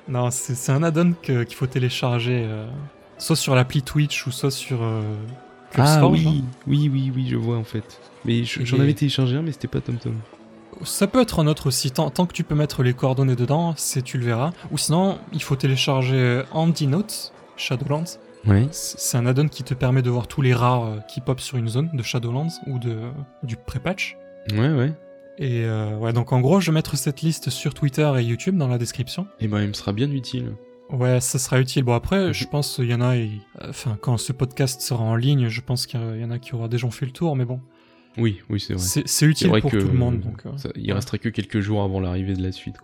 Non, 0.10 0.30
c'est 0.32 0.54
c'est 0.56 0.72
un 0.74 0.84
add-on 0.84 1.14
qu'il 1.24 1.56
faut 1.56 1.68
télécharger, 1.68 2.44
euh, 2.46 2.68
soit 3.18 3.38
sur 3.38 3.56
l'appli 3.56 3.82
Twitch 3.82 4.28
ou 4.28 4.32
soit 4.32 4.52
sur 4.52 4.84
euh, 4.84 5.02
Ah 5.78 6.06
oui, 6.08 6.44
oui, 6.68 6.90
oui, 6.92 7.12
oui, 7.16 7.28
je 7.30 7.38
vois 7.38 7.58
en 7.58 7.64
fait. 7.64 8.00
Mais 8.26 8.44
je- 8.44 8.64
j'en 8.66 8.78
Et- 8.78 8.82
avais 8.82 8.94
téléchargé 8.94 9.38
un, 9.38 9.42
mais 9.42 9.54
c'était 9.54 9.68
pas 9.70 9.80
TomTom. 9.82 10.16
Ça 10.84 11.08
peut 11.08 11.22
être 11.22 11.40
un 11.40 11.48
autre 11.48 11.68
aussi, 11.68 11.92
tant, 11.92 12.10
tant 12.10 12.26
que 12.26 12.34
tu 12.34 12.44
peux 12.44 12.56
mettre 12.56 12.84
les 12.84 12.94
coordonnées 12.94 13.36
dedans, 13.36 13.74
c'est 13.78 14.02
tu 14.02 14.18
le 14.18 14.26
verras. 14.26 14.52
Ou 14.72 14.78
sinon, 14.78 15.18
il 15.34 15.42
faut 15.42 15.56
télécharger 15.56 16.44
Andy 16.52 16.88
Notes, 16.88 17.34
Shadowlands. 17.56 18.20
Ouais. 18.46 18.68
C'est 18.72 19.18
un 19.18 19.26
add-on 19.26 19.48
qui 19.48 19.64
te 19.64 19.74
permet 19.74 20.02
de 20.02 20.10
voir 20.10 20.28
tous 20.28 20.42
les 20.42 20.54
rares 20.54 20.86
euh, 20.86 20.98
qui 21.10 21.20
pop 21.22 21.40
sur 21.42 21.58
une 21.58 21.68
zone 21.68 21.90
de 21.94 22.02
Shadowlands 22.04 22.48
ou 22.68 22.80
de, 22.80 22.98
du 23.44 23.58
pré-patch. 23.58 24.16
Ouais, 24.54 24.70
ouais. 24.74 24.94
Et 25.38 25.66
euh, 25.66 25.98
ouais, 25.98 26.14
donc 26.14 26.32
en 26.32 26.40
gros, 26.40 26.60
je 26.62 26.72
vais 26.72 26.76
mettre 26.76 26.96
cette 26.96 27.22
liste 27.22 27.50
sur 27.50 27.74
Twitter 27.74 28.10
et 28.18 28.24
YouTube 28.24 28.58
dans 28.58 28.68
la 28.68 28.78
description. 28.78 29.28
Et 29.40 29.48
ben, 29.48 29.62
il 29.62 29.68
me 29.68 29.74
sera 29.74 29.92
bien 29.92 30.10
utile. 30.12 30.54
Ouais, 30.90 31.20
ça 31.20 31.38
sera 31.40 31.60
utile. 31.60 31.84
Bon, 31.84 31.94
après, 31.94 32.28
Mhm. 32.28 32.34
je 32.34 32.48
pense 32.48 32.76
qu'il 32.76 32.86
y 32.90 32.94
en 32.94 33.02
a, 33.02 33.16
enfin, 33.68 33.98
quand 34.00 34.16
ce 34.18 34.32
podcast 34.32 34.80
sera 34.82 35.04
en 35.04 35.16
ligne, 35.16 35.50
je 35.50 35.60
pense 35.62 35.86
qu'il 35.86 36.00
y 36.00 36.24
en 36.24 36.32
a 36.32 36.40
qui 36.40 36.56
aura 36.56 36.70
déjà 36.70 36.90
fait 36.90 37.06
le 37.06 37.12
tour, 37.12 37.36
mais 37.36 37.44
bon, 37.44 37.60
Oui, 38.18 38.42
oui, 38.50 38.60
c'est 38.60 38.74
vrai. 38.74 38.84
c'est 39.06 39.26
utile 39.26 39.50
vrai 39.50 39.62
pour 39.62 39.72
que 39.72 39.78
tout 39.78 39.88
le 39.88 39.94
monde. 39.94 40.22
Donc, 40.22 40.46
euh, 40.46 40.58
ça- 40.58 40.70
il 40.76 40.92
resterait 40.94 41.20
que 41.20 41.30
quelques 41.30 41.60
jours 41.60 41.84
avant 41.84 42.00
l'arrivée 42.00 42.34
de 42.36 42.42
la 42.44 42.52
suite. 42.52 42.76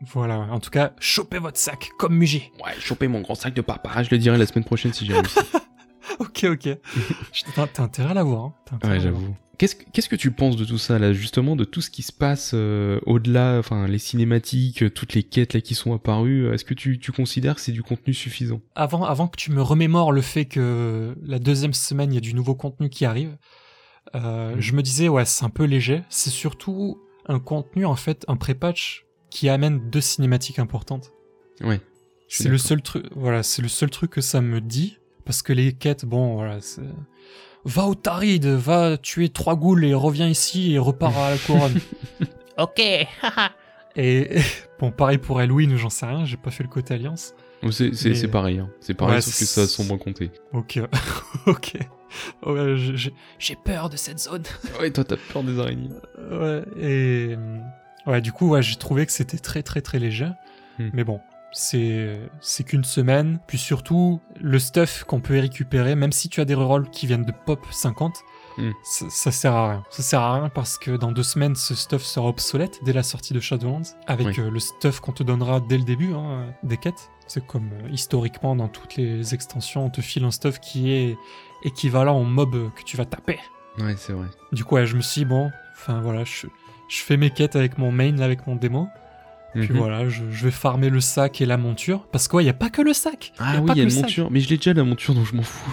voilà, 0.00 0.40
ouais. 0.40 0.50
en 0.50 0.58
tout 0.60 0.70
cas, 0.70 0.92
chopez 0.98 1.38
votre 1.38 1.58
sac 1.58 1.90
comme 1.98 2.16
Muji. 2.16 2.50
Ouais, 2.64 2.72
choper 2.80 3.08
mon 3.08 3.20
grand 3.20 3.34
sac 3.34 3.54
de 3.54 3.60
papa, 3.62 4.02
je 4.02 4.10
le 4.10 4.18
dirai 4.18 4.36
la 4.38 4.46
semaine 4.46 4.64
prochaine 4.64 4.92
si 4.92 5.06
j'ai 5.06 5.14
réussi. 5.14 5.38
ok, 6.18 6.44
ok. 6.50 6.68
T'as 7.54 7.82
intérêt 7.82 8.10
à 8.10 8.14
l'avoir. 8.14 8.44
Hein. 8.72 8.78
Ouais, 8.84 9.00
j'avoue. 9.00 9.34
Qu'est-ce 9.58 10.08
que- 10.08 10.16
tu 10.16 10.32
penses 10.32 10.56
de 10.56 10.64
tout 10.64 10.78
ça 10.78 10.98
là, 10.98 11.12
justement, 11.12 11.54
de 11.54 11.62
tout 11.64 11.80
ce 11.80 11.88
qui 11.90 12.02
se 12.02 12.10
passe 12.12 12.50
euh, 12.52 12.98
au-delà, 13.06 13.58
enfin 13.60 13.86
les 13.86 13.98
cinématiques, 13.98 14.82
euh, 14.82 14.90
toutes 14.90 15.14
les 15.14 15.22
quêtes 15.22 15.54
là 15.54 15.60
qui 15.60 15.74
sont 15.76 15.94
apparues 15.94 16.52
Est-ce 16.52 16.64
que 16.64 16.74
tu, 16.74 16.98
tu 16.98 17.12
considères 17.12 17.54
que 17.54 17.60
c'est 17.60 17.70
du 17.70 17.82
contenu 17.84 18.12
suffisant? 18.12 18.60
Avant, 18.74 19.04
avant 19.04 19.28
que 19.28 19.36
tu 19.36 19.52
me 19.52 19.62
remémores 19.62 20.10
le 20.10 20.20
fait 20.20 20.46
que 20.46 21.14
la 21.22 21.38
deuxième 21.38 21.74
semaine, 21.74 22.10
il 22.10 22.14
y 22.16 22.18
a 22.18 22.20
du 22.22 22.34
nouveau 22.34 22.56
contenu 22.56 22.90
qui 22.90 23.04
arrive, 23.04 23.36
euh, 24.14 24.54
Mhm. 24.54 24.60
je 24.60 24.72
me 24.74 24.82
disais, 24.82 25.08
ouais, 25.08 25.24
c'est 25.24 25.44
un 25.44 25.50
peu 25.50 25.64
léger. 25.64 26.02
C'est 26.08 26.30
surtout 26.30 27.00
un 27.26 27.38
contenu, 27.38 27.86
en 27.86 27.96
fait, 27.96 28.24
un 28.28 28.36
pré-patch 28.36 29.06
qui 29.30 29.48
amène 29.48 29.90
deux 29.90 30.00
cinématiques 30.00 30.58
importantes. 30.58 31.12
Suis 32.28 32.44
C'est 32.44 32.48
le 32.48 32.58
seul 32.58 32.80
truc, 32.82 33.06
voilà, 33.14 33.42
c'est 33.42 33.62
le 33.62 33.68
seul 33.68 33.90
truc 33.90 34.10
que 34.10 34.20
ça 34.22 34.40
me 34.40 34.60
dit, 34.60 34.98
parce 35.24 35.42
que 35.42 35.52
les 35.52 35.72
quêtes, 35.74 36.04
bon, 36.06 36.34
voilà, 36.34 36.60
c'est... 36.60 36.80
Va 37.64 37.84
au 37.86 37.94
Tarid, 37.94 38.44
va 38.46 38.96
tuer 38.96 39.28
trois 39.28 39.54
ghouls 39.54 39.84
et 39.84 39.94
reviens 39.94 40.26
ici 40.28 40.72
et 40.72 40.78
repars 40.78 41.16
à 41.18 41.30
la 41.30 41.38
couronne. 41.38 41.78
Ok, 42.58 42.80
et, 43.96 44.28
bon, 44.80 44.90
pareil 44.90 45.16
pour 45.18 45.38
Halloween 45.40 45.76
j'en 45.76 45.88
sais 45.90 46.04
rien, 46.06 46.24
j'ai 46.26 46.36
pas 46.36 46.50
fait 46.50 46.62
le 46.62 46.68
côté 46.68 46.94
alliance. 46.94 47.34
C'est 47.70 47.94
c'est- 47.94 48.10
Mais- 48.10 48.14
c'est 48.14 48.28
pareil, 48.28 48.58
hein. 48.58 48.68
c'est 48.80 48.92
pareil, 48.94 49.16
Ouais, 49.16 49.20
sauf 49.22 49.38
que 49.38 49.44
ça 49.46 49.66
sont 49.66 49.84
moins 49.84 49.96
compté. 49.98 50.30
Ok, 50.52 50.80
ok. 51.46 51.78
Ouais, 52.46 52.74
j'ai- 53.38 53.56
peur 53.56 53.88
de 53.90 53.96
cette 53.96 54.18
zone. 54.18 54.42
Ouais, 54.80 54.90
toi 54.90 55.04
t'as 55.04 55.16
peur 55.32 55.42
des 55.42 55.58
araignées. 55.58 55.90
Ouais, 56.30 56.62
et... 56.78 57.34
euh, 57.36 57.58
Ouais, 58.06 58.20
du 58.20 58.32
coup, 58.32 58.48
ouais, 58.48 58.62
j'ai 58.62 58.74
trouvé 58.76 59.06
que 59.06 59.12
c'était 59.12 59.38
très 59.38 59.62
très 59.62 59.80
très 59.80 59.98
léger. 60.00 60.28
Hmm. 60.78 60.88
Mais 60.92 61.04
bon, 61.04 61.20
c'est 61.52 62.18
c'est 62.40 62.64
qu'une 62.64 62.82
semaine. 62.84 63.38
Puis 63.46 63.58
surtout, 63.58 64.20
le 64.40 64.58
stuff 64.58 65.04
qu'on 65.04 65.20
peut 65.20 65.38
récupérer, 65.38 65.94
même 65.94 66.10
si 66.12 66.28
tu 66.28 66.40
as 66.40 66.44
des 66.44 66.54
rerolls 66.54 66.90
qui 66.90 67.06
viennent 67.06 67.24
de 67.24 67.32
pop 67.46 67.64
50, 67.70 68.12
Hmm. 68.58 68.70
ça, 68.84 69.06
ça 69.08 69.30
sert 69.30 69.54
à 69.54 69.70
rien. 69.70 69.84
Ça 69.88 70.02
sert 70.02 70.20
à 70.20 70.34
rien 70.34 70.48
parce 70.50 70.76
que 70.76 70.90
dans 70.90 71.10
deux 71.10 71.22
semaines, 71.22 71.54
ce 71.54 71.74
stuff 71.74 72.02
sera 72.02 72.28
obsolète 72.28 72.80
dès 72.84 72.92
la 72.92 73.02
sortie 73.02 73.32
de 73.32 73.40
Shadowlands, 73.40 73.80
avec 74.06 74.26
Oui. 74.26 74.34
euh, 74.40 74.50
le 74.50 74.60
stuff 74.60 75.00
qu'on 75.00 75.12
te 75.12 75.22
donnera 75.22 75.60
dès 75.60 75.78
le 75.78 75.84
début 75.84 76.12
hein, 76.12 76.52
des 76.62 76.76
quêtes. 76.76 77.08
C'est 77.28 77.46
comme 77.46 77.70
euh, 77.72 77.88
historiquement 77.90 78.54
dans 78.54 78.68
toutes 78.68 78.96
les 78.96 79.32
extensions, 79.32 79.86
on 79.86 79.90
te 79.90 80.02
file 80.02 80.24
un 80.24 80.30
stuff 80.30 80.60
qui 80.60 80.92
est 80.92 81.16
équivalent 81.64 82.18
au 82.18 82.24
mob 82.24 82.70
que 82.74 82.82
tu 82.84 82.96
vas 82.96 83.04
taper. 83.04 83.38
Ouais, 83.78 83.94
c'est 83.96 84.12
vrai. 84.12 84.26
Du 84.52 84.64
coup, 84.64 84.74
ouais, 84.76 84.86
je 84.86 84.96
me 84.96 85.00
suis 85.02 85.20
dit, 85.20 85.24
bon, 85.24 85.50
enfin 85.74 86.00
voilà, 86.00 86.24
je, 86.24 86.46
je 86.88 87.02
fais 87.02 87.16
mes 87.16 87.30
quêtes 87.30 87.56
avec 87.56 87.78
mon 87.78 87.90
main, 87.92 88.12
là, 88.16 88.24
avec 88.24 88.46
mon 88.46 88.56
démo. 88.56 88.88
Puis 89.54 89.68
Mhm. 89.70 89.76
voilà, 89.76 90.08
je, 90.08 90.22
je 90.30 90.44
vais 90.44 90.50
farmer 90.50 90.88
le 90.88 91.00
sac 91.00 91.40
et 91.42 91.46
la 91.46 91.58
monture. 91.58 92.06
Parce 92.10 92.26
qu'il 92.26 92.40
n'y 92.40 92.48
a 92.48 92.54
pas 92.54 92.70
que 92.70 92.80
le 92.80 92.92
sac. 92.94 93.32
Ah 93.38 93.56
y 93.56 93.58
oui, 93.58 93.72
il 93.72 93.76
y 93.78 93.80
a 93.80 93.84
une 93.84 93.94
monture, 93.94 94.30
mais 94.30 94.40
je 94.40 94.48
l'ai 94.48 94.56
déjà 94.56 94.72
la 94.72 94.82
monture 94.84 95.14
donc 95.14 95.26
je 95.26 95.34
m'en 95.36 95.42
fous. 95.42 95.70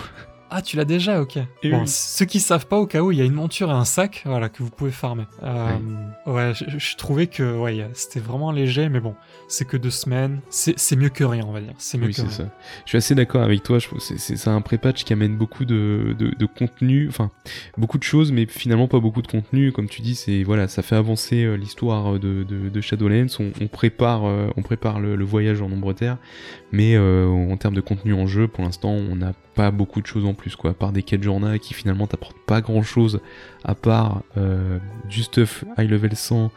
Ah, 0.51 0.61
tu 0.61 0.77
l'as 0.77 0.85
déjà, 0.85 1.21
ok. 1.21 1.37
Et 1.63 1.69
bon, 1.69 1.81
oui. 1.81 1.87
ceux 1.87 2.25
qui 2.25 2.39
savent 2.39 2.65
pas, 2.65 2.77
au 2.77 2.87
cas 2.87 3.01
où, 3.01 3.11
il 3.11 3.17
y 3.17 3.21
a 3.21 3.25
une 3.25 3.33
monture 3.33 3.69
et 3.69 3.73
un 3.73 3.85
sac, 3.85 4.23
voilà, 4.25 4.49
que 4.49 4.63
vous 4.63 4.69
pouvez 4.71 4.89
farmer. 4.91 5.25
Euh, 5.43 5.77
ouais, 6.25 6.53
je, 6.55 6.65
je 6.79 6.95
trouvais 6.97 7.27
que, 7.27 7.55
ouais, 7.57 7.81
a- 7.81 7.89
c'était 7.93 8.19
vraiment 8.19 8.51
léger, 8.51 8.89
mais 8.89 8.99
bon, 8.99 9.13
c'est 9.47 9.65
que 9.67 9.77
deux 9.77 9.89
semaines. 9.91 10.39
C'est 10.49 10.77
c'est 10.79 10.95
mieux 10.95 11.09
que 11.09 11.23
rien, 11.23 11.45
on 11.47 11.51
va 11.51 11.61
dire. 11.61 11.73
C'est 11.77 11.97
mieux 11.99 12.05
Oui, 12.07 12.11
que 12.11 12.15
c'est 12.17 12.21
rien. 12.23 12.31
ça. 12.31 12.43
Je 12.85 12.89
suis 12.89 12.97
assez 12.97 13.13
d'accord 13.15 13.43
avec 13.43 13.61
toi. 13.63 13.77
Je 13.79 13.87
c'est- 13.99 14.47
un 14.47 14.61
pré-patch 14.61 15.03
qui 15.03 15.13
amène 15.13 15.35
beaucoup 15.37 15.65
de, 15.65 16.15
de, 16.17 16.31
de 16.35 16.45
contenu, 16.45 17.07
enfin 17.09 17.29
beaucoup 17.77 17.97
de 17.99 18.03
choses, 18.03 18.31
mais 18.31 18.45
finalement 18.47 18.87
pas 18.87 18.99
beaucoup 18.99 19.21
de 19.21 19.27
contenu. 19.27 19.71
Comme 19.71 19.87
tu 19.87 20.01
dis, 20.01 20.15
c'est 20.15 20.43
voilà, 20.43 20.67
ça 20.67 20.81
fait 20.81 20.95
avancer 20.95 21.43
euh, 21.43 21.55
l'histoire 21.57 22.13
de, 22.13 22.43
de, 22.43 22.69
de 22.69 22.81
Shadowlands. 22.81 23.27
On, 23.39 23.51
on 23.61 23.67
prépare, 23.67 24.25
euh, 24.25 24.47
on 24.57 24.61
prépare 24.63 24.99
le, 24.99 25.15
le 25.15 25.25
voyage 25.25 25.61
en 25.61 25.67
Ombre 25.71 25.93
Terre, 25.93 26.17
mais 26.71 26.97
en 26.97 27.55
termes 27.57 27.75
de 27.75 27.81
contenu 27.81 28.13
en 28.13 28.25
jeu, 28.25 28.47
pour 28.47 28.63
l'instant, 28.63 28.89
on 28.89 29.15
n'a 29.17 29.33
pas 29.59 29.71
beaucoup 29.71 29.99
de 30.01 30.05
choses 30.07 30.25
en 30.25 30.33
plus, 30.33 30.55
quoi. 30.55 30.71
À 30.71 30.73
part 30.73 30.91
des 30.93 31.03
quêtes 31.03 31.23
journal 31.23 31.59
qui 31.59 31.73
finalement 31.73 32.07
t'apportent 32.07 32.45
pas 32.47 32.61
grand-chose, 32.61 33.19
à 33.65 33.75
part 33.75 34.23
euh, 34.37 34.79
du 35.09 35.23
stuff 35.23 35.65
high 35.77 35.89
level 35.89 36.15
100. 36.15 36.49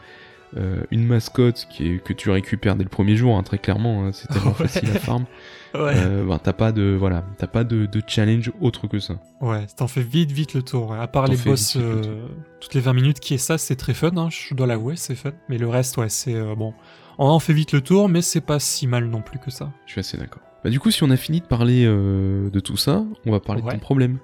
euh, 0.55 0.83
une 0.91 1.05
mascotte 1.07 1.65
qui 1.71 1.87
est, 1.87 2.03
que 2.03 2.13
tu 2.13 2.29
récupères 2.29 2.75
dès 2.75 2.83
le 2.83 2.89
premier 2.89 3.15
jour, 3.17 3.35
hein, 3.37 3.41
très 3.43 3.57
clairement, 3.57 4.05
hein, 4.05 4.11
c'est 4.13 4.27
tellement 4.27 4.51
Ouais. 4.59 4.67
facile 4.67 4.89
à 4.91 4.99
farm. 4.99 5.25
Ouais, 5.73 5.93
Euh, 5.97 6.23
ben, 6.23 6.37
t'as 6.37 6.53
pas 6.53 6.71
de 6.71 6.95
voilà, 6.99 7.25
t'as 7.39 7.47
pas 7.47 7.63
de, 7.63 7.87
de 7.87 8.01
challenge 8.05 8.51
autre 8.61 8.85
que 8.87 8.99
ça. 8.99 9.15
ouais, 9.41 9.65
t'en 9.75 9.87
fais 9.87 10.03
vite, 10.03 10.31
vite 10.31 10.53
le 10.53 10.61
tour. 10.61 10.91
ouais. 10.91 10.99
À 10.99 11.07
part 11.07 11.25
les 11.25 11.35
boss 11.35 11.75
vite, 11.75 11.83
vite 11.85 12.05
le 12.05 12.17
toutes 12.59 12.75
les 12.75 12.79
20 12.81 12.93
minutes 12.93 13.19
qui 13.19 13.33
est 13.33 13.39
ça, 13.39 13.57
c'est 13.57 13.75
très 13.75 13.95
fun, 13.95 14.11
hein, 14.15 14.29
je 14.29 14.53
dois 14.53 14.67
l'avouer, 14.67 14.95
c'est 14.95 15.15
fun. 15.15 15.31
Mais 15.49 15.57
le 15.57 15.67
reste, 15.67 15.97
ouais, 15.97 16.09
c'est 16.09 16.39
bon. 16.55 16.75
On 17.17 17.25
en 17.27 17.39
fait 17.39 17.53
vite 17.53 17.71
le 17.73 17.81
tour, 17.81 18.07
mais 18.07 18.21
c'est 18.21 18.41
pas 18.41 18.59
si 18.59 18.85
mal 18.85 19.05
non 19.05 19.21
plus 19.23 19.39
que 19.39 19.49
ça. 19.49 19.71
Je 19.87 19.91
suis 19.93 19.99
assez 20.01 20.17
d'accord. 20.17 20.43
Bah 20.63 20.69
du 20.69 20.79
coup, 20.79 20.91
si 20.91 21.03
on 21.03 21.09
a 21.09 21.17
fini 21.17 21.41
de 21.41 21.45
parler 21.45 21.83
euh, 21.85 22.49
de 22.49 22.59
tout 22.59 22.77
ça, 22.77 23.03
on 23.25 23.31
va 23.31 23.39
parler 23.39 23.61
Ouais. 23.61 23.67
de 23.73 23.73
ton 23.73 23.79
problème. 23.79 24.17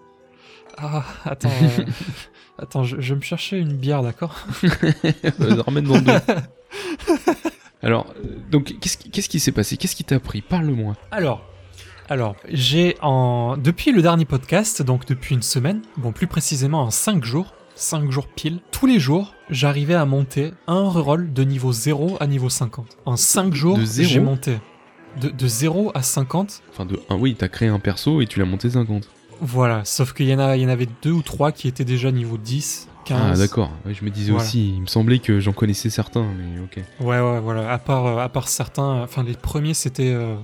Ah, 0.78 1.04
attends, 1.26 1.50
euh, 1.50 1.84
attends, 2.58 2.84
je, 2.84 3.02
je 3.02 3.14
vais 3.14 3.18
me 3.18 3.24
chercher 3.24 3.58
une 3.58 3.74
bière, 3.74 4.02
d'accord? 4.02 4.36
Ramène 5.66 5.84
dans 5.86 6.00
deux. 6.00 6.14
Alors, 7.82 8.14
euh, 8.24 8.38
donc, 8.50 8.76
qu'est-ce 8.80 9.30
qui, 9.30 9.40
s'est 9.40 9.52
passé? 9.52 9.76
Qu'est-ce 9.78 9.96
qui 9.96 10.04
t'a 10.06 10.20
pris? 10.20 10.42
Parle-moi. 10.42 10.96
Alors, 11.12 11.42
alors, 12.10 12.36
j'ai 12.48 12.96
en 13.02 13.58
depuis 13.58 13.92
le 13.92 14.02
dernier 14.02 14.26
podcast, 14.26 14.82
donc 14.82 15.06
depuis 15.06 15.36
une 15.36 15.42
semaine, 15.42 15.82
bon 15.98 16.12
plus 16.12 16.28
précisément 16.28 16.82
en 16.82 16.90
5 16.90 17.24
jours, 17.24 17.54
5 17.76 18.10
jours 18.12 18.28
pile, 18.28 18.60
tous 18.72 18.86
les 18.86 19.00
jours, 19.00 19.34
j'arrivais 19.50 19.94
à 19.94 20.06
monter 20.06 20.52
un 20.68 20.90
reroll 20.90 21.32
de 21.34 21.44
niveau 21.44 21.72
0 21.72 22.18
à 22.20 22.28
niveau 22.28 22.50
50. 22.50 22.98
En 23.06 23.16
5 23.16 23.54
jours, 23.54 23.80
j'ai 23.86 24.20
monté 24.20 24.58
de, 25.20 25.30
de 25.30 25.48
0 25.48 25.92
à 25.94 26.02
50. 26.02 26.62
Enfin, 26.72 26.86
de 26.86 27.00
un, 27.10 27.16
oui, 27.16 27.36
t'as 27.38 27.48
créé 27.48 27.70
un 27.70 27.80
perso 27.80 28.22
et 28.22 28.28
tu 28.28 28.40
l'as 28.40 28.46
monté 28.46 28.70
50. 28.70 29.10
Voilà, 29.42 29.86
sauf 29.86 30.14
qu'il 30.14 30.28
y 30.28 30.34
en 30.34 30.40
a, 30.40 30.58
il 30.58 30.64
y 30.64 30.66
en 30.66 30.70
avait 30.70 30.88
deux 31.02 31.12
ou 31.12 31.22
trois 31.22 31.52
qui 31.52 31.68
étaient 31.68 31.86
déjà 31.86 32.12
niveau 32.12 32.38
10, 32.38 32.90
15. 33.06 33.20
Ah, 33.22 33.38
d'accord. 33.38 33.72
Ouais, 33.86 33.94
je 33.94 34.04
me 34.04 34.10
disais 34.10 34.32
Voilà. 34.32 34.46
aussi, 34.46 34.74
il 34.76 34.82
me 34.82 34.88
semblait 34.88 35.20
que 35.20 35.40
j'en 35.40 35.54
connaissais 35.54 35.90
certains, 35.90 36.26
mais 36.38 36.60
ok. 36.62 36.84
Ouais, 37.00 37.20
ouais, 37.20 37.40
voilà. 37.40 37.72
À 37.72 37.78
part, 37.78 38.06
euh, 38.06 38.18
à 38.18 38.28
part 38.30 38.50
certains, 38.50 39.02
enfin 39.02 39.24
les 39.24 39.34
premiers 39.34 39.74
c'était, 39.74 40.12
euh, 40.12 40.36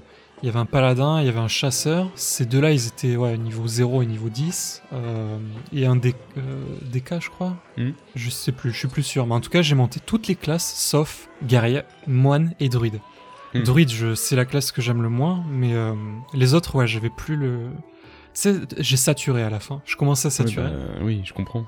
il 0.42 0.46
y 0.46 0.50
avait 0.50 0.60
un 0.60 0.66
paladin, 0.66 1.20
il 1.20 1.26
y 1.26 1.30
avait 1.30 1.40
un 1.40 1.48
chasseur. 1.50 2.10
Ces 2.16 2.46
deux-là, 2.46 2.72
ils 2.72 2.88
étaient 2.88 3.16
ouais 3.16 3.38
niveau 3.38 3.68
0 3.68 4.02
et 4.02 4.06
niveau 4.06 4.30
10. 4.30 4.82
Euh, 4.94 5.38
et 5.74 5.86
un 5.86 5.96
D, 5.96 6.14
euh, 6.38 6.42
DK, 6.84 7.22
je 7.22 7.30
crois. 7.30 7.56
Hmm. 7.78 7.92
Je 8.16 8.30
sais 8.30 8.52
plus, 8.52 8.72
je 8.72 8.78
suis 8.78 8.88
plus 8.88 9.04
sûr. 9.04 9.28
Mais 9.28 9.34
en 9.34 9.42
tout 9.42 9.50
cas, 9.50 9.62
j'ai 9.62 9.76
monté 9.76 10.00
toutes 10.06 10.28
les 10.28 10.36
classes 10.36 10.74
sauf 10.76 11.28
guerrier, 11.44 11.82
moine 12.08 12.54
et 12.60 12.70
druide. 12.70 13.00
Hmm. 13.60 13.64
Druide, 13.64 13.90
je, 13.90 14.16
c'est 14.16 14.36
la 14.36 14.46
classe 14.46 14.72
que 14.72 14.82
j'aime 14.82 15.02
le 15.02 15.10
moins, 15.10 15.44
mais 15.50 15.74
euh, 15.74 15.94
les 16.34 16.54
autres, 16.54 16.76
ouais, 16.76 16.88
j'avais 16.88 17.10
plus 17.10 17.36
le. 17.36 17.68
Tu 18.40 18.50
j'ai 18.78 18.98
saturé 18.98 19.44
à 19.44 19.50
la 19.50 19.60
fin. 19.60 19.82
Je 19.86 19.96
commençais 19.96 20.28
à 20.28 20.32
saturer. 20.32 20.70
Bah, 20.70 21.00
oui, 21.02 21.22
je 21.24 21.34
comprends. 21.34 21.64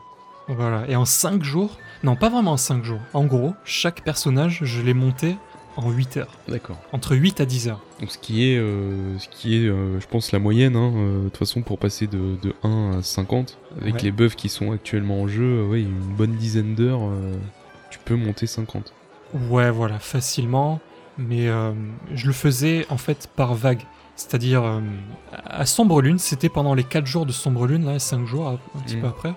Voilà, 0.49 0.85
et 0.89 0.95
en 0.95 1.03
5 1.05 1.43
jours, 1.43 1.77
non 2.03 2.15
pas 2.15 2.29
vraiment 2.29 2.53
en 2.53 2.57
5 2.57 2.83
jours, 2.83 3.01
en 3.13 3.25
gros, 3.25 3.53
chaque 3.65 4.01
personnage, 4.03 4.59
je 4.63 4.81
l'ai 4.81 4.93
monté 4.93 5.35
en 5.75 5.91
8 5.91 6.17
heures, 6.17 6.31
D'accord. 6.47 6.77
entre 6.93 7.15
8 7.17 7.41
à 7.41 7.45
10 7.45 7.67
heures. 7.67 7.81
Donc 7.99 8.11
ce 8.11 8.17
qui 8.17 8.49
est, 8.49 8.57
euh, 8.57 9.17
ce 9.19 9.27
qui 9.27 9.57
est 9.57 9.67
euh, 9.67 9.99
je 9.99 10.07
pense, 10.07 10.31
la 10.31 10.39
moyenne, 10.39 10.77
hein, 10.77 10.93
euh, 10.95 11.23
de 11.25 11.29
toute 11.29 11.37
façon, 11.37 11.61
pour 11.63 11.77
passer 11.77 12.07
de, 12.07 12.37
de 12.41 12.53
1 12.63 12.99
à 12.99 13.01
50, 13.03 13.57
avec 13.81 13.95
Ouais. 13.95 14.01
les 14.03 14.11
buffs 14.11 14.37
qui 14.37 14.47
sont 14.47 14.71
actuellement 14.71 15.21
en 15.21 15.27
jeu, 15.27 15.65
ouais, 15.65 15.81
une 15.81 15.99
bonne 15.99 16.35
dizaine 16.35 16.75
d'heures, 16.75 17.01
tu 17.91 17.99
peux 18.05 18.15
monter 18.15 18.47
50. 18.47 18.93
Ouais, 19.49 19.69
voilà, 19.69 19.99
facilement, 19.99 20.79
mais 21.17 21.47
euh, 21.47 21.73
je 22.13 22.27
le 22.27 22.33
faisais 22.33 22.85
en 22.89 22.97
fait 22.97 23.29
par 23.35 23.53
vague. 23.55 23.81
C'est-à-dire, 24.15 24.63
euh, 24.63 24.79
à 25.45 25.65
Sombre 25.67 26.01
Lune, 26.01 26.17
c'était 26.17 26.49
pendant 26.49 26.73
les 26.73 26.83
4 26.83 27.05
jours 27.05 27.25
de 27.27 27.31
Sombre 27.31 27.67
Lune, 27.67 27.85
là, 27.85 27.99
5 27.99 28.25
jours, 28.25 28.47
un 28.49 28.79
petit 28.79 28.97
Mm. 28.97 29.01
peu 29.01 29.07
après. 29.07 29.33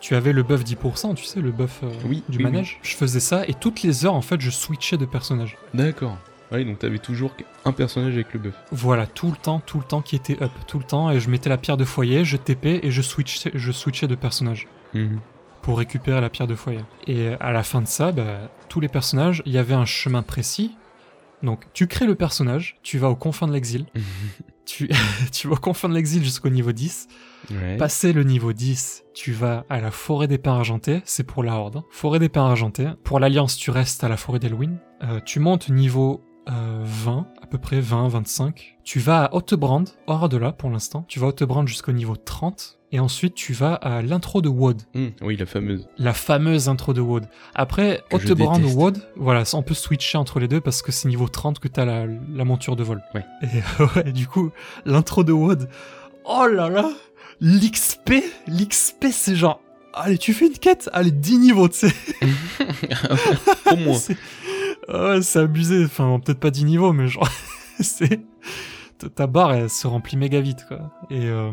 tu 0.00 0.14
avais 0.14 0.32
le 0.32 0.42
buff 0.44 0.62
10%, 0.64 1.14
tu 1.14 1.24
sais, 1.24 1.40
le 1.40 1.50
buff 1.50 1.80
euh, 1.82 1.90
Oui, 2.06 2.22
du 2.28 2.38
oui, 2.38 2.44
manège. 2.44 2.78
Je 2.82 2.94
faisais 2.94 3.18
ça 3.20 3.42
et 3.48 3.54
toutes 3.54 3.82
les 3.82 4.06
heures, 4.06 4.14
en 4.14 4.20
fait, 4.22 4.40
je 4.40 4.50
switchais 4.50 4.96
de 4.96 5.04
personnage. 5.06 5.56
D'accord. 5.74 6.16
Ouais, 6.52 6.64
donc 6.64 6.78
t'avais 6.78 6.98
toujours 7.00 7.32
un 7.64 7.72
personnage 7.72 8.14
avec 8.14 8.32
le 8.32 8.38
buff. 8.40 8.54
Voilà, 8.72 9.06
tout 9.06 9.30
le 9.30 9.36
temps, 9.36 9.60
tout 9.64 9.76
le 9.78 9.84
temps 9.84 10.00
qui 10.00 10.14
était 10.16 10.40
up, 10.42 10.50
tout 10.66 10.78
le 10.78 10.84
temps. 10.84 11.10
Et 11.10 11.18
je 11.20 11.28
mettais 11.28 11.48
la 11.50 11.58
pierre 11.58 11.76
de 11.76 11.84
foyer, 11.84 12.24
je 12.24 12.36
TP 12.36 12.80
et 12.82 12.90
je 12.90 13.02
switchais, 13.02 13.50
je 13.54 13.70
switchais 13.72 14.06
de 14.06 14.14
personnage 14.14 14.66
Mhm. 14.94 15.18
pour 15.62 15.78
récupérer 15.78 16.20
la 16.20 16.30
pierre 16.30 16.46
de 16.46 16.54
foyer. 16.54 16.80
Et 17.06 17.28
à 17.40 17.50
la 17.52 17.62
fin 17.64 17.82
de 17.82 17.86
ça, 17.88 18.12
bah, 18.12 18.48
tous 18.68 18.80
les 18.80 18.88
personnages, 18.88 19.42
il 19.46 19.52
y 19.52 19.58
avait 19.58 19.74
un 19.74 19.84
chemin 19.84 20.22
précis. 20.22 20.74
Donc, 21.42 21.64
tu 21.72 21.86
crées 21.86 22.06
le 22.06 22.14
personnage, 22.14 22.76
tu 22.82 22.98
vas 22.98 23.08
aux 23.10 23.16
confins 23.16 23.46
de 23.46 23.52
l'exil, 23.52 23.86
tu, 24.66 24.88
tu 25.32 25.46
vas 25.48 25.54
aux 25.54 25.58
confins 25.58 25.88
de 25.88 25.94
l'exil 25.94 26.22
jusqu'au 26.24 26.48
niveau 26.50 26.72
10. 26.72 27.08
Ouais. 27.50 27.76
Passé 27.76 28.12
le 28.12 28.24
niveau 28.24 28.52
10, 28.52 29.04
tu 29.14 29.32
vas 29.32 29.64
à 29.68 29.80
la 29.80 29.90
forêt 29.90 30.26
des 30.26 30.38
pins 30.38 30.56
argentés, 30.56 31.00
c'est 31.04 31.24
pour 31.24 31.42
la 31.44 31.54
horde. 31.54 31.76
hein. 31.76 31.84
Forêt 31.90 32.18
des 32.18 32.28
pins 32.28 32.44
argentés. 32.46 32.88
Pour 33.04 33.20
l'alliance, 33.20 33.56
tu 33.56 33.70
restes 33.70 34.02
à 34.04 34.08
la 34.08 34.16
forêt 34.16 34.38
d'Elwyn. 34.40 34.76
Euh, 35.04 35.20
tu 35.24 35.38
montes 35.38 35.68
niveau 35.68 36.20
euh, 36.50 36.82
20, 36.84 37.28
à 37.40 37.46
peu 37.46 37.58
près 37.58 37.80
20, 37.80 38.08
25. 38.08 38.78
Tu 38.82 38.98
vas 38.98 39.24
à 39.26 39.34
Hottebrand, 39.34 39.84
hors 40.06 40.28
de 40.28 40.36
là 40.36 40.50
pour 40.52 40.70
l'instant. 40.70 41.04
Tu 41.08 41.20
vas 41.20 41.26
à 41.26 41.28
Hottebrand 41.30 41.66
jusqu'au 41.66 41.92
niveau 41.92 42.16
30. 42.16 42.77
Et 42.90 43.00
ensuite, 43.00 43.34
tu 43.34 43.52
vas 43.52 43.74
à 43.74 44.00
l'intro 44.00 44.40
de 44.40 44.48
Wood. 44.48 44.80
Mhm. 44.94 45.12
Oui, 45.20 45.36
la 45.36 45.44
fameuse. 45.44 45.86
La 45.98 46.14
fameuse 46.14 46.68
intro 46.70 46.94
de 46.94 47.02
Wood. 47.02 47.26
Après, 47.54 48.02
Hottebrand 48.12 48.62
ou. 48.62 48.68
Wood, 48.80 48.98
voilà, 49.16 49.42
on 49.52 49.62
peut 49.62 49.74
switcher 49.74 50.16
entre 50.16 50.40
les 50.40 50.48
deux 50.48 50.60
parce 50.62 50.80
que 50.80 50.90
c'est 50.90 51.06
niveau 51.08 51.28
30 51.28 51.58
que 51.58 51.68
t'as 51.68 51.84
la, 51.84 52.06
la 52.06 52.44
monture 52.46 52.76
de 52.76 52.82
vol. 52.82 53.02
Ouais. 53.14 53.24
Et 53.42 53.82
ouais, 53.98 54.12
du 54.12 54.26
coup, 54.26 54.50
l'intro 54.86 55.22
de 55.22 55.32
Wood, 55.32 55.68
oh 56.24 56.46
là 56.46 56.70
là, 56.70 56.88
l'XP, 57.42 58.22
l'XP 58.46 59.06
c'est 59.12 59.36
genre, 59.36 59.60
allez, 59.92 60.16
tu 60.16 60.32
fais 60.32 60.46
une 60.46 60.56
quête, 60.58 60.88
allez, 60.94 61.10
10 61.10 61.38
niveaux, 61.40 61.68
tu 61.68 61.88
sais. 61.90 61.94
Au 63.70 63.76
moins. 63.76 63.98
C'est 63.98 64.16
c'est 65.20 65.40
abusé, 65.40 65.84
enfin, 65.84 66.18
peut-être 66.24 66.40
pas 66.40 66.50
10 66.50 66.64
niveaux, 66.64 66.94
mais 66.94 67.08
genre, 67.08 67.28
c'est. 67.78 68.20
ta- 68.96 69.10
Ta 69.10 69.26
barre, 69.26 69.52
elle 69.52 69.68
se 69.68 69.86
remplit 69.86 70.16
méga 70.16 70.40
vite, 70.40 70.64
quoi. 70.66 70.90
Et 71.10 71.26
euh, 71.26 71.52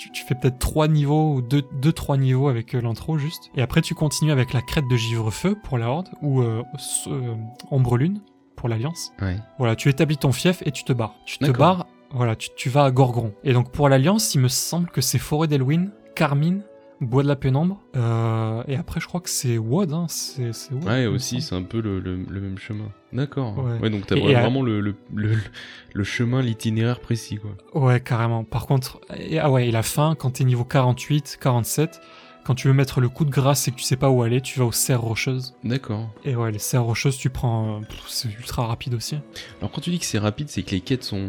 tu, 0.00 0.10
tu 0.10 0.24
fais 0.24 0.34
peut-être 0.34 0.58
3 0.58 0.88
niveaux, 0.88 1.34
ou 1.34 1.42
2-3 1.42 2.18
niveaux 2.18 2.48
avec 2.48 2.74
euh, 2.74 2.80
l'intro, 2.80 3.18
juste. 3.18 3.50
Et 3.54 3.60
après, 3.60 3.82
tu 3.82 3.94
continues 3.94 4.32
avec 4.32 4.54
la 4.54 4.62
crête 4.62 4.88
de 4.88 4.96
Givre-Feu 4.96 5.56
pour 5.62 5.76
la 5.76 5.90
Horde, 5.90 6.08
ou 6.22 6.40
euh, 6.40 6.62
euh, 7.06 7.34
Ombre 7.70 7.98
Lune 7.98 8.22
pour 8.56 8.70
l'Alliance. 8.70 9.12
Ouais. 9.20 9.36
Voilà, 9.58 9.76
tu 9.76 9.90
établis 9.90 10.16
ton 10.16 10.32
fief 10.32 10.62
et 10.64 10.72
tu 10.72 10.84
te 10.84 10.94
barres. 10.94 11.14
Tu 11.26 11.38
te 11.38 11.50
barres, 11.50 11.86
voilà, 12.12 12.34
tu, 12.34 12.48
tu 12.56 12.70
vas 12.70 12.84
à 12.84 12.90
Gorgron. 12.90 13.34
Et 13.44 13.52
donc, 13.52 13.72
pour 13.72 13.90
l'Alliance, 13.90 14.34
il 14.34 14.40
me 14.40 14.48
semble 14.48 14.88
que 14.88 15.02
c'est 15.02 15.18
Forêt 15.18 15.48
d'Elwyn, 15.48 15.90
Carmine, 16.16 16.62
Bois 17.00 17.22
de 17.22 17.28
la 17.28 17.36
Pénombre, 17.36 17.80
euh, 17.96 18.62
et 18.68 18.76
après, 18.76 19.00
je 19.00 19.06
crois 19.06 19.20
que 19.20 19.30
c'est 19.30 19.56
Wood, 19.56 19.92
hein, 19.92 20.06
c'est 20.08 20.50
Ouais, 20.84 21.06
aussi, 21.06 21.40
c'est 21.40 21.54
un 21.54 21.62
peu 21.62 21.80
le, 21.80 21.98
le- 21.98 22.24
le 22.28 22.40
même 22.40 22.58
chemin. 22.58 22.90
D'accord. 23.12 23.56
Ouais. 23.58 23.78
Ouais. 23.78 23.88
donc 23.90 24.06
t'as 24.06 24.16
Et- 24.16 24.20
vraiment 24.34 24.62
le, 24.62 24.80
le, 24.80 24.94
le, 25.14 25.32
le 25.94 26.04
chemin, 26.04 26.42
l'itinéraire 26.42 27.00
précis, 27.00 27.38
quoi. 27.38 27.52
Ouais, 27.80 28.00
carrément. 28.00 28.44
Par 28.44 28.66
contre, 28.66 29.00
et, 29.16 29.38
ah 29.38 29.50
ouais, 29.50 29.68
et 29.68 29.70
la 29.70 29.82
fin, 29.82 30.14
quand 30.14 30.32
t'es 30.32 30.44
niveau 30.44 30.64
48, 30.64 31.38
47, 31.40 32.00
quand 32.50 32.56
tu 32.56 32.66
veux 32.66 32.74
mettre 32.74 33.00
le 33.00 33.08
coup 33.08 33.24
de 33.24 33.30
grâce 33.30 33.68
et 33.68 33.70
que 33.70 33.76
tu 33.76 33.84
sais 33.84 33.94
pas 33.94 34.10
où 34.10 34.24
aller, 34.24 34.40
tu 34.40 34.58
vas 34.58 34.64
aux 34.64 34.72
serres 34.72 35.02
rocheuses. 35.02 35.54
D'accord. 35.62 36.10
Et 36.24 36.34
ouais, 36.34 36.50
les 36.50 36.58
serres 36.58 36.82
rocheuses, 36.82 37.16
tu 37.16 37.30
prends. 37.30 37.80
c'est 38.08 38.28
ultra 38.28 38.66
rapide 38.66 38.94
aussi. 38.94 39.18
Alors 39.60 39.70
quand 39.70 39.80
tu 39.80 39.90
dis 39.90 40.00
que 40.00 40.04
c'est 40.04 40.18
rapide, 40.18 40.48
c'est 40.48 40.64
que 40.64 40.72
les 40.72 40.80
quêtes 40.80 41.04
sont 41.04 41.28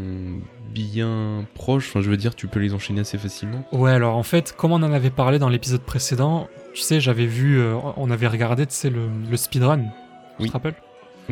bien 0.74 1.45
proches. 1.53 1.89
Enfin, 1.89 2.01
je 2.01 2.09
veux 2.09 2.17
dire, 2.17 2.34
tu 2.34 2.47
peux 2.47 2.59
les 2.59 2.74
enchaîner 2.74 3.01
assez 3.01 3.19
facilement. 3.19 3.63
Ouais, 3.72 3.91
alors 3.91 4.17
en 4.17 4.24
fait, 4.24 4.55
comme 4.57 4.72
on 4.72 4.82
en 4.82 4.91
avait 4.93 5.11
parlé 5.11 5.38
dans 5.38 5.49
l'épisode 5.49 5.82
précédent, 5.84 6.47
tu 6.74 6.82
sais, 6.82 6.99
j'avais 6.99 7.28
vu. 7.28 7.59
euh, 7.59 7.76
on 7.97 8.09
avait 8.09 8.26
regardé, 8.26 8.65
tu 8.65 8.74
sais, 8.74 8.89
le, 8.89 9.07
le 9.30 9.38
speedrun. 9.38 9.84
Tu 10.39 10.47
te 10.47 10.53
rappelles? 10.53 10.74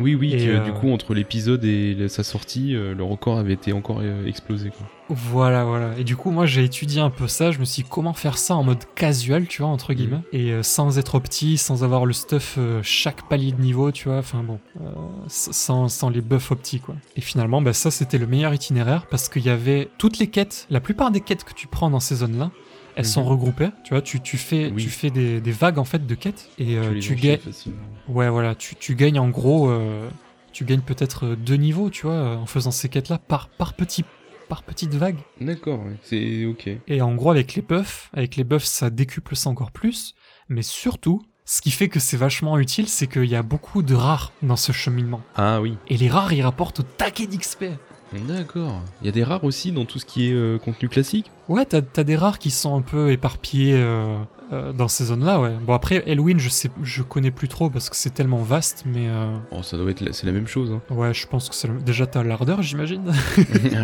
Oui, 0.00 0.14
oui. 0.14 0.34
Et, 0.34 0.46
que, 0.46 0.50
euh, 0.50 0.64
Du 0.64 0.72
coup, 0.72 0.90
entre 0.90 1.14
l'épisode 1.14 1.64
et 1.64 2.08
sa 2.08 2.22
sortie, 2.22 2.74
euh, 2.74 2.94
le 2.94 3.04
record 3.04 3.38
avait 3.38 3.52
été 3.52 3.72
encore 3.72 3.98
euh, 4.00 4.26
explosé, 4.26 4.70
quoi. 4.70 4.86
Voilà, 5.12 5.64
voilà. 5.64 5.98
Et 5.98 6.04
du 6.04 6.14
coup, 6.14 6.30
moi, 6.30 6.46
j'ai 6.46 6.62
étudié 6.62 7.00
un 7.00 7.10
peu 7.10 7.26
ça. 7.26 7.50
Je 7.50 7.58
me 7.58 7.64
suis 7.64 7.82
dit 7.82 7.88
comment 7.88 8.12
faire 8.12 8.38
ça 8.38 8.54
en 8.54 8.62
mode 8.62 8.84
casual, 8.94 9.48
tu 9.48 9.62
vois, 9.62 9.70
entre 9.70 9.92
guillemets? 9.92 10.20
Et 10.32 10.52
euh, 10.52 10.62
sans 10.62 10.98
être 10.98 11.18
petit, 11.18 11.58
sans 11.58 11.82
avoir 11.82 12.06
le 12.06 12.12
stuff 12.12 12.54
euh, 12.58 12.80
chaque 12.84 13.28
palier 13.28 13.50
de 13.50 13.60
niveau, 13.60 13.90
tu 13.90 14.08
vois. 14.08 14.18
Enfin 14.18 14.44
bon, 14.44 14.60
euh, 14.80 14.90
sans 15.26 16.10
les 16.10 16.20
buffs 16.20 16.52
optiques, 16.52 16.82
quoi. 16.82 16.94
Et 17.16 17.20
finalement, 17.20 17.60
bah, 17.60 17.72
ça, 17.72 17.90
c'était 17.90 18.18
le 18.18 18.28
meilleur 18.28 18.54
itinéraire 18.54 19.06
parce 19.10 19.28
qu'il 19.28 19.44
y 19.44 19.50
avait 19.50 19.88
toutes 19.98 20.18
les 20.18 20.28
quêtes, 20.28 20.68
la 20.70 20.80
plupart 20.80 21.10
des 21.10 21.20
quêtes 21.20 21.42
que 21.42 21.54
tu 21.54 21.66
prends 21.66 21.90
dans 21.90 22.00
ces 22.00 22.16
zones-là. 22.16 22.52
Elles 23.00 23.06
sont 23.06 23.22
Mhm. 23.22 23.28
regroupées, 23.28 23.70
tu 23.84 23.90
vois, 23.94 24.02
tu, 24.02 24.20
tu 24.20 24.36
fais, 24.38 24.70
Oui. 24.74 24.82
tu 24.82 24.90
fais 24.90 25.10
des, 25.10 25.40
des 25.40 25.52
vagues 25.52 25.78
en 25.78 25.84
fait 25.84 26.06
de 26.06 26.14
quêtes 26.14 26.48
et 26.58 26.76
euh, 26.76 26.98
tu 27.00 27.14
gagnes, 27.16 27.38
facilement. 27.38 27.78
Ouais, 28.08 28.28
voilà, 28.28 28.54
tu, 28.54 28.74
tu 28.76 28.94
gagnes 28.94 29.18
en 29.18 29.28
gros, 29.28 29.68
euh, 29.70 30.08
tu 30.52 30.64
gagnes 30.64 30.80
peut-être 30.82 31.26
euh, 31.26 31.36
deux 31.36 31.56
niveaux, 31.56 31.90
tu 31.90 32.02
vois, 32.02 32.12
euh, 32.14 32.36
en 32.36 32.46
faisant 32.46 32.70
ces 32.70 32.88
quêtes-là 32.88 33.18
par, 33.18 33.48
par 33.48 33.74
petit, 33.74 34.04
par 34.48 34.62
petite 34.62 34.94
vague. 34.94 35.18
D'accord, 35.40 35.80
ouais. 35.84 35.96
c'est 36.02 36.44
ok. 36.44 36.68
Et 36.88 37.02
en 37.02 37.14
gros, 37.14 37.30
avec 37.30 37.54
les 37.54 37.62
buffs, 37.62 38.10
avec 38.12 38.36
les 38.36 38.44
buffs, 38.44 38.64
ça 38.64 38.90
décuple 38.90 39.36
ça 39.36 39.50
encore 39.50 39.70
plus. 39.70 40.14
Mais 40.48 40.62
surtout, 40.62 41.22
ce 41.44 41.60
qui 41.60 41.70
fait 41.70 41.88
que 41.88 42.00
c'est 42.00 42.16
vachement 42.16 42.58
utile, 42.58 42.88
c'est 42.88 43.06
qu'il 43.06 43.24
y 43.26 43.36
a 43.36 43.42
beaucoup 43.42 43.82
de 43.82 43.94
rares 43.94 44.32
dans 44.42 44.56
ce 44.56 44.72
cheminement. 44.72 45.20
Ah 45.36 45.60
oui. 45.60 45.76
Et 45.88 45.96
les 45.96 46.08
rares, 46.08 46.32
ils 46.32 46.42
rapportent 46.42 46.80
au 46.80 46.82
taquet 46.82 47.26
d'XP. 47.26 47.64
D'accord. 48.12 48.80
Il 49.02 49.06
y 49.06 49.08
a 49.08 49.12
des 49.12 49.22
rares 49.22 49.44
aussi 49.44 49.70
dans 49.72 49.84
tout 49.84 49.98
ce 50.00 50.04
qui 50.04 50.28
est 50.30 50.32
euh, 50.34 50.58
contenu 50.58 50.88
classique. 50.88 51.30
Ouais, 51.48 51.64
t'as 51.64 51.80
as 51.96 52.04
des 52.04 52.16
rares 52.16 52.38
qui 52.40 52.50
sont 52.50 52.76
un 52.76 52.82
peu 52.82 53.12
éparpillés 53.12 53.74
euh, 53.76 54.16
euh, 54.52 54.72
dans 54.72 54.88
ces 54.88 55.04
zones-là, 55.04 55.38
ouais. 55.40 55.52
Bon, 55.64 55.74
après, 55.74 56.02
Elwyn, 56.06 56.38
je 56.38 56.48
sais, 56.48 56.70
je 56.82 57.02
connais 57.04 57.30
plus 57.30 57.46
trop 57.46 57.70
parce 57.70 57.88
que 57.88 57.94
c'est 57.94 58.10
tellement 58.10 58.38
vaste, 58.42 58.82
mais 58.84 59.06
euh, 59.08 59.36
Oh, 59.52 59.62
ça 59.62 59.76
doit 59.76 59.90
être, 59.92 60.00
la- 60.00 60.12
c'est 60.12 60.26
la 60.26 60.32
même 60.32 60.48
chose. 60.48 60.72
Hein. 60.72 60.80
ouais, 60.92 61.14
je 61.14 61.24
pense 61.28 61.48
que 61.48 61.54
c'est 61.54 61.68
le- 61.68 61.78
déjà 61.80 62.06
t'as 62.06 62.24
l'ardeur, 62.24 62.62
j'imagine. 62.62 63.12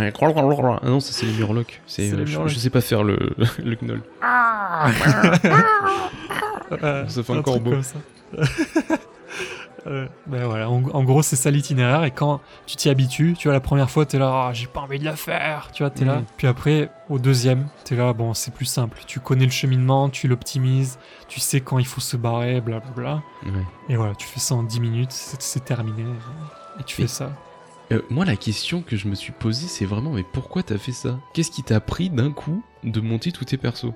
ah 0.82 0.88
non, 0.88 0.98
ça 0.98 1.12
c'est 1.12 1.26
les 1.26 1.32
murlocs. 1.32 1.80
C'est, 1.86 2.12
euh, 2.12 2.26
je, 2.26 2.48
je 2.48 2.58
sais 2.58 2.70
pas 2.70 2.80
faire 2.80 3.04
le, 3.04 3.16
le 3.64 3.76
gnoll. 3.76 4.02
Euh, 6.82 7.06
Ça 7.06 7.22
fait 7.22 7.32
un 7.32 7.38
encore 7.38 7.60
beau. 7.60 7.74
Euh, 9.86 10.06
ben 10.26 10.44
voilà, 10.46 10.68
en, 10.68 10.82
en 10.82 11.04
gros 11.04 11.22
c'est 11.22 11.36
ça 11.36 11.50
l'itinéraire 11.50 12.02
et 12.04 12.10
quand 12.10 12.40
tu 12.66 12.74
t'y 12.76 12.88
habitues, 12.88 13.36
tu 13.38 13.46
vois 13.48 13.52
la 13.52 13.60
première 13.60 13.88
fois 13.88 14.04
t'es 14.04 14.18
là, 14.18 14.46
Ah, 14.48 14.52
j'ai 14.52 14.66
pas 14.66 14.80
envie 14.80 14.98
de 14.98 15.04
la 15.04 15.14
faire, 15.16 15.70
tu 15.72 15.82
vois 15.82 15.90
t'es 15.90 16.04
là. 16.04 16.16
Mhm. 16.16 16.24
Puis 16.36 16.46
après 16.48 16.90
au 17.08 17.18
deuxième 17.18 17.68
t'es 17.84 17.94
là, 17.94 18.12
bon 18.12 18.34
c'est 18.34 18.52
plus 18.52 18.64
simple, 18.64 18.98
tu 19.06 19.20
connais 19.20 19.44
le 19.44 19.50
cheminement, 19.52 20.08
tu 20.08 20.26
l'optimises, 20.28 20.98
tu 21.28 21.38
sais 21.38 21.60
quand 21.60 21.78
il 21.78 21.86
faut 21.86 22.00
se 22.00 22.16
barrer, 22.16 22.60
blablabla. 22.60 23.22
Et 23.88 23.96
voilà, 23.96 24.14
tu 24.16 24.26
fais 24.26 24.40
ça 24.40 24.54
en 24.56 24.62
10 24.64 24.80
minutes, 24.80 25.12
c'est 25.12 25.64
terminé 25.64 26.04
et 26.80 26.82
tu 26.84 26.96
fais 26.96 27.06
ça. 27.06 27.30
Euh, 27.92 28.02
moi, 28.10 28.24
la 28.24 28.34
question 28.34 28.82
que 28.82 28.96
je 28.96 29.06
me 29.06 29.14
suis 29.14 29.30
posée, 29.32 29.68
c'est 29.68 29.84
vraiment, 29.84 30.10
mais 30.10 30.24
pourquoi 30.24 30.64
t'as 30.64 30.76
fait 30.76 30.90
ça? 30.90 31.20
Qu'est-ce 31.32 31.52
qui 31.52 31.62
t'a 31.62 31.78
pris 31.78 32.10
d'un 32.10 32.32
coup 32.32 32.64
de 32.82 33.00
monter 33.00 33.30
tous 33.30 33.44
tes 33.44 33.56
persos? 33.56 33.92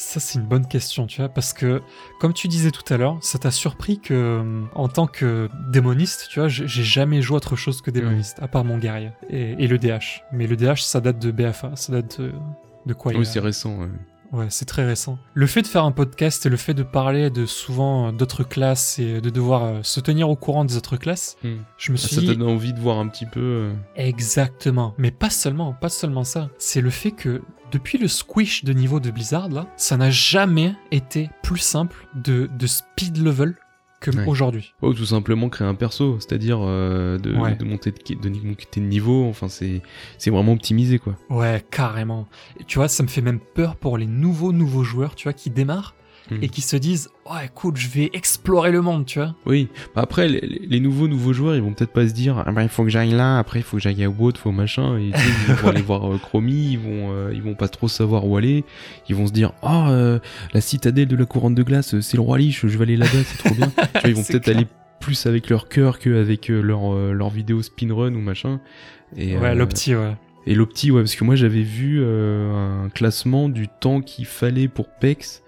Ça, 0.00 0.20
c'est 0.20 0.38
une 0.38 0.44
bonne 0.46 0.64
question, 0.66 1.08
tu 1.08 1.20
vois, 1.20 1.28
parce 1.28 1.52
que, 1.52 1.82
comme 2.20 2.32
tu 2.32 2.46
disais 2.46 2.70
tout 2.70 2.84
à 2.94 2.96
l'heure, 2.96 3.18
ça 3.20 3.38
t'a 3.40 3.50
surpris 3.50 3.98
que, 3.98 4.14
euh, 4.14 4.62
en 4.76 4.86
tant 4.86 5.08
que 5.08 5.48
démoniste, 5.72 6.28
tu 6.30 6.38
vois, 6.38 6.48
j'ai 6.48 6.66
jamais 6.84 7.20
joué 7.20 7.36
autre 7.36 7.56
chose 7.56 7.82
que 7.82 7.90
démoniste, 7.90 8.38
à 8.40 8.46
part 8.46 8.64
mon 8.64 8.78
guerrier 8.78 9.10
et, 9.28 9.56
et 9.58 9.66
le 9.66 9.76
DH. 9.76 10.22
Mais 10.32 10.46
le 10.46 10.54
DH, 10.56 10.82
ça 10.82 11.00
date 11.00 11.18
de 11.18 11.32
BFA, 11.32 11.72
ça 11.74 11.92
date 11.92 12.20
de, 12.20 12.30
de 12.86 12.94
quoi 12.94 13.12
Oui, 13.12 13.26
c'est 13.26 13.40
récent. 13.40 13.76
ouais. 13.76 13.88
Ouais, 14.30 14.46
c'est 14.50 14.66
très 14.66 14.84
récent. 14.84 15.18
Le 15.32 15.46
fait 15.46 15.62
de 15.62 15.66
faire 15.66 15.84
un 15.84 15.90
podcast 15.90 16.44
et 16.44 16.50
le 16.50 16.58
fait 16.58 16.74
de 16.74 16.82
parler 16.82 17.30
de 17.30 17.46
souvent 17.46 18.08
euh, 18.08 18.12
d'autres 18.12 18.44
classes 18.44 18.98
et 18.98 19.22
de 19.22 19.30
devoir 19.30 19.64
euh, 19.64 19.78
se 19.82 20.00
tenir 20.00 20.28
au 20.28 20.36
courant 20.36 20.66
des 20.66 20.76
autres 20.76 20.98
classes, 20.98 21.36
Hmm. 21.42 21.56
je 21.78 21.92
me 21.92 21.96
Ah, 21.96 22.00
suis 22.00 22.14
ça 22.16 22.20
dit, 22.20 22.26
donne 22.36 22.42
envie 22.42 22.74
de 22.74 22.78
voir 22.78 22.98
un 22.98 23.08
petit 23.08 23.24
peu. 23.26 23.70
Exactement. 23.96 24.94
Mais 24.98 25.10
pas 25.10 25.30
seulement, 25.30 25.72
pas 25.72 25.88
seulement 25.88 26.24
ça. 26.24 26.50
C'est 26.58 26.80
le 26.82 26.90
fait 26.90 27.12
que 27.12 27.40
depuis 27.70 27.98
le 27.98 28.08
squish 28.08 28.64
de 28.64 28.72
niveau 28.72 29.00
de 29.00 29.10
Blizzard, 29.10 29.48
là, 29.48 29.66
ça 29.76 29.96
n'a 29.96 30.10
jamais 30.10 30.74
été 30.90 31.30
plus 31.42 31.58
simple 31.58 32.06
de, 32.14 32.48
de 32.58 32.66
speed 32.66 33.18
level 33.18 33.54
que 34.00 34.10
Ouais. 34.12 34.24
aujourd'hui. 34.28 34.74
Oh, 34.80 34.94
tout 34.94 35.04
simplement 35.06 35.48
créer 35.48 35.66
un 35.66 35.74
perso, 35.74 36.20
c'est-à-dire 36.20 36.58
euh, 36.62 37.18
de, 37.18 37.34
Ouais. 37.34 37.56
de 37.56 37.64
monter 37.64 37.90
de, 37.90 38.14
de 38.14 38.28
monter 38.46 38.80
de 38.80 38.86
niveau. 38.86 39.26
Enfin, 39.28 39.48
c'est 39.48 39.82
c'est 40.18 40.30
vraiment 40.30 40.52
optimisé, 40.52 41.00
quoi. 41.00 41.16
Ouais, 41.30 41.64
carrément. 41.70 42.28
Et 42.60 42.64
tu 42.64 42.78
vois, 42.78 42.86
ça 42.86 43.02
me 43.02 43.08
fait 43.08 43.22
même 43.22 43.40
peur 43.40 43.74
pour 43.74 43.98
les 43.98 44.06
nouveaux 44.06 44.52
nouveaux 44.52 44.84
joueurs, 44.84 45.16
tu 45.16 45.24
vois, 45.24 45.32
qui 45.32 45.50
démarrent 45.50 45.94
Mhm. 46.30 46.38
et 46.42 46.48
qui 46.48 46.60
se 46.60 46.76
disent, 46.76 47.08
ouais, 47.30 47.46
écoute, 47.46 47.76
je 47.76 47.88
vais 47.88 48.10
explorer 48.12 48.70
le 48.70 48.80
monde, 48.82 49.06
tu 49.06 49.18
vois. 49.18 49.34
Oui. 49.46 49.68
Bah, 49.94 50.02
après, 50.02 50.28
les, 50.28 50.40
les 50.40 50.80
nouveaux 50.80 51.08
nouveaux 51.08 51.32
joueurs, 51.32 51.54
ils 51.56 51.62
vont 51.62 51.72
peut-être 51.72 51.92
pas 51.92 52.06
se 52.08 52.12
dire, 52.12 52.42
ah 52.46 52.52
bah 52.52 52.62
il 52.62 52.68
faut 52.68 52.84
que 52.84 52.90
j'aille 52.90 53.12
là. 53.12 53.38
Après, 53.38 53.60
il 53.60 53.62
faut 53.62 53.76
que 53.76 53.82
j'aille 53.82 54.02
à 54.04 54.08
Wood, 54.08 54.36
faut 54.36 54.52
machin. 54.52 54.98
Et 54.98 55.10
tu 55.12 55.18
sais, 55.18 55.28
ils 55.48 55.54
vont 55.54 55.68
aller 55.68 55.82
voir 55.86 56.12
euh, 56.12 56.18
Chromie, 56.18 56.72
ils 56.72 56.78
vont 56.78 57.12
euh, 57.12 57.32
ils 57.32 57.42
vont 57.42 57.54
pas 57.54 57.68
trop 57.68 57.88
savoir 57.88 58.26
où 58.26 58.36
aller. 58.36 58.64
Ils 59.08 59.14
vont 59.14 59.26
se 59.26 59.32
dire, 59.32 59.52
oh, 59.62 59.86
euh, 59.88 60.18
la 60.52 60.60
citadelle 60.60 61.08
de 61.08 61.16
la 61.16 61.24
couronne 61.24 61.54
de 61.54 61.62
glace, 61.62 61.94
euh, 61.94 62.00
c'est 62.00 62.16
le 62.16 62.22
roi 62.22 62.38
Lich. 62.38 62.66
Je 62.66 62.76
vais 62.78 62.82
aller 62.82 62.96
là-bas, 62.96 63.22
c'est 63.24 63.38
trop 63.38 63.54
bien. 63.54 63.68
tu 63.68 64.00
vois, 64.00 64.10
ils 64.10 64.14
vont 64.14 64.24
peut-être 64.28 64.48
aller 64.48 64.66
plus 65.00 65.26
avec 65.26 65.48
leur 65.48 65.68
cœur 65.68 65.98
qu'avec 65.98 66.48
leur 66.48 66.92
leur 67.12 67.30
vidéo 67.30 67.62
speedrun 67.62 68.14
ou 68.14 68.20
machin. 68.20 68.60
Et, 69.16 69.36
ouais, 69.36 69.48
euh, 69.48 69.54
l'opti, 69.54 69.94
ouais. 69.94 70.16
Et 70.46 70.54
l'opti, 70.54 70.90
ouais, 70.90 71.02
parce 71.02 71.14
que 71.14 71.24
moi 71.24 71.36
j'avais 71.36 71.62
vu 71.62 72.00
euh, 72.00 72.84
un 72.84 72.88
classement 72.88 73.48
du 73.48 73.68
temps 73.68 74.00
qu'il 74.00 74.26
fallait 74.26 74.68
pour 74.68 74.88
PEX 74.88 75.42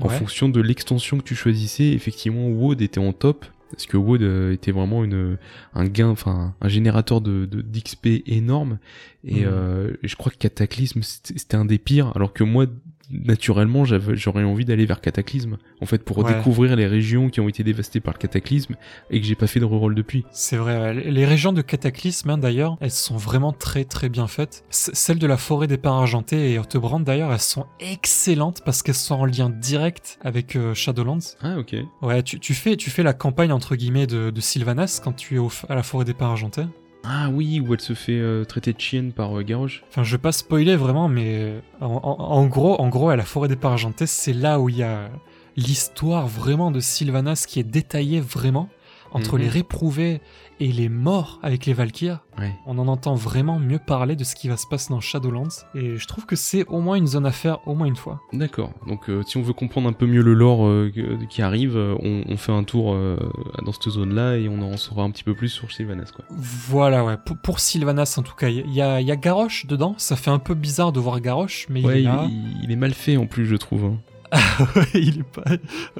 en 0.00 0.08
Ouais. 0.08 0.18
fonction 0.18 0.48
de 0.48 0.60
l'extension 0.60 1.18
que 1.18 1.22
tu 1.24 1.34
choisissais, 1.34 1.88
effectivement, 1.92 2.48
WoD 2.48 2.82
était 2.82 3.00
en 3.00 3.12
top. 3.12 3.44
Parce 3.72 3.86
que 3.86 3.96
WoD 3.96 4.22
euh, 4.22 4.52
était 4.52 4.70
vraiment 4.70 5.02
une, 5.02 5.38
un 5.74 5.84
gain, 5.86 6.08
enfin 6.08 6.54
un 6.60 6.68
générateur 6.68 7.20
de 7.20 7.46
d'XP 7.46 8.22
énorme. 8.26 8.78
Et 9.24 9.40
Mhm. 9.40 9.48
euh, 9.48 9.90
je 10.04 10.14
crois 10.14 10.30
que 10.30 10.36
Cataclysme 10.38 11.00
c'était 11.02 11.56
un 11.56 11.64
des 11.64 11.78
pires. 11.78 12.12
Alors 12.14 12.32
que 12.32 12.44
moi, 12.44 12.66
naturellement, 13.10 13.84
j'aurais 13.84 14.44
envie 14.44 14.64
d'aller 14.64 14.86
vers 14.86 15.00
Cataclysme. 15.00 15.56
En 15.80 15.86
fait, 15.86 16.02
pour 16.04 16.18
Ouais. 16.18 16.34
découvrir 16.34 16.74
les 16.76 16.86
régions 16.86 17.28
qui 17.30 17.40
ont 17.40 17.48
été 17.48 17.62
dévastées 17.62 18.00
par 18.00 18.14
le 18.14 18.18
Cataclysme 18.18 18.74
et 19.10 19.20
que 19.20 19.26
j'ai 19.26 19.34
pas 19.34 19.46
fait 19.46 19.60
de 19.60 19.64
reroll 19.64 19.94
depuis. 19.94 20.24
C'est 20.32 20.56
vrai, 20.56 20.94
les 20.94 21.24
régions 21.24 21.52
de 21.52 21.62
Cataclysme, 21.62 22.30
hein, 22.30 22.38
d'ailleurs, 22.38 22.76
elles 22.80 22.90
sont 22.90 23.16
vraiment 23.16 23.52
très 23.52 23.84
très 23.84 24.08
bien 24.08 24.26
faites. 24.26 24.64
C- 24.70 24.90
celles 24.94 25.18
de 25.18 25.26
la 25.26 25.36
forêt 25.36 25.66
des 25.66 25.76
pins 25.78 25.96
argentés 25.98 26.52
et 26.52 26.58
Hortebrand, 26.58 27.00
d'ailleurs, 27.00 27.32
elles 27.32 27.38
sont 27.40 27.66
excellentes 27.80 28.62
parce 28.64 28.82
qu'elles 28.82 28.94
sont 28.94 29.14
en 29.16 29.24
lien 29.24 29.50
direct 29.50 30.18
avec 30.22 30.56
euh, 30.56 30.74
Shadowlands. 30.74 31.18
Ah 31.42 31.58
ok. 31.58 31.76
Ouais, 32.02 32.22
tu, 32.22 32.40
tu 32.40 32.54
fais, 32.54 32.76
tu 32.76 32.90
fais 32.90 33.02
la 33.02 33.12
campagne 33.12 33.52
entre 33.52 33.76
guillemets 33.76 34.06
de, 34.06 34.30
de 34.30 34.40
Sylvanas 34.40 35.00
quand 35.02 35.12
tu 35.12 35.36
es 35.36 35.38
au 35.38 35.50
à 35.68 35.74
la 35.74 35.82
forêt 35.82 36.04
des 36.04 36.14
pins 36.14 36.26
argentés. 36.30 36.64
Ah 37.08 37.28
oui, 37.30 37.60
où 37.60 37.72
elle 37.72 37.80
se 37.80 37.92
fait 37.92 38.18
euh, 38.18 38.44
traiter 38.44 38.72
de 38.72 38.80
chienne 38.80 39.12
par 39.12 39.38
euh, 39.38 39.42
Garrosh. 39.42 39.84
Enfin, 39.88 40.02
je 40.02 40.12
vais 40.12 40.20
pas 40.20 40.32
spoiler 40.32 40.74
vraiment, 40.76 41.08
mais 41.08 41.54
en, 41.80 41.86
en- 42.02 42.18
en 42.20 42.46
gros, 42.46 42.80
en 42.80 42.88
gros, 42.88 43.10
à 43.10 43.16
la 43.16 43.24
forêt 43.24 43.48
des 43.48 43.56
pins 43.56 43.70
argentés, 43.72 44.06
c'est 44.06 44.32
là 44.32 44.58
où 44.60 44.68
il 44.68 44.78
y 44.78 44.82
a 44.82 45.08
l'histoire 45.56 46.26
vraiment 46.26 46.70
de 46.70 46.80
Sylvanas 46.80 47.44
qui 47.48 47.60
est 47.60 47.64
détaillée 47.64 48.20
vraiment 48.20 48.68
entre 49.12 49.36
Mhm. 49.36 49.42
les 49.42 49.48
réprouvés 49.48 50.20
et 50.60 50.72
les 50.72 50.88
morts 50.88 51.38
avec 51.42 51.66
les 51.66 51.72
Valkyres. 51.74 52.20
Ouais. 52.38 52.52
On 52.66 52.78
en 52.78 52.88
entend 52.88 53.14
vraiment 53.14 53.58
mieux 53.58 53.78
parler 53.78 54.16
de 54.16 54.24
ce 54.24 54.34
qui 54.34 54.48
va 54.48 54.56
se 54.56 54.66
passer 54.66 54.90
dans 54.90 55.00
Shadowlands, 55.00 55.48
et 55.74 55.96
je 55.96 56.06
trouve 56.06 56.26
que 56.26 56.36
c'est 56.36 56.64
au 56.66 56.80
moins 56.80 56.96
une 56.96 57.06
zone 57.06 57.26
à 57.26 57.30
faire 57.32 57.66
au 57.66 57.74
moins 57.74 57.86
une 57.86 57.96
fois. 57.96 58.20
D'accord. 58.32 58.70
Donc 58.86 59.08
euh, 59.08 59.22
si 59.26 59.36
on 59.36 59.42
veut 59.42 59.52
comprendre 59.52 59.88
un 59.88 59.92
peu 59.92 60.06
mieux 60.06 60.22
le 60.22 60.34
lore 60.34 60.66
euh, 60.66 60.90
qui 61.30 61.42
arrive, 61.42 61.76
euh, 61.76 61.94
on, 62.02 62.24
on 62.28 62.36
fait 62.36 62.52
un 62.52 62.64
tour 62.64 62.92
euh, 62.94 63.16
dans 63.64 63.72
cette 63.72 63.90
zone-là 63.90 64.36
et 64.36 64.48
on 64.48 64.60
en 64.62 64.76
saura 64.76 65.02
un 65.04 65.10
petit 65.10 65.24
peu 65.24 65.34
plus 65.34 65.48
sur 65.48 65.70
Sylvanas 65.72 66.10
quoi. 66.14 66.24
Voilà, 66.30 67.04
ouais. 67.04 67.16
Pour, 67.24 67.36
pour 67.38 67.60
Sylvanas, 67.60 68.14
en 68.18 68.22
tout 68.22 68.34
cas, 68.34 68.48
il 68.48 68.70
y 68.72 68.80
a, 68.82 69.00
il 69.00 69.06
y 69.06 69.12
a 69.12 69.16
Garrosh 69.16 69.66
dedans. 69.66 69.94
Ça 69.98 70.16
fait 70.16 70.30
un 70.30 70.38
peu 70.38 70.54
bizarre 70.54 70.92
de 70.92 71.00
voir 71.00 71.20
Garrosh, 71.20 71.66
mais 71.70 71.82
Ouais, 71.84 71.94
il 71.94 71.98
est 71.98 72.02
il, 72.02 72.04
là. 72.06 72.24
il- 72.28 72.64
il 72.64 72.72
est 72.72 72.76
mal 72.76 72.92
fait 72.94 73.16
en 73.16 73.26
plus, 73.26 73.46
je 73.46 73.56
trouve. 73.56 73.84
hein. 73.84 73.96
Ouais, 74.76 74.86
il 74.94 75.20
est 75.20 75.22
pas. 75.22 75.44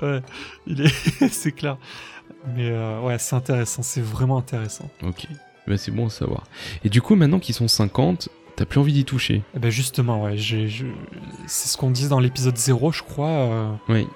Ouais, 0.03 0.21
il 0.67 0.81
est. 0.83 1.29
c'est 1.31 1.53
clair. 1.53 1.77
Mais 2.55 2.71
euh, 2.71 3.01
ouais, 3.01 3.19
c'est 3.19 3.35
intéressant. 3.37 3.83
C'est 3.83 4.01
vraiment 4.03 4.39
intéressant. 4.39 4.89
Ok. 5.03 5.27
Bah, 5.67 5.77
c'est 5.77 5.91
bon 5.91 6.07
à 6.07 6.11
savoir. 6.11 6.45
Et 6.85 6.89
du 6.89 7.03
coup, 7.03 7.15
maintenant 7.17 7.39
qu'ils 7.41 7.55
sont 7.55 7.67
50, 7.69 8.29
t'as 8.55 8.65
plus 8.67 8.79
envie 8.79 8.93
d'y 8.93 9.05
toucher. 9.05 9.43
Et 9.55 9.59
ben 9.59 9.71
justement, 9.71 10.23
ouais, 10.23 10.37
j'ai, 10.37 10.69
je- 10.69 10.87
c'est 11.47 11.69
ce 11.69 11.77
qu'on 11.77 11.91
disait 11.91 12.09
dans 12.09 12.21
l'épisode 12.21 12.57
0, 12.57 12.93
je 12.93 13.03
crois. 13.03 13.29
euh, 13.29 13.73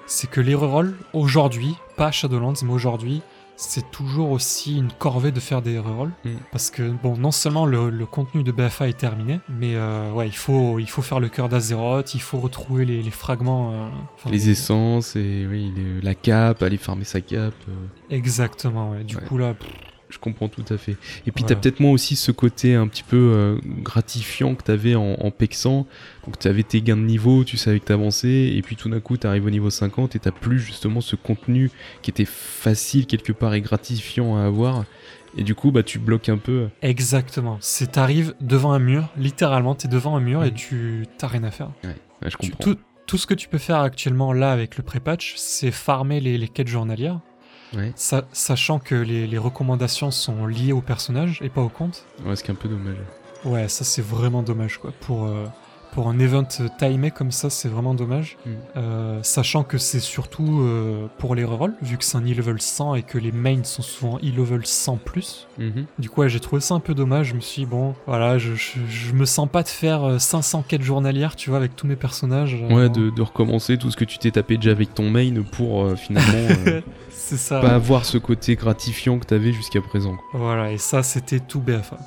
c'est 0.07 0.31
que 0.31 0.41
les 0.41 0.55
rerolls, 0.55 0.95
aujourd'hui, 1.13 1.75
pas 1.97 2.11
Shadowlands, 2.13 2.55
mais 2.63 2.73
aujourd'hui, 2.73 3.23
c'est 3.63 3.91
toujours 3.91 4.31
aussi 4.31 4.79
une 4.79 4.91
corvée 4.91 5.33
de 5.33 5.41
faire 5.41 5.61
des 5.63 5.79
rerolls. 5.79 6.13
Mm. 6.25 6.31
Parce 6.51 6.71
que, 6.71 6.83
bon, 7.03 7.17
non 7.17 7.31
seulement 7.31 7.67
le, 7.67 7.91
le 7.91 8.07
contenu 8.07 8.43
de 8.43 8.53
BFA 8.53 8.89
est 8.89 8.99
terminé, 8.99 9.41
mais 9.49 9.75
euh, 9.75 10.11
ouais, 10.13 10.27
il 10.29 10.37
faut, 10.37 10.79
il 10.79 10.89
faut 10.89 11.03
faire 11.03 11.21
le 11.21 11.29
cœur 11.29 11.49
d'Azeroth, 11.49 12.15
il 12.15 12.21
faut 12.23 12.39
retrouver 12.39 12.85
les, 12.85 13.03
les 13.03 13.11
fragments. 13.11 13.73
euh, 13.73 13.89
enfin, 14.17 14.31
Les 14.31 14.49
essences 14.51 15.15
et 15.17 15.47
oui, 15.49 15.73
les- 15.77 16.01
la 16.01 16.15
cape, 16.15 16.63
aller 16.63 16.79
farmer 16.79 17.05
sa 17.05 17.21
cape. 17.21 17.55
euh, 17.69 17.73
Exactement, 18.11 18.91
ouais. 18.93 19.05
Du 19.05 19.17
Ouais. 19.17 19.23
coup, 19.25 19.37
là, 19.39 19.55
pff, 19.55 19.69
je 20.11 20.19
comprends 20.19 20.49
tout 20.49 20.65
à 20.71 20.77
fait. 20.77 20.97
Et 21.27 21.33
puis 21.33 21.45
Ouais. 21.45 21.49
t'as 21.49 21.55
peut-être 21.57 21.81
moins 21.81 21.93
aussi 21.93 22.17
ce 22.17 22.33
côté 22.33 22.75
un 22.75 22.87
petit 22.89 23.03
peu 23.03 23.17
euh, 23.17 23.59
gratifiant 23.83 24.55
que 24.55 24.63
t'avais 24.63 24.95
en, 24.95 25.15
en 25.21 25.31
pexant. 25.31 25.87
Donc 26.25 26.39
t'avais 26.39 26.63
tes 26.63 26.83
gains 26.83 26.97
de 26.97 27.03
niveau, 27.03 27.45
tu 27.45 27.57
savais 27.57 27.81
que 27.81 27.85
t'avançais, 27.87 28.49
et 28.55 28.63
puis 28.63 28.77
tout 28.77 28.89
d'un 28.89 29.01
coup 29.01 29.17
t'arrives 29.17 29.47
au 29.47 29.51
niveau 29.51 29.71
50 29.71 30.17
et 30.17 30.19
t'as 30.19 30.31
plus 30.31 30.59
justement 30.61 31.01
ce 31.01 31.17
contenu 31.17 31.71
qui 32.03 32.11
était 32.11 32.25
facile 32.27 33.07
quelque 33.07 33.33
part 33.33 33.55
et 33.55 33.61
gratifiant 33.61 34.37
à 34.37 34.45
avoir. 34.45 34.85
Et 35.37 35.45
du 35.45 35.55
coup 35.55 35.71
bah 35.71 35.83
tu 35.85 35.99
bloques 36.01 36.29
un 36.29 36.39
peu. 36.39 36.69
exactement. 36.83 37.57
C'est 37.61 37.93
t'arrives 37.93 38.35
devant 38.41 38.73
un 38.73 38.81
mur, 38.81 39.09
littéralement, 39.17 39.75
t'es 39.75 39.87
devant 39.89 40.17
un 40.17 40.21
mur 40.21 40.45
et 40.45 40.51
Mm. 40.51 40.55
tu 40.55 41.07
t'as 41.19 41.29
rien 41.29 41.45
à 41.45 41.51
faire. 41.51 41.71
Ouais, 41.85 41.95
je 42.23 42.29
Tu- 42.37 42.51
comprends. 42.51 42.73
tout, 42.73 42.79
tout 43.07 43.17
ce 43.17 43.27
que 43.27 43.35
tu 43.35 43.49
peux 43.49 43.59
faire 43.59 43.79
actuellement 43.79 44.33
là 44.33 44.51
avec 44.53 44.77
le 44.77 44.83
pré-patch, 44.83 45.35
c'est 45.37 45.71
farmer 45.71 46.21
les, 46.21 46.37
les 46.37 46.49
quêtes 46.49 46.69
journalières, 46.69 47.21
Ouais. 47.75 47.93
sa- 47.97 48.25
sachant 48.33 48.79
que 48.79 48.95
les, 48.95 49.27
les 49.27 49.39
recommandations 49.39 50.11
sont 50.11 50.47
liées 50.47 50.73
au 50.73 50.81
personnage 50.81 51.39
et 51.43 51.49
pas 51.49 51.61
au 51.61 51.69
compte. 51.69 52.05
Ouais, 52.25 52.35
ce 52.37 52.43
qui 52.43 52.51
est 52.51 52.55
un 52.55 52.57
peu 52.57 52.69
dommage. 52.69 52.97
Ouais, 53.45 53.69
ça 53.69 53.85
c'est 53.85 54.03
vraiment 54.03 54.43
dommage 54.43 54.79
quoi. 54.79 54.93
Pour, 55.01 55.27
euh, 55.27 55.47
pour 55.93 56.09
un 56.09 56.19
event 56.19 56.45
timé 56.79 57.11
comme 57.11 57.31
ça, 57.33 57.51
c'est 57.51 57.69
vraiment 57.69 57.95
dommage. 57.95 58.37
Mm. 58.47 58.51
Euh, 58.77 59.19
sachant 59.23 59.65
que 59.65 59.79
c'est 59.79 60.01
surtout 60.01 60.61
euh, 60.63 61.07
pour 61.19 61.35
les 61.35 61.45
rerolls, 61.45 61.75
vu 61.83 61.97
que 61.97 62.05
c'est 62.05 62.17
un 62.17 62.23
e-level 62.23 62.61
100 62.61 62.95
et 62.95 63.03
que 63.03 63.19
les 63.19 63.33
mains 63.33 63.65
sont 63.65 63.83
souvent 63.83 64.19
e-level 64.19 64.65
100 64.65 64.97
plus. 64.99 65.49
Mhm. 65.59 65.87
Du 65.99 66.09
coup, 66.09 66.21
ouais, 66.21 66.29
j'ai 66.29 66.41
trouvé 66.41 66.61
ça 66.61 66.75
un 66.75 66.81
peu 66.81 66.95
dommage. 66.95 67.29
Je 67.29 67.35
me 67.35 67.41
suis 67.41 67.63
dit, 67.63 67.67
bon, 67.67 67.95
voilà, 68.07 68.39
je, 68.39 68.55
je, 68.55 68.79
je 68.89 69.13
me 69.13 69.25
sens 69.25 69.49
pas 69.51 69.63
de 69.63 69.69
faire 69.69 70.05
euh, 70.05 70.19
500 70.19 70.65
quêtes 70.67 70.83
journalières, 70.83 71.37
tu 71.37 71.51
vois, 71.51 71.59
avec 71.59 71.75
tous 71.77 71.87
mes 71.87 71.97
personnages. 71.97 72.55
euh, 72.55 72.75
Ouais, 72.75 72.89
de, 72.89 73.11
de 73.11 73.23
recommencer 73.23 73.77
tout 73.77 73.91
ce 73.91 73.97
que 73.97 74.05
tu 74.05 74.19
t'es 74.19 74.31
tapé 74.31 74.57
déjà 74.57 74.71
avec 74.71 74.95
ton 74.95 75.11
main 75.11 75.33
pour 75.53 75.83
euh, 75.85 75.97
finalement 75.97 76.33
euh, 76.69 76.81
ça. 77.09 77.61
pas 77.61 77.75
avoir 77.75 78.05
ce 78.05 78.19
côté 78.19 78.55
gratifiant 78.57 79.19
que 79.19 79.27
t'avais 79.27 79.53
jusqu'à 79.53 79.81
présent. 79.81 80.17
Voilà, 80.33 80.73
et 80.73 80.79
ça, 80.79 81.03
c'était 81.03 81.41
tout 81.41 81.61
BFA. 81.61 81.99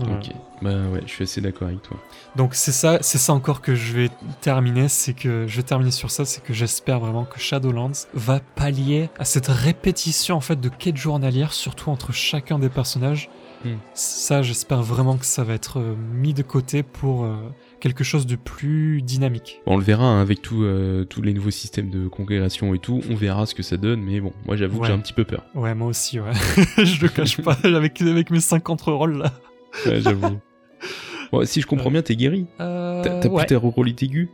Voilà. 0.00 0.16
Ok. 0.16 0.32
Bah 0.62 0.70
ouais, 0.92 1.02
je 1.06 1.10
suis 1.10 1.24
assez 1.24 1.40
d'accord 1.40 1.68
avec 1.68 1.82
toi. 1.82 1.96
Donc 2.36 2.54
c'est 2.54 2.72
ça, 2.72 2.98
c'est 3.00 3.18
ça 3.18 3.32
encore 3.32 3.62
que 3.62 3.74
je 3.74 3.92
vais 3.94 4.10
terminer, 4.40 4.88
c'est 4.88 5.14
que 5.14 5.46
je 5.46 5.56
vais 5.56 5.62
terminer 5.62 5.90
sur 5.90 6.10
ça, 6.10 6.24
c'est 6.24 6.42
que 6.42 6.52
j'espère 6.52 7.00
vraiment 7.00 7.24
que 7.24 7.40
Shadowlands 7.40 8.06
va 8.14 8.40
pallier 8.40 9.08
à 9.18 9.24
cette 9.24 9.48
répétition 9.48 10.36
en 10.36 10.40
fait 10.40 10.60
de 10.60 10.68
quêtes 10.68 10.96
journalières, 10.96 11.52
surtout 11.52 11.90
entre 11.90 12.12
chacun 12.12 12.58
des 12.58 12.68
personnages. 12.68 13.30
Hmm. 13.64 13.76
Ça, 13.92 14.42
j'espère 14.42 14.82
vraiment 14.82 15.18
que 15.18 15.26
ça 15.26 15.44
va 15.44 15.52
être 15.52 15.80
euh, 15.80 15.94
mis 16.14 16.32
de 16.32 16.42
côté 16.42 16.82
pour 16.82 17.24
euh, 17.24 17.36
quelque 17.80 18.04
chose 18.04 18.26
de 18.26 18.36
plus 18.36 19.02
dynamique. 19.02 19.60
On 19.66 19.76
le 19.76 19.84
verra 19.84 20.04
hein, 20.04 20.22
avec 20.22 20.40
tout, 20.40 20.62
euh, 20.62 21.04
tous 21.04 21.20
les 21.20 21.34
nouveaux 21.34 21.50
systèmes 21.50 21.90
de 21.90 22.08
congrégation 22.08 22.72
et 22.74 22.78
tout. 22.78 23.02
On 23.10 23.14
verra 23.14 23.44
ce 23.44 23.54
que 23.54 23.62
ça 23.62 23.76
donne, 23.76 24.00
mais 24.00 24.20
bon, 24.20 24.32
moi 24.46 24.56
j'avoue 24.56 24.80
que 24.80 24.86
j'ai 24.86 24.92
un 24.92 24.98
petit 24.98 25.12
peu 25.12 25.24
peur. 25.24 25.44
Ouais, 25.54 25.74
moi 25.74 25.88
aussi, 25.88 26.20
ouais. 26.20 26.32
je 26.84 27.02
le 27.02 27.08
cache 27.08 27.40
pas 27.42 27.58
avec, 27.64 28.00
avec 28.00 28.30
mes 28.30 28.40
50 28.40 28.80
rôles 28.82 29.18
là. 29.18 29.32
Ouais, 29.86 30.00
j'avoue. 30.00 30.38
bon, 31.32 31.44
si 31.46 31.60
je 31.60 31.66
comprends 31.66 31.90
bien, 31.90 32.02
t'es 32.02 32.16
guéri. 32.16 32.46
Euh, 32.60 33.02
T'as 33.02 33.28
ouais. 33.28 33.36
plus 33.38 33.46
tes 33.46 33.56
rerollites 33.56 34.02
aigus. 34.02 34.28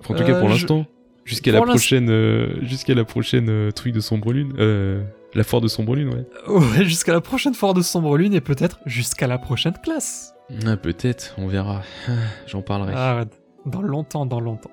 Enfin, 0.00 0.14
en 0.14 0.16
tout 0.18 0.24
cas 0.24 0.34
Euh, 0.34 0.40
pour 0.40 0.48
je- 0.48 0.54
l'instant. 0.54 0.86
Jusqu'à 1.24 1.52
la 1.52 1.60
prochaine, 1.60 2.08
euh, 2.08 2.54
jusqu'à 2.62 2.94
la 2.94 3.04
prochaine 3.04 3.50
euh, 3.50 3.70
truc 3.70 3.92
de 3.92 4.00
sombre 4.00 4.32
lune. 4.32 4.54
Euh, 4.58 5.02
la 5.34 5.44
foire 5.44 5.60
de 5.60 5.68
sombre 5.68 5.94
lune, 5.94 6.08
ouais. 6.08 6.24
Ouais, 6.48 6.84
jusqu'à 6.86 7.12
la 7.12 7.20
prochaine 7.20 7.52
foire 7.52 7.74
de 7.74 7.82
Sombre 7.82 8.16
Lune 8.16 8.32
et 8.32 8.40
peut-être 8.40 8.80
jusqu'à 8.86 9.26
la 9.26 9.36
prochaine 9.36 9.74
classe. 9.84 10.32
Ah, 10.66 10.78
peut-être, 10.78 11.34
on 11.36 11.46
verra. 11.46 11.82
J'en 12.46 12.62
parlerai. 12.62 12.94
Ah, 12.96 13.26
dans 13.66 13.82
longtemps, 13.82 14.24
dans 14.24 14.40
longtemps. 14.40 14.70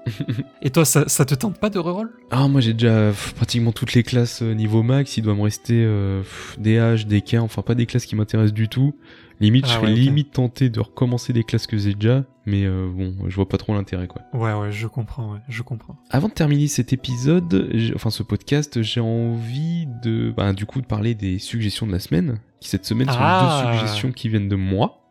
Et 0.61 0.69
toi, 0.69 0.85
ça, 0.85 1.03
ça 1.09 1.25
te 1.25 1.35
tente 1.35 1.59
pas 1.59 1.69
de 1.69 1.77
reroll? 1.77 2.09
Ah, 2.31 2.47
moi 2.47 2.61
j'ai 2.61 2.71
déjà 2.71 3.07
pff, 3.09 3.33
pratiquement 3.33 3.73
toutes 3.73 3.93
les 3.93 4.03
classes 4.03 4.41
euh, 4.41 4.53
niveau 4.53 4.81
max. 4.81 5.17
Il 5.17 5.23
doit 5.23 5.35
me 5.35 5.41
rester 5.41 5.83
euh, 5.83 6.21
pff, 6.21 6.55
des 6.57 6.77
H, 6.77 7.05
des 7.05 7.19
K, 7.19 7.33
enfin 7.41 7.61
pas 7.63 7.75
des 7.75 7.85
classes 7.85 8.05
qui 8.05 8.15
m'intéressent 8.15 8.53
du 8.53 8.69
tout. 8.69 8.95
Limite, 9.41 9.65
Ah 9.67 9.69
je 9.69 9.73
serais 9.75 9.87
ouais, 9.87 9.93
limite 9.93 10.31
tenté 10.31 10.69
de 10.69 10.79
recommencer 10.79 11.33
des 11.33 11.43
classes 11.43 11.67
que 11.67 11.77
j'ai 11.77 11.93
déjà, 11.93 12.23
mais 12.45 12.63
euh, 12.65 12.87
bon, 12.89 13.15
je 13.27 13.35
vois 13.35 13.47
pas 13.49 13.57
trop 13.57 13.73
l'intérêt 13.73 14.07
quoi. 14.07 14.21
Ouais, 14.33 14.53
ouais, 14.53 14.71
je 14.71 14.87
comprends, 14.87 15.33
ouais, 15.33 15.39
je 15.49 15.61
comprends. 15.61 15.97
Avant 16.09 16.29
de 16.29 16.33
terminer 16.33 16.67
cet 16.67 16.93
épisode, 16.93 17.69
enfin 17.95 18.09
ce 18.11 18.23
podcast, 18.23 18.81
j'ai 18.81 19.01
envie 19.01 19.87
de, 20.03 20.33
bah, 20.35 20.53
du 20.53 20.65
coup, 20.65 20.79
de 20.81 20.85
parler 20.85 21.15
des 21.15 21.39
suggestions 21.39 21.85
de 21.85 21.91
la 21.91 21.99
semaine, 21.99 22.39
qui 22.61 22.69
cette 22.69 22.85
semaine 22.85 23.07
sont 23.09 23.17
Ah. 23.19 23.63
deux 23.65 23.73
suggestions 23.79 24.11
qui 24.11 24.29
viennent 24.29 24.49
de 24.49 24.55
moi. 24.55 25.01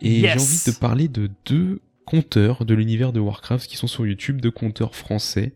Et 0.00 0.20
j'ai 0.20 0.32
envie 0.32 0.62
de 0.66 0.78
parler 0.78 1.08
de 1.08 1.30
deux 1.46 1.80
compteurs 2.06 2.64
de 2.64 2.72
l'univers 2.74 3.12
de 3.12 3.20
Warcraft 3.20 3.68
qui 3.68 3.76
sont 3.76 3.88
sur 3.88 4.06
YouTube, 4.06 4.40
deux 4.40 4.50
compteurs 4.50 4.94
français. 4.94 5.52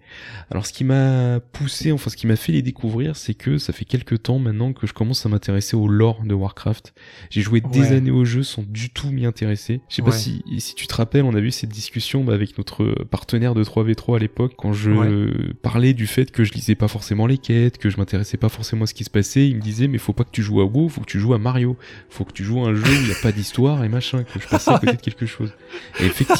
Alors 0.50 0.66
ce 0.66 0.72
qui 0.72 0.84
m'a 0.84 1.40
poussé, 1.52 1.92
enfin 1.92 2.10
ce 2.10 2.16
qui 2.16 2.26
m'a 2.26 2.36
fait 2.36 2.52
les 2.52 2.60
découvrir, 2.60 3.16
c'est 3.16 3.34
que 3.34 3.56
ça 3.56 3.72
fait 3.72 3.84
quelques 3.84 4.22
temps 4.24 4.38
maintenant 4.38 4.72
que 4.72 4.86
je 4.86 4.92
commence 4.92 5.24
à 5.24 5.28
m'intéresser 5.28 5.76
au 5.76 5.86
lore 5.88 6.22
de 6.24 6.34
Warcraft. 6.34 6.92
J'ai 7.30 7.40
joué 7.40 7.60
des 7.60 7.92
années 7.92 8.10
au 8.10 8.24
jeu 8.24 8.42
sans 8.42 8.62
du 8.66 8.90
tout 8.90 9.10
m'y 9.10 9.24
intéresser. 9.26 9.80
Je 9.88 9.94
sais 9.94 10.02
pas 10.02 10.10
si, 10.12 10.42
si 10.58 10.74
tu 10.74 10.86
te 10.86 10.94
rappelles, 10.94 11.22
on 11.24 11.34
a 11.34 11.38
eu 11.38 11.50
cette 11.52 11.70
discussion 11.70 12.24
bah, 12.24 12.34
avec 12.34 12.58
notre 12.58 12.84
partenaire 13.10 13.54
de 13.54 13.62
3v3 13.64 14.16
à 14.16 14.18
l'époque, 14.18 14.54
quand 14.58 14.72
je 14.72 14.90
Ouais. 14.90 15.54
parlais 15.62 15.94
du 15.94 16.06
fait 16.08 16.32
que 16.32 16.42
je 16.42 16.52
lisais 16.52 16.74
pas 16.74 16.88
forcément 16.88 17.26
les 17.28 17.38
quêtes, 17.38 17.78
que 17.78 17.90
je 17.90 17.96
m'intéressais 17.96 18.36
pas 18.36 18.48
forcément 18.48 18.82
à 18.84 18.86
ce 18.86 18.94
qui 18.94 19.04
se 19.04 19.10
passait. 19.10 19.48
Il 19.48 19.56
me 19.56 19.60
disait, 19.60 19.86
mais 19.86 19.98
faut 19.98 20.12
pas 20.12 20.24
que 20.24 20.32
tu 20.32 20.42
joues 20.42 20.60
à 20.60 20.64
WoW, 20.64 20.88
faut 20.88 21.00
que 21.00 21.06
tu 21.06 21.20
joues 21.20 21.32
à 21.32 21.38
Mario. 21.38 21.76
Faut 22.08 22.24
que 22.24 22.32
tu 22.32 22.42
joues 22.42 22.64
à 22.64 22.68
un 22.70 22.74
jeu 22.74 22.82
où 22.82 23.02
il 23.02 23.08
y 23.08 23.12
a 23.12 23.22
pas 23.22 23.30
d'histoire 23.30 23.84
et 23.84 23.88
machin, 23.88 24.24
que 24.24 24.40
je 24.40 24.48
passais 24.48 24.72
à 24.72 24.78
côté 24.80 24.96
de 24.96 25.00
quelque 25.00 25.26
chose. 25.26 25.52
Et 26.00 26.04
effectivement, 26.06 26.39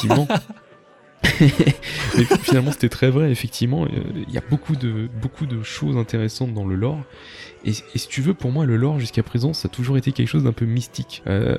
Mais 2.17 2.23
finalement, 2.43 2.71
c'était 2.71 2.89
très 2.89 3.09
vrai, 3.09 3.31
effectivement. 3.31 3.85
euh, 3.85 3.87
Il 4.27 4.33
y 4.33 4.37
a 4.37 4.43
beaucoup 4.49 4.75
de, 4.75 5.07
beaucoup 5.21 5.45
de 5.45 5.61
choses 5.63 5.97
intéressantes 5.97 6.53
dans 6.53 6.65
le 6.65 6.75
lore. 6.75 6.99
Et, 7.63 7.69
et 7.93 7.97
si 7.99 8.07
tu 8.07 8.21
veux, 8.21 8.33
pour 8.33 8.51
moi, 8.51 8.65
le 8.65 8.75
lore, 8.75 8.99
jusqu'à 8.99 9.21
présent, 9.21 9.53
ça 9.53 9.67
a 9.67 9.69
toujours 9.69 9.95
été 9.95 10.11
quelque 10.13 10.27
chose 10.27 10.43
d'un 10.43 10.51
peu 10.51 10.65
mystique. 10.65 11.21
Euh. 11.27 11.55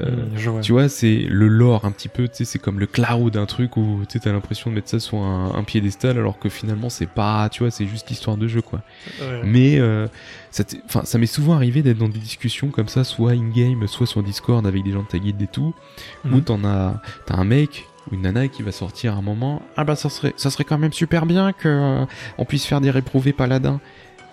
Tu 0.61 0.73
vois, 0.73 0.89
c'est 0.89 1.15
le 1.29 1.47
lore 1.47 1.85
un 1.85 1.93
petit 1.93 2.09
peu, 2.09 2.27
tu 2.27 2.35
sais, 2.39 2.45
c'est 2.45 2.59
comme 2.59 2.81
le 2.81 2.87
cloud, 2.87 3.37
un 3.37 3.47
truc 3.47 3.77
où 3.77 4.01
tu 4.09 4.19
t'as 4.19 4.33
l'impression 4.33 4.69
de 4.71 4.75
mettre 4.75 4.89
ça 4.89 4.99
sur 4.99 5.19
un, 5.19 5.53
un 5.55 5.63
piédestal, 5.63 6.19
alors 6.19 6.41
que 6.41 6.49
finalement, 6.49 6.89
c'est 6.91 7.07
pas, 7.07 7.49
tu 7.51 7.63
vois, 7.63 7.71
c'est 7.71 7.87
juste 7.87 8.09
l'histoire 8.11 8.37
de 8.37 8.49
jeu, 8.49 8.63
quoi. 8.63 8.81
Ouais. 9.21 9.43
Mais 9.45 9.79
euh, 9.79 10.09
ça, 10.51 10.65
t'est- 10.65 10.81
enfin, 10.87 11.03
ça 11.05 11.19
m'est 11.19 11.27
souvent 11.27 11.55
arrivé 11.55 11.83
d'être 11.83 11.99
dans 11.99 12.09
des 12.09 12.19
discussions 12.19 12.69
comme 12.71 12.89
ça, 12.89 13.05
soit 13.05 13.31
in-game, 13.31 13.87
soit 13.87 14.07
sur 14.09 14.25
Discord 14.25 14.67
avec 14.67 14.83
des 14.83 14.91
gens 14.91 15.03
de 15.05 15.09
ta 15.09 15.19
guilde 15.21 15.41
et 15.41 15.47
tout, 15.47 15.73
où 16.25 16.29
Mhm. 16.29 16.43
t'en 16.43 16.65
as, 16.65 17.01
t'as 17.27 17.37
un 17.37 17.45
mec 17.45 17.87
une 18.13 18.23
nana 18.23 18.49
qui 18.49 18.63
va 18.63 18.73
sortir 18.73 19.15
à 19.15 19.17
un 19.17 19.23
moment, 19.23 19.63
ah 19.77 19.85
bah 19.85 19.97
ça 19.97 20.09
serait, 20.11 20.35
ça 20.37 20.51
serait 20.51 20.65
quand 20.65 20.79
même 20.79 20.93
super 20.93 21.27
bien 21.27 21.53
que 21.53 21.69
euh, 21.69 22.05
on 22.39 22.45
puisse 22.45 22.65
faire 22.67 22.81
des 22.81 22.91
réprouvés 22.91 23.33
paladins. 23.33 23.81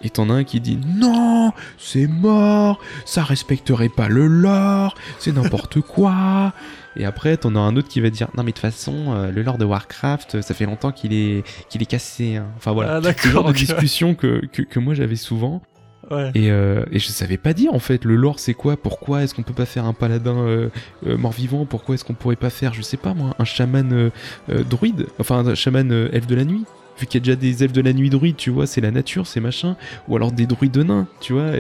Et 0.02 0.10
t'en 0.10 0.30
as 0.30 0.34
un 0.34 0.44
qui 0.46 0.62
dit 0.62 0.80
non, 0.96 1.52
c'est 1.78 2.08
mort, 2.08 2.80
ça 3.04 3.22
respecterait 3.24 3.90
pas 3.90 4.08
le 4.08 4.28
lore, 4.28 4.96
c'est 5.18 5.34
n'importe 5.34 5.82
quoi. 5.94 6.54
Et 6.96 7.04
après 7.06 7.36
t'en 7.36 7.56
as 7.56 7.60
un 7.60 7.76
autre 7.76 7.90
qui 7.90 8.00
va 8.00 8.10
dire 8.10 8.30
non 8.36 8.44
mais 8.44 8.52
de 8.52 8.56
toute 8.56 8.62
façon 8.62 9.14
euh, 9.14 9.32
le 9.32 9.42
lore 9.44 9.58
de 9.58 9.66
Warcraft 9.66 10.42
ça 10.42 10.54
fait 10.54 10.66
longtemps 10.66 10.92
qu'il 10.92 11.14
est 11.14 11.44
qu'il 11.70 11.82
est 11.82 11.86
cassé. 11.86 12.38
hein. 12.38 12.48
Enfin 12.58 12.72
voilà, 12.72 12.96
Ah, 12.96 13.02
c'est 13.04 13.26
le 13.26 13.32
genre 13.32 13.44
de 13.50 13.54
discussion 13.54 14.16
que, 14.16 14.42
que, 14.54 14.62
que 14.62 14.80
moi 14.80 14.94
j'avais 14.94 15.16
souvent. 15.18 15.62
Et, 16.34 16.52
euh, 16.52 16.84
je 16.92 17.00
savais 17.00 17.38
pas 17.38 17.54
dire 17.54 17.74
en 17.74 17.80
fait 17.80 18.06
le 18.06 18.16
lore 18.16 18.40
c'est 18.40 18.54
quoi? 18.54 18.78
Pourquoi 18.78 19.24
est-ce 19.24 19.34
qu'on 19.34 19.44
peut 19.44 19.54
pas 19.54 19.66
faire 19.66 19.86
un 19.86 19.94
paladin 19.94 20.38
euh, 20.38 20.70
euh, 21.06 21.18
mort-vivant? 21.18 21.66
Pourquoi 21.66 21.96
est-ce 21.96 22.04
qu'on 22.04 22.14
pourrait 22.14 22.36
pas 22.36 22.50
faire 22.50 22.74
je 22.74 22.82
sais 22.82 22.98
pas 22.98 23.14
moi 23.14 23.36
un 23.40 23.46
chaman 23.46 23.92
euh, 23.94 24.64
druide? 24.64 25.08
Enfin 25.20 25.46
un 25.46 25.56
chaman 25.56 25.92
elfe 26.12 26.28
de 26.28 26.36
la 26.36 26.46
nuit. 26.46 26.66
Vu 27.00 27.06
qu'il 27.06 27.20
y 27.20 27.24
a 27.24 27.26
déjà 27.26 27.36
des 27.36 27.64
elfes 27.64 27.74
de 27.74 27.82
la 27.82 27.94
nuit 27.94 28.10
druides 28.10 28.36
tu 28.36 28.50
vois 28.50 28.68
c'est 28.68 28.82
la 28.82 28.92
nature 28.92 29.28
c'est 29.28 29.40
machin. 29.40 29.76
Ou 30.08 30.16
alors 30.16 30.32
des 30.32 30.46
druides 30.46 30.72
de 30.72 30.84
nains 30.84 31.08
tu 31.22 31.34
vois. 31.34 31.52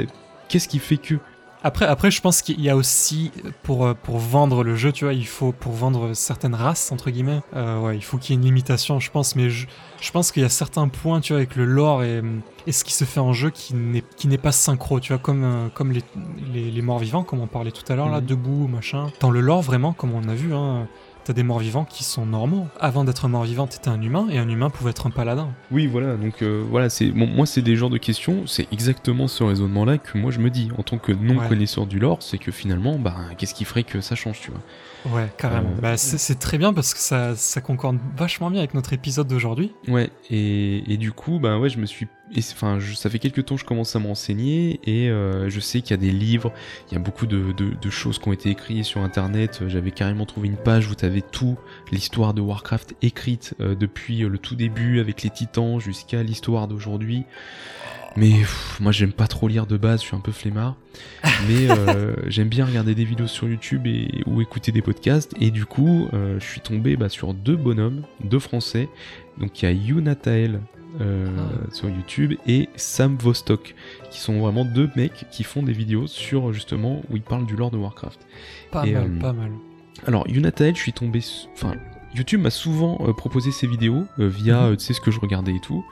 Qu'est-ce 0.47 0.68
qui 0.68 0.80
fait 0.80 0.97
que 0.97 1.16
Après, 1.62 1.86
après, 1.86 2.10
je 2.10 2.22
pense 2.22 2.41
qu'il 2.41 2.62
y 2.62 2.70
a 2.70 2.76
aussi 2.78 3.32
pour 3.64 3.86
euh, 3.86 3.93
pour 3.93 4.18
vendre 4.18 4.64
le 4.64 4.76
jeu, 4.76 4.93
tu 4.93 5.03
vois, 5.03 5.14
il 5.14 5.28
faut 5.28 5.51
pour 5.51 5.74
vendre 5.74 6.14
certaines 6.14 6.55
races 6.55 6.91
entre 6.91 7.10
guillemets, 7.12 7.41
euh, 7.55 7.80
ouais, 7.82 7.97
il 7.97 8.01
faut 8.03 8.18
qu'il 8.18 8.34
y 8.34 8.38
ait 8.38 8.39
une 8.39 8.45
limitation, 8.45 8.99
je 9.01 9.12
pense. 9.12 9.36
Mais 9.36 9.49
je, 9.49 9.68
je 9.99 10.12
pense 10.12 10.32
qu'il 10.32 10.41
y 10.41 10.45
a 10.45 10.49
certains 10.49 10.88
points, 10.88 11.20
tu 11.20 11.34
vois, 11.34 11.38
avec 11.39 11.57
le 11.57 11.66
lore 11.66 12.03
et, 12.03 12.22
et 12.66 12.72
ce 12.72 12.86
qui 12.86 12.93
se 12.93 13.03
fait 13.03 13.20
en 13.20 13.34
jeu 13.34 13.49
qui 13.49 13.76
n'est 13.76 14.03
qui 14.16 14.30
n'est 14.30 14.38
pas 14.38 14.53
synchro, 14.53 15.01
tu 15.01 15.12
vois, 15.12 15.22
comme 15.22 15.43
euh, 15.43 15.68
comme 15.74 15.91
les, 15.91 16.01
les, 16.53 16.72
les 16.72 16.82
morts 16.82 16.99
vivants, 16.99 17.24
comme 17.24 17.41
on 17.41 17.47
parlait 17.47 17.72
tout 17.72 17.84
à 17.91 17.95
l'heure 17.95 18.10
là, 18.10 18.22
Mhm. 18.22 18.26
debout, 18.28 18.68
machin. 18.70 19.07
Dans 19.20 19.32
le 19.32 19.41
lore, 19.41 19.62
vraiment, 19.62 19.91
comme 19.91 20.14
on 20.14 20.30
a 20.30 20.36
vu, 20.36 20.53
hein. 20.55 20.88
T'as 21.26 21.34
des 21.34 21.43
morts 21.43 21.59
vivants 21.59 21.86
qui 21.86 22.03
sont 22.03 22.26
normaux. 22.26 22.67
Avant 22.80 23.03
d'être 23.03 23.26
un 23.26 23.28
mort 23.28 23.43
vivant, 23.43 23.67
t'étais 23.67 23.89
un 23.89 24.01
humain, 24.01 24.28
et 24.32 24.39
un 24.39 24.49
humain 24.49 24.70
pouvait 24.70 24.89
être 24.91 25.05
un 25.05 25.11
paladin. 25.11 25.49
oui 25.72 25.86
voilà 25.86 26.15
donc 26.15 26.41
euh, 26.41 26.63
voilà 26.70 26.89
c'est 26.89 27.11
bon, 27.11 27.28
moi 27.28 27.45
c'est 27.45 27.61
des 27.61 27.76
genres 27.76 27.89
de 27.91 27.97
questions 27.99 28.47
c'est 28.47 28.67
exactement 28.72 29.28
ce 29.28 29.43
raisonnement 29.43 29.86
là 29.86 29.97
que 29.97 30.17
moi 30.17 30.32
je 30.32 30.39
me 30.39 30.49
dis 30.49 30.70
en 30.78 30.84
tant 30.84 30.97
que 30.97 31.11
non 31.11 31.38
Ouais. 31.39 31.47
connaisseur 31.47 31.86
du 31.86 31.99
lore 31.99 32.24
c'est 32.24 32.38
que 32.39 32.51
finalement 32.51 32.97
bah 32.97 33.15
qu'est-ce 33.38 33.53
qui 33.53 33.65
ferait 33.65 33.84
que 33.84 34.01
ça 34.01 34.15
change 34.15 34.39
tu 34.41 34.51
vois? 34.51 34.61
Ouais, 35.15 35.30
carrément. 35.38 35.70
Euh, 35.70 35.82
Bah, 35.82 35.97
c'est 35.97 36.17
c'est 36.17 36.36
très 36.36 36.57
bien 36.57 36.74
parce 36.74 36.93
que 36.93 36.99
ça, 36.99 37.34
ça 37.36 37.61
concorde 37.61 37.99
vachement 38.17 38.49
bien 38.49 38.59
avec 38.59 38.74
notre 38.74 38.91
épisode 38.91 39.28
d'aujourd'hui. 39.28 39.72
Ouais, 39.88 40.09
et, 40.30 40.91
et 40.91 40.97
du 40.97 41.13
coup, 41.13 41.39
bah 41.39 41.57
ouais, 41.57 41.70
je 41.70 41.78
me 41.80 41.86
suis. 41.86 42.07
Et 42.36 42.39
Enfin, 42.51 42.80
je- 42.80 42.93
ça 42.93 43.09
fait 43.09 43.19
quelques 43.19 43.45
temps 43.45 43.55
que 43.55 43.61
je 43.61 43.65
commence 43.65 43.95
à 43.95 43.99
m'enseigner 43.99 44.80
et 44.86 45.09
euh, 45.09 45.49
je 45.49 45.59
sais 45.59 45.82
qu'il 45.82 45.91
y 45.91 45.93
a 45.93 45.97
des 45.97 46.11
livres, 46.11 46.51
il 46.89 46.93
y 46.93 46.97
a 46.97 46.99
beaucoup 46.99 47.25
de, 47.25 47.53
choses 47.89 48.19
qui 48.19 48.27
ont 48.27 48.34
été 48.34 48.49
écrites 48.49 48.86
sur 48.86 49.01
internet. 49.01 49.61
J'avais 49.67 49.91
carrément 49.91 50.25
trouvé 50.25 50.47
une 50.47 50.57
page 50.57 50.89
où 50.89 50.95
tu 50.95 51.05
avais 51.05 51.21
tout 51.21 51.57
l'histoire 51.91 52.34
de 52.34 52.41
Warcraft 52.41 52.95
écrite 53.01 53.55
euh, 53.59 53.75
depuis 53.75 54.19
le 54.19 54.38
tout 54.38 54.55
début 54.55 54.99
avec 54.99 55.23
les 55.23 55.30
titans 55.30 55.80
jusqu'à 55.80 56.21
l'histoire 56.23 56.67
d'aujourd'hui. 56.67 57.23
Mais 58.18 58.32
pff, 58.32 58.80
moi 58.82 58.91
j'aime 58.91 59.14
pas 59.14 59.28
trop 59.28 59.47
lire 59.47 59.66
de 59.68 59.78
base, 59.78 60.01
je 60.01 60.07
suis 60.07 60.16
un 60.16 60.20
peu 60.20 60.32
flemmard. 60.32 60.76
Mais 61.47 61.70
euh, 61.70 62.16
j'aime 62.28 62.49
bien 62.49 62.66
regarder 62.66 62.95
des 62.95 63.05
vidéos 63.05 63.28
sur 63.28 63.47
YouTube 63.47 63.86
et, 63.88 64.24
ou 64.26 64.41
écouter 64.41 64.72
des 64.72 64.82
podcasts. 64.82 65.34
Et 65.39 65.51
du 65.51 65.66
coup, 65.66 66.07
euh, 66.14 66.39
je 66.39 66.45
suis 66.45 66.62
tombé 66.62 66.97
bah, 66.97 67.10
sur 67.10 67.34
deux 67.34 67.55
bonhommes, 67.55 68.03
deux 68.24 68.39
français. 68.39 68.89
Donc 69.39 69.62
il 69.62 69.66
y 69.66 69.68
a 69.68 69.72
Yunatael 69.72 70.60
euh, 71.01 71.28
Ah. 71.38 71.74
sur 71.74 71.88
YouTube 71.88 72.34
et 72.47 72.68
Sam 72.76 73.16
Vostok, 73.16 73.76
qui 74.10 74.20
sont 74.20 74.39
vraiment 74.39 74.66
deux 74.66 74.89
mecs 74.95 75.26
qui 75.32 75.43
font 75.43 75.62
des 75.62 75.72
vidéos 75.74 76.07
sur 76.07 76.51
justement 76.51 77.01
où 77.10 77.16
ils 77.16 77.22
parlent 77.22 77.45
du 77.45 77.55
lore 77.55 77.70
de 77.72 77.78
Warcraft. 77.78 78.20
Pas 78.72 78.86
Et, 78.88 78.93
mal, 78.93 79.12
pas 79.20 79.34
mal. 79.34 79.51
Alors, 80.07 80.28
Yunatael, 80.28 80.76
je 80.76 80.82
suis 80.82 80.93
tombé. 80.93 81.20
Enfin, 81.53 81.76
YouTube 82.16 82.41
m'a 82.41 82.49
souvent 82.49 82.97
euh, 83.07 83.14
proposé 83.14 83.51
ces 83.51 83.68
vidéos 83.68 84.05
euh, 84.20 84.28
via, 84.28 84.62
Mhm. 84.62 84.72
euh, 84.72 84.76
tu 84.78 84.84
sais, 84.86 84.93
ce 84.93 85.01
que 85.01 85.12
je 85.12 85.20
regardais 85.20 85.53
et 85.53 85.60
tout. 85.60 85.86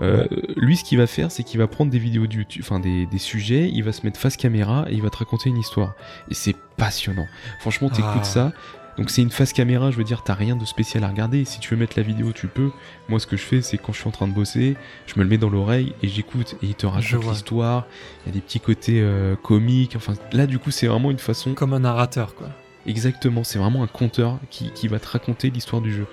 Euh, 0.00 0.26
Lui, 0.56 0.76
ce 0.76 0.84
qu'il 0.84 0.98
va 0.98 1.06
faire, 1.06 1.30
c'est 1.30 1.42
qu'il 1.44 1.58
va 1.58 1.66
prendre 1.66 1.90
des 1.90 1.98
vidéos 1.98 2.24
YouTube, 2.24 2.62
enfin 2.64 2.80
des, 2.80 3.06
des 3.06 3.18
sujets, 3.18 3.70
il 3.72 3.82
va 3.84 3.92
se 3.92 4.02
mettre 4.04 4.18
face 4.18 4.36
caméra 4.36 4.86
et 4.88 4.94
il 4.94 5.02
va 5.02 5.10
te 5.10 5.18
raconter 5.18 5.50
une 5.50 5.58
histoire. 5.58 5.94
Et 6.30 6.34
c'est 6.34 6.56
passionnant. 6.76 7.26
Franchement, 7.60 7.88
t'écoutes 7.88 8.12
Ah. 8.20 8.24
ça. 8.24 8.52
Donc 8.96 9.10
c'est 9.10 9.22
une 9.22 9.30
face 9.30 9.52
caméra, 9.52 9.90
je 9.90 9.96
veux 9.96 10.04
dire, 10.04 10.22
t'as 10.22 10.34
rien 10.34 10.54
de 10.54 10.64
spécial 10.64 11.02
à 11.02 11.08
regarder. 11.08 11.44
Si 11.44 11.58
tu 11.58 11.70
veux 11.74 11.76
mettre 11.76 11.94
la 11.96 12.04
vidéo, 12.04 12.30
tu 12.32 12.46
peux. 12.46 12.70
Moi, 13.08 13.18
ce 13.18 13.26
que 13.26 13.36
je 13.36 13.42
fais, 13.42 13.60
c'est 13.60 13.76
quand 13.76 13.92
je 13.92 13.98
suis 13.98 14.06
en 14.08 14.12
train 14.12 14.28
de 14.28 14.32
bosser, 14.32 14.76
je 15.06 15.14
me 15.16 15.24
le 15.24 15.28
mets 15.30 15.38
dans 15.38 15.50
l'oreille 15.50 15.94
et 16.02 16.08
j'écoute. 16.08 16.54
Et 16.62 16.66
il 16.66 16.74
te 16.76 16.86
raconte 16.86 17.24
l'histoire. 17.28 17.86
Il 18.24 18.28
y 18.28 18.30
a 18.30 18.34
des 18.34 18.40
petits 18.40 18.60
côtés 18.60 19.00
euh, 19.00 19.34
comiques. 19.34 19.94
Enfin, 19.96 20.14
là, 20.32 20.46
du 20.46 20.60
coup, 20.60 20.70
c'est 20.70 20.86
vraiment 20.86 21.10
une 21.10 21.18
façon 21.18 21.54
Comme 21.54 21.72
un 21.72 21.80
narrateur, 21.80 22.36
quoi. 22.36 22.48
Exactement, 22.86 23.42
c'est 23.44 23.58
vraiment 23.58 23.82
un 23.82 23.86
conteur 23.88 24.38
qui, 24.50 24.70
qui 24.72 24.86
va 24.88 25.00
te 25.00 25.08
raconter 25.08 25.50
l'histoire 25.50 25.82
du 25.82 25.92
jeu. 25.92 26.06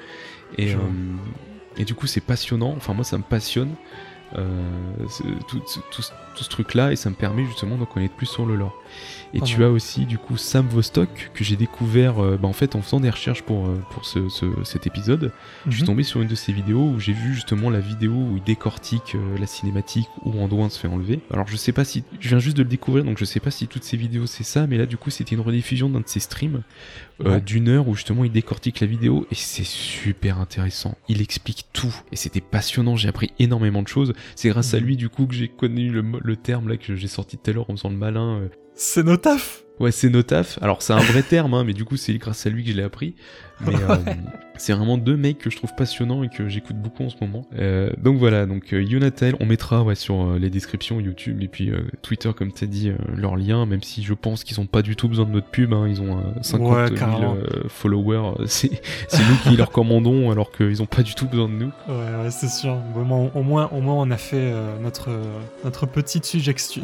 Et, 0.58 0.70
Je 0.70 0.78
euh. 0.78 0.82
Et 1.78 1.86
du 1.86 1.96
coup, 1.96 2.08
c'est 2.08 2.22
passionnant. 2.22 2.74
Enfin, 2.76 2.94
moi, 2.94 3.04
ça 3.04 3.18
me 3.18 3.24
passionne. 3.24 3.76
Euh, 4.38 4.46
tout, 5.48 5.62
ce- 5.66 5.80
tout 5.92 6.02
ce- 6.02 6.12
tout 6.36 6.44
ce 6.46 6.50
truc-là, 6.50 6.94
et 6.94 6.96
ça 6.96 7.10
me 7.10 7.16
permet 7.16 7.46
justement 7.46 7.76
d'en 7.78 7.86
connaître 7.86 8.16
plus 8.16 8.26
sur 8.26 8.46
le 8.46 8.56
lore. 8.56 8.74
Et 9.34 9.42
tu 9.42 9.64
as 9.64 9.70
aussi, 9.70 10.06
du 10.06 10.18
coup, 10.18 10.38
Sam 10.38 10.68
Vostok, 10.68 11.32
que 11.34 11.44
j'ai 11.44 11.56
découvert 11.58 12.20
euh, 12.24 12.38
bah, 12.38 12.48
en 12.48 12.54
fait 12.54 12.76
en 12.76 12.82
faisant 12.82 13.00
des 13.00 13.10
recherches 13.10 13.44
pour, 13.44 13.68
euh, 13.68 13.76
pour 13.92 14.06
ce, 14.06 14.28
ce- 14.30 14.64
cet 14.64 14.88
épisode. 14.88 15.32
Je 15.68 15.72
suis 15.72 15.82
Mhm. 15.84 15.88
tombé 15.88 16.04
sur 16.04 16.22
une 16.22 16.28
de 16.28 16.36
ses 16.36 16.52
vidéos 16.54 16.90
où 16.90 17.00
j'ai 17.00 17.14
vu 17.14 17.34
justement 17.34 17.70
la 17.70 17.80
vidéo 17.80 18.12
où 18.14 18.38
il 18.38 18.44
décortique 18.44 19.16
la 19.40 19.46
cinématique 19.48 20.08
où 20.26 20.38
Anduin 20.42 20.70
se 20.70 20.80
fait 20.80 20.88
enlever. 20.88 21.20
Alors 21.34 21.48
je 21.48 21.56
sais 21.58 21.72
pas 21.74 21.84
si 21.86 22.04
je 22.20 22.30
viens 22.30 22.40
juste 22.40 22.58
de 22.58 22.64
le 22.64 22.70
découvrir 22.70 23.04
donc 23.06 23.18
je 23.18 23.26
sais 23.26 23.40
pas 23.40 23.52
si 23.52 23.68
toutes 23.68 23.84
ces 23.84 23.98
vidéos 23.98 24.26
c'est 24.26 24.44
ça 24.44 24.68
mais 24.68 24.78
là 24.78 24.86
du 24.86 24.98
coup 24.98 25.10
c'était 25.10 25.36
une 25.36 25.42
rediffusion 25.42 25.90
d'un 25.90 26.00
de 26.02 26.08
ses 26.08 26.20
streams 26.20 26.62
euh, 27.26 27.40
d'une 27.40 27.70
heure 27.70 27.88
où 27.88 27.96
justement 27.96 28.24
il 28.24 28.32
décortique 28.32 28.80
la 28.80 28.88
vidéo 28.88 29.26
et 29.32 29.36
c'est 29.36 29.66
super 29.66 30.40
intéressant. 30.40 30.96
Il 31.08 31.22
explique 31.22 31.66
tout 31.74 31.94
et 32.12 32.16
c'était 32.16 32.42
passionnant, 32.42 32.96
j'ai 32.96 33.08
appris 33.10 33.32
énormément 33.40 33.82
de 33.84 33.88
choses. 33.88 34.14
C'est 34.36 34.50
grâce 34.50 34.74
à 34.74 34.80
Mhm. 34.80 34.86
lui 34.86 34.98
du 34.98 35.10
coup 35.10 35.26
que 35.28 35.34
j'ai 35.34 35.48
connu 35.48 35.90
le, 35.90 36.36
terme 36.36 36.68
là 36.70 36.78
que 36.78 36.96
j'ai 36.96 37.08
sorti 37.08 37.38
tout 37.38 37.50
à 37.50 37.54
l'heure 37.54 37.70
en 37.70 37.76
faisant 37.76 37.90
le 37.90 37.98
malin. 37.98 38.50
C'est 38.84 39.04
nos 39.04 39.16
taf 39.16 39.60
Ouais, 39.80 39.92
c'est 39.92 40.10
notaf. 40.10 40.60
Alors, 40.62 40.84
c'est 40.84 40.94
un 40.94 41.00
vrai 41.00 41.24
terme, 41.24 41.56
hein, 41.56 41.64
mais 41.64 41.74
du 41.74 41.86
coup, 41.86 41.98
c'est 41.98 42.14
grâce 42.20 42.46
à 42.46 42.52
lui 42.52 42.64
que 42.64 42.70
je 42.70 42.76
l'ai 42.78 42.84
appris. 42.84 43.16
Mais 43.66 43.74
euh, 43.76 43.96
c'est 44.58 44.74
vraiment 44.74 45.00
deux 45.00 45.18
mecs 45.18 45.40
que 45.40 45.50
je 45.50 45.58
trouve 45.58 45.72
passionnants 45.76 46.22
et 46.22 46.30
que 46.30 46.48
j'écoute 46.48 46.76
beaucoup 46.76 47.04
en 47.04 47.10
ce 47.10 47.16
moment. 47.20 47.48
Euh, 47.58 47.90
donc 47.98 48.20
voilà, 48.20 48.46
donc 48.46 48.74
euh, 48.74 48.84
Yonatel, 48.84 49.36
on 49.40 49.48
mettra 49.48 49.82
ouais, 49.82 49.96
sur 49.96 50.34
les 50.34 50.52
descriptions 50.52 51.00
YouTube 51.00 51.42
et 51.42 51.48
puis 51.48 51.72
Twitter, 52.04 52.30
comme 52.38 52.52
t'as 52.52 52.68
dit, 52.68 52.92
leurs 53.16 53.38
liens, 53.38 53.66
même 53.66 53.82
si 53.82 54.04
je 54.04 54.14
pense 54.14 54.44
qu'ils 54.44 54.60
ont 54.60 54.68
pas 54.68 54.84
du 54.84 54.96
tout 54.96 55.10
besoin 55.10 55.26
de 55.26 55.32
notre 55.32 55.48
pub. 55.48 55.74
Hein, 55.74 55.88
ils 55.88 56.00
ont 56.00 56.20
euh, 56.20 56.44
50 56.44 56.72
Ouais, 56.72 56.88
000 56.90 57.00
carrément. 57.00 57.36
euh, 57.38 57.64
followers. 57.70 58.34
C'est 58.46 58.70
nous 58.70 59.50
qui 59.50 59.58
leur 59.58 59.72
commandons 59.72 60.30
alors 60.30 60.52
qu'ils 60.52 60.84
ont 60.84 60.88
pas 60.88 61.02
du 61.02 61.16
tout 61.16 61.28
besoin 61.28 61.48
de 61.50 61.54
nous. 61.54 61.72
Ouais, 61.88 62.24
ouais, 62.24 62.30
c'est 62.30 62.50
sûr. 62.50 62.78
Au, 62.96 63.04
moins, 63.04 63.32
au, 63.34 63.42
moins, 63.42 63.68
on 63.72 64.12
a 64.12 64.18
fait 64.18 64.54
notre, 64.80 65.10
notre 65.64 65.88
petite 65.88 66.26
Suggestion. 66.26 66.84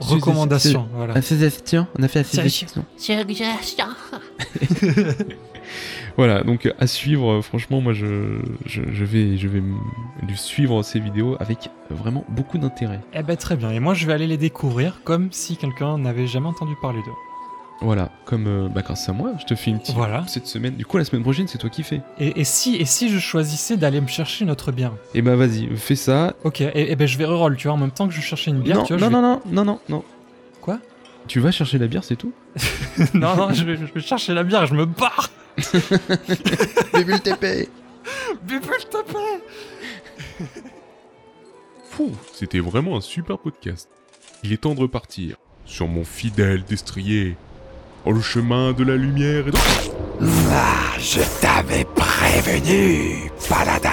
Recommandation. 0.00 0.88
Voilà. 0.94 1.14
La 1.14 1.22
suggestion, 1.22 1.86
on 1.98 2.02
a 2.02 2.08
fait 2.08 2.20
la 2.20 2.24
Suggestion. 2.24 2.84
Suggestion. 2.96 3.86
Voilà, 6.16 6.42
donc 6.42 6.68
à 6.78 6.86
suivre, 6.86 7.40
franchement, 7.42 7.80
moi 7.80 7.92
je, 7.92 8.40
je, 8.66 8.82
je 8.92 9.04
vais, 9.04 9.36
je 9.38 9.46
vais 9.48 9.58
m- 9.58 9.78
lui 10.26 10.36
suivre 10.36 10.82
ces 10.82 10.98
vidéos 10.98 11.36
avec 11.38 11.70
vraiment 11.88 12.24
beaucoup 12.28 12.58
d'intérêt. 12.58 13.00
Eh 13.14 13.22
ben 13.22 13.36
très 13.36 13.56
bien. 13.56 13.70
Et 13.70 13.78
moi, 13.80 13.94
je 13.94 14.06
vais 14.06 14.12
aller 14.12 14.26
les 14.26 14.36
découvrir 14.36 15.00
comme 15.04 15.28
si 15.30 15.56
quelqu'un 15.56 15.98
n'avait 15.98 16.26
jamais 16.26 16.48
entendu 16.48 16.74
parler 16.82 16.98
d'eux. 17.06 17.12
Voilà, 17.82 18.10
comme 18.26 18.46
euh, 18.46 18.68
bah, 18.68 18.82
grâce 18.82 19.08
à 19.08 19.12
moi, 19.14 19.32
je 19.40 19.46
te 19.46 19.54
fais 19.54 19.70
une 19.70 19.78
petite 19.78 19.94
Voilà. 19.94 20.24
cette 20.26 20.46
semaine. 20.46 20.74
Du 20.74 20.84
coup, 20.84 20.98
la 20.98 21.04
semaine 21.04 21.22
prochaine, 21.22 21.48
c'est 21.48 21.56
toi 21.56 21.70
qui 21.70 21.82
fais. 21.82 22.02
Et, 22.18 22.40
et 22.40 22.44
si, 22.44 22.76
et 22.76 22.84
si 22.84 23.08
je 23.08 23.18
choisissais 23.18 23.76
d'aller 23.78 24.00
me 24.02 24.06
chercher 24.06 24.44
notre 24.44 24.70
bière 24.70 24.92
Et 25.14 25.22
bah 25.22 25.34
vas-y, 25.34 25.66
fais 25.76 25.96
ça. 25.96 26.34
Ok, 26.44 26.60
et, 26.60 26.92
et 26.92 26.96
ben 26.96 27.08
je 27.08 27.16
vais 27.16 27.24
reroll, 27.24 27.56
tu 27.56 27.68
vois, 27.68 27.74
en 27.74 27.78
même 27.78 27.90
temps 27.90 28.06
que 28.06 28.12
je 28.12 28.20
cherchais 28.20 28.50
une 28.50 28.60
bière, 28.60 28.76
non, 28.78 28.84
tu 28.84 28.94
vois. 28.94 29.08
non, 29.08 29.16
je 29.18 29.22
non, 29.22 29.40
non, 29.46 29.64
non, 29.64 29.64
non, 29.64 29.80
non. 29.88 30.04
Quoi? 30.60 30.78
Tu 31.26 31.40
vas 31.40 31.50
chercher 31.52 31.78
la 31.78 31.86
bière, 31.86 32.04
c'est 32.04 32.16
tout? 32.16 32.32
Non, 33.14 33.34
non, 33.36 33.52
je 33.54 33.64
vais, 33.64 33.76
je 33.76 33.84
vais 33.86 34.00
chercher 34.00 34.34
la 34.34 34.42
bière, 34.44 34.66
je 34.66 34.74
me 34.74 34.84
barre 34.84 35.30
Bébé 36.92 37.12
le 37.14 37.18
TP 37.18 37.68
Bébé, 38.46 38.66
je 38.78 38.86
te 38.86 39.02
plaît 39.04 40.48
Fou, 41.84 42.10
c'était 42.34 42.60
vraiment 42.60 42.96
un 42.96 43.00
super 43.00 43.38
podcast. 43.38 43.88
Il 44.42 44.52
est 44.52 44.58
temps 44.58 44.74
de 44.74 44.80
repartir 44.80 45.36
sur 45.64 45.86
mon 45.88 46.04
fidèle 46.04 46.62
destrier. 46.64 47.36
Oh, 48.06 48.12
le 48.12 48.20
chemin 48.22 48.72
de 48.72 48.82
la 48.82 48.96
lumière 48.96 49.48
est... 49.48 49.52
Ah, 50.50 50.98
je 50.98 51.20
t'avais 51.40 51.84
prévenu, 51.84 53.30
paladin 53.46 53.90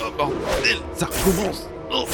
Oh 0.00 0.10
bordel, 0.18 0.78
ça 0.96 1.06
recommence 1.06 1.68
oh. 1.92 2.04